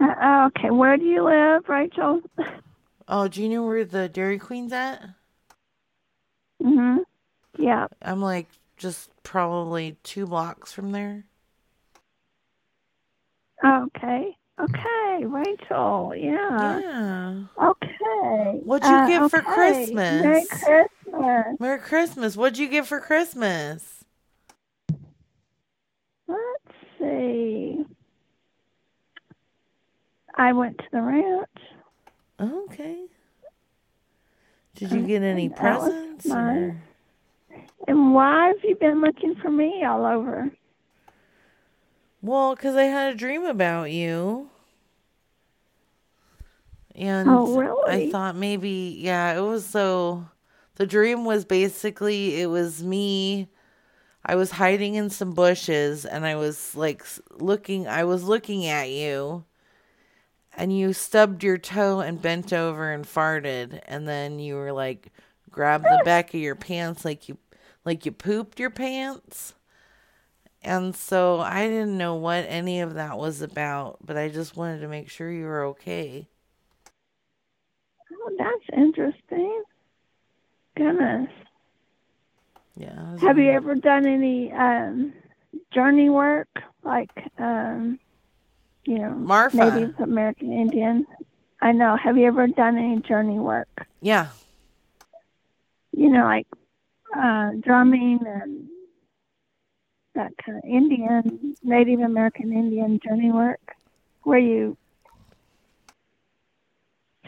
Uh, 0.00 0.48
okay. 0.48 0.70
Where 0.70 0.96
do 0.96 1.04
you 1.04 1.24
live, 1.24 1.68
Rachel? 1.68 2.20
Oh, 3.08 3.26
do 3.28 3.42
you 3.42 3.48
know 3.48 3.64
where 3.66 3.84
the 3.84 4.08
Dairy 4.08 4.38
Queen's 4.38 4.72
at? 4.72 5.02
mhm. 6.62 6.98
Yeah. 7.58 7.86
I'm 8.02 8.20
like 8.20 8.48
just 8.76 9.10
probably 9.22 9.96
two 10.02 10.26
blocks 10.26 10.72
from 10.72 10.92
there. 10.92 11.24
Okay. 13.64 14.36
Okay, 14.60 15.24
Rachel. 15.24 16.12
Yeah. 16.16 16.80
Yeah. 16.80 17.44
Okay. 17.62 18.60
What'd 18.64 18.88
you 18.88 18.96
Uh, 18.96 19.06
get 19.08 19.26
for 19.26 19.40
okay. 19.40 19.42
Christmas? 19.42 20.22
Merry 20.22 20.46
Christmas. 20.46 20.88
Christmas. 21.22 21.60
Merry 21.60 21.78
Christmas. 21.78 22.36
What'd 22.36 22.58
you 22.58 22.68
get 22.68 22.86
for 22.86 23.00
Christmas? 23.00 24.04
Let's 26.26 26.76
see. 26.98 27.84
I 30.34 30.52
went 30.52 30.78
to 30.78 30.84
the 30.92 31.02
ranch. 31.02 31.48
Okay. 32.40 33.06
Did 34.76 34.92
you 34.92 35.06
get 35.06 35.22
any 35.22 35.46
and 35.46 35.56
presents? 35.56 36.26
Or... 36.30 36.80
And 37.88 38.14
why 38.14 38.48
have 38.48 38.62
you 38.62 38.76
been 38.76 39.00
looking 39.00 39.34
for 39.36 39.50
me 39.50 39.84
all 39.84 40.06
over? 40.06 40.50
Well, 42.22 42.54
because 42.54 42.76
I 42.76 42.84
had 42.84 43.14
a 43.14 43.16
dream 43.16 43.44
about 43.44 43.90
you. 43.90 44.50
And 46.94 47.28
oh, 47.28 47.56
really? 47.56 48.08
I 48.08 48.10
thought 48.10 48.36
maybe, 48.36 48.96
yeah, 48.98 49.36
it 49.36 49.40
was 49.40 49.64
so 49.64 50.26
the 50.78 50.86
dream 50.86 51.24
was 51.24 51.44
basically 51.44 52.40
it 52.40 52.46
was 52.46 52.84
me. 52.84 53.48
I 54.24 54.36
was 54.36 54.52
hiding 54.52 54.94
in 54.94 55.10
some 55.10 55.32
bushes 55.32 56.04
and 56.04 56.24
I 56.24 56.36
was 56.36 56.76
like 56.76 57.04
looking, 57.32 57.88
I 57.88 58.04
was 58.04 58.22
looking 58.22 58.64
at 58.66 58.88
you. 58.88 59.44
And 60.56 60.76
you 60.76 60.92
stubbed 60.92 61.42
your 61.42 61.58
toe 61.58 62.00
and 62.00 62.22
bent 62.22 62.52
over 62.52 62.92
and 62.92 63.04
farted. 63.04 63.80
And 63.86 64.06
then 64.06 64.38
you 64.38 64.54
were 64.54 64.72
like, 64.72 65.08
grabbed 65.50 65.84
the 65.84 66.02
back 66.04 66.32
of 66.32 66.40
your 66.40 66.54
pants 66.54 67.04
like 67.04 67.28
you, 67.28 67.38
like 67.84 68.06
you 68.06 68.12
pooped 68.12 68.60
your 68.60 68.70
pants. 68.70 69.54
And 70.62 70.94
so 70.94 71.40
I 71.40 71.66
didn't 71.66 71.98
know 71.98 72.14
what 72.14 72.44
any 72.48 72.80
of 72.80 72.94
that 72.94 73.18
was 73.18 73.42
about, 73.42 73.98
but 74.04 74.16
I 74.16 74.28
just 74.28 74.56
wanted 74.56 74.80
to 74.80 74.88
make 74.88 75.10
sure 75.10 75.30
you 75.30 75.44
were 75.44 75.64
okay. 75.66 76.28
Oh, 78.12 78.36
that's 78.38 78.78
interesting. 78.80 79.62
Goodness. 80.78 81.28
Yeah. 82.76 83.18
Have 83.18 83.36
you 83.36 83.50
ever 83.50 83.74
done 83.74 84.06
any 84.06 84.52
um, 84.52 85.12
journey 85.74 86.08
work, 86.08 86.48
like 86.84 87.10
um, 87.36 87.98
you 88.84 89.00
know, 89.00 89.10
Marfa. 89.10 89.56
Native 89.56 89.98
American 89.98 90.52
Indian? 90.52 91.04
I 91.60 91.72
know. 91.72 91.96
Have 91.96 92.16
you 92.16 92.26
ever 92.28 92.46
done 92.46 92.78
any 92.78 93.00
journey 93.00 93.40
work? 93.40 93.88
Yeah. 94.00 94.28
You 95.90 96.10
know, 96.10 96.22
like 96.22 96.46
uh, 97.16 97.50
drumming 97.60 98.20
and 98.24 98.68
that 100.14 100.32
kind 100.44 100.58
of 100.58 100.64
Indian, 100.64 101.56
Native 101.64 102.00
American 102.00 102.52
Indian 102.52 103.00
journey 103.04 103.32
work, 103.32 103.74
where 104.22 104.38
you 104.38 104.76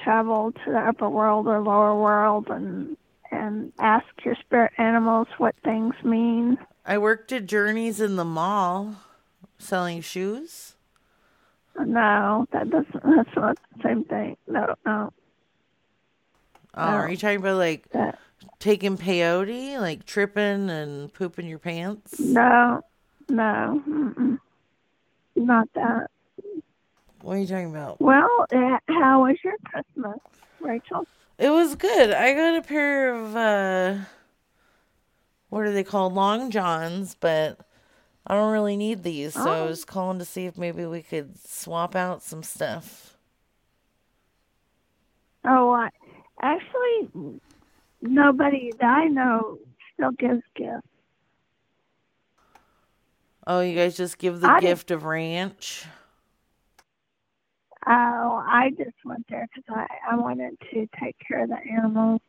travel 0.04 0.52
to 0.52 0.70
the 0.70 0.78
upper 0.78 1.08
world 1.08 1.48
or 1.48 1.60
lower 1.60 2.00
world 2.00 2.46
and 2.48 2.96
and 3.30 3.72
ask 3.78 4.06
your 4.24 4.34
spirit 4.36 4.72
animals 4.78 5.28
what 5.38 5.54
things 5.64 5.94
mean. 6.04 6.58
I 6.84 6.98
worked 6.98 7.32
at 7.32 7.46
Journeys 7.46 8.00
in 8.00 8.16
the 8.16 8.24
mall 8.24 8.96
selling 9.58 10.00
shoes. 10.00 10.74
No, 11.78 12.46
that 12.52 12.68
doesn't. 12.70 13.02
That's 13.04 13.36
not 13.36 13.58
the 13.76 13.82
same 13.82 14.04
thing. 14.04 14.36
No, 14.46 14.74
no. 14.84 15.12
Oh, 16.74 16.82
are 16.82 17.10
you 17.10 17.16
talking 17.16 17.38
about 17.38 17.56
like 17.58 17.88
That- 17.90 18.18
taking 18.58 18.96
peyote, 18.96 19.78
like 19.80 20.04
tripping 20.04 20.68
and 20.70 21.12
pooping 21.12 21.46
your 21.46 21.58
pants? 21.58 22.18
No, 22.18 22.82
no, 23.28 23.82
mm-mm. 23.88 24.38
not 25.36 25.68
that. 25.74 26.10
What 27.22 27.34
are 27.34 27.38
you 27.38 27.46
talking 27.46 27.70
about? 27.70 28.00
Well, 28.00 28.28
uh, 28.52 28.78
how 28.88 29.22
was 29.26 29.36
your 29.44 29.56
Christmas, 29.64 30.18
Rachel? 30.60 31.06
It 31.40 31.48
was 31.50 31.74
good. 31.74 32.12
I 32.12 32.34
got 32.34 32.56
a 32.56 32.62
pair 32.62 33.14
of 33.14 33.34
uh 33.34 34.04
what 35.48 35.62
are 35.64 35.72
they 35.72 35.82
called? 35.84 36.12
Long 36.12 36.50
johns, 36.50 37.16
but 37.18 37.58
I 38.26 38.34
don't 38.34 38.52
really 38.52 38.76
need 38.76 39.02
these, 39.02 39.34
so 39.34 39.50
I 39.50 39.62
Oh. 39.62 39.66
was 39.66 39.84
calling 39.84 40.18
to 40.18 40.24
see 40.26 40.46
if 40.46 40.58
maybe 40.58 40.84
we 40.86 41.02
could 41.02 41.38
swap 41.44 41.96
out 41.96 42.22
some 42.22 42.42
stuff. 42.42 43.16
Oh, 45.44 45.70
I 45.72 45.88
actually 46.42 47.40
nobody 48.02 48.72
that 48.78 48.86
I 48.86 49.06
know 49.06 49.58
still 49.94 50.12
gives 50.12 50.42
gifts. 50.54 50.86
Oh, 53.46 53.60
you 53.60 53.74
guys 53.74 53.96
just 53.96 54.18
give 54.18 54.40
the 54.40 54.50
I 54.50 54.60
gift 54.60 54.90
of 54.90 55.04
ranch? 55.04 55.86
Oh, 57.86 58.44
I 58.46 58.70
just 58.76 58.96
went 59.04 59.26
there 59.28 59.48
because 59.54 59.64
I 59.74 60.12
I 60.12 60.16
wanted 60.16 60.58
to 60.72 60.86
take 61.00 61.16
care 61.26 61.44
of 61.44 61.48
the 61.48 61.56
animals. 61.72 62.20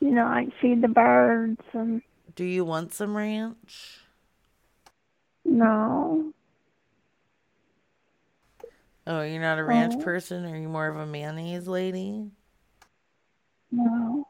You 0.00 0.10
know, 0.10 0.24
like 0.26 0.48
feed 0.60 0.82
the 0.82 0.88
birds 0.88 1.60
and 1.72 2.02
Do 2.34 2.44
you 2.44 2.64
want 2.64 2.92
some 2.94 3.16
ranch? 3.16 4.00
no. 5.44 6.32
Oh, 9.06 9.22
you're 9.22 9.40
not 9.40 9.58
a 9.58 9.64
ranch 9.64 9.94
Oh. 9.96 10.02
person? 10.02 10.44
Are 10.44 10.56
you 10.56 10.68
more 10.68 10.86
of 10.86 10.96
a 10.96 11.06
mayonnaise 11.06 11.66
lady? 11.66 12.30
No. 13.70 14.26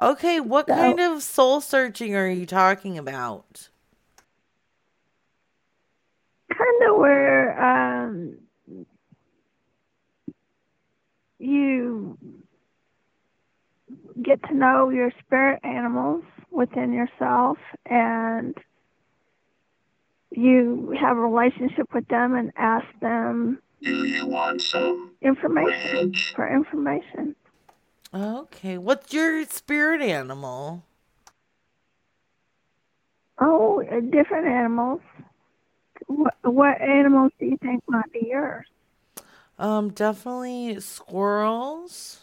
Okay, 0.00 0.40
what 0.40 0.66
kind 0.66 1.00
of 1.00 1.22
soul 1.22 1.60
searching 1.60 2.14
are 2.14 2.28
you 2.28 2.46
talking 2.46 2.96
about? 2.98 3.68
kind 6.50 6.90
of 6.90 6.96
where 6.96 7.60
um 7.60 8.38
you 11.46 12.18
get 14.22 14.42
to 14.44 14.54
know 14.54 14.90
your 14.90 15.12
spirit 15.24 15.60
animals 15.64 16.24
within 16.50 16.92
yourself 16.92 17.58
and 17.86 18.56
you 20.30 20.94
have 21.00 21.16
a 21.16 21.20
relationship 21.20 21.92
with 21.94 22.06
them 22.08 22.34
and 22.34 22.52
ask 22.56 22.86
them 23.00 23.60
Do 23.82 24.06
you 24.06 24.26
want 24.26 24.62
some 24.62 25.12
information 25.22 26.14
for 26.34 26.48
information. 26.52 27.36
Okay, 28.14 28.78
what's 28.78 29.12
your 29.12 29.44
spirit 29.44 30.00
animal? 30.00 30.84
Oh, 33.38 33.82
different 34.10 34.46
animals. 34.46 35.00
What, 36.06 36.34
what 36.42 36.80
animals 36.80 37.32
do 37.38 37.46
you 37.46 37.58
think 37.58 37.82
might 37.88 38.10
be 38.12 38.28
yours? 38.30 38.66
Um, 39.58 39.90
definitely 39.90 40.80
squirrels. 40.80 42.20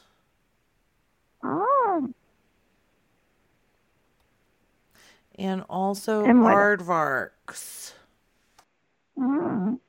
Oh, 1.44 2.14
And 5.36 5.64
also 5.70 6.26
And 6.26 6.44
what- 6.44 6.54
aardvarks. 6.54 7.94
mm. 9.18 9.80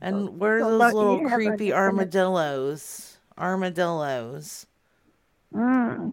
And 0.00 0.38
what 0.38 0.50
are 0.50 0.60
so 0.60 0.78
those 0.78 0.94
little 0.94 1.28
creepy 1.28 1.72
armadillos? 1.74 3.18
Armadillos. 3.36 4.66
Mm. 5.52 6.12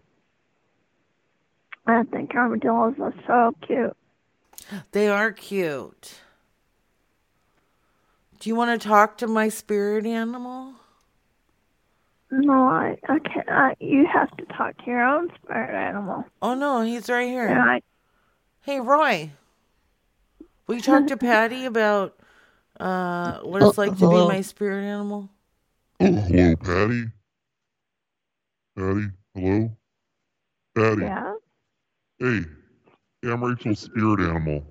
I 1.86 2.02
think 2.04 2.34
armadillos 2.34 2.96
are 3.00 3.14
so 3.26 3.54
cute. 3.66 3.96
They 4.92 5.08
are 5.08 5.32
cute. 5.32 6.20
Do 8.40 8.50
you 8.50 8.56
want 8.56 8.80
to 8.80 8.88
talk 8.88 9.18
to 9.18 9.26
my 9.26 9.48
spirit 9.48 10.06
animal? 10.06 10.74
No, 12.30 12.52
I, 12.68 12.96
I 13.08 13.18
can't. 13.20 13.48
I, 13.48 13.74
you 13.80 14.06
have 14.12 14.30
to 14.38 14.46
talk 14.56 14.76
to 14.78 14.84
your 14.86 15.02
own 15.02 15.28
spirit 15.42 15.74
animal. 15.74 16.24
Oh 16.42 16.54
no, 16.54 16.82
he's 16.82 17.08
right 17.10 17.28
here. 17.28 17.48
And 17.48 17.58
I, 17.60 17.80
Hey 18.62 18.80
Roy, 18.80 19.30
will 20.66 20.76
you 20.76 20.82
talk 20.82 21.06
to 21.08 21.16
Patty 21.18 21.64
about 21.66 22.18
uh 22.80 23.40
what 23.40 23.62
it's 23.62 23.78
like 23.78 23.96
to 23.98 24.08
be 24.08 24.22
my 24.22 24.42
spirit 24.42 24.84
animal? 24.84 25.30
Oh, 26.00 26.06
hello, 26.12 26.56
Patty. 26.56 27.04
Patty, 28.76 29.08
hello? 29.34 29.70
Patty. 30.76 31.02
yeah. 31.02 31.34
Hey, 32.18 32.40
hey, 33.22 33.30
I'm 33.32 33.44
Rachel's 33.44 33.80
spirit 33.80 34.20
animal. 34.20 34.64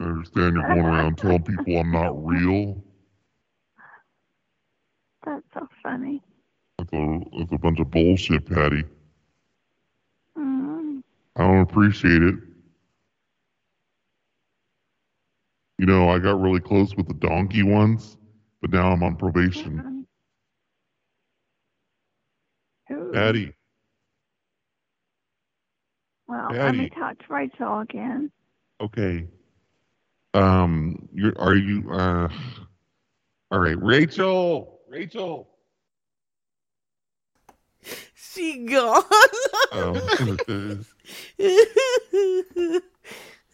I 0.00 0.04
understand 0.04 0.54
you're 0.54 0.64
going 0.64 0.86
around 0.86 1.18
telling 1.18 1.42
people 1.42 1.78
I'm 1.78 1.90
not 1.92 2.24
real. 2.26 2.82
That's 5.24 5.44
so 5.54 5.66
funny. 5.82 6.22
That's 6.78 6.92
a, 6.92 7.20
that's 7.38 7.52
a 7.52 7.58
bunch 7.58 7.80
of 7.80 7.90
bullshit, 7.90 8.46
Patty. 8.46 8.84
Mm. 10.38 11.02
I 11.36 11.42
don't 11.46 11.60
appreciate 11.60 12.22
it. 12.22 12.34
You 15.78 15.86
know, 15.86 16.08
I 16.08 16.18
got 16.18 16.40
really 16.40 16.60
close 16.60 16.94
with 16.96 17.06
the 17.08 17.14
donkey 17.14 17.62
once, 17.62 18.16
but 18.60 18.70
now 18.70 18.92
I'm 18.92 19.02
on 19.02 19.16
probation. 19.16 19.84
Ooh. 22.92 23.12
Patty, 23.12 23.54
Well, 26.26 26.58
let 26.62 26.74
me 26.76 26.86
Patty. 26.86 26.88
talk 26.88 27.18
to 27.18 27.32
Rachel 27.32 27.80
again. 27.80 28.30
okay. 28.80 29.28
Um, 30.34 31.08
you're 31.12 31.38
are 31.38 31.54
you 31.54 31.90
uh? 31.90 32.28
All 33.50 33.60
right, 33.60 33.80
Rachel. 33.80 34.80
Rachel. 34.88 35.48
She 38.14 38.64
gone. 38.66 39.04
Oh. 39.72 40.40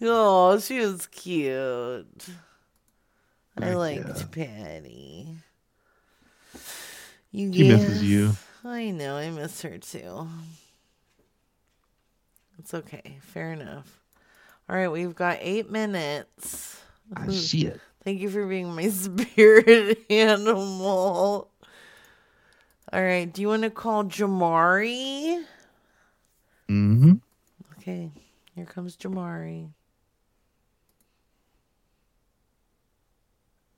oh, 0.03 0.59
she 0.59 0.81
was 0.81 1.07
cute. 1.09 2.27
I 3.59 3.67
Heck 3.67 3.77
liked 3.77 4.33
Patty. 4.33 5.37
You 7.31 7.53
She 7.53 7.69
misses 7.69 8.03
you. 8.03 8.33
I 8.65 8.91
know, 8.91 9.17
I 9.17 9.31
miss 9.31 9.63
her 9.63 9.79
too. 9.79 10.29
It's 12.59 12.75
okay. 12.75 13.19
Fair 13.21 13.53
enough. 13.53 14.00
All 14.71 14.77
right, 14.77 14.87
we've 14.87 15.17
got 15.17 15.39
eight 15.41 15.69
minutes. 15.69 16.81
Ah, 17.17 17.29
shit. 17.29 17.81
Thank 18.05 18.21
you 18.21 18.31
for 18.31 18.47
being 18.47 18.73
my 18.73 18.89
spirit 18.91 19.99
animal. 20.09 21.51
All 22.93 23.03
right, 23.03 23.25
do 23.33 23.43
you 23.43 23.49
want 23.49 23.65
to 23.65 23.71
call 23.71 24.05
Jamari? 24.05 25.43
Mm-hmm. 26.69 27.15
Okay, 27.79 28.13
here 28.55 28.65
comes 28.65 28.97
Jamari. 28.97 29.71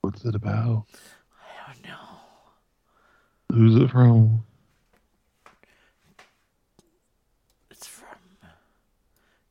What's 0.03 0.27
it 0.27 0.35
about? 0.35 0.85
I 1.39 1.73
don't 1.73 1.85
know. 1.85 1.97
Who's 3.51 3.77
it 3.77 3.91
from? 3.91 4.45
It's 7.71 7.87
from 7.87 8.09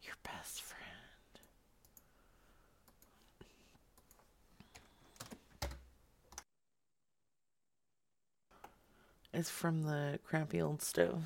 your 0.04 0.14
best 0.24 0.62
friend. 0.62 0.82
It's 9.34 9.50
from 9.50 9.84
the 9.84 10.20
crappy 10.26 10.62
old 10.62 10.82
stove. 10.82 11.24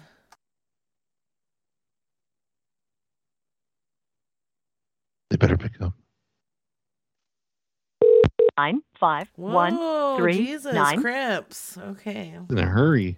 They 5.29 5.37
better 5.37 5.57
pick 5.57 5.81
up. 5.81 5.93
Nine 8.57 8.81
five 8.97 9.27
one 9.35 9.75
Whoa, 9.75 10.17
three 10.17 10.37
Jesus, 10.37 10.73
nine. 10.73 11.01
Crips. 11.01 11.77
Okay. 11.77 12.37
In 12.49 12.57
a 12.57 12.65
hurry. 12.65 13.17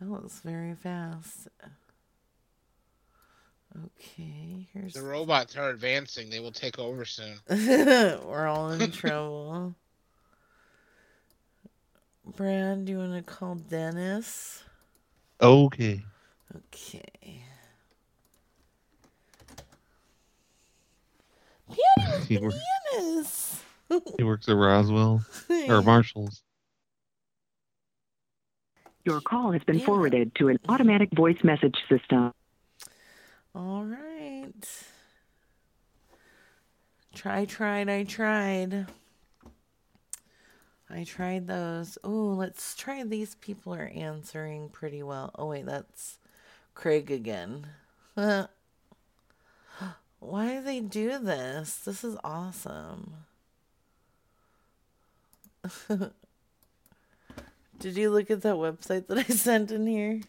That 0.00 0.08
was 0.08 0.40
very 0.44 0.74
fast. 0.74 1.48
Okay, 3.84 4.68
here's 4.72 4.94
The 4.94 5.02
robots 5.02 5.56
are 5.56 5.70
advancing. 5.70 6.30
They 6.30 6.40
will 6.40 6.52
take 6.52 6.78
over 6.78 7.04
soon. 7.04 7.38
We're 7.48 8.46
all 8.46 8.72
in 8.72 8.90
trouble. 8.90 9.74
Brad, 12.34 12.84
do 12.84 12.92
you 12.92 12.98
want 12.98 13.14
to 13.14 13.22
call 13.22 13.54
Dennis? 13.54 14.64
Okay. 15.40 16.02
Okay. 16.54 17.42
He, 22.26 22.38
wor- 22.38 22.52
Dennis. 22.92 23.62
he 24.16 24.24
works 24.24 24.48
at 24.48 24.56
Roswell 24.56 25.24
or 25.68 25.82
Marshall's. 25.82 26.42
Your 29.04 29.20
call 29.20 29.52
has 29.52 29.62
been 29.62 29.78
forwarded 29.78 30.34
to 30.36 30.48
an 30.48 30.58
automatic 30.68 31.10
voice 31.14 31.38
message 31.44 31.76
system. 31.88 32.32
All 33.54 33.84
right. 33.84 34.52
Try, 37.14 37.44
tried, 37.44 37.88
I 37.88 38.02
tried. 38.02 38.86
I 40.88 41.04
tried 41.04 41.46
those. 41.46 41.98
Oh, 42.04 42.34
let's 42.38 42.74
try 42.76 43.02
these 43.02 43.34
people 43.36 43.74
are 43.74 43.90
answering 43.94 44.68
pretty 44.68 45.02
well. 45.02 45.32
Oh, 45.34 45.46
wait, 45.48 45.66
that's 45.66 46.18
Craig 46.74 47.10
again. 47.10 47.66
Why 48.14 48.48
do 50.54 50.62
they 50.62 50.80
do 50.80 51.18
this? 51.18 51.76
This 51.78 52.04
is 52.04 52.16
awesome. 52.22 53.14
Did 57.78 57.96
you 57.96 58.10
look 58.10 58.30
at 58.30 58.42
that 58.42 58.54
website 58.54 59.08
that 59.08 59.18
I 59.18 59.22
sent 59.34 59.70
in 59.70 59.86
here? 59.86 60.20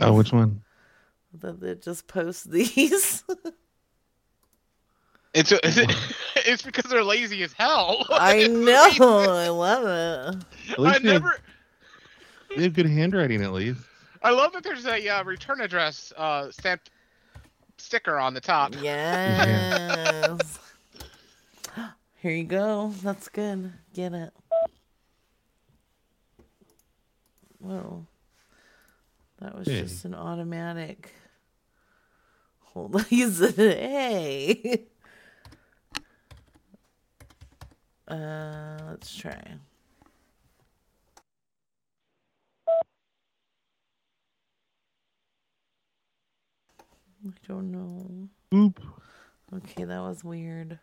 Oh, 0.00 0.14
which 0.14 0.32
one? 0.32 0.62
That 1.34 1.60
they 1.60 1.74
just 1.74 2.06
post 2.08 2.50
these. 2.50 3.22
It's 5.38 5.52
it's 6.36 6.62
because 6.62 6.90
they're 6.90 7.04
lazy 7.04 7.42
as 7.42 7.52
hell. 7.52 8.04
I 8.10 8.46
know. 8.48 8.88
I 9.30 9.48
love 9.48 9.84
it. 9.84 10.72
At 10.72 10.78
least 10.78 10.96
I 10.96 10.98
they 10.98 11.12
have- 11.12 11.22
never. 11.22 11.38
They 12.56 12.62
have 12.62 12.72
good 12.74 12.86
handwriting, 12.86 13.42
at 13.42 13.52
least. 13.52 13.80
I 14.22 14.30
love 14.30 14.52
that 14.54 14.64
there's 14.64 14.86
a 14.86 15.08
uh, 15.08 15.22
return 15.24 15.60
address 15.60 16.12
uh, 16.16 16.50
stamped 16.50 16.90
sticker 17.76 18.18
on 18.18 18.32
the 18.34 18.40
top. 18.40 18.74
Yes. 18.80 20.58
Here 22.20 22.32
you 22.32 22.44
go. 22.44 22.92
That's 23.02 23.28
good. 23.28 23.72
Get 23.94 24.12
it. 24.14 24.32
Whoa. 27.58 28.06
That 29.40 29.56
was 29.56 29.68
Hey. 29.68 29.82
just 29.82 30.04
an 30.04 30.14
automatic. 30.14 31.12
Hold 32.72 32.96
on. 32.96 33.04
He 33.04 33.24
said, 33.28 33.54
hey. 33.54 34.86
Uh, 38.08 38.78
let's 38.88 39.14
try. 39.14 39.38
I 47.26 47.30
don't 47.46 47.70
know. 47.70 48.28
Oop. 48.54 48.82
Okay, 49.54 49.84
that 49.84 50.00
was 50.00 50.24
weird. 50.24 50.78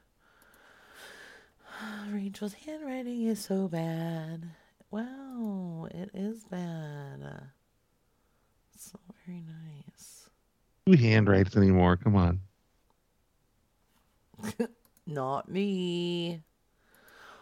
Rachel's 2.11 2.53
handwriting 2.53 3.23
is 3.23 3.43
so 3.43 3.67
bad. 3.67 4.43
Wow, 4.91 5.87
it 5.91 6.11
is 6.13 6.43
bad. 6.43 7.49
It's 8.73 8.93
not 8.93 9.15
very 9.25 9.41
nice. 9.41 10.29
Who 10.85 10.95
handwrites 10.95 11.57
anymore? 11.57 11.97
Come 11.97 12.15
on. 12.15 12.39
Not 15.07 15.49
me. 15.49 16.41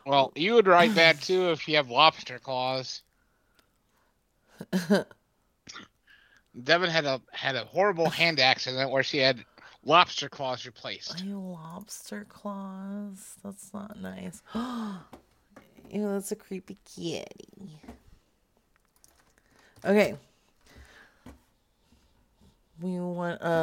Well, 0.05 0.31
you 0.35 0.53
would 0.55 0.67
write 0.67 0.95
that 0.95 1.21
too 1.21 1.51
if 1.51 1.67
you 1.67 1.77
have 1.77 1.89
lobster 1.89 2.39
claws. 2.39 3.01
Devin 6.63 6.89
had 6.89 7.05
a 7.05 7.21
had 7.31 7.55
a 7.55 7.65
horrible 7.65 8.09
hand 8.09 8.39
accident 8.39 8.91
where 8.91 9.03
she 9.03 9.17
had 9.17 9.43
lobster 9.83 10.29
claws 10.29 10.65
replaced. 10.65 11.23
My 11.25 11.33
lobster 11.33 12.25
claws. 12.27 13.35
That's 13.43 13.73
not 13.73 13.99
nice. 13.99 14.41
Ew, 14.55 16.09
that's 16.09 16.31
a 16.31 16.35
creepy 16.35 16.77
kitty. 16.85 17.81
Okay. 19.85 20.15
We 22.81 22.99
want 22.99 23.41
a 23.41 23.53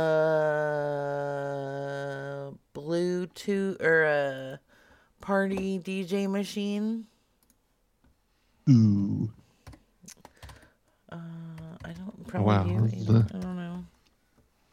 Bluetooth 2.75 3.83
or 3.83 4.05
a 4.05 4.61
party 5.21 5.79
DJ 5.79 6.29
machine. 6.29 7.07
Ooh. 8.69 9.31
Uh, 11.11 11.17
I 11.85 11.93
don't 11.93 12.15
Oh, 12.19 12.25
probably 12.27 12.45
wow. 12.45 12.65
do. 12.65 12.81
this 12.87 13.01
is 13.01 13.09
I 13.11 13.13
a 13.19 13.39
don't 13.41 13.57
know. 13.57 13.85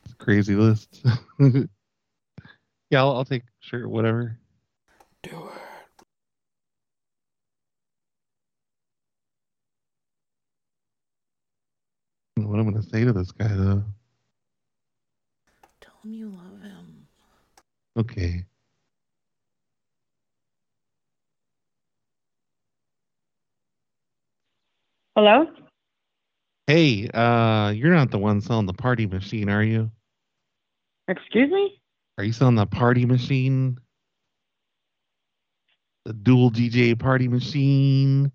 It's 0.05 0.13
crazy 0.15 0.55
list. 0.55 1.01
yeah, 1.39 2.99
I'll, 2.99 3.17
I'll 3.17 3.25
take 3.25 3.43
sure 3.59 3.87
whatever. 3.89 4.37
Do 5.23 5.29
it. 5.29 5.35
I 12.37 12.41
don't 12.41 12.45
know 12.45 12.49
What 12.51 12.59
I'm 12.59 12.69
gonna 12.71 12.83
say 12.83 13.03
to 13.03 13.13
this 13.13 13.31
guy 13.31 13.47
though? 13.47 13.83
Tell 15.81 15.93
him 16.03 16.13
you 16.13 16.29
love 16.29 16.61
him. 16.61 17.07
Okay. 17.97 18.45
Hello? 25.17 25.47
Hey, 26.67 27.09
uh, 27.11 27.73
you're 27.75 27.91
not 27.95 28.11
the 28.11 28.19
one 28.19 28.39
selling 28.39 28.67
the 28.67 28.73
party 28.73 29.07
machine, 29.07 29.49
are 29.49 29.63
you? 29.63 29.89
Excuse 31.07 31.49
me? 31.49 31.81
Are 32.19 32.23
you 32.23 32.31
selling 32.31 32.53
the 32.53 32.67
party 32.67 33.03
machine? 33.03 33.79
The 36.05 36.13
dual 36.13 36.51
DJ 36.51 36.99
party 36.99 37.27
machine? 37.27 38.31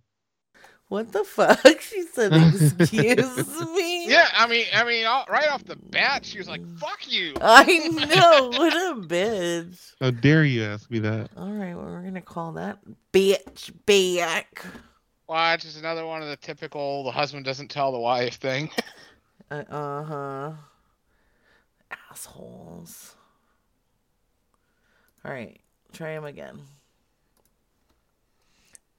What 0.89 1.13
the 1.13 1.23
fuck? 1.23 1.61
She 1.83 2.03
said, 2.03 2.33
"Excuse 2.33 3.61
me." 3.77 4.09
Yeah, 4.11 4.27
I 4.35 4.49
mean, 4.49 4.67
I 4.75 4.83
mean, 4.83 5.07
all- 5.07 5.27
right 5.29 5.49
off 5.51 5.63
the 5.63 5.77
bat, 5.77 6.25
she 6.27 6.39
was 6.39 6.49
like, 6.49 6.67
"Fuck 6.79 6.99
you." 7.07 7.35
I 7.41 7.79
know. 7.89 8.49
What 8.59 8.73
a 8.73 9.01
bitch. 9.01 9.93
How 10.01 10.11
dare 10.11 10.43
you 10.45 10.65
ask 10.65 10.91
me 10.91 10.99
that? 10.99 11.31
All 11.37 11.53
right, 11.53 11.77
well, 11.77 11.85
we're 11.85 12.03
gonna 12.03 12.21
call 12.23 12.55
that 12.55 12.81
bitch 13.13 13.71
back. 13.87 14.65
Watch 15.29 15.65
is 15.65 15.77
another 15.77 16.05
one 16.05 16.23
of 16.23 16.29
the 16.29 16.37
typical 16.37 17.05
the 17.05 17.11
husband 17.11 17.45
doesn't 17.45 17.71
tell 17.71 17.93
the 17.93 17.99
wife 17.99 18.35
thing. 18.35 18.71
uh 19.51 20.03
huh. 20.03 20.53
Assholes. 22.11 23.15
All 25.25 25.33
right, 25.33 25.61
try 25.93 26.11
him 26.11 26.25
again. 26.25 26.61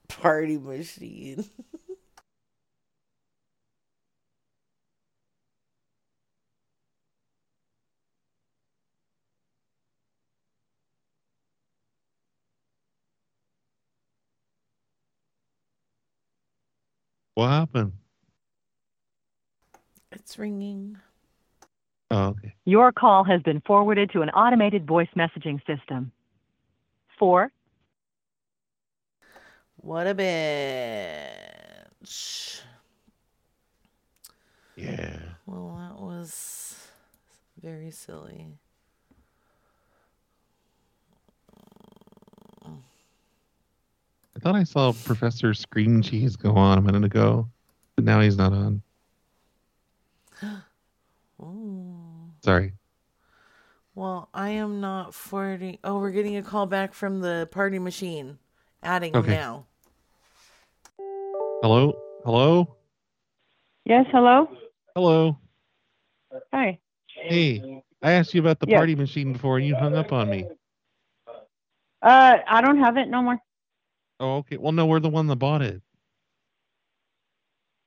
Party 0.07 0.57
machine. 0.57 1.45
What 17.35 17.49
happened? 17.49 17.93
It's 20.11 20.37
ringing. 20.37 20.97
Oh, 22.11 22.27
okay. 22.27 22.53
Your 22.65 22.91
call 22.91 23.23
has 23.23 23.41
been 23.41 23.61
forwarded 23.61 24.11
to 24.11 24.21
an 24.21 24.29
automated 24.29 24.85
voice 24.85 25.07
messaging 25.17 25.59
system. 25.65 26.11
Four 27.17 27.51
What 29.77 30.05
a 30.07 30.13
bitch. 32.03 32.61
Yeah. 34.75 35.19
Well, 35.45 35.75
that 35.77 35.99
was 36.01 36.87
very 37.61 37.91
silly. 37.91 38.59
Thought 44.43 44.55
I 44.55 44.63
saw 44.63 44.91
Professor 44.91 45.53
Screen 45.53 46.01
Cheese 46.01 46.35
go 46.35 46.51
on 46.57 46.77
a 46.77 46.81
minute 46.81 47.05
ago, 47.05 47.47
but 47.95 48.03
now 48.03 48.19
he's 48.19 48.35
not 48.35 48.51
on. 48.51 48.81
Ooh. 51.41 52.29
Sorry. 52.43 52.73
Well, 53.95 54.27
I 54.33 54.49
am 54.49 54.81
not 54.81 55.13
forwarding. 55.13 55.77
Oh, 55.85 55.97
we're 55.97 56.11
getting 56.11 56.35
a 56.35 56.43
call 56.43 56.65
back 56.65 56.93
from 56.93 57.21
the 57.21 57.47
party 57.51 57.79
machine. 57.79 58.37
Adding 58.81 59.15
Okay. 59.15 59.31
now. 59.31 59.65
Hello? 61.61 61.93
Hello? 62.25 62.75
Yes, 63.85 64.05
hello? 64.11 64.49
Hello? 64.93 65.37
Hi. 66.51 66.79
Hey, 67.07 67.81
I 68.01 68.11
asked 68.11 68.33
you 68.33 68.41
about 68.41 68.59
the 68.59 68.67
Yes. 68.67 68.77
party 68.77 68.95
machine 68.95 69.31
before 69.31 69.57
and 69.57 69.65
you 69.65 69.75
hung 69.75 69.95
up 69.95 70.11
on 70.11 70.29
me. 70.29 70.45
Uh, 72.01 72.37
I 72.45 72.59
don't 72.61 72.79
have 72.79 72.97
it 72.97 73.07
no 73.07 73.21
more. 73.21 73.39
Oh, 74.23 74.37
okay. 74.37 74.55
Well, 74.55 74.71
no, 74.71 74.85
we're 74.85 75.01
the 75.01 75.09
one 75.09 75.27
that 75.27 75.35
bought 75.35 75.61
it. 75.61 75.81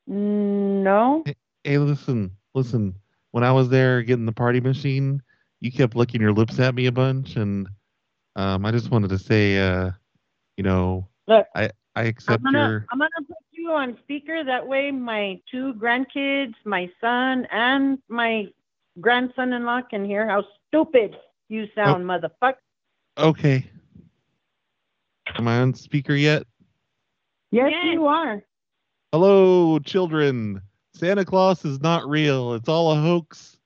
No. 0.06 1.24
Hey, 1.64 1.78
listen, 1.78 2.30
listen. 2.54 2.94
When 3.30 3.42
I 3.42 3.52
was 3.52 3.70
there 3.70 4.02
getting 4.02 4.26
the 4.26 4.32
party 4.32 4.60
machine, 4.60 5.22
you 5.60 5.72
kept 5.72 5.96
licking 5.96 6.20
your 6.20 6.34
lips 6.34 6.60
at 6.60 6.74
me 6.74 6.86
a 6.86 6.92
bunch, 6.92 7.36
and 7.36 7.66
um, 8.36 8.66
I 8.66 8.70
just 8.70 8.90
wanted 8.90 9.08
to 9.08 9.18
say, 9.18 9.58
uh, 9.58 9.92
you 10.58 10.62
know, 10.62 11.08
Look, 11.26 11.46
I 11.54 11.70
I 11.94 12.02
I'm 12.02 12.08
accept 12.08 12.44
gonna 12.44 12.68
your. 12.68 12.86
I'm 12.92 12.98
gonna 12.98 13.10
put 13.26 13.36
you 13.52 13.70
on 13.70 13.96
speaker. 14.02 14.44
That 14.44 14.66
way, 14.66 14.90
my 14.90 15.40
two 15.50 15.72
grandkids, 15.74 16.54
my 16.66 16.90
son, 17.00 17.46
and 17.50 17.98
my 18.10 18.48
grandson-in-law 19.00 19.82
can 19.88 20.04
hear 20.04 20.28
how 20.28 20.44
stupid 20.68 21.16
you 21.48 21.66
sound, 21.74 22.04
motherfucker. 22.04 22.56
Okay. 23.16 23.64
Am 25.35 25.48
I 25.48 25.59
on 25.59 25.74
speaker 25.74 26.15
yet? 26.15 26.44
Yes, 27.51 27.73
you 27.85 28.07
are. 28.07 28.43
Hello, 29.12 29.78
children. 29.81 30.61
Santa 30.94 31.24
Claus 31.24 31.65
is 31.65 31.81
not 31.81 32.09
real. 32.09 32.55
It's 32.55 32.69
all 32.69 32.93
a 32.93 32.97
hoax. 32.97 33.59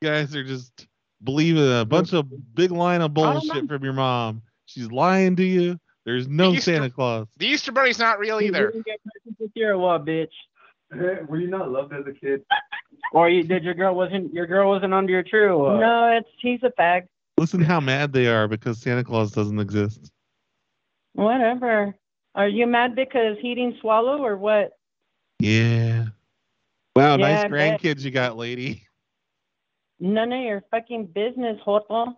You 0.00 0.08
guys 0.08 0.34
are 0.36 0.44
just 0.44 0.86
believing 1.22 1.80
a 1.80 1.84
bunch 1.84 2.12
of 2.12 2.26
big 2.54 2.70
line 2.70 3.00
of 3.00 3.14
bullshit 3.14 3.68
from 3.68 3.82
your 3.82 3.92
mom. 3.92 4.42
She's 4.66 4.90
lying 4.90 5.36
to 5.36 5.44
you. 5.44 5.78
There's 6.04 6.28
no 6.28 6.52
Easter- 6.52 6.72
Santa 6.74 6.90
Claus. 6.90 7.26
The 7.38 7.46
Easter 7.46 7.72
Bunny's 7.72 7.98
not 7.98 8.18
real 8.18 8.40
either. 8.40 8.72
You're 9.54 9.78
what, 9.78 10.04
bitch? 10.04 10.28
Were 10.90 11.38
you 11.38 11.48
not 11.48 11.70
loved 11.70 11.92
as 11.92 12.06
a 12.06 12.12
kid? 12.12 12.42
Or 13.12 13.30
you, 13.30 13.42
did 13.42 13.62
your 13.64 13.72
girl 13.74 13.94
wasn't 13.94 14.34
your 14.34 14.46
girl 14.46 14.68
wasn't 14.68 14.92
under 14.92 15.10
your 15.12 15.22
tree? 15.22 15.44
Or 15.44 15.56
what? 15.56 15.80
No, 15.80 16.14
it's 16.18 16.28
he's 16.40 16.60
a 16.62 16.70
fag. 16.78 17.06
Listen 17.38 17.62
how 17.62 17.80
mad 17.80 18.12
they 18.12 18.26
are 18.26 18.46
because 18.48 18.78
Santa 18.82 19.02
Claus 19.02 19.30
doesn't 19.32 19.58
exist. 19.58 20.10
Whatever. 21.18 21.96
Are 22.36 22.46
you 22.46 22.68
mad 22.68 22.94
because 22.94 23.36
he 23.42 23.52
didn't 23.56 23.80
swallow 23.80 24.22
or 24.22 24.36
what? 24.36 24.78
Yeah. 25.40 26.04
Wow, 26.94 27.16
Yeah, 27.16 27.48
nice 27.48 27.50
grandkids 27.50 28.02
you 28.02 28.12
got, 28.12 28.36
lady. 28.36 28.84
None 29.98 30.32
of 30.32 30.40
your 30.40 30.62
fucking 30.70 31.06
business, 31.06 31.58
Joto. 31.66 32.14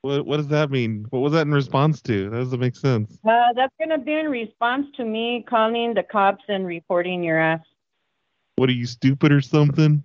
What 0.00 0.24
what 0.24 0.38
does 0.38 0.48
that 0.48 0.70
mean? 0.70 1.04
What 1.10 1.18
was 1.18 1.34
that 1.34 1.42
in 1.42 1.52
response 1.52 2.00
to? 2.02 2.30
That 2.30 2.38
doesn't 2.38 2.60
make 2.60 2.76
sense. 2.76 3.18
Uh, 3.22 3.52
that's 3.54 3.74
gonna 3.78 3.98
be 3.98 4.14
in 4.14 4.30
response 4.30 4.86
to 4.96 5.04
me 5.04 5.44
calling 5.46 5.92
the 5.92 6.02
cops 6.02 6.44
and 6.48 6.66
reporting 6.66 7.22
your 7.22 7.38
ass. 7.38 7.60
What 8.56 8.70
are 8.70 8.72
you 8.72 8.86
stupid 8.86 9.32
or 9.32 9.42
something? 9.42 10.02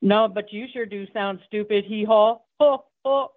No, 0.00 0.28
but 0.28 0.52
you 0.52 0.66
sure 0.72 0.86
do 0.86 1.08
sound 1.12 1.40
stupid. 1.48 1.86
Hee 1.86 2.04
haw. 2.04 2.38
Ho 2.60 2.84
ho. 3.04 3.32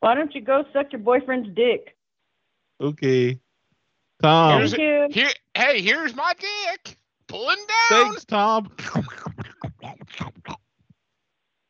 Why 0.00 0.14
don't 0.14 0.34
you 0.34 0.40
go 0.40 0.64
suck 0.72 0.92
your 0.92 1.00
boyfriend's 1.00 1.50
dick? 1.54 1.96
Okay. 2.80 3.38
Tom. 4.22 4.58
Here's, 4.58 4.74
here, 4.74 5.30
hey, 5.54 5.80
here's 5.80 6.14
my 6.14 6.32
dick. 6.38 6.96
Pulling 7.26 7.56
down. 7.56 8.04
Thanks, 8.06 8.24
Tom. 8.24 8.70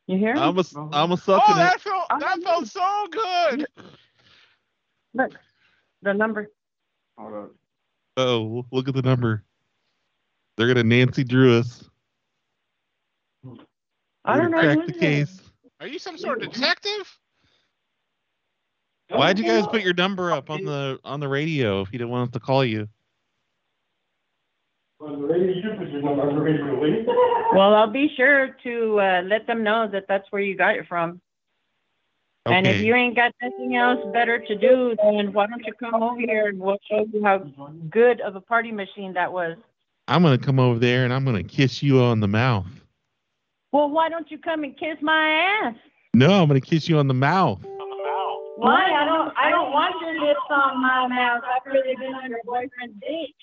You 0.07 0.19
hear 0.19 0.35
me? 0.35 0.40
I'm 0.40 0.59
a 0.59 0.65
oh. 0.74 0.89
I'm 0.93 1.12
a 1.12 1.16
sucking 1.16 1.44
Oh, 1.47 1.55
that 1.55 1.77
it. 1.77 1.81
felt 1.82 2.09
that 2.09 2.43
felt 2.43 2.66
so 2.66 3.07
good. 3.12 3.66
Look, 5.15 5.32
the 6.02 6.15
number. 6.15 6.51
Oh, 8.16 8.65
look 8.73 8.89
at 8.89 8.94
the 8.94 9.02
number. 9.02 9.44
They're 10.57 10.66
gonna 10.66 10.82
Nancy 10.82 11.23
Drew 11.23 11.59
us. 11.59 11.89
I 14.24 14.36
don't 14.36 14.51
know 14.51 14.61
crack 14.61 14.78
who's 14.78 14.86
the 14.89 14.98
case. 14.98 15.40
Are 15.81 15.86
you 15.86 15.98
some 15.98 16.19
sort 16.19 16.43
of 16.43 16.52
detective? 16.52 17.19
Why'd 19.11 19.39
you 19.39 19.45
guys 19.45 19.66
put 19.66 19.82
your 19.82 19.95
number 19.95 20.32
up 20.32 20.51
on 20.51 20.65
the 20.65 20.99
on 21.05 21.20
the 21.20 21.28
radio 21.28 21.81
if 21.81 21.93
you 21.93 21.99
didn't 21.99 22.11
want 22.11 22.28
us 22.28 22.32
to 22.35 22.41
call 22.41 22.65
you? 22.65 22.89
Well, 27.53 27.74
I'll 27.74 27.91
be 27.91 28.09
sure 28.16 28.57
to 28.62 29.01
uh, 29.01 29.23
let 29.23 29.47
them 29.47 29.65
know 29.65 29.89
that 29.91 30.05
that's 30.07 30.31
where 30.31 30.41
you 30.41 30.57
got 30.57 30.77
it 30.77 30.87
from. 30.87 31.20
And 32.47 32.66
if 32.66 32.81
you 32.81 32.95
ain't 32.95 33.16
got 33.16 33.35
nothing 33.43 33.74
else 33.77 33.99
better 34.12 34.39
to 34.39 34.55
do, 34.57 34.97
then 35.03 35.32
why 35.32 35.47
don't 35.47 35.65
you 35.65 35.73
come 35.73 36.01
over 36.03 36.20
here 36.20 36.49
and 36.49 36.61
we'll 36.61 36.78
show 36.89 37.07
you 37.12 37.24
how 37.24 37.39
good 37.91 38.20
of 38.20 38.37
a 38.37 38.41
party 38.41 38.70
machine 38.73 39.12
that 39.15 39.32
was. 39.32 39.57
I'm 40.07 40.23
gonna 40.23 40.39
come 40.39 40.59
over 40.61 40.78
there 40.78 41.05
and 41.05 41.12
I'm 41.12 41.24
gonna 41.24 41.43
kiss 41.43 41.82
you 41.82 42.01
on 42.01 42.20
the 42.20 42.28
mouth. 42.28 42.66
Well, 43.73 43.91
why 43.91 44.09
don't 44.09 44.31
you 44.31 44.39
come 44.39 44.65
and 44.65 44.77
kiss 44.78 44.97
my 45.03 45.61
ass? 45.65 45.74
No, 46.15 46.43
I'm 46.43 46.49
gonna 46.49 46.61
kiss 46.61 46.89
you 46.89 46.99
on 46.99 47.09
the 47.09 47.15
mouth. 47.15 47.65
Why? 48.61 48.93
I 48.93 49.07
don't. 49.07 49.32
I 49.39 49.49
don't 49.49 49.73
want 49.73 49.95
your 50.03 50.20
lips 50.20 50.41
on 50.51 50.82
my 50.82 51.09
mouth 51.09 51.43
after 51.57 51.73
they've 51.82 51.97
been 51.97 52.12
on 52.12 52.28
your 52.28 52.41
boyfriend's 52.45 52.95
dick. 53.01 53.35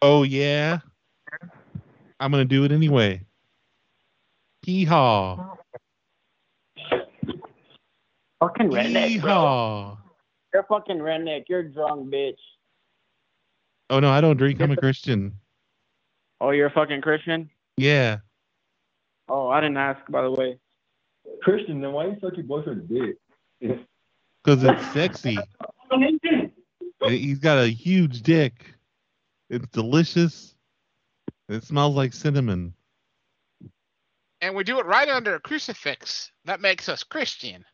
Oh 0.00 0.22
yeah. 0.22 0.78
I'm 2.20 2.30
gonna 2.30 2.44
do 2.44 2.62
it 2.62 2.70
anyway. 2.70 3.22
Hee 4.62 4.84
haw. 4.84 5.56
Fucking 8.38 8.70
redneck, 8.70 9.20
bro. 9.20 9.30
Yeehaw. 9.30 9.98
You're 10.52 10.64
fucking 10.64 10.98
redneck. 10.98 11.44
You're 11.48 11.64
drunk, 11.64 12.08
bitch. 12.12 12.38
Oh 13.90 13.98
no, 13.98 14.10
I 14.10 14.20
don't 14.20 14.36
drink. 14.36 14.60
I'm 14.60 14.70
a 14.70 14.76
Christian. 14.76 15.32
Oh, 16.40 16.50
you're 16.50 16.68
a 16.68 16.72
fucking 16.72 17.00
Christian? 17.00 17.50
Yeah. 17.76 18.18
Oh, 19.28 19.48
I 19.48 19.60
didn't 19.60 19.78
ask, 19.78 20.00
by 20.08 20.22
the 20.22 20.30
way. 20.30 20.58
Christian, 21.42 21.80
then 21.80 21.92
why 21.92 22.06
you 22.06 22.16
suck 22.20 22.36
your 22.36 22.44
boyfriend's 22.44 22.88
dick? 22.88 23.16
Because 24.44 24.62
it's 24.62 24.92
sexy. 24.92 25.38
He's 27.06 27.38
got 27.38 27.58
a 27.58 27.68
huge 27.68 28.22
dick. 28.22 28.74
It's 29.48 29.66
delicious. 29.68 30.54
It 31.48 31.64
smells 31.64 31.94
like 31.94 32.12
cinnamon. 32.12 32.74
And 34.40 34.54
we 34.54 34.64
do 34.64 34.78
it 34.78 34.86
right 34.86 35.08
under 35.08 35.34
a 35.34 35.40
crucifix. 35.40 36.30
That 36.44 36.60
makes 36.60 36.88
us 36.88 37.02
Christian. 37.02 37.64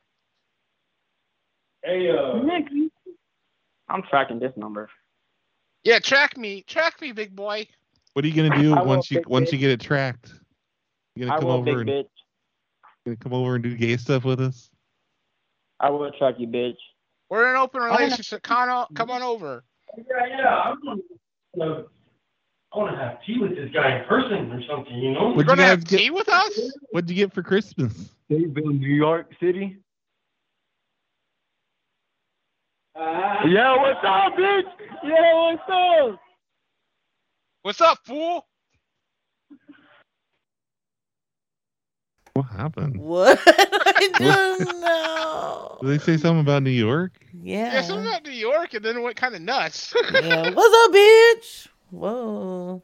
Hey, 1.83 2.11
uh. 2.11 2.41
I'm 3.89 4.03
tracking 4.03 4.39
this 4.39 4.53
number. 4.57 4.89
Yeah, 5.83 5.99
track 5.99 6.37
me, 6.37 6.63
track 6.63 7.01
me, 7.01 7.11
big 7.13 7.35
boy. 7.35 7.67
What 8.13 8.25
are 8.25 8.29
you 8.29 8.35
gonna 8.35 8.63
do 8.63 8.75
I 8.75 8.83
once 8.83 9.11
you 9.11 9.19
big 9.19 9.27
once 9.27 9.53
you 9.53 9.59
get 9.59 9.71
it 9.71 9.81
tracked? 9.81 10.33
You 11.17 11.27
gonna 11.27 11.37
I 11.37 11.41
come 11.41 11.49
over 11.49 11.65
big 11.65 11.75
and 11.75 11.89
bitch. 11.89 12.07
gonna 13.07 13.17
come 13.17 13.33
over 13.33 13.55
and 13.55 13.65
do 13.65 13.75
gay 13.77 13.97
stuff 13.97 14.25
with 14.25 14.41
us? 14.41 14.71
I 15.81 15.89
will 15.91 16.11
track 16.13 16.35
you, 16.39 16.47
bitch. 16.47 16.77
We're 17.31 17.45
in 17.49 17.57
an 17.57 17.63
open 17.63 17.83
relationship. 17.83 18.43
Come 18.43 18.69
on, 18.69 18.87
come 18.95 19.11
on 19.11 19.23
over. 19.23 19.65
Yeah, 19.97 20.05
yeah. 20.29 20.47
I'm 20.47 20.79
gonna, 21.57 21.85
I 22.73 22.79
want 22.79 22.93
to 22.93 22.99
have 22.99 23.19
tea 23.25 23.39
with 23.39 23.57
this 23.57 23.71
guy 23.73 23.99
in 23.99 24.05
person 24.05 24.53
or 24.53 24.63
something, 24.69 24.95
you 24.95 25.13
know? 25.13 25.33
What'd 25.33 25.51
you 25.51 25.57
guys 25.57 25.83
get? 25.83 26.13
with 26.13 26.29
us? 26.29 26.61
What'd 26.91 27.11
you 27.11 27.17
get 27.17 27.33
for 27.33 27.43
Christmas? 27.43 28.11
Dadeville, 28.31 28.79
New 28.79 28.95
York 28.95 29.31
City. 29.41 29.79
Uh, 32.95 33.47
yeah, 33.47 33.77
what's 33.77 34.01
up, 34.05 34.35
bitch? 34.35 34.63
Yeah, 35.03 35.35
what's 35.35 35.63
up? 35.69 36.21
What's 37.63 37.81
up, 37.81 37.99
fool? 38.05 38.47
What 42.35 42.43
happened? 42.47 42.97
What? 42.99 43.41
I 43.47 44.09
don't 44.15 44.81
know. 44.81 45.79
Did 45.83 45.89
they 45.89 45.99
say 45.99 46.17
something 46.17 46.41
about 46.41 46.63
New 46.63 46.71
York? 46.71 47.13
Yeah. 47.43 47.73
Yeah, 47.73 47.83
something 47.83 48.07
about 48.07 48.25
New 48.25 48.33
York, 48.33 48.75
and 48.75 48.85
then 48.85 48.97
it 48.97 49.01
went 49.01 49.17
kind 49.17 49.35
of 49.35 49.43
nuts. 49.43 49.93
yeah. 50.13 50.51
What's 50.51 50.75
up, 50.87 50.93
bitch? 50.95 51.69
Whoa. 51.91 52.83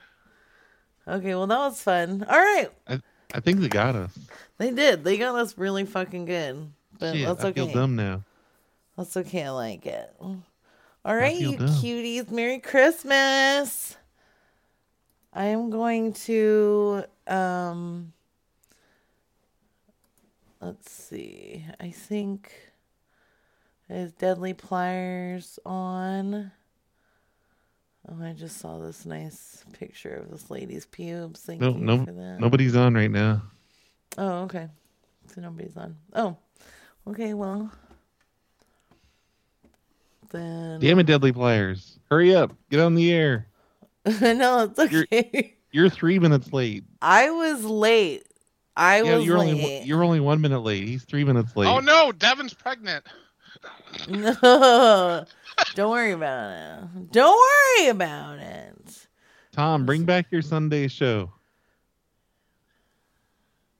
Okay, 1.08 1.34
well 1.34 1.46
that 1.46 1.58
was 1.58 1.80
fun. 1.80 2.26
All 2.28 2.38
right. 2.38 2.68
I, 2.88 3.00
I 3.32 3.40
think 3.40 3.60
they 3.60 3.68
got 3.68 3.94
us. 3.94 4.18
They 4.58 4.72
did. 4.72 5.04
They 5.04 5.18
got 5.18 5.36
us 5.36 5.56
really 5.56 5.84
fucking 5.84 6.24
good. 6.24 6.72
But 6.98 7.14
Shit, 7.14 7.26
that's 7.26 7.44
I 7.44 7.48
okay. 7.48 7.60
feel 7.64 7.72
dumb 7.72 7.94
now. 7.94 8.24
That's 8.96 9.16
okay. 9.16 9.44
I 9.44 9.50
like 9.50 9.86
it. 9.86 10.12
All 10.20 11.14
right, 11.14 11.36
you 11.36 11.56
dumb. 11.56 11.68
cuties. 11.68 12.30
Merry 12.30 12.58
Christmas. 12.58 13.96
I 15.32 15.46
am 15.46 15.70
going 15.70 16.14
to 16.14 17.04
um 17.28 18.12
let's 20.60 20.90
see. 20.90 21.64
I 21.80 21.90
think 21.90 22.52
is 23.88 24.12
Deadly 24.12 24.52
Pliers 24.54 25.58
on. 25.64 26.50
Oh, 28.08 28.22
I 28.24 28.32
just 28.32 28.58
saw 28.58 28.78
this 28.78 29.04
nice 29.04 29.64
picture 29.72 30.14
of 30.14 30.30
this 30.30 30.50
lady's 30.50 30.86
pubes. 30.86 31.40
Thank 31.40 31.60
No, 31.60 31.70
you 31.70 31.78
no, 31.78 32.04
for 32.04 32.12
that. 32.12 32.38
nobody's 32.40 32.76
on 32.76 32.94
right 32.94 33.10
now. 33.10 33.42
Oh, 34.16 34.42
okay. 34.44 34.68
So 35.34 35.40
nobody's 35.40 35.76
on. 35.76 35.96
Oh, 36.14 36.36
okay. 37.08 37.34
Well, 37.34 37.70
then. 40.30 40.80
Damn 40.80 40.98
it, 41.00 41.06
Deadly 41.06 41.32
Pliers. 41.32 41.98
Hurry 42.10 42.34
up. 42.34 42.52
Get 42.70 42.80
on 42.80 42.94
the 42.94 43.12
air. 43.12 43.48
no, 44.20 44.62
it's 44.70 44.78
okay. 44.78 45.54
You're, 45.72 45.82
you're 45.84 45.90
three 45.90 46.18
minutes 46.20 46.52
late. 46.52 46.84
I 47.02 47.30
was 47.30 47.64
late. 47.64 48.24
I 48.76 49.02
yeah, 49.02 49.16
was 49.16 49.24
you're 49.24 49.38
late. 49.38 49.50
only 49.50 49.62
one- 49.62 49.86
you're 49.86 50.04
only 50.04 50.20
one 50.20 50.40
minute 50.40 50.60
late. 50.60 50.86
He's 50.86 51.04
three 51.04 51.24
minutes 51.24 51.56
late. 51.56 51.68
oh 51.68 51.80
no, 51.80 52.12
Devin's 52.12 52.54
pregnant. 52.54 53.06
No, 54.08 55.24
don't 55.74 55.90
worry 55.90 56.12
about 56.12 56.50
it. 56.94 57.12
Don't 57.12 57.38
worry 57.78 57.88
about 57.88 58.38
it. 58.38 59.06
Tom, 59.52 59.86
bring 59.86 60.04
back 60.04 60.26
your 60.30 60.42
Sunday 60.42 60.88
show. 60.88 61.32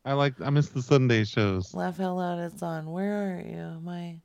I 0.05 0.13
like. 0.15 0.41
I 0.41 0.51
miss 0.51 0.69
the 0.69 0.81
Sunday 0.83 1.25
shows. 1.25 1.75
Laugh 1.75 2.01
out 2.01 2.17
loud. 2.17 2.39
It's 2.39 2.63
on. 2.63 2.91
Where 2.91 3.37
are 3.37 3.41
you? 3.41 3.81
My. 3.83 4.17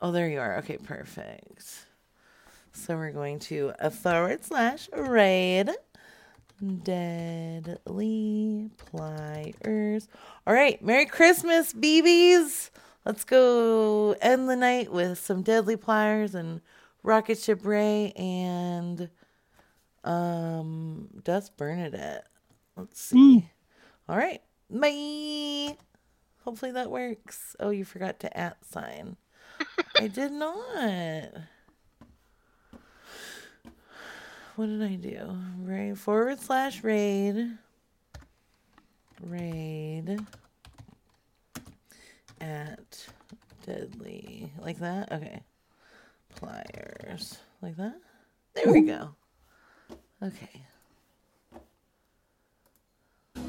Oh, 0.00 0.12
there 0.12 0.28
you 0.28 0.40
are. 0.40 0.56
Okay, 0.58 0.78
perfect. 0.78 1.86
So 2.72 2.96
we're 2.96 3.10
going 3.12 3.38
to 3.40 3.72
a 3.80 3.90
forward 3.90 4.44
slash 4.44 4.88
raid. 4.96 5.70
Deadly 6.84 8.70
pliers. 8.76 10.08
All 10.46 10.54
right. 10.54 10.82
Merry 10.82 11.06
Christmas, 11.06 11.72
BBs. 11.72 12.70
Let's 13.04 13.24
go 13.24 14.14
end 14.20 14.48
the 14.48 14.56
night 14.56 14.92
with 14.92 15.18
some 15.18 15.42
deadly 15.42 15.76
pliers 15.76 16.34
and 16.34 16.60
rocket 17.02 17.38
ship 17.38 17.64
Ray 17.64 18.12
and 18.16 19.10
um 20.04 21.08
Dust 21.24 21.56
Bernadette. 21.56 22.26
Let's 22.76 23.00
see. 23.00 23.50
All 24.08 24.16
right. 24.16 24.40
Bye. 24.70 25.76
Hopefully 26.44 26.72
that 26.72 26.90
works. 26.90 27.54
Oh, 27.60 27.70
you 27.70 27.84
forgot 27.84 28.20
to 28.20 28.36
at 28.36 28.64
sign. 28.64 29.16
I 29.98 30.08
did 30.08 30.32
not. 30.32 31.28
What 34.56 34.66
did 34.66 34.82
I 34.82 34.96
do? 34.96 35.38
Raid 35.62 35.98
forward 35.98 36.38
slash 36.40 36.84
raid. 36.84 37.56
Raid 39.22 40.18
at 42.40 43.06
deadly 43.64 44.52
like 44.60 44.78
that. 44.80 45.10
Okay. 45.10 45.42
Pliers 46.36 47.38
like 47.62 47.76
that. 47.76 47.96
There 48.54 48.72
we 48.72 48.82
go. 48.82 49.14
Okay. 50.22 50.62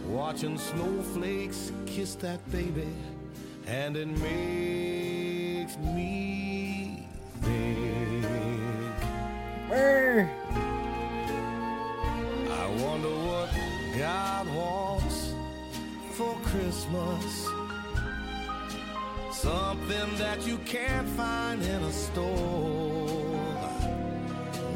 Watching 0.07 0.57
snowflakes 0.57 1.71
kiss 1.85 2.15
that 2.15 2.39
baby, 2.51 2.88
and 3.67 3.97
it 3.97 4.07
makes 4.07 5.77
me 5.77 7.07
think. 7.41 8.25
Brr. 9.67 10.30
God 13.98 14.48
wants 14.56 15.34
for 16.14 16.36
Christmas. 16.45 17.48
Something 19.32 20.15
that 20.18 20.48
you 20.48 20.57
can't 20.60 21.07
find 21.10 21.61
in 21.61 21.84
a 21.84 21.91
store. 21.91 23.40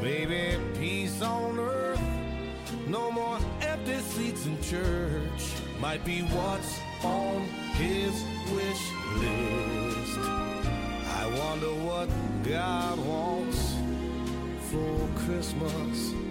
Maybe 0.00 0.56
peace 0.78 1.20
on 1.20 1.58
earth, 1.58 2.00
no 2.86 3.10
more 3.10 3.38
empty 3.60 3.98
seats 3.98 4.46
in 4.46 4.60
church. 4.62 5.52
Might 5.80 6.04
be 6.04 6.20
what's 6.20 6.78
on 7.02 7.42
his 7.74 8.12
wish 8.52 8.92
list. 9.16 10.18
I 11.18 11.26
wonder 11.40 11.74
what 11.84 12.08
God 12.44 12.98
wants 13.00 13.74
for 14.70 15.08
Christmas. 15.24 16.27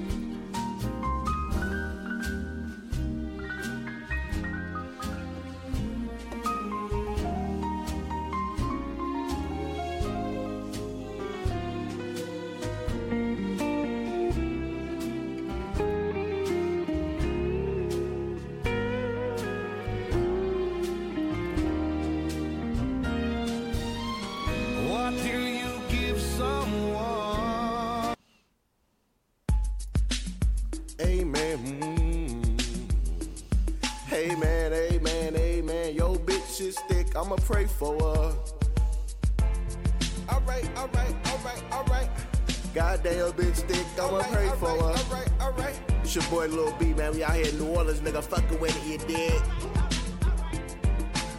Orleans, 47.97 48.01
nigga. 48.01 48.23
Fucking 48.23 48.59
with 48.59 48.75
it, 48.75 48.85
you 48.85 48.97
did. 49.07 49.41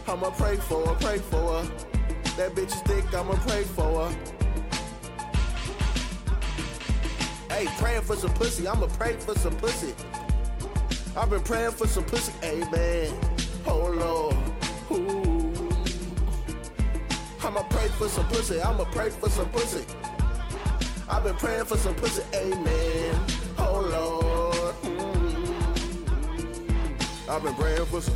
I'ma 0.07 0.31
pray 0.31 0.57
for 0.57 0.87
her, 0.87 0.95
pray 0.95 1.17
for 1.19 1.61
her. 1.61 1.71
That 2.37 2.55
bitch 2.55 2.67
is 2.67 2.81
thick. 2.81 3.13
I'ma 3.13 3.33
pray 3.47 3.63
for 3.63 4.07
her. 4.07 4.15
Hey, 7.49 7.67
praying 7.77 8.01
for 8.01 8.15
some 8.15 8.33
pussy. 8.33 8.67
I'ma 8.67 8.87
pray 8.87 9.13
for 9.13 9.35
some 9.35 9.55
pussy. 9.57 9.93
I've 11.15 11.29
been 11.29 11.41
praying 11.41 11.71
for 11.71 11.87
some 11.87 12.05
pussy. 12.05 12.33
Amen. 12.43 13.13
Oh 13.65 13.91
Lord. 13.91 14.35
Ooh. 14.91 15.53
I'ma 17.43 17.63
pray 17.63 17.87
for 17.89 18.07
some 18.07 18.27
pussy. 18.27 18.61
I'ma 18.61 18.85
pray 18.85 19.09
for 19.09 19.29
some 19.29 19.49
pussy. 19.49 19.85
I've 21.09 21.23
been 21.23 21.35
praying 21.35 21.65
for 21.65 21.77
some 21.77 21.95
pussy. 21.95 22.23
Amen. 22.35 23.38
I've 27.29 27.43
been 27.43 27.53
praying 27.53 27.85
for 27.85 28.01
some, 28.01 28.15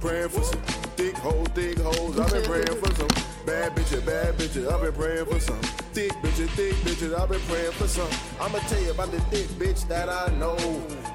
praying 0.00 0.28
for 0.28 0.42
some 0.42 0.60
thick 0.96 1.14
hoes, 1.18 1.46
thick 1.54 1.78
hoes. 1.78 2.18
I've 2.18 2.32
been 2.32 2.42
praying 2.42 2.82
for 2.82 2.92
some 2.96 3.08
bad 3.46 3.76
bitches, 3.76 4.04
bad 4.04 4.34
bitches. 4.34 4.68
I've 4.68 4.82
been 4.82 4.92
praying 4.92 5.26
for 5.26 5.38
some 5.38 5.60
thick 5.94 6.10
bitches, 6.14 6.48
thick 6.50 6.74
bitches. 6.82 7.16
I've 7.16 7.28
been 7.28 7.40
praying 7.42 7.70
for 7.70 7.86
some. 7.86 8.10
I'ma 8.40 8.58
tell 8.58 8.82
you 8.82 8.90
about 8.90 9.12
the 9.12 9.20
thick 9.30 9.46
bitch 9.50 9.86
that 9.86 10.08
I 10.08 10.34
know. 10.34 10.56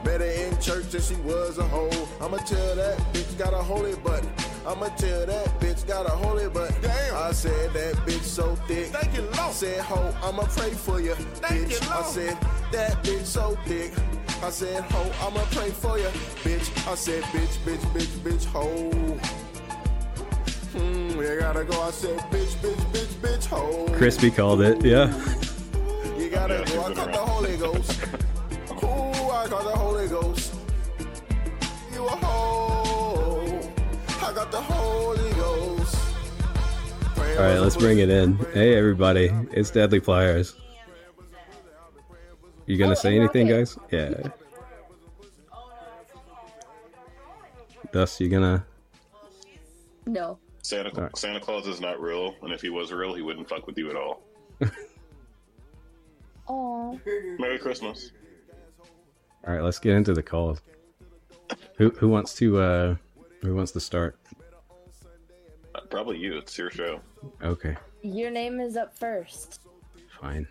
Met 0.05 0.21
her 0.21 0.27
in 0.27 0.57
church 0.61 0.93
and 0.93 1.03
she 1.03 1.15
was 1.15 1.57
a 1.57 1.63
hoe. 1.63 2.07
I'ma 2.21 2.37
tell 2.37 2.75
that 2.77 2.97
bitch 3.11 3.37
got 3.37 3.53
a 3.53 3.57
holy 3.57 3.95
butt. 3.95 4.23
I'ma 4.65 4.87
tell 4.95 5.25
that 5.25 5.59
bitch 5.59 5.85
got 5.85 6.05
a 6.05 6.11
holy 6.11 6.47
butt. 6.47 6.73
Damn. 6.81 7.17
I 7.17 7.33
said 7.33 7.73
that 7.73 7.95
bitch 8.07 8.23
so 8.23 8.55
thick. 8.67 8.87
Thank 8.87 9.13
you, 9.13 9.23
Lord. 9.37 9.53
Said 9.53 9.81
ho, 9.81 10.15
I'ma 10.23 10.43
pray 10.43 10.71
for 10.71 11.01
you, 11.01 11.15
Thank 11.15 11.67
bitch. 11.67 11.83
you, 11.83 11.91
I 11.91 12.01
said 12.03 12.37
that 12.71 13.03
bitch 13.03 13.25
so 13.25 13.57
thick. 13.65 13.91
I 14.43 14.49
said 14.49 14.83
ho, 14.83 15.27
I'ma 15.27 15.43
pray 15.51 15.71
for 15.71 15.97
you, 15.97 16.07
bitch. 16.43 16.87
I 16.87 16.95
said 16.95 17.23
bitch, 17.25 17.57
bitch, 17.65 17.83
bitch, 17.93 18.15
bitch, 18.23 18.45
ho. 18.45 18.91
Mm, 20.75 21.15
you 21.15 21.39
gotta 21.39 21.63
go. 21.63 21.81
I 21.81 21.91
said, 21.91 22.19
bitch, 22.31 22.53
bitch, 22.57 22.75
bitch, 22.91 23.13
bitch, 23.21 23.45
ho. 23.47 23.87
Crispy 23.97 24.29
called 24.29 24.61
it. 24.61 24.83
Yeah. 24.83 25.07
You 26.17 26.29
gotta 26.29 26.63
go. 26.67 26.83
I 26.83 26.93
got 26.93 27.11
the 27.13 27.19
Holy 27.19 27.57
Ghost. 27.57 28.03
Ooh, 28.83 29.29
I 29.31 29.47
got 29.49 29.63
the 29.63 29.77
Holy 29.77 30.07
Ghost. 30.07 30.53
You 31.93 32.05
a 32.05 32.09
hoe. 32.09 33.71
I 34.21 34.33
got 34.33 34.51
the 34.51 34.61
Holy 34.61 35.33
Ghost. 35.33 35.97
All 37.17 37.43
right, 37.43 37.59
let's 37.59 37.77
bring 37.77 37.99
it 37.99 38.09
in. 38.09 38.37
Hey, 38.53 38.75
everybody, 38.75 39.31
it's 39.51 39.71
Deadly 39.71 40.01
Pliers. 40.01 40.55
You 42.65 42.77
gonna 42.77 42.95
say 42.95 43.15
anything, 43.17 43.47
guys? 43.47 43.77
Yeah. 43.91 44.13
Thus, 47.91 48.19
you 48.19 48.27
gonna? 48.29 48.65
No. 50.07 50.37
Santa 50.63 50.89
Alright. 50.95 51.15
Santa 51.17 51.39
Claus 51.39 51.67
is 51.67 51.79
not 51.79 52.01
real, 52.01 52.35
and 52.41 52.51
if 52.51 52.61
he 52.61 52.69
was 52.69 52.91
real, 52.91 53.13
he 53.13 53.21
wouldn't 53.21 53.47
fuck 53.47 53.67
with 53.67 53.77
you 53.77 53.89
at 53.89 53.95
all. 53.95 54.21
Oh. 56.47 56.99
Merry 57.39 57.57
Christmas. 57.57 58.11
All 59.47 59.51
right, 59.55 59.63
let's 59.63 59.79
get 59.79 59.95
into 59.95 60.13
the 60.13 60.21
calls. 60.21 60.61
Who 61.77 61.89
who 61.89 62.07
wants 62.07 62.35
to 62.35 62.59
uh 62.59 62.95
who 63.41 63.55
wants 63.55 63.71
to 63.71 63.79
start? 63.79 64.19
Uh, 65.73 65.81
probably 65.89 66.19
you. 66.19 66.37
It's 66.37 66.55
your 66.55 66.69
show. 66.69 66.99
Okay, 67.41 67.75
Your 68.03 68.29
name 68.29 68.59
is 68.59 68.77
up 68.77 68.95
first. 68.95 69.59
fine. 70.21 70.47